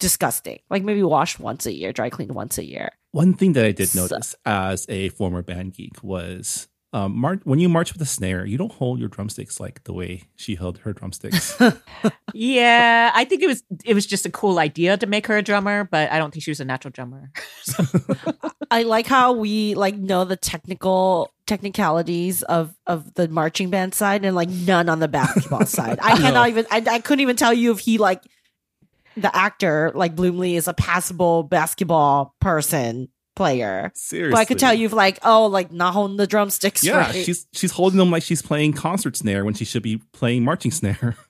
Disgusting. 0.00 0.60
Like 0.70 0.84
maybe 0.84 1.02
washed 1.02 1.40
once 1.40 1.66
a 1.66 1.72
year, 1.72 1.92
dry 1.92 2.08
cleaned 2.08 2.34
once 2.34 2.56
a 2.56 2.64
year. 2.64 2.90
One 3.10 3.34
thing 3.34 3.54
that 3.54 3.64
I 3.64 3.72
did 3.72 3.88
So- 3.88 4.02
notice 4.02 4.34
as 4.46 4.86
a 4.88 5.08
former 5.08 5.42
band 5.42 5.74
geek 5.74 6.02
was 6.04 6.68
um, 6.92 7.16
mar- 7.18 7.40
when 7.44 7.58
you 7.58 7.68
march 7.68 7.92
with 7.92 8.00
a 8.00 8.06
snare, 8.06 8.46
you 8.46 8.56
don't 8.56 8.72
hold 8.72 8.98
your 8.98 9.08
drumsticks 9.08 9.60
like 9.60 9.84
the 9.84 9.92
way 9.92 10.22
she 10.36 10.54
held 10.54 10.78
her 10.78 10.92
drumsticks. 10.92 11.56
Yeah, 12.34 13.10
I 13.14 13.24
think 13.24 13.42
it 13.42 13.46
was 13.46 13.62
it 13.84 13.94
was 13.94 14.06
just 14.06 14.26
a 14.26 14.30
cool 14.30 14.58
idea 14.58 14.96
to 14.98 15.06
make 15.06 15.26
her 15.26 15.38
a 15.38 15.42
drummer, 15.42 15.84
but 15.84 16.12
I 16.12 16.18
don't 16.18 16.30
think 16.30 16.44
she 16.44 16.50
was 16.50 16.60
a 16.60 16.64
natural 16.64 16.92
drummer. 16.92 17.30
I 18.70 18.82
like 18.82 19.06
how 19.06 19.32
we 19.32 19.74
like 19.74 19.96
know 19.96 20.24
the 20.24 20.36
technical 20.36 21.32
technicalities 21.46 22.42
of 22.42 22.74
of 22.86 23.14
the 23.14 23.28
marching 23.28 23.70
band 23.70 23.94
side 23.94 24.24
and 24.24 24.36
like 24.36 24.50
none 24.50 24.88
on 24.88 25.00
the 25.00 25.08
basketball 25.08 25.64
side. 25.66 25.98
I 26.02 26.14
No. 26.14 26.20
cannot 26.20 26.48
even. 26.50 26.66
I, 26.70 26.84
I 26.88 26.98
couldn't 27.00 27.22
even 27.22 27.36
tell 27.36 27.52
you 27.54 27.72
if 27.72 27.80
he 27.80 27.98
like 27.98 28.22
the 29.16 29.34
actor 29.34 29.90
like 29.94 30.14
Bloom 30.14 30.38
Li 30.38 30.54
is 30.54 30.68
a 30.68 30.74
passable 30.74 31.42
basketball 31.42 32.34
person 32.40 33.08
player. 33.38 33.92
Seriously. 33.94 34.32
But 34.32 34.38
I 34.40 34.44
could 34.44 34.58
tell 34.58 34.74
you 34.74 34.86
if 34.86 34.92
like 34.92 35.18
oh 35.22 35.46
like 35.46 35.72
not 35.72 35.94
holding 35.94 36.16
the 36.16 36.26
drumsticks. 36.26 36.84
Yeah, 36.84 36.98
right. 36.98 37.24
she's 37.24 37.46
she's 37.52 37.72
holding 37.72 37.98
them 37.98 38.10
like 38.10 38.22
she's 38.22 38.42
playing 38.42 38.74
concert 38.74 39.16
snare 39.16 39.44
when 39.44 39.54
she 39.54 39.64
should 39.64 39.82
be 39.82 40.02
playing 40.12 40.44
marching 40.44 40.72
snare. 40.72 41.16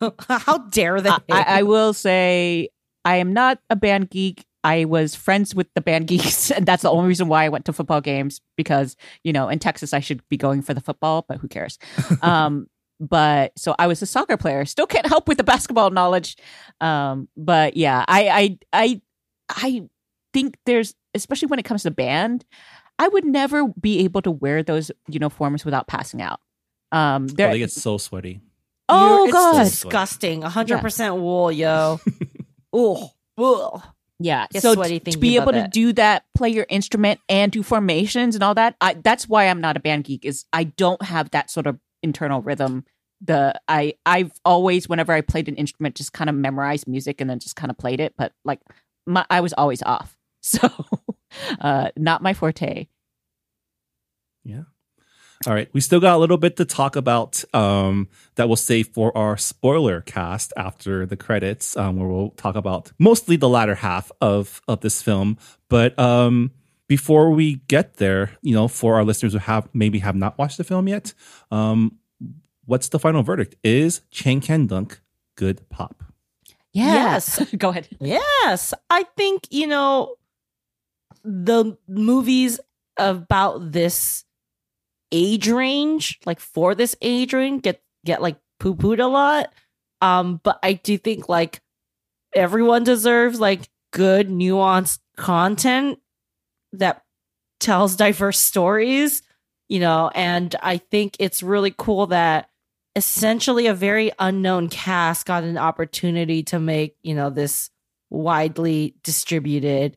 how 0.28 0.58
dare 0.58 1.00
they? 1.00 1.10
I, 1.10 1.20
I 1.30 1.62
will 1.62 1.92
say 1.92 2.68
I 3.04 3.16
am 3.16 3.32
not 3.32 3.58
a 3.68 3.76
band 3.76 4.08
geek. 4.10 4.44
I 4.62 4.84
was 4.84 5.14
friends 5.14 5.54
with 5.54 5.68
the 5.74 5.80
band 5.80 6.06
geeks, 6.08 6.50
and 6.50 6.64
that's 6.64 6.82
the 6.82 6.90
only 6.90 7.08
reason 7.08 7.28
why 7.28 7.44
I 7.44 7.48
went 7.48 7.64
to 7.66 7.72
football 7.72 8.00
games 8.00 8.40
because 8.56 8.96
you 9.24 9.32
know 9.32 9.48
in 9.48 9.58
Texas 9.58 9.92
I 9.92 10.00
should 10.00 10.26
be 10.28 10.36
going 10.36 10.62
for 10.62 10.74
the 10.74 10.80
football, 10.80 11.24
but 11.28 11.38
who 11.38 11.48
cares? 11.48 11.78
um, 12.22 12.68
but 13.00 13.52
so 13.58 13.74
I 13.78 13.88
was 13.88 14.00
a 14.00 14.06
soccer 14.06 14.36
player. 14.36 14.64
Still 14.64 14.86
can't 14.86 15.06
help 15.06 15.28
with 15.28 15.38
the 15.38 15.44
basketball 15.44 15.90
knowledge. 15.90 16.36
Um, 16.80 17.28
but 17.36 17.76
yeah, 17.76 18.04
I 18.06 18.28
I 18.28 18.58
I 18.72 19.00
I 19.48 19.88
think 20.36 20.58
there's 20.66 20.94
especially 21.16 21.46
when 21.48 21.58
it 21.58 21.64
comes 21.64 21.82
to 21.84 21.90
band, 21.90 22.44
I 22.98 23.08
would 23.08 23.24
never 23.24 23.68
be 23.68 24.00
able 24.04 24.22
to 24.22 24.30
wear 24.30 24.62
those 24.62 24.90
uniforms 25.08 25.64
without 25.64 25.86
passing 25.86 26.22
out. 26.22 26.40
Um, 26.92 27.26
Oh, 27.30 27.34
there, 27.34 27.50
they 27.50 27.58
get 27.58 27.72
so 27.72 27.98
sweaty. 27.98 28.40
oh 28.88 29.24
You're- 29.24 29.32
god, 29.32 29.60
it's 29.66 29.70
disgusting. 29.82 30.42
hundred 30.42 30.80
percent 30.80 31.16
wool, 31.16 31.50
yo. 31.50 32.00
oh, 32.72 33.10
ugh. 33.38 33.82
Yeah. 34.18 34.46
Get 34.50 34.62
so 34.62 34.72
sweaty 34.74 34.98
t- 35.00 35.10
to 35.10 35.18
be 35.18 35.36
able 35.36 35.50
about 35.50 35.64
to 35.64 35.68
do 35.68 35.92
that, 35.94 36.24
play 36.34 36.48
your 36.48 36.64
instrument 36.70 37.20
and 37.28 37.52
do 37.52 37.62
formations 37.62 38.34
and 38.34 38.42
all 38.42 38.54
that, 38.54 38.74
I, 38.80 38.94
that's 38.94 39.28
why 39.28 39.44
I'm 39.48 39.60
not 39.60 39.76
a 39.76 39.80
band 39.80 40.04
geek. 40.04 40.24
Is 40.24 40.46
I 40.54 40.64
don't 40.64 41.02
have 41.02 41.30
that 41.32 41.50
sort 41.50 41.66
of 41.66 41.78
internal 42.02 42.40
rhythm. 42.40 42.84
The 43.20 43.60
I 43.68 43.94
I've 44.06 44.32
always 44.44 44.88
whenever 44.88 45.12
I 45.12 45.20
played 45.20 45.48
an 45.48 45.56
instrument, 45.56 45.96
just 45.96 46.12
kind 46.14 46.30
of 46.30 46.36
memorized 46.36 46.86
music 46.88 47.20
and 47.20 47.28
then 47.28 47.40
just 47.40 47.56
kind 47.56 47.70
of 47.70 47.76
played 47.76 48.00
it. 48.00 48.14
But 48.16 48.32
like 48.44 48.60
my, 49.06 49.26
I 49.28 49.40
was 49.42 49.52
always 49.52 49.82
off, 49.82 50.15
so 50.46 50.68
uh, 51.60 51.90
not 51.96 52.22
my 52.22 52.32
forte. 52.34 52.86
Yeah. 54.44 54.62
All 55.46 55.52
right. 55.52 55.68
We 55.72 55.80
still 55.80 56.00
got 56.00 56.16
a 56.16 56.18
little 56.18 56.38
bit 56.38 56.56
to 56.56 56.64
talk 56.64 56.96
about 56.96 57.44
um, 57.52 58.08
that 58.36 58.48
we'll 58.48 58.56
save 58.56 58.88
for 58.88 59.16
our 59.16 59.36
spoiler 59.36 60.00
cast 60.00 60.52
after 60.56 61.04
the 61.04 61.16
credits, 61.16 61.76
um, 61.76 61.96
where 61.96 62.08
we'll 62.08 62.30
talk 62.30 62.54
about 62.54 62.92
mostly 62.98 63.36
the 63.36 63.48
latter 63.48 63.74
half 63.74 64.10
of, 64.20 64.62
of 64.66 64.80
this 64.80 65.02
film. 65.02 65.36
But 65.68 65.98
um, 65.98 66.52
before 66.88 67.30
we 67.30 67.56
get 67.68 67.94
there, 67.94 68.30
you 68.40 68.54
know, 68.54 68.68
for 68.68 68.94
our 68.94 69.04
listeners 69.04 69.32
who 69.34 69.40
have 69.40 69.68
maybe 69.74 69.98
have 69.98 70.16
not 70.16 70.38
watched 70.38 70.56
the 70.56 70.64
film 70.64 70.88
yet, 70.88 71.12
um, 71.50 71.98
what's 72.64 72.88
the 72.88 72.98
final 72.98 73.22
verdict? 73.22 73.56
Is 73.62 74.00
Chang 74.10 74.40
Can 74.40 74.66
Dunk 74.66 75.00
good 75.34 75.68
pop? 75.68 76.02
Yes. 76.72 77.44
Go 77.58 77.70
ahead. 77.70 77.88
Yes, 78.00 78.72
I 78.90 79.04
think 79.16 79.48
you 79.50 79.66
know 79.66 80.16
the 81.24 81.76
movies 81.88 82.60
about 82.98 83.72
this 83.72 84.24
age 85.12 85.48
range, 85.48 86.18
like 86.26 86.40
for 86.40 86.74
this 86.74 86.96
age 87.00 87.32
range, 87.32 87.62
get 87.62 87.82
get 88.04 88.22
like 88.22 88.36
poo 88.60 88.74
pooed 88.74 89.00
a 89.00 89.06
lot. 89.06 89.52
Um, 90.00 90.40
but 90.42 90.58
I 90.62 90.74
do 90.74 90.98
think 90.98 91.28
like 91.28 91.60
everyone 92.34 92.84
deserves 92.84 93.40
like 93.40 93.68
good 93.92 94.28
nuanced 94.28 94.98
content 95.16 95.98
that 96.72 97.02
tells 97.60 97.96
diverse 97.96 98.38
stories, 98.38 99.22
you 99.68 99.80
know, 99.80 100.10
and 100.14 100.54
I 100.62 100.78
think 100.78 101.16
it's 101.18 101.42
really 101.42 101.74
cool 101.76 102.08
that 102.08 102.50
essentially 102.94 103.66
a 103.66 103.74
very 103.74 104.12
unknown 104.18 104.68
cast 104.68 105.26
got 105.26 105.44
an 105.44 105.58
opportunity 105.58 106.42
to 106.44 106.58
make, 106.58 106.96
you 107.02 107.14
know, 107.14 107.30
this 107.30 107.70
widely 108.10 108.94
distributed 109.02 109.96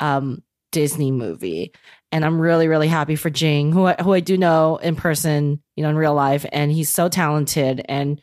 um 0.00 0.42
Disney 0.72 1.10
movie. 1.10 1.72
And 2.12 2.24
I'm 2.24 2.40
really, 2.40 2.68
really 2.68 2.88
happy 2.88 3.16
for 3.16 3.30
Jing, 3.30 3.72
who 3.72 3.86
I, 3.86 3.94
who 3.94 4.12
I 4.14 4.20
do 4.20 4.36
know 4.38 4.76
in 4.78 4.96
person, 4.96 5.62
you 5.76 5.82
know, 5.82 5.90
in 5.90 5.96
real 5.96 6.14
life, 6.14 6.44
and 6.52 6.70
he's 6.72 6.88
so 6.88 7.08
talented 7.08 7.84
and 7.88 8.20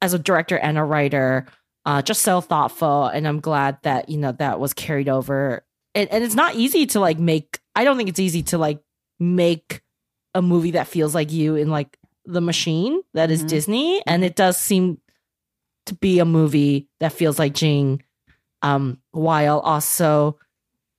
as 0.00 0.14
a 0.14 0.18
director 0.18 0.56
and 0.58 0.78
a 0.78 0.84
writer, 0.84 1.46
uh, 1.84 2.02
just 2.02 2.22
so 2.22 2.40
thoughtful. 2.40 3.06
And 3.06 3.26
I'm 3.26 3.40
glad 3.40 3.78
that 3.82 4.08
you 4.08 4.16
know 4.18 4.32
that 4.32 4.60
was 4.60 4.72
carried 4.72 5.08
over. 5.08 5.64
And, 5.94 6.08
and 6.10 6.22
it's 6.22 6.34
not 6.34 6.54
easy 6.54 6.86
to 6.86 7.00
like 7.00 7.18
make. 7.18 7.58
I 7.74 7.84
don't 7.84 7.96
think 7.96 8.08
it's 8.08 8.20
easy 8.20 8.42
to 8.44 8.58
like 8.58 8.80
make 9.18 9.82
a 10.34 10.42
movie 10.42 10.72
that 10.72 10.86
feels 10.86 11.14
like 11.14 11.32
you 11.32 11.56
in 11.56 11.68
like 11.68 11.98
the 12.24 12.40
machine 12.40 13.00
that 13.14 13.30
is 13.30 13.42
Mhm. 13.42 13.48
Disney, 13.48 14.02
and 14.06 14.22
it 14.24 14.36
does 14.36 14.56
seem 14.58 14.98
to 15.86 15.94
be 15.94 16.18
a 16.18 16.24
movie 16.26 16.88
that 17.00 17.12
feels 17.12 17.38
like 17.38 17.54
Jing, 17.54 18.02
um, 18.62 18.98
while 19.12 19.60
also, 19.60 20.38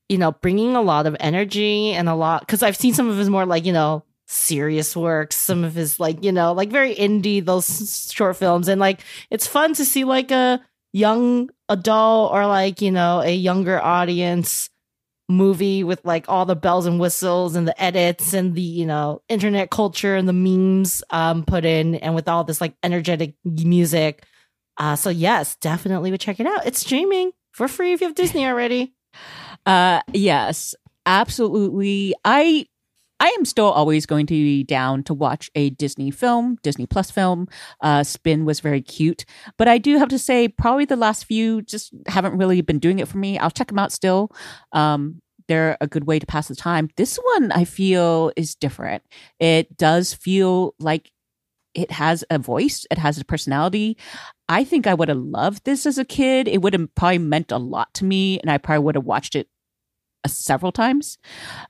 you 0.10 0.18
know, 0.18 0.32
bringing 0.32 0.76
a 0.76 0.82
lot 0.82 1.06
of 1.06 1.16
energy 1.20 1.92
and 1.92 2.10
a 2.10 2.16
lot 2.16 2.42
because 2.42 2.64
I've 2.64 2.76
seen 2.76 2.94
some 2.94 3.10
of 3.10 3.18
his 3.18 3.30
more 3.30 3.46
like 3.46 3.66
you 3.66 3.74
know 3.74 4.04
serious 4.28 4.96
works, 4.96 5.36
some 5.36 5.64
of 5.64 5.76
his 5.76 6.00
like 6.00 6.24
you 6.24 6.32
know 6.32 6.52
like 6.54 6.70
very 6.70 6.96
indie 6.96 7.44
those 7.46 8.12
short 8.12 8.36
films, 8.36 8.68
and 8.68 8.82
like 8.82 9.02
it's 9.30 9.48
fun 9.48 9.74
to 9.76 9.86
see 9.86 10.04
like 10.04 10.32
a 10.32 10.60
young 10.92 11.50
adult 11.70 12.34
or 12.34 12.48
like 12.48 12.82
you 12.82 12.92
know 12.92 13.22
a 13.22 13.34
younger 13.34 13.80
audience 13.82 14.70
movie 15.30 15.84
with 15.84 16.04
like 16.04 16.26
all 16.28 16.46
the 16.46 16.56
bells 16.56 16.88
and 16.88 17.00
whistles 17.00 17.56
and 17.56 17.68
the 17.68 17.82
edits 17.82 18.34
and 18.34 18.56
the 18.56 18.62
you 18.62 18.86
know 18.86 19.22
internet 19.30 19.70
culture 19.70 20.16
and 20.16 20.28
the 20.28 20.34
memes 20.34 21.04
um 21.12 21.44
put 21.44 21.64
in 21.66 21.94
and 21.96 22.16
with 22.16 22.28
all 22.28 22.44
this 22.44 22.60
like 22.60 22.74
energetic 22.82 23.36
music. 23.46 24.24
Uh 24.78 24.96
so 24.96 25.12
yes 25.12 25.56
definitely 25.58 26.10
would 26.10 26.20
check 26.20 26.40
it 26.40 26.48
out. 26.48 26.66
It's 26.66 26.80
streaming 26.80 27.32
for 27.52 27.68
free 27.68 27.94
if 27.94 28.02
you 28.02 28.08
have 28.08 28.16
disney 28.16 28.46
already 28.48 28.94
Uh 29.66 30.02
yes, 30.14 30.76
absolutely. 31.06 32.14
I 32.26 32.66
I 33.20 33.28
am 33.38 33.46
still 33.46 33.66
always 33.68 34.06
going 34.06 34.26
to 34.28 34.34
be 34.34 34.64
down 34.64 35.04
to 35.04 35.14
watch 35.14 35.52
a 35.56 35.72
Disney 35.72 36.10
film, 36.12 36.58
Disney 36.64 36.86
Plus 36.86 37.12
film. 37.12 37.48
Uh 37.82 38.04
Spin 38.04 38.46
was 38.46 38.60
very 38.60 38.82
cute, 38.82 39.26
but 39.58 39.68
I 39.68 39.78
do 39.78 39.98
have 39.98 40.10
to 40.10 40.20
say 40.20 40.48
probably 40.48 40.86
the 40.86 40.96
last 40.96 41.26
few 41.26 41.62
just 41.62 41.94
haven't 42.08 42.38
really 42.38 42.62
been 42.62 42.80
doing 42.80 43.00
it 43.00 43.08
for 43.08 43.18
me. 43.18 43.38
I'll 43.38 43.52
check 43.52 43.68
them 43.68 43.80
out 43.80 43.92
still. 43.92 44.32
Um 44.72 45.22
they're 45.48 45.78
a 45.82 45.88
good 45.88 46.06
way 46.06 46.20
to 46.20 46.28
pass 46.28 46.48
the 46.48 46.56
time. 46.56 46.90
This 46.96 47.18
one 47.18 47.52
I 47.52 47.66
feel 47.66 48.32
is 48.36 48.54
different. 48.56 49.04
It 49.40 49.78
does 49.78 50.14
feel 50.14 50.76
like 50.80 51.12
it 51.80 51.92
has 51.92 52.24
a 52.30 52.38
voice, 52.38 52.86
it 52.92 52.98
has 52.98 53.18
a 53.18 53.26
personality. 53.26 53.98
I 54.50 54.64
think 54.64 54.86
I 54.86 54.94
would 54.94 55.10
have 55.10 55.18
loved 55.18 55.64
this 55.64 55.86
as 55.86 55.98
a 55.98 56.06
kid. 56.06 56.48
It 56.48 56.62
would 56.62 56.74
have 56.74 56.94
probably 56.96 57.20
meant 57.20 57.52
a 57.52 57.58
lot 57.58 57.94
to 57.96 58.06
me, 58.06 58.40
and 58.40 58.52
I 58.52 58.58
probably 58.58 58.84
would 58.84 58.96
have 58.96 59.06
watched 59.06 59.36
it 59.36 59.48
uh, 60.26 60.28
several 60.28 60.72
times 60.72 61.18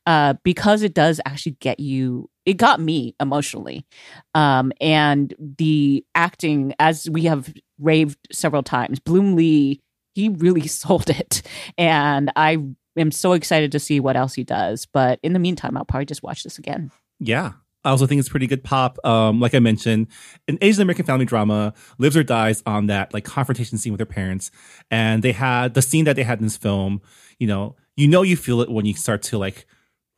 uh, 0.08 0.34
because 0.44 0.82
it 0.82 0.94
does 0.94 1.22
actually 1.26 1.58
get 1.60 1.80
you. 1.80 2.30
It 2.46 2.58
got 2.58 2.80
me 2.80 3.16
emotionally, 3.20 3.86
um, 4.34 4.72
and 4.82 5.34
the 5.40 6.04
acting, 6.16 6.74
as 6.80 7.08
we 7.10 7.24
have 7.24 7.54
raved 7.78 8.18
several 8.32 8.64
times, 8.64 9.00
Bloom 9.00 9.36
Li, 9.36 9.80
he 10.16 10.30
really 10.30 10.68
sold 10.68 11.10
it, 11.10 11.44
and 11.78 12.32
I 12.36 12.58
am 12.98 13.12
so 13.12 13.34
excited 13.34 13.72
to 13.74 13.80
see 13.80 14.00
what 14.00 14.16
else 14.16 14.34
he 14.34 14.44
does. 14.44 14.88
But 14.88 15.20
in 15.22 15.34
the 15.34 15.40
meantime, 15.40 15.78
I'll 15.78 15.86
probably 15.86 16.06
just 16.06 16.24
watch 16.24 16.44
this 16.44 16.58
again. 16.58 16.92
Yeah. 17.20 17.54
I 17.84 17.92
also 17.92 18.06
think 18.06 18.20
it's 18.20 18.30
pretty 18.30 18.48
good 18.48 18.64
pop. 18.64 19.04
Um, 19.06 19.40
like 19.40 19.56
I 19.56 19.60
mentioned, 19.60 20.08
an 20.48 20.58
Asian 20.62 20.82
American 20.82 21.06
family 21.06 21.26
drama 21.26 21.74
lives 21.98 22.18
or 22.18 22.24
dies 22.24 22.62
on 22.66 22.88
that 22.88 23.14
like 23.14 23.24
confrontation 23.24 23.78
scene 23.78 23.94
with 23.94 24.00
their 24.00 24.06
parents. 24.06 24.52
And 24.92 25.24
they 25.24 25.32
had 25.32 25.74
the 25.74 25.82
scene 25.82 26.06
that 26.06 26.16
they 26.16 26.24
had 26.24 26.40
in 26.40 26.46
this 26.46 26.58
film, 26.58 27.02
you 27.38 27.48
know, 27.48 27.76
you 27.96 28.08
know 28.08 28.22
you 28.22 28.36
feel 28.36 28.62
it 28.62 28.70
when 28.70 28.86
you 28.86 28.94
start 28.94 29.22
to 29.24 29.38
like 29.38 29.66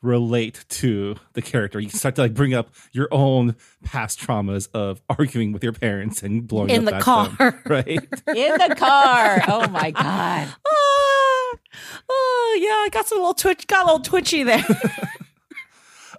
relate 0.01 0.66
to 0.70 1.16
the 1.34 1.41
character. 1.41 1.80
You 1.80 1.89
start 1.89 2.16
to 2.16 2.22
like 2.22 2.34
bring 2.34 2.55
up 2.55 2.74
your 2.91 3.07
own 3.12 3.55
past 3.84 4.20
traumas 4.20 4.68
of 4.74 5.01
arguing 5.09 5.51
with 5.51 5.64
your 5.64 5.74
parents 5.74 6.24
and 6.24 6.47
blowing 6.47 6.72
in 6.72 6.88
up 6.88 6.95
the 6.95 6.99
car 6.99 7.30
them, 7.30 7.62
right? 7.68 7.88
In 8.36 8.57
the 8.57 8.76
car. 8.78 9.41
Oh 9.47 9.68
my 9.70 9.91
god. 9.91 10.47
Ah, 10.68 11.57
oh 12.09 12.59
yeah 12.62 12.70
i 12.70 12.89
got 12.91 13.07
some 13.07 13.20
little 13.20 13.34
twitch 13.34 13.68
got 13.68 13.84
a 13.84 13.86
little 13.86 13.99
twitchy 13.99 14.43
there 14.43 14.66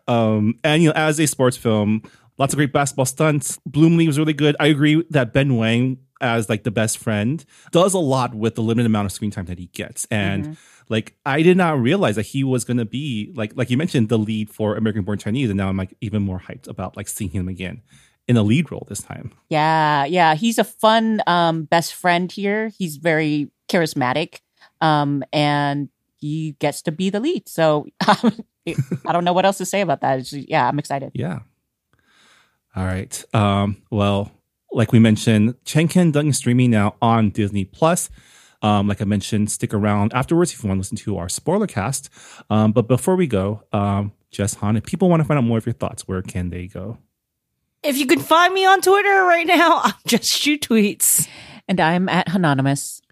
Um, 0.08 0.58
and 0.64 0.82
you 0.82 0.88
know, 0.88 0.94
as 0.94 1.18
a 1.20 1.26
sports 1.26 1.56
film, 1.56 2.02
lots 2.38 2.52
of 2.52 2.56
great 2.56 2.72
basketball 2.72 3.06
stunts. 3.06 3.58
Bloom 3.66 3.96
Li 3.96 4.06
was 4.06 4.18
really 4.18 4.32
good. 4.32 4.56
I 4.58 4.66
agree 4.66 5.04
that 5.10 5.32
Ben 5.32 5.56
Wang 5.56 5.98
as 6.20 6.48
like 6.48 6.62
the 6.62 6.70
best 6.70 6.98
friend 6.98 7.44
does 7.72 7.94
a 7.94 7.98
lot 7.98 8.34
with 8.34 8.54
the 8.54 8.62
limited 8.62 8.86
amount 8.86 9.06
of 9.06 9.12
screen 9.12 9.30
time 9.30 9.46
that 9.46 9.58
he 9.58 9.66
gets. 9.66 10.06
And 10.10 10.56
like 10.88 11.16
I 11.26 11.42
did 11.42 11.56
not 11.56 11.80
realize 11.80 12.16
that 12.16 12.26
he 12.26 12.44
was 12.44 12.64
gonna 12.64 12.84
be 12.84 13.32
like 13.34 13.52
like 13.56 13.70
you 13.70 13.76
mentioned 13.76 14.08
the 14.08 14.18
lead 14.18 14.50
for 14.50 14.76
American 14.76 15.02
Born 15.02 15.18
Chinese, 15.18 15.50
and 15.50 15.56
now 15.56 15.68
I'm 15.68 15.76
like 15.76 15.94
even 16.00 16.22
more 16.22 16.38
hyped 16.40 16.68
about 16.68 16.96
like 16.96 17.08
seeing 17.08 17.30
him 17.30 17.48
again 17.48 17.82
in 18.28 18.36
a 18.36 18.42
lead 18.42 18.70
role 18.70 18.86
this 18.88 19.02
time. 19.02 19.32
Yeah, 19.48 20.04
yeah. 20.04 20.34
He's 20.34 20.58
a 20.58 20.64
fun 20.64 21.22
um, 21.26 21.64
best 21.64 21.94
friend 21.94 22.30
here. 22.30 22.70
He's 22.78 22.96
very 22.96 23.50
charismatic, 23.68 24.40
um, 24.80 25.24
and 25.32 25.88
he 26.22 26.52
gets 26.60 26.80
to 26.82 26.92
be 26.92 27.10
the 27.10 27.20
lead. 27.20 27.48
So 27.48 27.86
I 28.06 28.32
don't 29.12 29.24
know 29.24 29.32
what 29.34 29.44
else 29.44 29.58
to 29.58 29.66
say 29.66 29.80
about 29.82 30.00
that. 30.02 30.20
It's 30.20 30.30
just- 30.30 30.48
yeah, 30.48 30.66
I'm 30.68 30.78
excited. 30.78 31.10
Yeah. 31.14 31.40
All 32.74 32.84
right. 32.84 33.24
Um, 33.34 33.82
well, 33.90 34.30
like 34.72 34.92
we 34.92 34.98
mentioned, 34.98 35.56
Chang 35.64 35.88
Can 35.88 36.12
Dunk 36.12 36.28
is 36.30 36.38
streaming 36.38 36.70
now 36.70 36.94
on 37.02 37.30
Disney 37.30 37.64
Plus. 37.64 38.08
Um, 38.62 38.86
like 38.86 39.02
I 39.02 39.04
mentioned, 39.04 39.50
stick 39.50 39.74
around 39.74 40.14
afterwards 40.14 40.52
if 40.54 40.62
you 40.62 40.68
want 40.68 40.78
to 40.78 40.80
listen 40.82 40.96
to 40.98 41.18
our 41.18 41.28
spoiler 41.28 41.66
cast. 41.66 42.08
Um, 42.48 42.70
but 42.72 42.86
before 42.88 43.16
we 43.16 43.26
go, 43.26 43.64
um, 43.72 44.12
Jess 44.30 44.54
Hanh, 44.54 44.78
if 44.78 44.84
people 44.84 45.10
want 45.10 45.20
to 45.20 45.26
find 45.28 45.36
out 45.36 45.44
more 45.44 45.58
of 45.58 45.66
your 45.66 45.72
thoughts, 45.74 46.06
where 46.08 46.22
can 46.22 46.50
they 46.50 46.66
go? 46.68 46.98
if 47.84 47.98
you 47.98 48.06
can 48.06 48.20
find 48.20 48.54
me 48.54 48.64
on 48.64 48.80
twitter 48.80 49.24
right 49.24 49.44
now 49.44 49.80
i'm 49.82 49.92
jessjutweets 50.06 51.26
And 51.66 51.80
I'm 51.80 52.08
at 52.08 52.28
Hanhonymous. 52.28 53.02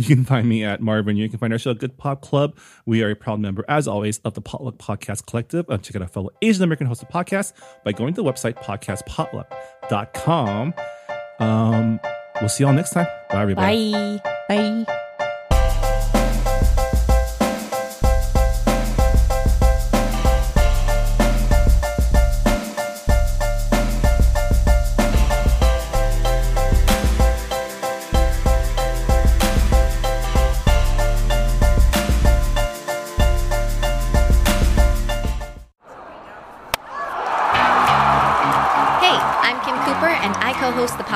You 0.00 0.16
can 0.16 0.24
find 0.24 0.48
me 0.48 0.64
at 0.64 0.80
Marvin. 0.80 1.18
You 1.18 1.28
can 1.28 1.38
find 1.38 1.52
our 1.52 1.58
show 1.58 1.74
Good 1.74 1.98
Pop 1.98 2.22
Club. 2.22 2.56
We 2.86 3.02
are 3.02 3.10
a 3.10 3.14
proud 3.14 3.38
member, 3.38 3.66
as 3.68 3.86
always, 3.86 4.18
of 4.20 4.32
the 4.32 4.40
Potluck 4.40 4.78
Podcast 4.78 5.26
Collective. 5.26 5.66
Uh, 5.68 5.76
check 5.76 5.94
out 5.94 6.00
our 6.00 6.08
fellow 6.08 6.30
Asian 6.40 6.62
American 6.62 6.86
hosted 6.86 7.10
podcast 7.10 7.52
by 7.84 7.92
going 7.92 8.14
to 8.14 8.22
the 8.22 8.32
website 8.32 8.54
podcastpotluck.com. 8.64 10.74
Um, 11.38 12.00
we'll 12.40 12.48
see 12.48 12.64
y'all 12.64 12.72
next 12.72 12.92
time. 12.92 13.08
Bye, 13.28 13.42
everybody. 13.42 14.18
bye 14.48 14.50
Bye. 14.86 14.86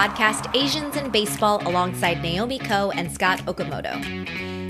Podcast 0.05 0.55
Asians 0.55 0.97
in 0.97 1.09
Baseball 1.09 1.67
alongside 1.67 2.21
Naomi 2.21 2.59
Ko 2.59 2.91
and 2.91 3.11
Scott 3.11 3.39
Okamoto. 3.47 3.97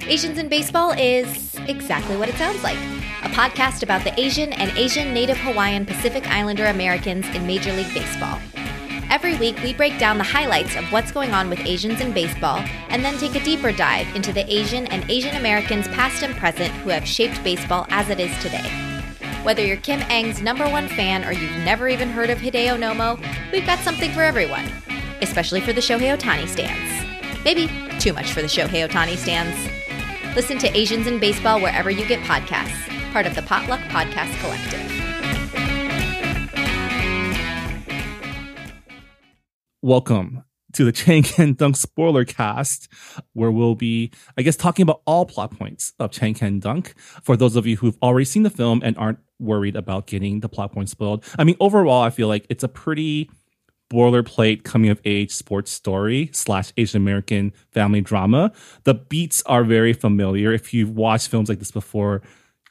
Asians 0.06 0.38
in 0.38 0.48
Baseball 0.48 0.92
is 0.92 1.56
exactly 1.66 2.16
what 2.16 2.28
it 2.28 2.36
sounds 2.36 2.62
like 2.62 2.76
a 3.24 3.28
podcast 3.30 3.82
about 3.82 4.04
the 4.04 4.14
Asian 4.20 4.52
and 4.52 4.70
Asian 4.78 5.12
Native 5.12 5.36
Hawaiian 5.38 5.86
Pacific 5.86 6.24
Islander 6.28 6.66
Americans 6.66 7.26
in 7.34 7.48
Major 7.48 7.72
League 7.72 7.92
Baseball. 7.92 8.38
Every 9.10 9.36
week, 9.36 9.60
we 9.64 9.74
break 9.74 9.98
down 9.98 10.18
the 10.18 10.24
highlights 10.24 10.76
of 10.76 10.84
what's 10.92 11.10
going 11.10 11.32
on 11.32 11.50
with 11.50 11.58
Asians 11.66 12.00
in 12.00 12.12
baseball 12.12 12.62
and 12.88 13.04
then 13.04 13.18
take 13.18 13.34
a 13.34 13.42
deeper 13.42 13.72
dive 13.72 14.06
into 14.14 14.32
the 14.32 14.48
Asian 14.48 14.86
and 14.86 15.10
Asian 15.10 15.34
Americans 15.34 15.88
past 15.88 16.22
and 16.22 16.36
present 16.36 16.72
who 16.74 16.90
have 16.90 17.04
shaped 17.04 17.42
baseball 17.42 17.88
as 17.90 18.08
it 18.08 18.20
is 18.20 18.30
today. 18.40 18.70
Whether 19.42 19.66
you're 19.66 19.78
Kim 19.78 20.00
Ng's 20.08 20.42
number 20.42 20.68
one 20.70 20.86
fan 20.86 21.24
or 21.24 21.32
you've 21.32 21.64
never 21.64 21.88
even 21.88 22.08
heard 22.08 22.30
of 22.30 22.38
Hideo 22.38 22.78
Nomo, 22.78 23.20
we've 23.50 23.66
got 23.66 23.80
something 23.80 24.12
for 24.12 24.22
everyone, 24.22 24.70
especially 25.22 25.60
for 25.60 25.72
the 25.72 25.80
Shohei 25.80 26.16
Ohtani 26.16 26.48
stands. 26.48 27.44
Maybe 27.44 27.68
too 27.98 28.12
much 28.12 28.32
for 28.32 28.42
the 28.42 28.48
Shohei 28.48 28.88
Ohtani 28.88 29.16
stands. 29.16 29.56
Listen 30.36 30.58
to 30.58 30.76
Asians 30.76 31.06
in 31.06 31.18
Baseball 31.18 31.60
wherever 31.60 31.90
you 31.90 32.06
get 32.06 32.20
podcasts, 32.20 33.12
part 33.12 33.26
of 33.26 33.34
the 33.34 33.42
Potluck 33.42 33.80
Podcast 33.80 34.38
Collective. 34.40 34.94
welcome 39.84 40.42
to 40.72 40.82
the 40.82 40.92
Chang 40.92 41.22
Can 41.22 41.52
Dunk 41.52 41.76
spoiler 41.76 42.24
cast, 42.24 42.88
where 43.34 43.50
we'll 43.50 43.74
be, 43.74 44.10
I 44.38 44.42
guess, 44.42 44.56
talking 44.56 44.82
about 44.82 45.02
all 45.06 45.26
plot 45.26 45.56
points 45.56 45.92
of 45.98 46.10
Chang 46.10 46.32
Can 46.32 46.58
Dunk. 46.58 46.94
For 47.22 47.36
those 47.36 47.54
of 47.54 47.66
you 47.66 47.76
who've 47.76 47.98
already 48.02 48.24
seen 48.24 48.44
the 48.44 48.50
film 48.50 48.80
and 48.82 48.96
aren't 48.96 49.18
worried 49.38 49.76
about 49.76 50.06
getting 50.06 50.40
the 50.40 50.48
plot 50.48 50.72
points 50.72 50.92
spoiled, 50.92 51.22
I 51.38 51.44
mean, 51.44 51.56
overall, 51.60 52.02
I 52.02 52.08
feel 52.08 52.28
like 52.28 52.46
it's 52.48 52.64
a 52.64 52.68
pretty 52.68 53.30
boilerplate 53.90 54.64
coming 54.64 54.90
of 54.90 55.00
age 55.04 55.30
sports 55.30 55.70
story 55.70 56.30
slash 56.32 56.72
Asian 56.76 57.00
American 57.00 57.52
family 57.72 58.00
drama. 58.00 58.52
The 58.84 58.94
beats 58.94 59.42
are 59.46 59.64
very 59.64 59.92
familiar. 59.92 60.52
If 60.52 60.74
you've 60.74 60.90
watched 60.90 61.28
films 61.28 61.48
like 61.48 61.58
this 61.58 61.70
before, 61.70 62.22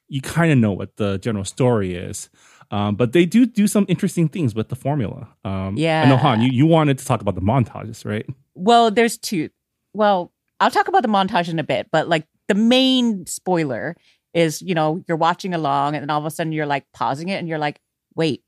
you 0.08 0.22
kind 0.22 0.52
of 0.52 0.58
know 0.58 0.72
what 0.72 0.98
the 0.98 1.18
general 1.20 1.46
story 1.46 1.96
is. 1.96 2.30
Um, 2.72 2.96
but 2.96 3.14
they 3.14 3.26
do 3.26 3.46
do 3.46 3.68
some 3.68 3.86
interesting 3.88 4.28
things 4.28 4.56
with 4.56 4.70
the 4.70 4.76
formula. 4.76 5.28
Um, 5.46 5.76
Yeah. 5.78 6.04
I 6.04 6.10
know, 6.10 6.18
Hanh, 6.18 6.44
you, 6.44 6.52
you 6.52 6.66
wanted 6.66 6.98
to 6.98 7.06
talk 7.06 7.22
about 7.22 7.36
the 7.36 7.42
montages, 7.42 8.04
right? 8.04 8.26
Well, 8.56 8.90
there's 8.90 9.18
two. 9.18 9.50
Well, 9.94 10.32
I'll 10.60 10.72
talk 10.72 10.88
about 10.88 11.04
the 11.04 11.08
montage 11.08 11.50
in 11.50 11.60
a 11.60 11.64
bit, 11.64 11.90
but 11.92 12.08
like 12.08 12.26
the 12.48 12.56
main 12.56 13.26
spoiler 13.28 13.96
is, 14.34 14.62
you 14.62 14.74
know, 14.74 15.04
you're 15.08 15.18
watching 15.18 15.54
along 15.54 15.96
and 15.96 16.02
then 16.02 16.10
all 16.10 16.20
of 16.20 16.26
a 16.26 16.32
sudden 16.32 16.52
you're 16.52 16.66
like 16.66 16.86
pausing 16.94 17.30
it 17.30 17.36
and 17.36 17.48
you're 17.48 17.60
like, 17.60 17.80
wait, 18.16 18.44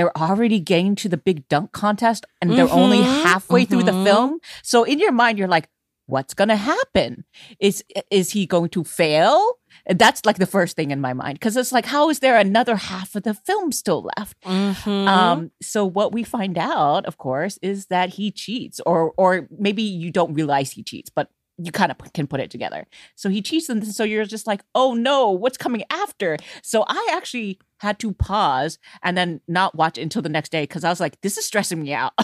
they're 0.00 0.16
already 0.16 0.58
getting 0.60 0.94
to 0.96 1.08
the 1.10 1.18
big 1.18 1.46
dunk 1.48 1.72
contest 1.72 2.24
and 2.40 2.52
they're 2.52 2.72
only 2.72 2.98
Mhm, 2.98 3.22
halfway 3.22 3.66
through 3.66 3.82
the 3.82 3.92
mhm. 3.92 4.04
film. 4.04 4.38
So 4.62 4.84
in 4.84 4.98
your 4.98 5.12
mind, 5.12 5.38
you're 5.38 5.46
like, 5.46 5.68
what's 6.06 6.32
going 6.34 6.48
to 6.48 6.56
happen? 6.56 7.24
Is, 7.60 7.84
is 8.10 8.30
he 8.30 8.46
going 8.46 8.70
to 8.70 8.82
fail? 8.82 9.38
And 9.86 9.98
that's 9.98 10.24
like 10.24 10.38
the 10.38 10.46
first 10.46 10.74
thing 10.74 10.90
in 10.90 11.00
my 11.02 11.12
mind. 11.12 11.38
Cause 11.40 11.54
it's 11.56 11.70
like, 11.70 11.84
how 11.84 12.08
is 12.08 12.20
there 12.20 12.36
another 12.38 12.76
half 12.76 13.14
of 13.14 13.22
the 13.24 13.34
film 13.34 13.70
still 13.72 14.08
left? 14.16 14.36
Mhm. 14.44 15.06
Um, 15.06 15.50
so 15.60 15.84
what 15.84 16.12
we 16.12 16.24
find 16.24 16.56
out, 16.56 17.04
of 17.06 17.18
course, 17.18 17.58
is 17.62 17.86
that 17.86 18.08
he 18.14 18.30
cheats, 18.32 18.80
or 18.86 19.12
or 19.16 19.46
maybe 19.66 19.82
you 19.82 20.10
don't 20.10 20.32
realize 20.34 20.72
he 20.72 20.82
cheats, 20.82 21.10
but 21.14 21.28
you 21.62 21.72
kind 21.72 21.90
of 21.90 21.98
can 22.12 22.26
put 22.26 22.40
it 22.40 22.50
together. 22.50 22.86
So 23.14 23.28
he 23.28 23.42
cheats, 23.42 23.68
and 23.68 23.86
so 23.86 24.04
you're 24.04 24.24
just 24.24 24.46
like, 24.46 24.62
oh 24.74 24.94
no, 24.94 25.30
what's 25.30 25.58
coming 25.58 25.84
after? 25.90 26.36
So 26.62 26.84
I 26.88 27.08
actually 27.12 27.58
had 27.78 27.98
to 28.00 28.12
pause 28.12 28.78
and 29.02 29.16
then 29.16 29.40
not 29.48 29.74
watch 29.74 29.98
it 29.98 30.02
until 30.02 30.22
the 30.22 30.28
next 30.28 30.50
day 30.52 30.62
because 30.62 30.84
I 30.84 30.90
was 30.90 31.00
like, 31.00 31.20
this 31.20 31.38
is 31.38 31.44
stressing 31.44 31.82
me 31.82 31.92
out. 31.92 32.12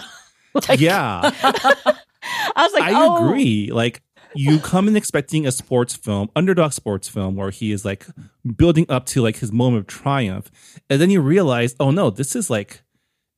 Like, 0.71 0.81
yeah, 0.81 1.21
I 1.43 1.93
was 2.57 2.73
like, 2.73 2.85
I 2.85 2.93
oh. 2.95 3.27
agree. 3.27 3.71
Like 3.71 4.03
you 4.35 4.59
come 4.59 4.89
in 4.89 4.97
expecting 4.97 5.47
a 5.47 5.53
sports 5.53 5.95
film, 5.95 6.31
underdog 6.35 6.73
sports 6.73 7.09
film, 7.09 7.37
where 7.37 7.51
he 7.51 7.73
is 7.73 7.85
like 7.85 8.07
building 8.57 8.87
up 8.89 9.05
to 9.07 9.21
like 9.21 9.37
his 9.37 9.53
moment 9.53 9.81
of 9.83 9.87
triumph, 9.87 10.51
and 10.89 10.99
then 10.99 11.11
you 11.11 11.21
realize, 11.21 11.75
oh 11.79 11.91
no, 11.91 12.09
this 12.09 12.35
is 12.35 12.49
like 12.49 12.83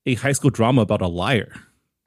a 0.06 0.14
high 0.14 0.30
school 0.30 0.50
drama 0.50 0.82
about 0.82 1.02
a 1.02 1.08
liar. 1.08 1.52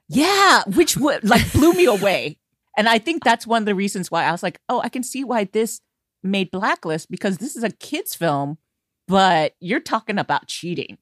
Yeah, 0.08 0.64
which 0.76 0.98
would 0.98 1.28
like 1.28 1.52
blew 1.52 1.74
me 1.74 1.86
away. 1.86 2.38
And 2.78 2.88
I 2.88 2.98
think 3.00 3.24
that's 3.24 3.48
one 3.48 3.62
of 3.62 3.66
the 3.66 3.76
reasons 3.76 4.10
why 4.10 4.24
I 4.24 4.32
was 4.32 4.44
like, 4.44 4.60
oh, 4.70 4.82
I 4.82 4.90
can 4.90 5.04
see 5.04 5.24
why 5.24 5.46
this 5.46 5.82
made 6.24 6.52
Blacklist 6.52 7.10
because 7.10 7.38
this 7.38 7.56
is 7.56 7.64
a 7.64 7.72
kids 7.72 8.16
film, 8.16 8.58
but 9.08 9.56
you're 9.60 9.80
talking 9.80 10.20
about 10.20 10.48
cheating. 10.48 10.98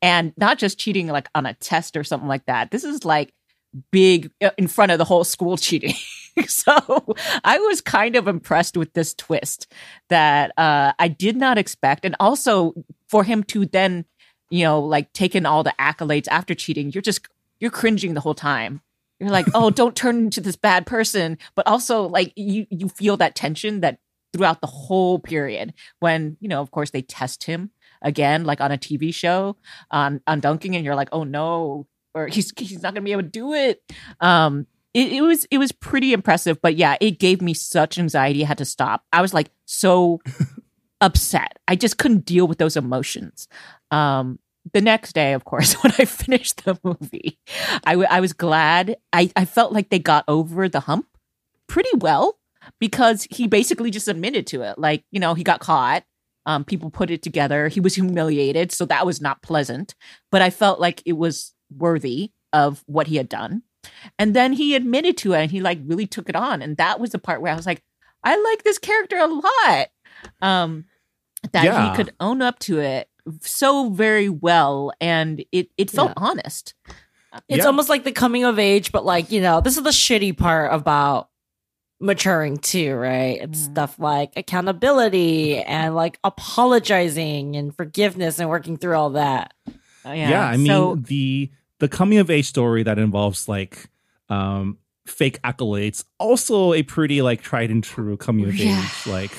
And 0.00 0.32
not 0.36 0.58
just 0.58 0.78
cheating 0.78 1.06
like 1.06 1.28
on 1.34 1.46
a 1.46 1.54
test 1.54 1.96
or 1.96 2.02
something 2.02 2.28
like 2.28 2.46
that. 2.46 2.72
This 2.72 2.82
is 2.82 3.04
like 3.04 3.32
big 3.90 4.30
uh, 4.42 4.50
in 4.58 4.66
front 4.66 4.92
of 4.92 4.98
the 4.98 5.04
whole 5.04 5.24
school 5.24 5.56
cheating. 5.56 5.94
so 6.46 7.14
I 7.44 7.58
was 7.58 7.80
kind 7.80 8.16
of 8.16 8.26
impressed 8.26 8.76
with 8.76 8.92
this 8.94 9.14
twist 9.14 9.72
that 10.08 10.52
uh, 10.58 10.92
I 10.98 11.08
did 11.08 11.36
not 11.36 11.56
expect. 11.56 12.04
And 12.04 12.16
also 12.18 12.74
for 13.08 13.22
him 13.22 13.44
to 13.44 13.66
then, 13.66 14.04
you 14.50 14.64
know, 14.64 14.80
like 14.80 15.12
take 15.12 15.34
in 15.34 15.46
all 15.46 15.62
the 15.62 15.74
accolades 15.78 16.28
after 16.28 16.54
cheating, 16.54 16.90
you're 16.92 17.02
just, 17.02 17.28
you're 17.60 17.70
cringing 17.70 18.14
the 18.14 18.20
whole 18.20 18.34
time. 18.34 18.80
You're 19.22 19.32
like, 19.32 19.46
oh, 19.54 19.70
don't 19.70 19.96
turn 19.96 20.18
into 20.18 20.40
this 20.40 20.56
bad 20.56 20.86
person. 20.86 21.38
But 21.54 21.66
also 21.66 22.08
like 22.08 22.32
you, 22.36 22.66
you 22.70 22.88
feel 22.88 23.16
that 23.18 23.34
tension 23.34 23.80
that 23.80 23.98
throughout 24.32 24.60
the 24.60 24.66
whole 24.66 25.18
period 25.18 25.74
when, 26.00 26.36
you 26.40 26.48
know, 26.48 26.60
of 26.60 26.70
course 26.70 26.90
they 26.90 27.02
test 27.02 27.44
him 27.44 27.70
again, 28.00 28.44
like 28.44 28.60
on 28.60 28.72
a 28.72 28.78
TV 28.78 29.14
show 29.14 29.56
on, 29.90 30.20
on 30.26 30.40
dunking 30.40 30.74
and 30.74 30.84
you're 30.84 30.94
like, 30.94 31.10
oh 31.12 31.24
no, 31.24 31.86
or 32.14 32.26
he's 32.26 32.52
he's 32.58 32.82
not 32.82 32.94
gonna 32.94 33.04
be 33.04 33.12
able 33.12 33.22
to 33.22 33.28
do 33.28 33.54
it. 33.54 33.80
Um, 34.20 34.66
it, 34.94 35.12
it 35.12 35.22
was 35.22 35.46
it 35.50 35.58
was 35.58 35.72
pretty 35.72 36.12
impressive, 36.12 36.60
but 36.60 36.76
yeah, 36.76 36.96
it 37.00 37.18
gave 37.18 37.40
me 37.40 37.54
such 37.54 37.98
anxiety. 37.98 38.44
I 38.44 38.48
had 38.48 38.58
to 38.58 38.64
stop. 38.64 39.04
I 39.12 39.22
was 39.22 39.32
like 39.32 39.50
so 39.64 40.20
upset. 41.00 41.58
I 41.66 41.76
just 41.76 41.98
couldn't 41.98 42.24
deal 42.24 42.46
with 42.46 42.58
those 42.58 42.76
emotions. 42.76 43.48
Um, 43.90 44.38
the 44.72 44.80
next 44.80 45.12
day, 45.14 45.32
of 45.32 45.44
course, 45.44 45.74
when 45.82 45.92
I 45.98 46.04
finished 46.04 46.64
the 46.64 46.78
movie, 46.82 47.38
I, 47.84 47.92
w- 47.92 48.08
I 48.10 48.20
was 48.20 48.32
glad. 48.32 48.96
I, 49.12 49.30
I 49.36 49.44
felt 49.44 49.72
like 49.72 49.90
they 49.90 49.98
got 49.98 50.24
over 50.28 50.68
the 50.68 50.80
hump 50.80 51.06
pretty 51.68 51.90
well 51.96 52.38
because 52.78 53.26
he 53.30 53.46
basically 53.48 53.90
just 53.90 54.08
admitted 54.08 54.46
to 54.48 54.62
it. 54.62 54.78
Like, 54.78 55.04
you 55.10 55.18
know, 55.20 55.34
he 55.34 55.42
got 55.44 55.60
caught. 55.60 56.04
Um, 56.44 56.64
people 56.64 56.90
put 56.90 57.10
it 57.10 57.22
together. 57.22 57.68
He 57.68 57.78
was 57.80 57.94
humiliated, 57.94 58.72
so 58.72 58.84
that 58.86 59.06
was 59.06 59.20
not 59.20 59.42
pleasant. 59.42 59.94
But 60.32 60.42
I 60.42 60.50
felt 60.50 60.80
like 60.80 61.02
it 61.06 61.12
was 61.12 61.52
worthy 61.76 62.32
of 62.52 62.82
what 62.86 63.06
he 63.06 63.16
had 63.16 63.28
done. 63.28 63.62
And 64.18 64.34
then 64.34 64.52
he 64.52 64.74
admitted 64.74 65.16
to 65.18 65.32
it 65.34 65.40
and 65.42 65.50
he 65.50 65.60
like 65.60 65.78
really 65.84 66.06
took 66.06 66.28
it 66.28 66.36
on. 66.36 66.60
And 66.62 66.76
that 66.76 67.00
was 67.00 67.10
the 67.10 67.18
part 67.18 67.40
where 67.42 67.52
I 67.52 67.56
was 67.56 67.66
like, 67.66 67.82
I 68.22 68.36
like 68.36 68.62
this 68.62 68.78
character 68.78 69.16
a 69.16 69.26
lot. 69.26 69.88
Um 70.40 70.84
that 71.52 71.64
Yeah. 71.64 71.90
he 71.90 71.96
could 71.96 72.12
own 72.20 72.42
up 72.42 72.58
to 72.60 72.78
it 72.78 73.08
so 73.40 73.90
very 73.90 74.28
well 74.28 74.92
and 75.00 75.44
it 75.52 75.68
it 75.76 75.90
felt 75.90 76.10
Yeah. 76.10 76.14
honest. 76.24 76.74
It's 77.48 77.58
Yeah. 77.58 77.64
almost 77.66 77.88
like 77.88 78.04
the 78.04 78.12
coming 78.12 78.44
of 78.44 78.58
age, 78.58 78.92
but 78.92 79.04
like, 79.04 79.30
you 79.30 79.40
know, 79.40 79.60
this 79.60 79.76
is 79.76 79.82
the 79.82 79.90
shitty 79.90 80.36
part 80.36 80.72
about 80.72 81.28
maturing 82.00 82.56
too, 82.58 82.94
right? 82.94 83.38
It's 83.40 83.60
Mhm. 83.60 83.70
stuff 83.72 83.98
like 83.98 84.32
accountability 84.36 85.56
and 85.58 85.94
like 85.94 86.18
apologizing 86.24 87.56
and 87.56 87.74
forgiveness 87.76 88.38
and 88.38 88.48
working 88.48 88.76
through 88.76 88.96
all 88.96 89.10
that. 89.10 89.52
Uh, 90.04 90.10
yeah, 90.12 90.46
I 90.46 90.56
mean 90.56 90.66
so- 90.66 90.96
the 90.96 91.50
the 91.78 91.88
coming 91.88 92.18
of 92.18 92.30
age 92.30 92.46
story 92.46 92.82
that 92.82 92.98
involves 92.98 93.48
like 93.48 93.88
um 94.28 94.78
fake 95.06 95.40
accolades 95.42 96.04
also 96.18 96.72
a 96.72 96.82
pretty 96.82 97.22
like 97.22 97.42
tried 97.42 97.70
and 97.70 97.82
true 97.82 98.16
coming 98.16 98.46
of 98.46 98.54
Yeah. 98.54 98.80
age 98.80 99.06
like 99.06 99.32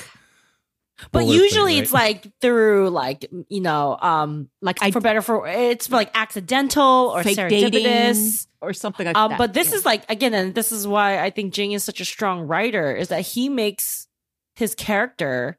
But 1.10 1.24
boilerplate, 1.24 1.34
usually 1.34 1.74
right? 1.74 1.82
it's 1.82 1.92
like 1.92 2.32
through 2.40 2.90
like, 2.90 3.26
you 3.48 3.60
know, 3.60 3.98
um 4.00 4.48
like 4.62 4.78
I 4.82 4.90
for 4.90 5.00
better 5.00 5.22
for 5.22 5.46
it's 5.48 5.90
like 5.90 6.10
accidental 6.14 7.12
or 7.14 7.22
fake 7.22 7.36
dating 7.36 7.70
serendipitous. 7.82 8.46
or 8.60 8.72
something 8.72 9.06
like 9.06 9.16
Um, 9.16 9.30
that. 9.30 9.38
but 9.38 9.54
this 9.54 9.70
Yeah. 9.72 9.78
is 9.78 9.84
like 9.84 10.08
again, 10.10 10.34
and 10.34 10.54
this 10.54 10.70
is 10.72 10.86
why 10.86 11.20
I 11.22 11.30
think 11.30 11.52
Jing 11.52 11.72
is 11.72 11.82
such 11.84 12.00
a 12.00 12.04
strong 12.04 12.42
writer, 12.42 12.94
is 12.94 13.08
that 13.08 13.22
he 13.22 13.48
makes 13.48 14.06
his 14.54 14.74
character, 14.76 15.58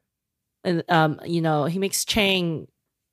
and 0.64 0.82
um, 0.88 1.20
you 1.26 1.42
know, 1.42 1.64
he 1.66 1.78
makes 1.78 2.04
Chang, 2.04 2.66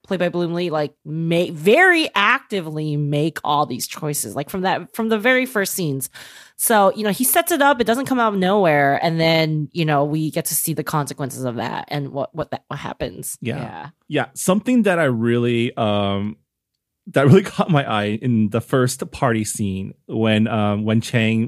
played 0.04 0.20
by 0.20 0.30
Bloom 0.30 0.54
Li, 0.54 0.70
like 0.70 0.94
make 1.06 1.52
very 1.52 2.10
actively 2.14 2.98
make 2.98 3.40
all 3.44 3.66
these 3.66 3.88
choices, 3.88 4.36
like 4.36 4.50
from 4.50 4.62
that 4.62 4.96
from 4.96 5.10
the 5.10 5.18
very 5.18 5.46
first 5.46 5.74
scenes. 5.74 6.10
So 6.58 6.94
you 6.96 7.04
know, 7.04 7.10
he 7.10 7.24
sets 7.24 7.52
it 7.52 7.62
up; 7.62 7.82
it 7.82 7.88
doesn't 7.88 8.06
come 8.06 8.20
out 8.20 8.34
of 8.34 8.40
nowhere, 8.40 9.00
and 9.04 9.20
then 9.20 9.70
you 9.72 9.86
know 9.86 10.04
we 10.04 10.32
get 10.32 10.46
to 10.46 10.56
see 10.56 10.74
the 10.74 10.84
consequences 10.84 11.46
of 11.46 11.56
that 11.56 11.86
and 11.88 12.10
what 12.10 12.34
what 12.36 12.52
that 12.52 12.64
what 12.68 12.80
happens. 12.80 13.38
yeah. 13.42 13.58
yeah. 13.58 13.90
Yeah, 14.08 14.28
something 14.36 14.84
that 14.84 15.00
I 15.00 15.06
really 15.06 15.76
um 15.76 16.38
that 17.08 17.26
really 17.26 17.44
caught 17.44 17.70
my 17.70 17.90
eye 17.90 18.20
in 18.22 18.50
the 18.50 18.62
first 18.62 19.10
party 19.12 19.44
scene 19.44 19.94
when 20.08 20.48
um 20.48 20.84
when 20.84 21.02
Chang 21.02 21.42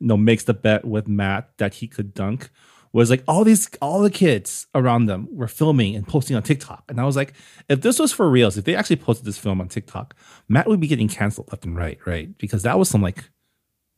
you 0.00 0.06
know 0.06 0.16
makes 0.16 0.44
the 0.44 0.54
bet 0.54 0.84
with 0.84 1.08
Matt 1.08 1.50
that 1.58 1.74
he 1.74 1.88
could 1.88 2.14
dunk 2.14 2.50
was 2.98 3.10
like 3.10 3.24
all 3.26 3.42
these 3.42 3.68
all 3.82 4.00
the 4.00 4.10
kids 4.10 4.68
around 4.74 5.06
them 5.06 5.28
were 5.32 5.48
filming 5.48 5.96
and 5.96 6.06
posting 6.06 6.36
on 6.36 6.42
TikTok. 6.42 6.84
And 6.88 7.00
I 7.00 7.04
was 7.04 7.16
like, 7.16 7.34
if 7.68 7.80
this 7.80 7.98
was 7.98 8.12
for 8.12 8.30
reals, 8.30 8.56
if 8.56 8.64
they 8.64 8.76
actually 8.76 8.96
posted 8.96 9.26
this 9.26 9.36
film 9.36 9.60
on 9.60 9.68
TikTok, 9.68 10.14
Matt 10.48 10.68
would 10.68 10.80
be 10.80 10.86
getting 10.86 11.08
canceled 11.08 11.50
left 11.50 11.64
and 11.64 11.76
right, 11.76 11.98
right? 12.06 12.36
Because 12.38 12.62
that 12.62 12.78
was 12.78 12.88
some 12.88 13.02
like 13.02 13.28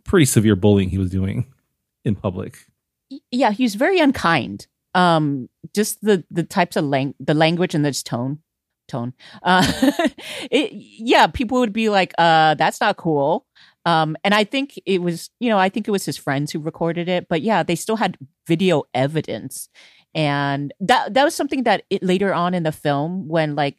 pretty 0.04 0.24
severe 0.24 0.56
bullying 0.56 0.88
he 0.88 0.98
was 0.98 1.10
doing 1.10 1.52
in 2.04 2.14
public. 2.14 2.56
yeah, 3.30 3.50
he 3.50 3.64
was 3.64 3.74
very 3.74 4.00
unkind. 4.00 4.66
Um, 4.94 5.50
just 5.74 6.00
the 6.00 6.24
the 6.30 6.42
types 6.42 6.74
of 6.76 6.84
lang- 6.84 7.14
the 7.20 7.34
language 7.34 7.74
and 7.74 7.84
this 7.84 8.02
tone, 8.02 8.38
tone. 8.88 9.12
Uh, 9.42 9.62
it, 10.50 10.70
yeah, 10.72 11.26
people 11.26 11.58
would 11.58 11.74
be 11.74 11.90
like, 11.90 12.14
"Uh, 12.16 12.54
that's 12.54 12.80
not 12.80 12.96
cool." 12.96 13.44
Um, 13.84 14.16
and 14.24 14.34
I 14.34 14.44
think 14.44 14.80
it 14.86 15.02
was, 15.02 15.30
you 15.38 15.50
know, 15.50 15.58
I 15.58 15.68
think 15.68 15.86
it 15.86 15.92
was 15.92 16.06
his 16.06 16.16
friends 16.16 16.50
who 16.50 16.58
recorded 16.58 17.08
it, 17.08 17.28
but 17.28 17.42
yeah, 17.42 17.62
they 17.62 17.76
still 17.76 17.96
had 17.96 18.16
video 18.46 18.84
evidence, 18.94 19.68
and 20.14 20.72
that 20.80 21.14
that 21.14 21.24
was 21.24 21.34
something 21.34 21.64
that 21.64 21.84
it 21.90 22.02
later 22.02 22.32
on 22.32 22.54
in 22.54 22.62
the 22.62 22.72
film 22.72 23.28
when 23.28 23.54
like 23.54 23.76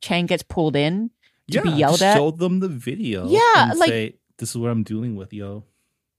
Chang 0.00 0.26
gets 0.26 0.42
pulled 0.42 0.76
in 0.76 1.10
to 1.50 1.62
be 1.62 1.70
yelled 1.70 1.98
just 1.98 2.02
at. 2.02 2.16
Show 2.16 2.30
them 2.30 2.60
the 2.60 2.68
video. 2.68 3.28
Yeah, 3.28 3.70
and 3.70 3.78
like- 3.78 3.88
say, 3.88 4.14
this 4.38 4.50
is 4.50 4.56
what 4.56 4.70
I'm 4.70 4.82
dealing 4.82 5.16
with, 5.16 5.32
yo. 5.32 5.64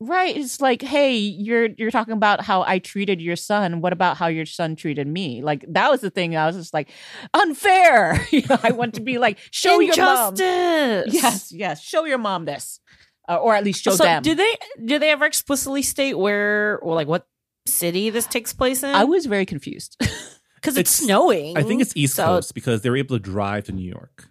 Right. 0.01 0.37
It's 0.37 0.61
like, 0.61 0.81
hey, 0.81 1.17
you're 1.17 1.67
you're 1.77 1.91
talking 1.91 2.13
about 2.13 2.41
how 2.41 2.61
I 2.61 2.79
treated 2.79 3.19
your 3.19 3.35
son. 3.35 3.81
What 3.81 3.91
about 3.91 4.15
how 4.15 4.27
your 4.27 4.45
son 4.45 4.77
treated 4.77 5.07
me? 5.07 5.41
Like 5.41 5.65
that 5.67 5.91
was 5.91 5.99
the 5.99 6.09
thing. 6.09 6.37
I 6.37 6.47
was 6.47 6.55
just 6.55 6.73
like, 6.73 6.89
unfair. 7.33 8.25
you 8.31 8.43
know, 8.49 8.57
I 8.63 8.71
want 8.71 8.93
to 8.93 9.01
be 9.01 9.17
like, 9.17 9.39
show 9.51 9.81
your 9.81 9.97
mom. 9.97 10.35
Injustice. 10.35 11.13
Yes, 11.13 11.51
yes. 11.51 11.83
Show 11.83 12.05
your 12.05 12.17
mom 12.17 12.45
this, 12.45 12.79
uh, 13.27 13.35
or 13.35 13.55
at 13.55 13.65
least 13.65 13.83
show 13.83 13.91
so 13.91 14.05
them. 14.05 14.23
do 14.23 14.35
they 14.35 14.55
do 14.85 14.99
they 14.99 15.09
ever 15.09 15.25
explicitly 15.25 15.81
state 15.81 16.17
where 16.17 16.79
or 16.79 16.95
like 16.95 17.09
what 17.09 17.27
city 17.65 18.09
this 18.09 18.25
takes 18.27 18.53
place 18.53 18.83
in? 18.83 18.93
I 18.95 19.03
was 19.03 19.25
very 19.25 19.45
confused. 19.45 19.95
because 20.55 20.77
it's, 20.77 20.93
It's- 20.93 20.95
snowing. 21.05 21.57
I 21.57 21.63
think 21.63 21.81
it's 21.81 21.95
East 21.95 22.15
So- 22.15 22.25
Coast 22.25 22.53
because 22.53 22.81
they 22.81 22.89
were 22.89 22.97
able 22.97 23.15
to 23.17 23.23
drive 23.23 23.65
to 23.65 23.71
New 23.71 23.87
York. 23.89 24.27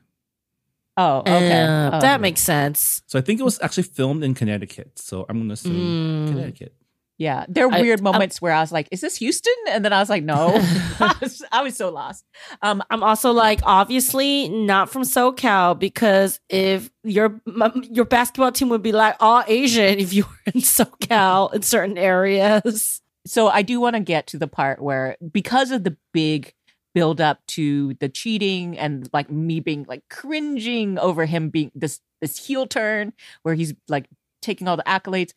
oh, 0.96 1.20
okay. 1.20 1.62
Uh, 1.62 1.96
Oh. 1.96 2.00
that 2.00 2.20
makes 2.20 2.40
sense. 2.40 3.02
So 3.06 3.18
I 3.18 3.22
think 3.22 3.40
it 3.40 3.44
was 3.44 3.60
actually 3.62 3.84
filmed 3.84 4.24
in 4.24 4.34
Connecticut. 4.34 4.98
So 4.98 5.24
I'm 5.28 5.36
going 5.38 5.48
to 5.48 5.52
assume 5.55 6.26
Mm. 6.26 6.28
Connecticut. 6.28 6.74
Yeah, 7.20 7.46
there 7.48 7.66
are 7.66 7.72
I- 7.72 7.80
weird 7.80 7.98
um, 8.00 8.05
moments 8.05 8.40
where 8.40 8.52
I 8.52 8.60
was 8.60 8.70
like, 8.70 8.86
"Is 8.92 9.00
this 9.00 9.16
Houston?" 9.16 9.52
And 9.70 9.84
then 9.84 9.92
I 9.92 9.98
was 9.98 10.09
like, 10.09 10.22
"No." 10.22 10.52
I, 11.00 11.14
was, 11.20 11.42
I 11.50 11.62
was 11.64 11.76
so 11.76 11.88
lost. 11.90 12.24
Um, 12.62 12.80
I'm 12.90 13.02
also 13.02 13.32
like 13.32 13.59
obviously 13.64 14.48
not 14.48 14.88
from 14.88 15.02
SoCal 15.02 15.76
because 15.76 16.38
if 16.48 16.90
your 17.02 17.40
m- 17.48 17.82
your 17.90 18.05
basketball 18.05 18.52
team 18.52 18.68
would 18.68 18.82
be 18.84 18.92
like 18.92 19.16
all 19.18 19.42
Asian 19.48 19.98
if 19.98 20.12
you 20.12 20.24
were 20.24 20.52
in 20.55 20.60
SoCal 20.60 21.52
in 21.55 21.62
certain 21.62 21.98
areas. 21.98 23.00
So 23.28 23.48
I 23.48 23.62
do 23.62 23.80
want 23.80 23.94
to 23.96 24.00
get 24.00 24.26
to 24.28 24.38
the 24.38 24.48
part 24.48 24.80
where 24.82 25.16
because 25.32 25.70
of 25.70 25.84
the 25.84 25.96
big 26.12 26.52
build 26.94 27.20
up 27.20 27.38
to 27.48 27.94
the 28.00 28.09
cheating 28.09 28.78
and 28.78 29.09
like 29.12 29.30
me 29.30 29.60
being 29.60 29.84
like 29.88 30.02
cringing 30.10 30.98
over 30.98 31.26
him 31.26 31.50
being 31.50 31.70
this 31.74 32.00
this 32.20 32.44
heel 32.44 32.66
turn 32.66 33.12
where 33.42 33.55
he's 33.55 33.74
like 33.88 34.06
taking 34.42 34.66
all 34.68 34.76
the 34.76 34.82
accolades. 34.84 35.32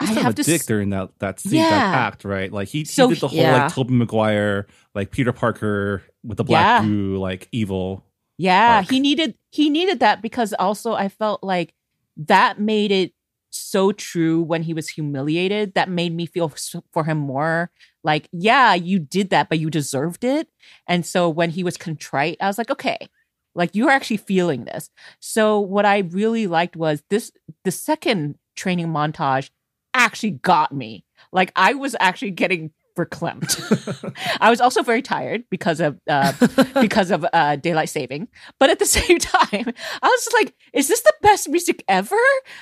He's 0.00 0.16
I 0.16 0.20
have 0.20 0.34
to 0.36 0.42
dick 0.42 0.60
s- 0.60 0.66
during 0.66 0.90
that 0.90 1.10
that 1.18 1.38
scene, 1.40 1.54
Yeah. 1.60 1.70
that 1.70 1.94
act, 1.94 2.24
right? 2.24 2.52
Like 2.52 2.68
he, 2.68 2.84
So 2.84 3.08
he 3.08 3.14
did 3.14 3.20
the 3.20 3.28
whole 3.28 3.38
yeah. 3.38 3.64
like 3.64 3.74
Tobey 3.74 3.94
Maguire, 3.94 4.66
like 4.94 5.10
Peter 5.10 5.32
Parker 5.32 6.02
with 6.24 6.38
the 6.38 6.44
black 6.44 6.82
Yeah. 6.82 6.88
goo, 6.88 7.18
like 7.18 7.48
evil. 7.52 8.04
Yeah, 8.38 8.76
arc. 8.78 8.90
he 8.90 9.00
needed 9.00 9.34
he 9.50 9.70
needed 9.70 10.00
that 10.00 10.22
because 10.22 10.52
also 10.54 10.92
I 10.92 11.08
felt 11.08 11.42
like 11.44 11.72
that 12.16 12.58
made 12.60 12.90
it 12.92 13.12
so 13.56 13.92
true 13.92 14.42
when 14.42 14.62
he 14.62 14.74
was 14.74 14.88
humiliated. 14.88 15.74
That 15.74 15.88
made 15.88 16.14
me 16.14 16.26
feel 16.26 16.52
for 16.92 17.04
him 17.04 17.18
more 17.18 17.70
like, 18.04 18.28
yeah, 18.32 18.74
you 18.74 18.98
did 18.98 19.30
that, 19.30 19.48
but 19.48 19.58
you 19.58 19.70
deserved 19.70 20.24
it. 20.24 20.48
And 20.86 21.04
so 21.04 21.28
when 21.28 21.50
he 21.50 21.64
was 21.64 21.76
contrite, 21.76 22.36
I 22.40 22.46
was 22.46 22.58
like, 22.58 22.70
okay, 22.70 23.08
like 23.54 23.74
you're 23.74 23.90
actually 23.90 24.18
feeling 24.18 24.64
this. 24.64 24.90
So 25.18 25.58
what 25.58 25.84
I 25.84 25.98
really 25.98 26.46
liked 26.46 26.76
was 26.76 27.02
this 27.10 27.32
the 27.64 27.70
second 27.70 28.38
training 28.54 28.88
montage 28.88 29.50
actually 29.94 30.32
got 30.32 30.72
me. 30.72 31.04
Like 31.32 31.52
I 31.56 31.74
was 31.74 31.96
actually 31.98 32.30
getting 32.32 32.70
verklempt. 32.96 34.14
I 34.40 34.50
was 34.50 34.60
also 34.60 34.82
very 34.82 35.02
tired 35.02 35.44
because 35.50 35.80
of 35.80 35.98
uh, 36.08 36.32
because 36.80 37.10
of 37.10 37.24
uh, 37.32 37.56
daylight 37.56 37.88
saving. 37.88 38.28
But 38.58 38.70
at 38.70 38.78
the 38.78 38.86
same 38.98 39.18
time, 39.18 39.72
I 40.02 40.08
was 40.08 40.28
like, 40.34 40.54
"Is 40.72 40.88
this 40.88 41.02
the 41.02 41.14
best 41.22 41.48
music 41.48 41.84
ever?" 41.88 42.16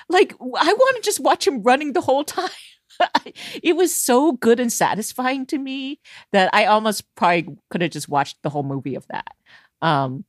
Like, 0.09 0.35
I 0.35 0.73
want 0.73 0.97
to 0.97 1.03
just 1.03 1.21
watch 1.21 1.47
him 1.47 1.63
running 1.63 1.93
the 1.93 2.01
whole 2.01 2.25
time. 2.25 2.51
it 3.63 3.75
was 3.75 3.95
so 3.95 4.33
good 4.33 4.61
and 4.61 4.73
satisfying 4.73 5.47
to 5.47 5.59
me 5.59 6.01
that 6.33 6.51
I 6.53 6.67
almost 6.67 7.03
probably 7.17 7.57
could 7.71 7.83
have 7.83 7.91
just 7.91 8.09
watched 8.09 8.37
the 8.43 8.51
whole 8.51 8.63
movie 8.63 8.95
of 8.95 9.07
that. 9.09 9.35
Um, 9.83 10.25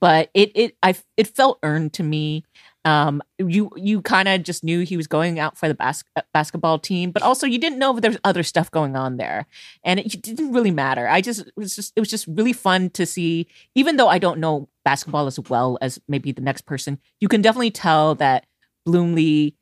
but 0.00 0.30
it 0.34 0.52
it 0.54 0.76
I 0.82 0.94
it 1.16 1.28
felt 1.28 1.58
earned 1.62 1.94
to 1.94 2.02
me. 2.02 2.44
Um, 2.88 3.22
you 3.36 3.70
you 3.76 4.00
kind 4.00 4.28
of 4.28 4.42
just 4.42 4.64
knew 4.64 4.80
he 4.80 4.96
was 4.96 5.06
going 5.06 5.38
out 5.38 5.58
for 5.58 5.68
the 5.68 5.74
bas- 5.74 6.04
uh, 6.16 6.22
basketball 6.32 6.78
team, 6.78 7.10
but 7.10 7.22
also 7.22 7.46
you 7.46 7.58
didn't 7.58 7.78
know 7.78 7.94
if 7.94 8.00
there 8.00 8.10
was 8.10 8.20
other 8.24 8.42
stuff 8.42 8.70
going 8.70 8.96
on 8.96 9.18
there, 9.18 9.44
and 9.84 10.00
it 10.00 10.22
didn't 10.22 10.54
really 10.54 10.70
matter. 10.70 11.06
I 11.06 11.20
just 11.20 11.40
it 11.40 11.52
was 11.54 11.76
just 11.76 11.92
it 11.96 12.00
was 12.00 12.08
just 12.08 12.26
really 12.26 12.54
fun 12.54 12.88
to 12.90 13.04
see. 13.04 13.46
Even 13.74 13.96
though 13.96 14.08
I 14.08 14.18
don't 14.18 14.40
know 14.40 14.70
basketball 14.86 15.26
as 15.26 15.38
well 15.38 15.76
as 15.82 16.00
maybe 16.08 16.32
the 16.32 16.40
next 16.40 16.62
person, 16.62 16.98
you 17.20 17.28
can 17.28 17.42
definitely 17.42 17.72
tell 17.72 18.14
that 18.14 18.46
Bloom 18.86 19.14
Li 19.14 19.54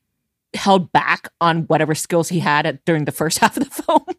held 0.55 0.93
back 0.93 1.29
on 1.41 1.63
whatever 1.63 1.97
skills 1.97 2.29
he 2.29 2.39
had 2.39 2.65
at, 2.65 2.85
during 2.85 3.07
the 3.07 3.13
first 3.13 3.39
half 3.41 3.57
of 3.57 3.65
the 3.65 3.83
film. 3.83 4.05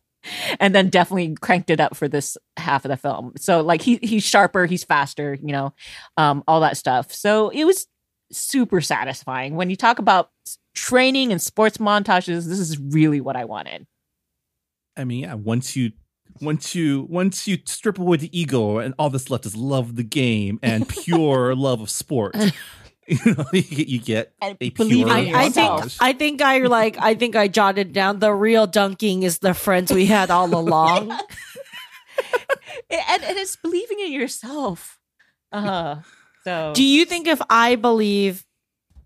And 0.60 0.76
then 0.76 0.90
definitely 0.90 1.36
cranked 1.40 1.70
it 1.70 1.80
up 1.80 1.96
for 1.96 2.10
this 2.10 2.38
half 2.58 2.84
of 2.84 2.90
the 2.90 2.98
film. 2.98 3.32
So 3.38 3.62
like 3.62 3.82
he 3.82 3.98
he's 4.04 4.26
sharper, 4.26 4.66
he's 4.66 4.84
faster, 4.84 5.36
you 5.36 5.54
know, 5.54 5.74
um, 6.18 6.44
all 6.50 6.60
that 6.60 6.76
stuff. 6.76 7.14
So 7.14 7.48
it 7.48 7.64
was 7.64 7.88
super 8.32 8.82
satisfying. 8.82 9.56
When 9.56 9.70
you 9.70 9.76
talk 9.76 10.00
about 10.00 10.32
training 10.74 11.32
and 11.32 11.42
sports 11.42 11.78
montages, 11.78 12.46
this 12.48 12.60
is 12.60 12.80
really 12.80 13.22
what 13.22 13.36
I 13.36 13.46
wanted. 13.46 13.88
I 14.96 15.04
mean, 15.04 15.24
yeah, 15.24 15.36
once 15.36 15.76
you 15.76 15.92
once 16.42 16.76
you 16.76 17.08
once 17.10 17.48
you 17.48 17.58
strip 17.66 18.00
away 18.00 18.18
the 18.18 18.38
ego 18.38 18.78
and 18.78 18.94
all 19.00 19.10
that's 19.10 19.30
left 19.30 19.46
is 19.46 19.56
love 19.56 19.90
of 19.90 19.96
the 19.96 20.04
game 20.04 20.60
and 20.62 20.88
pure 21.04 21.56
love 21.56 21.82
of 21.82 21.90
sport. 21.90 22.36
You 23.10 23.36
know, 23.38 23.46
you 23.54 23.62
get, 23.64 23.88
you 23.88 24.00
get 24.00 24.34
a 24.42 24.70
pure 24.70 25.08
I, 25.08 25.32
I 25.34 25.50
think. 25.50 25.94
I 26.02 26.12
think 26.12 26.42
I 26.42 26.58
like 26.64 26.98
I 27.00 27.16
think 27.16 27.38
I 27.38 27.48
jotted 27.48 27.94
down 27.94 28.20
the 28.20 28.34
real 28.34 28.68
dunking 28.68 29.24
is 29.24 29.38
the 29.40 29.54
friends 29.54 29.94
we 29.94 30.08
had 30.08 30.30
all 30.30 30.54
along. 30.54 31.12
And, 32.90 33.24
and 33.24 33.38
it's 33.38 33.56
believing 33.56 34.02
in 34.02 34.12
yourself. 34.12 35.00
Uh 35.54 36.02
so 36.48 36.72
Do 36.74 36.84
you 36.84 37.04
think 37.06 37.28
if 37.28 37.42
I 37.50 37.76
believe 37.76 38.46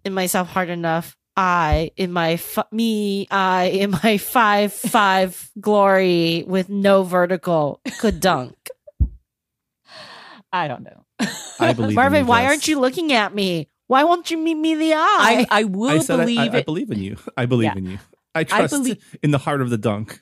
in 0.06 0.14
myself 0.14 0.48
hard 0.50 0.70
enough, 0.70 1.18
I 1.36 1.92
in 1.98 2.12
my 2.12 2.34
f- 2.34 2.68
me 2.72 3.28
I 3.32 3.66
in 3.66 3.92
my 3.92 4.18
five 4.20 4.72
five 4.74 5.50
glory 5.60 6.44
with 6.46 6.70
no 6.70 7.04
vertical 7.04 7.82
could 8.00 8.20
dunk? 8.20 8.56
I 10.54 10.68
don't 10.68 10.84
know. 10.84 11.06
I 11.60 11.74
believe 11.74 11.90
in 11.92 11.96
Marvin, 11.96 12.20
you, 12.22 12.26
why 12.28 12.42
Jess. 12.42 12.50
aren't 12.50 12.68
you 12.68 12.80
looking 12.80 13.14
at 13.14 13.34
me? 13.34 13.70
Why 13.88 14.04
won't 14.04 14.30
you 14.32 14.38
meet 14.38 14.56
me 14.56 14.74
in 14.74 14.80
the 14.80 14.94
eye? 14.94 15.46
I, 15.50 15.62
I 15.62 15.64
will 15.66 15.90
I 15.90 15.98
said 16.00 16.20
I- 16.20 16.24
believe 16.26 16.40
I, 16.40 16.58
I 16.58 16.60
it. 16.60 16.66
believe 16.66 16.92
in 16.92 17.00
you. 17.00 17.18
I 17.38 17.46
believe 17.46 17.66
Yeah. 17.72 17.78
in 17.78 17.86
you. 17.86 18.00
I 18.36 18.44
trust 18.44 18.74
believe- 18.74 19.18
in 19.24 19.32
the 19.32 19.38
heart 19.38 19.62
of 19.62 19.70
the 19.70 19.78
dunk. 19.78 20.22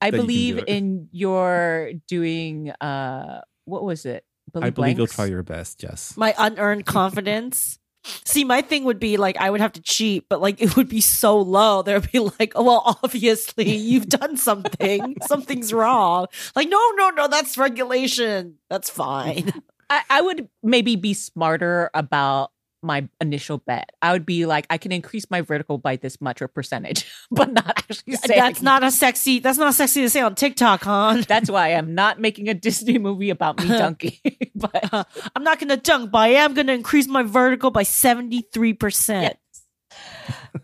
I 0.00 0.10
that 0.10 0.16
you 0.16 0.22
believe 0.22 0.64
in 0.66 1.08
your 1.12 1.92
doing 2.08 2.70
uh 2.80 3.40
what 3.64 3.84
was 3.84 4.04
it? 4.04 4.24
Billy 4.52 4.66
I 4.66 4.70
believe 4.70 4.98
you'll 4.98 5.06
try 5.06 5.26
your 5.26 5.42
best, 5.42 5.78
Jess. 5.78 6.16
my 6.16 6.34
unearned 6.38 6.86
confidence. 6.86 7.78
See, 8.24 8.44
my 8.44 8.62
thing 8.62 8.84
would 8.84 8.98
be 8.98 9.16
like 9.16 9.36
I 9.36 9.50
would 9.50 9.60
have 9.60 9.72
to 9.72 9.82
cheat, 9.82 10.28
but 10.28 10.40
like 10.40 10.60
it 10.60 10.76
would 10.76 10.88
be 10.88 11.00
so 11.00 11.38
low. 11.38 11.82
There'd 11.82 12.10
be 12.10 12.18
like, 12.18 12.52
oh, 12.54 12.62
well, 12.64 12.98
obviously 13.02 13.76
you've 13.76 14.08
done 14.08 14.36
something. 14.36 15.16
Something's 15.26 15.72
wrong. 15.72 16.26
Like, 16.56 16.68
no, 16.68 16.80
no, 16.96 17.10
no, 17.10 17.28
that's 17.28 17.56
regulation. 17.56 18.58
That's 18.68 18.90
fine. 18.90 19.52
I, 19.90 20.02
I 20.08 20.20
would 20.22 20.48
maybe 20.62 20.96
be 20.96 21.14
smarter 21.14 21.90
about 21.94 22.50
my 22.82 23.08
initial 23.20 23.58
bet. 23.58 23.90
I 24.02 24.12
would 24.12 24.26
be 24.26 24.46
like, 24.46 24.66
I 24.70 24.78
can 24.78 24.92
increase 24.92 25.30
my 25.30 25.40
vertical 25.40 25.78
by 25.78 25.96
this 25.96 26.20
much 26.20 26.42
or 26.42 26.48
percentage, 26.48 27.06
but 27.30 27.52
not 27.52 27.68
actually 27.68 28.16
say 28.16 28.34
that's 28.36 28.62
not 28.62 28.82
a 28.82 28.90
sexy. 28.90 29.38
That's 29.38 29.58
not 29.58 29.74
sexy 29.74 30.02
to 30.02 30.10
say 30.10 30.20
on 30.20 30.34
TikTok, 30.34 30.82
hon. 30.82 31.20
That's 31.28 31.50
why 31.50 31.68
I'm 31.74 31.94
not 31.94 32.20
making 32.20 32.48
a 32.48 32.54
Disney 32.54 32.98
movie 32.98 33.30
about 33.30 33.58
me 33.62 33.68
dunking. 33.78 34.18
but 34.54 34.88
I'm 35.34 35.42
not 35.44 35.58
gonna 35.58 35.76
dunk, 35.76 36.10
but 36.10 36.18
I 36.18 36.28
am 36.28 36.54
gonna 36.54 36.72
increase 36.72 37.06
my 37.06 37.22
vertical 37.22 37.70
by 37.70 37.82
seventy 37.84 38.42
three 38.52 38.72
percent. 38.72 39.36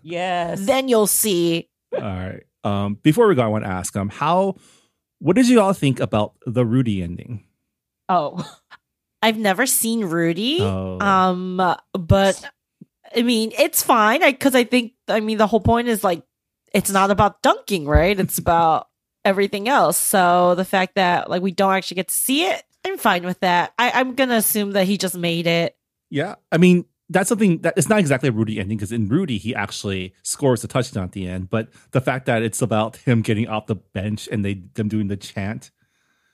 yes, 0.02 0.64
Then 0.64 0.88
you'll 0.88 1.06
see. 1.06 1.68
All 1.94 2.00
right. 2.02 2.42
Um, 2.64 2.94
before 3.02 3.28
we 3.28 3.34
go, 3.34 3.42
I 3.42 3.46
want 3.46 3.64
to 3.64 3.70
ask 3.70 3.96
um, 3.96 4.08
how, 4.08 4.56
what 5.20 5.36
did 5.36 5.48
you 5.48 5.60
all 5.60 5.72
think 5.72 6.00
about 6.00 6.34
the 6.46 6.66
Rudy 6.66 7.02
ending? 7.02 7.44
oh, 8.10 8.42
I've 9.22 9.38
never 9.38 9.66
seen 9.66 10.04
Rudy. 10.04 10.58
Oh. 10.60 11.00
Um, 11.00 11.56
but 11.92 12.50
I 13.14 13.22
mean, 13.22 13.52
it's 13.58 13.82
fine 13.82 14.22
I 14.22 14.32
because 14.32 14.54
I, 14.54 14.64
think 14.64 14.92
I 15.08 15.20
mean 15.20 15.38
the 15.38 15.46
whole 15.46 15.60
point 15.60 15.88
is 15.88 16.04
like 16.04 16.22
it's 16.72 16.90
not 16.90 17.10
about 17.10 17.42
dunking, 17.42 17.86
right? 17.86 18.18
It's 18.18 18.38
about 18.38 18.88
everything 19.24 19.68
else. 19.68 19.96
So 19.96 20.54
the 20.54 20.64
fact 20.64 20.94
that 20.94 21.30
like 21.30 21.42
we 21.42 21.52
don't 21.52 21.72
actually 21.72 21.96
get 21.96 22.08
to 22.08 22.14
see 22.14 22.44
it, 22.44 22.62
I'm 22.84 22.98
fine 22.98 23.24
with 23.24 23.40
that. 23.40 23.72
I, 23.78 23.90
I'm 23.92 24.14
gonna 24.14 24.36
assume 24.36 24.72
that 24.72 24.86
he 24.86 24.98
just 24.98 25.16
made 25.16 25.46
it. 25.46 25.76
Yeah, 26.10 26.36
I 26.52 26.58
mean 26.58 26.84
that's 27.10 27.28
something 27.28 27.62
that 27.62 27.74
it's 27.76 27.88
not 27.88 27.98
exactly 27.98 28.28
a 28.28 28.32
Rudy 28.32 28.60
ending 28.60 28.76
because 28.76 28.92
in 28.92 29.08
Rudy 29.08 29.38
he 29.38 29.54
actually 29.54 30.14
scores 30.22 30.62
a 30.62 30.68
touchdown 30.68 31.04
at 31.04 31.12
the 31.12 31.26
end, 31.26 31.50
but 31.50 31.68
the 31.92 32.00
fact 32.00 32.26
that 32.26 32.42
it's 32.42 32.60
about 32.60 32.96
him 32.96 33.22
getting 33.22 33.48
off 33.48 33.66
the 33.66 33.76
bench 33.76 34.28
and 34.30 34.44
they 34.44 34.62
them 34.74 34.88
doing 34.88 35.08
the 35.08 35.16
chant 35.16 35.70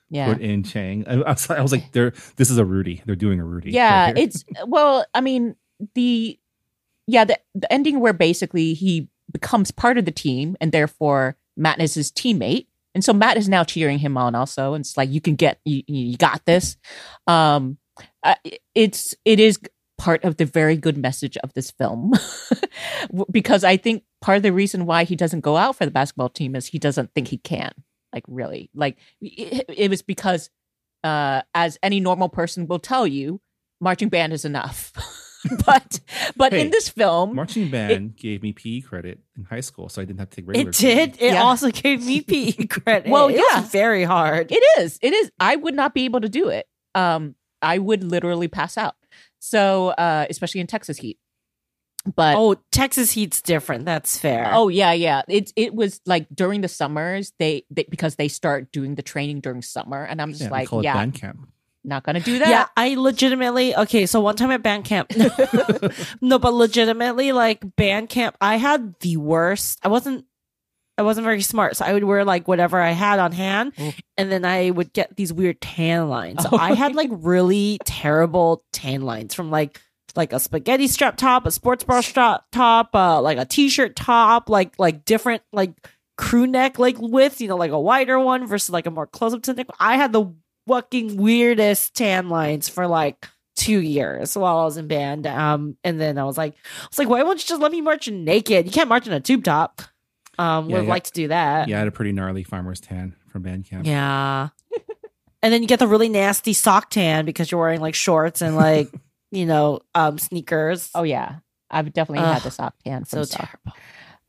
yeah. 0.09 0.33
put 0.33 0.41
in 0.41 0.63
Chang, 0.63 1.05
I, 1.07 1.13
I 1.13 1.31
was, 1.31 1.49
I 1.49 1.61
was 1.61 1.71
like, 1.71 1.91
"They're 1.91 2.13
this 2.35 2.49
is 2.49 2.57
a 2.57 2.65
Rudy. 2.65 3.01
They're 3.05 3.15
doing 3.15 3.39
a 3.39 3.45
Rudy." 3.45 3.71
yeah 3.71 4.05
right 4.05 4.17
it's 4.17 4.43
well 4.65 5.05
i 5.13 5.21
mean 5.21 5.55
the 5.93 6.39
yeah 7.07 7.25
the, 7.25 7.39
the 7.53 7.71
ending 7.71 7.99
where 7.99 8.13
basically 8.13 8.73
he 8.73 9.09
becomes 9.31 9.71
part 9.71 9.97
of 9.97 10.05
the 10.05 10.11
team 10.11 10.55
and 10.61 10.71
therefore 10.71 11.35
matt 11.57 11.81
is 11.81 11.93
his 11.93 12.11
teammate 12.11 12.67
and 12.93 13.03
so 13.03 13.13
matt 13.13 13.37
is 13.37 13.49
now 13.49 13.63
cheering 13.63 13.99
him 13.99 14.17
on 14.17 14.35
also 14.35 14.73
and 14.73 14.83
it's 14.83 14.97
like 14.97 15.09
you 15.09 15.21
can 15.21 15.35
get 15.35 15.59
you, 15.65 15.83
you 15.87 16.17
got 16.17 16.45
this 16.45 16.77
um 17.27 17.77
uh, 18.23 18.35
it's 18.73 19.15
it 19.25 19.39
is 19.39 19.59
part 19.97 20.23
of 20.23 20.37
the 20.37 20.45
very 20.45 20.75
good 20.75 20.97
message 20.97 21.37
of 21.37 21.53
this 21.53 21.71
film 21.71 22.11
because 23.31 23.63
i 23.63 23.77
think 23.77 24.03
part 24.21 24.37
of 24.37 24.43
the 24.43 24.51
reason 24.51 24.85
why 24.85 25.03
he 25.03 25.15
doesn't 25.15 25.41
go 25.41 25.55
out 25.57 25.75
for 25.75 25.85
the 25.85 25.91
basketball 25.91 26.29
team 26.29 26.55
is 26.55 26.67
he 26.67 26.79
doesn't 26.79 27.13
think 27.13 27.29
he 27.29 27.37
can 27.37 27.71
like 28.15 28.23
really 28.27 28.71
like 28.73 28.97
it, 29.21 29.65
it 29.69 29.89
was 29.91 30.01
because 30.01 30.49
uh 31.03 31.41
as 31.53 31.77
any 31.83 31.99
normal 31.99 32.29
person 32.29 32.65
will 32.65 32.79
tell 32.79 33.05
you 33.05 33.39
marching 33.79 34.09
band 34.09 34.33
is 34.33 34.45
enough. 34.45 34.91
but 35.65 35.99
but 36.35 36.53
Hey, 36.53 36.61
in 36.61 36.71
this 36.71 36.89
film, 36.89 37.35
marching 37.35 37.69
band 37.69 38.15
gave 38.15 38.41
me 38.41 38.51
PE 38.53 38.81
credit 38.81 39.19
in 39.37 39.43
high 39.43 39.59
school, 39.59 39.89
so 39.89 40.01
I 40.01 40.05
didn't 40.05 40.19
have 40.19 40.31
to 40.31 40.37
take 40.37 40.47
regular. 40.47 40.69
It 40.69 40.75
did. 40.75 41.17
It 41.21 41.33
Yeah. 41.33 41.43
also 41.43 41.69
gave 41.69 42.03
me 42.03 42.21
PE 42.21 42.65
credit. 42.67 43.11
Well, 43.11 43.27
it 43.27 43.35
yeah. 43.35 43.59
was 43.61 43.69
very 43.69 44.03
hard. 44.05 44.51
it 44.51 44.63
is 44.79 44.97
it 45.03 45.13
is. 45.13 45.29
I 45.39 45.55
would 45.55 45.75
not 45.75 45.93
be 45.93 46.05
able 46.05 46.21
to 46.21 46.29
do 46.29 46.49
it. 46.49 46.65
Um, 46.95 47.35
I 47.61 47.77
would 47.77 48.03
literally 48.03 48.47
pass 48.47 48.75
out. 48.77 48.95
So 49.39 49.89
uh, 49.89 50.25
especially 50.29 50.61
in 50.61 50.67
Texas 50.67 50.97
heat. 50.97 51.19
But 52.15 52.35
oh, 52.37 52.55
Texas 52.71 53.11
Heat's 53.11 53.41
different. 53.41 53.85
That's 53.85 54.17
fair. 54.17 54.51
Oh 54.53 54.67
yeah, 54.67 54.91
yeah. 54.91 55.23
It 55.27 55.51
it 55.55 55.73
was 55.73 56.01
like 56.05 56.27
during 56.33 56.61
the 56.61 56.67
summers 56.67 57.33
they, 57.39 57.63
they 57.71 57.85
because 57.89 58.15
they 58.15 58.27
start 58.27 58.71
doing 58.71 58.93
the 58.95 59.01
training 59.01 59.39
during 59.39 59.61
summer, 59.63 60.03
and 60.03 60.21
I'm 60.21 60.29
just 60.31 60.43
Yeah, 60.43 60.49
like, 60.49 60.69
call 60.69 60.83
yeah, 60.83 60.93
band 60.93 61.15
camp. 61.15 61.49
not 61.83 62.03
gonna 62.03 62.19
do 62.19 62.37
that. 62.39 62.47
Yeah, 62.47 62.67
I 62.77 62.93
legitimately 62.95 63.75
okay. 63.75 64.05
So 64.05 64.21
one 64.21 64.35
time 64.35 64.51
at 64.51 64.61
band 64.61 64.85
camp, 64.85 65.11
no, 66.21 66.37
but 66.39 66.53
legitimately 66.53 67.31
like 67.31 67.63
band 67.75 68.09
camp, 68.09 68.35
I 68.39 68.57
had 68.57 68.99
the 68.99 69.17
worst. 69.17 69.79
I 69.83 69.87
wasn't 69.87 70.25
I 70.97 71.01
wasn't 71.01 71.25
very 71.25 71.41
smart, 71.41 71.75
so 71.75 71.85
I 71.85 71.91
would 71.93 72.03
wear 72.05 72.23
like 72.23 72.47
whatever 72.47 72.79
I 72.79 72.91
had 72.91 73.19
on 73.19 73.31
hand, 73.33 73.73
Oh. 73.79 73.93
and 74.17 74.31
then 74.31 74.45
I 74.45 74.69
would 74.69 74.93
get 74.93 75.15
these 75.17 75.33
weird 75.33 75.59
tan 75.59 76.07
lines. 76.07 76.41
So 76.43 76.49
Oh. 76.53 76.57
I 76.57 76.73
had 76.73 76.95
like 76.95 77.09
really 77.11 77.79
terrible 77.83 78.63
tan 78.71 79.01
lines 79.01 79.33
from 79.33 79.51
like 79.51 79.81
like 80.15 80.33
a 80.33 80.39
spaghetti 80.39 80.87
strap 80.87 81.17
top, 81.17 81.45
a 81.45 81.51
sports 81.51 81.83
bra 81.83 82.01
strap 82.01 82.45
top, 82.51 82.95
uh, 82.95 83.21
like 83.21 83.37
a 83.37 83.45
t-shirt 83.45 83.95
top, 83.95 84.49
like 84.49 84.73
like 84.79 85.05
different 85.05 85.43
like 85.51 85.71
crew 86.17 86.47
neck 86.47 86.79
like 86.79 86.97
widths, 86.99 87.41
you 87.41 87.47
know, 87.47 87.57
like 87.57 87.71
a 87.71 87.79
wider 87.79 88.19
one 88.19 88.47
versus 88.47 88.69
like 88.69 88.85
a 88.85 88.91
more 88.91 89.07
close 89.07 89.33
up 89.33 89.41
to 89.43 89.53
the 89.53 89.57
neck. 89.57 89.67
I 89.79 89.97
had 89.97 90.13
the 90.13 90.33
fucking 90.67 91.17
weirdest 91.17 91.95
tan 91.95 92.29
lines 92.29 92.69
for 92.69 92.87
like 92.87 93.27
two 93.55 93.79
years 93.79 94.35
while 94.37 94.57
I 94.57 94.63
was 94.65 94.77
in 94.77 94.87
band. 94.87 95.27
Um, 95.27 95.77
and 95.83 95.99
then 95.99 96.17
I 96.17 96.23
was 96.23 96.37
like, 96.37 96.53
I 96.81 96.87
was 96.89 96.97
like, 96.99 97.09
why 97.09 97.23
won't 97.23 97.39
you 97.39 97.47
just 97.47 97.61
let 97.61 97.71
me 97.71 97.81
march 97.81 98.09
naked? 98.09 98.65
You 98.65 98.71
can't 98.71 98.89
march 98.89 99.07
in 99.07 99.13
a 99.13 99.19
tube 99.19 99.43
top. 99.43 99.81
Um, 100.37 100.69
Yeah, 100.69 100.77
would 100.77 100.83
yeah. 100.85 100.89
like 100.89 101.03
to 101.05 101.11
do 101.13 101.27
that. 101.29 101.67
Yeah, 101.69 101.77
I 101.77 101.79
had 101.79 101.87
a 101.87 101.91
pretty 101.91 102.11
gnarly 102.11 102.43
farmer's 102.43 102.81
tan 102.81 103.15
from 103.29 103.43
band 103.43 103.65
camp. 103.69 103.85
Yeah. 103.85 104.49
and 105.41 105.53
then 105.53 105.61
you 105.61 105.67
get 105.67 105.79
the 105.79 105.87
really 105.87 106.09
nasty 106.09 106.51
sock 106.53 106.89
tan 106.89 107.25
because 107.25 107.49
you're 107.51 107.61
wearing 107.61 107.79
like 107.79 107.95
shorts 107.95 108.41
and 108.41 108.55
like, 108.57 108.89
you 109.35 109.45
know, 109.45 109.81
um 109.93 110.17
sneakers. 110.17 110.89
Oh 110.95 111.03
yeah, 111.03 111.39
I've 111.69 111.91
definitely 111.93 112.23
Ugh, 112.25 112.33
had 112.33 112.43
the 112.43 112.51
sock 112.51 112.75
tan. 112.83 113.05
so 113.05 113.23
sock. 113.23 113.59
terrible. 113.61 113.77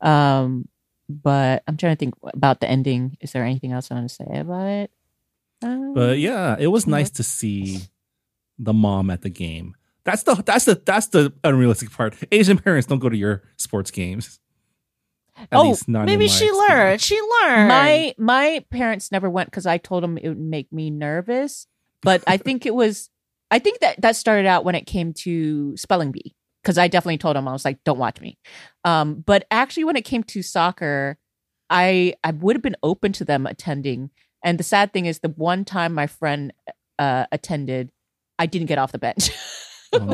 Um, 0.01 0.67
but 1.09 1.63
I'm 1.67 1.77
trying 1.77 1.95
to 1.95 1.99
think 1.99 2.13
about 2.33 2.59
the 2.59 2.67
ending. 2.69 3.17
Is 3.21 3.31
there 3.31 3.43
anything 3.45 3.71
else 3.71 3.89
I 3.89 3.95
want 3.95 4.09
to 4.09 4.13
say 4.15 4.25
about 4.39 4.67
it? 4.67 4.91
Um, 5.63 5.93
But 5.93 6.19
yeah, 6.19 6.55
it 6.59 6.67
was 6.67 6.85
nice 6.85 7.09
to 7.11 7.23
see 7.23 7.79
the 8.59 8.73
mom 8.73 9.09
at 9.09 9.21
the 9.21 9.29
game. 9.29 9.75
That's 10.03 10.23
the 10.23 10.35
that's 10.35 10.65
the 10.65 10.75
that's 10.85 11.07
the 11.07 11.33
unrealistic 11.43 11.91
part. 11.91 12.15
Asian 12.31 12.57
parents 12.57 12.87
don't 12.87 12.99
go 12.99 13.09
to 13.09 13.17
your 13.17 13.43
sports 13.57 13.91
games. 13.91 14.39
At 15.37 15.47
Oh, 15.51 15.69
least 15.69 15.87
not 15.87 16.05
Maybe 16.05 16.27
she 16.27 16.45
experience. 16.45 16.69
learned. 16.69 17.01
She 17.01 17.19
learned. 17.43 17.67
my 17.67 18.13
my 18.17 18.65
parents 18.71 19.11
never 19.11 19.29
went 19.29 19.49
because 19.51 19.65
I 19.65 19.77
told 19.77 20.03
them 20.03 20.17
it 20.17 20.27
would 20.29 20.39
make 20.39 20.71
me 20.73 20.89
nervous. 20.89 21.67
But 22.01 22.23
I 22.27 22.37
think 22.37 22.65
it 22.65 22.73
was. 22.75 23.09
I 23.51 23.59
think 23.59 23.79
that 23.79 24.01
that 24.01 24.15
started 24.15 24.45
out 24.45 24.65
when 24.65 24.75
it 24.75 24.85
came 24.85 25.13
to 25.13 25.75
spelling 25.77 26.11
bee 26.11 26.35
because 26.61 26.77
I 26.77 26.87
definitely 26.87 27.17
told 27.17 27.35
them 27.35 27.47
I 27.47 27.53
was 27.53 27.65
like, 27.65 27.83
"Don't 27.83 27.97
watch 27.99 28.19
me." 28.19 28.37
Um, 28.83 29.23
but 29.25 29.45
actually, 29.51 29.85
when 29.85 29.95
it 29.95 30.05
came 30.05 30.23
to 30.23 30.41
soccer, 30.41 31.17
I 31.69 32.13
I 32.23 32.31
would 32.31 32.55
have 32.55 32.63
been 32.63 32.77
open 32.83 33.13
to 33.13 33.25
them 33.25 33.45
attending. 33.45 34.09
And 34.43 34.59
the 34.59 34.63
sad 34.63 34.93
thing 34.93 35.05
is, 35.05 35.19
the 35.19 35.29
one 35.29 35.65
time 35.65 35.93
my 35.93 36.07
friend 36.07 36.53
uh, 36.99 37.25
attended, 37.31 37.89
I 38.39 38.45
didn't 38.45 38.67
get 38.67 38.77
off 38.77 38.91
the 38.91 38.99
bench. 38.99 39.31
Oh. 39.93 40.13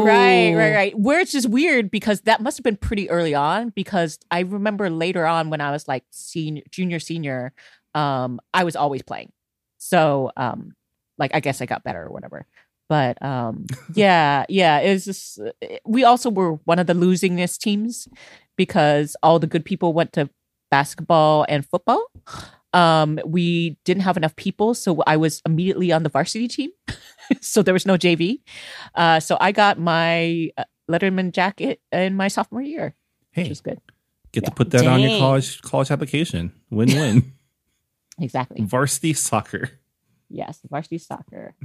Ooh. 0.00 0.04
Right, 0.04 0.54
right, 0.54 0.74
right. 0.74 0.98
Where 0.98 1.20
it's 1.20 1.32
just 1.32 1.48
weird 1.48 1.90
because 1.90 2.22
that 2.22 2.40
must 2.40 2.58
have 2.58 2.64
been 2.64 2.76
pretty 2.76 3.08
early 3.08 3.34
on 3.34 3.70
because 3.70 4.18
I 4.30 4.40
remember 4.40 4.90
later 4.90 5.24
on 5.24 5.50
when 5.50 5.60
I 5.60 5.70
was 5.70 5.86
like 5.88 6.04
senior, 6.10 6.62
junior, 6.70 6.98
senior, 6.98 7.52
um, 7.94 8.40
I 8.52 8.64
was 8.64 8.76
always 8.76 9.02
playing. 9.02 9.32
So, 9.78 10.32
um, 10.36 10.74
like 11.18 11.30
I 11.34 11.40
guess 11.40 11.60
I 11.60 11.66
got 11.66 11.84
better 11.84 12.02
or 12.04 12.10
whatever. 12.10 12.46
But 12.88 13.20
um, 13.22 13.66
yeah, 13.94 14.44
yeah, 14.48 14.78
it 14.78 14.92
was 14.92 15.04
just 15.04 15.40
we 15.84 16.04
also 16.04 16.30
were 16.30 16.52
one 16.64 16.78
of 16.78 16.86
the 16.86 16.94
losingest 16.94 17.58
teams 17.58 18.06
because 18.56 19.16
all 19.22 19.38
the 19.38 19.46
good 19.48 19.64
people 19.64 19.92
went 19.92 20.12
to 20.14 20.30
basketball 20.70 21.44
and 21.48 21.66
football. 21.66 22.06
Um, 22.72 23.18
we 23.24 23.76
didn't 23.84 24.02
have 24.02 24.16
enough 24.16 24.36
people, 24.36 24.74
so 24.74 25.02
I 25.06 25.16
was 25.16 25.42
immediately 25.46 25.90
on 25.92 26.02
the 26.02 26.08
varsity 26.10 26.46
team. 26.46 26.70
so 27.40 27.62
there 27.62 27.72
was 27.74 27.86
no 27.86 27.94
JV. 27.96 28.40
Uh, 28.94 29.18
so 29.18 29.36
I 29.40 29.50
got 29.52 29.78
my 29.78 30.50
uh, 30.58 30.64
Letterman 30.90 31.32
jacket 31.32 31.80
in 31.90 32.14
my 32.14 32.28
sophomore 32.28 32.62
year, 32.62 32.94
which 33.34 33.46
Hey, 33.46 33.48
was 33.48 33.60
good. 33.60 33.80
get 34.32 34.44
to 34.44 34.50
put 34.50 34.70
that 34.70 34.86
on 34.86 35.00
your 35.00 35.18
college 35.18 35.60
college 35.62 35.90
application. 35.90 36.52
Win 36.70 36.88
win. 36.90 37.32
Exactly. 38.18 38.62
Varsity 38.62 39.12
soccer. 39.12 39.72
Yes, 40.28 40.60
varsity 40.68 40.98
soccer. 40.98 41.54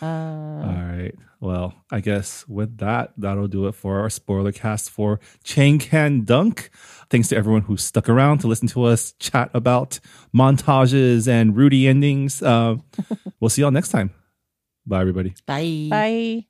Uh, 0.00 0.06
All 0.06 0.84
right. 0.84 1.14
Well, 1.40 1.74
I 1.90 2.00
guess 2.00 2.46
with 2.48 2.78
that, 2.78 3.12
that'll 3.16 3.48
do 3.48 3.66
it 3.66 3.74
for 3.74 4.00
our 4.00 4.10
spoiler 4.10 4.52
cast 4.52 4.90
for 4.90 5.18
Chang 5.42 5.78
Can 5.78 6.24
Dunk. 6.24 6.70
Thanks 7.10 7.28
to 7.28 7.36
everyone 7.36 7.62
who 7.62 7.76
stuck 7.76 8.08
around 8.08 8.38
to 8.38 8.46
listen 8.46 8.68
to 8.68 8.84
us 8.84 9.12
chat 9.18 9.50
about 9.54 9.98
montages 10.34 11.26
and 11.26 11.56
Rudy 11.56 11.88
endings. 11.88 12.42
Uh, 12.42 12.76
we'll 13.40 13.50
see 13.50 13.62
y'all 13.62 13.70
next 13.70 13.90
time. 13.90 14.10
Bye, 14.86 15.00
everybody. 15.00 15.34
Bye. 15.46 15.88
bye. 15.90 16.44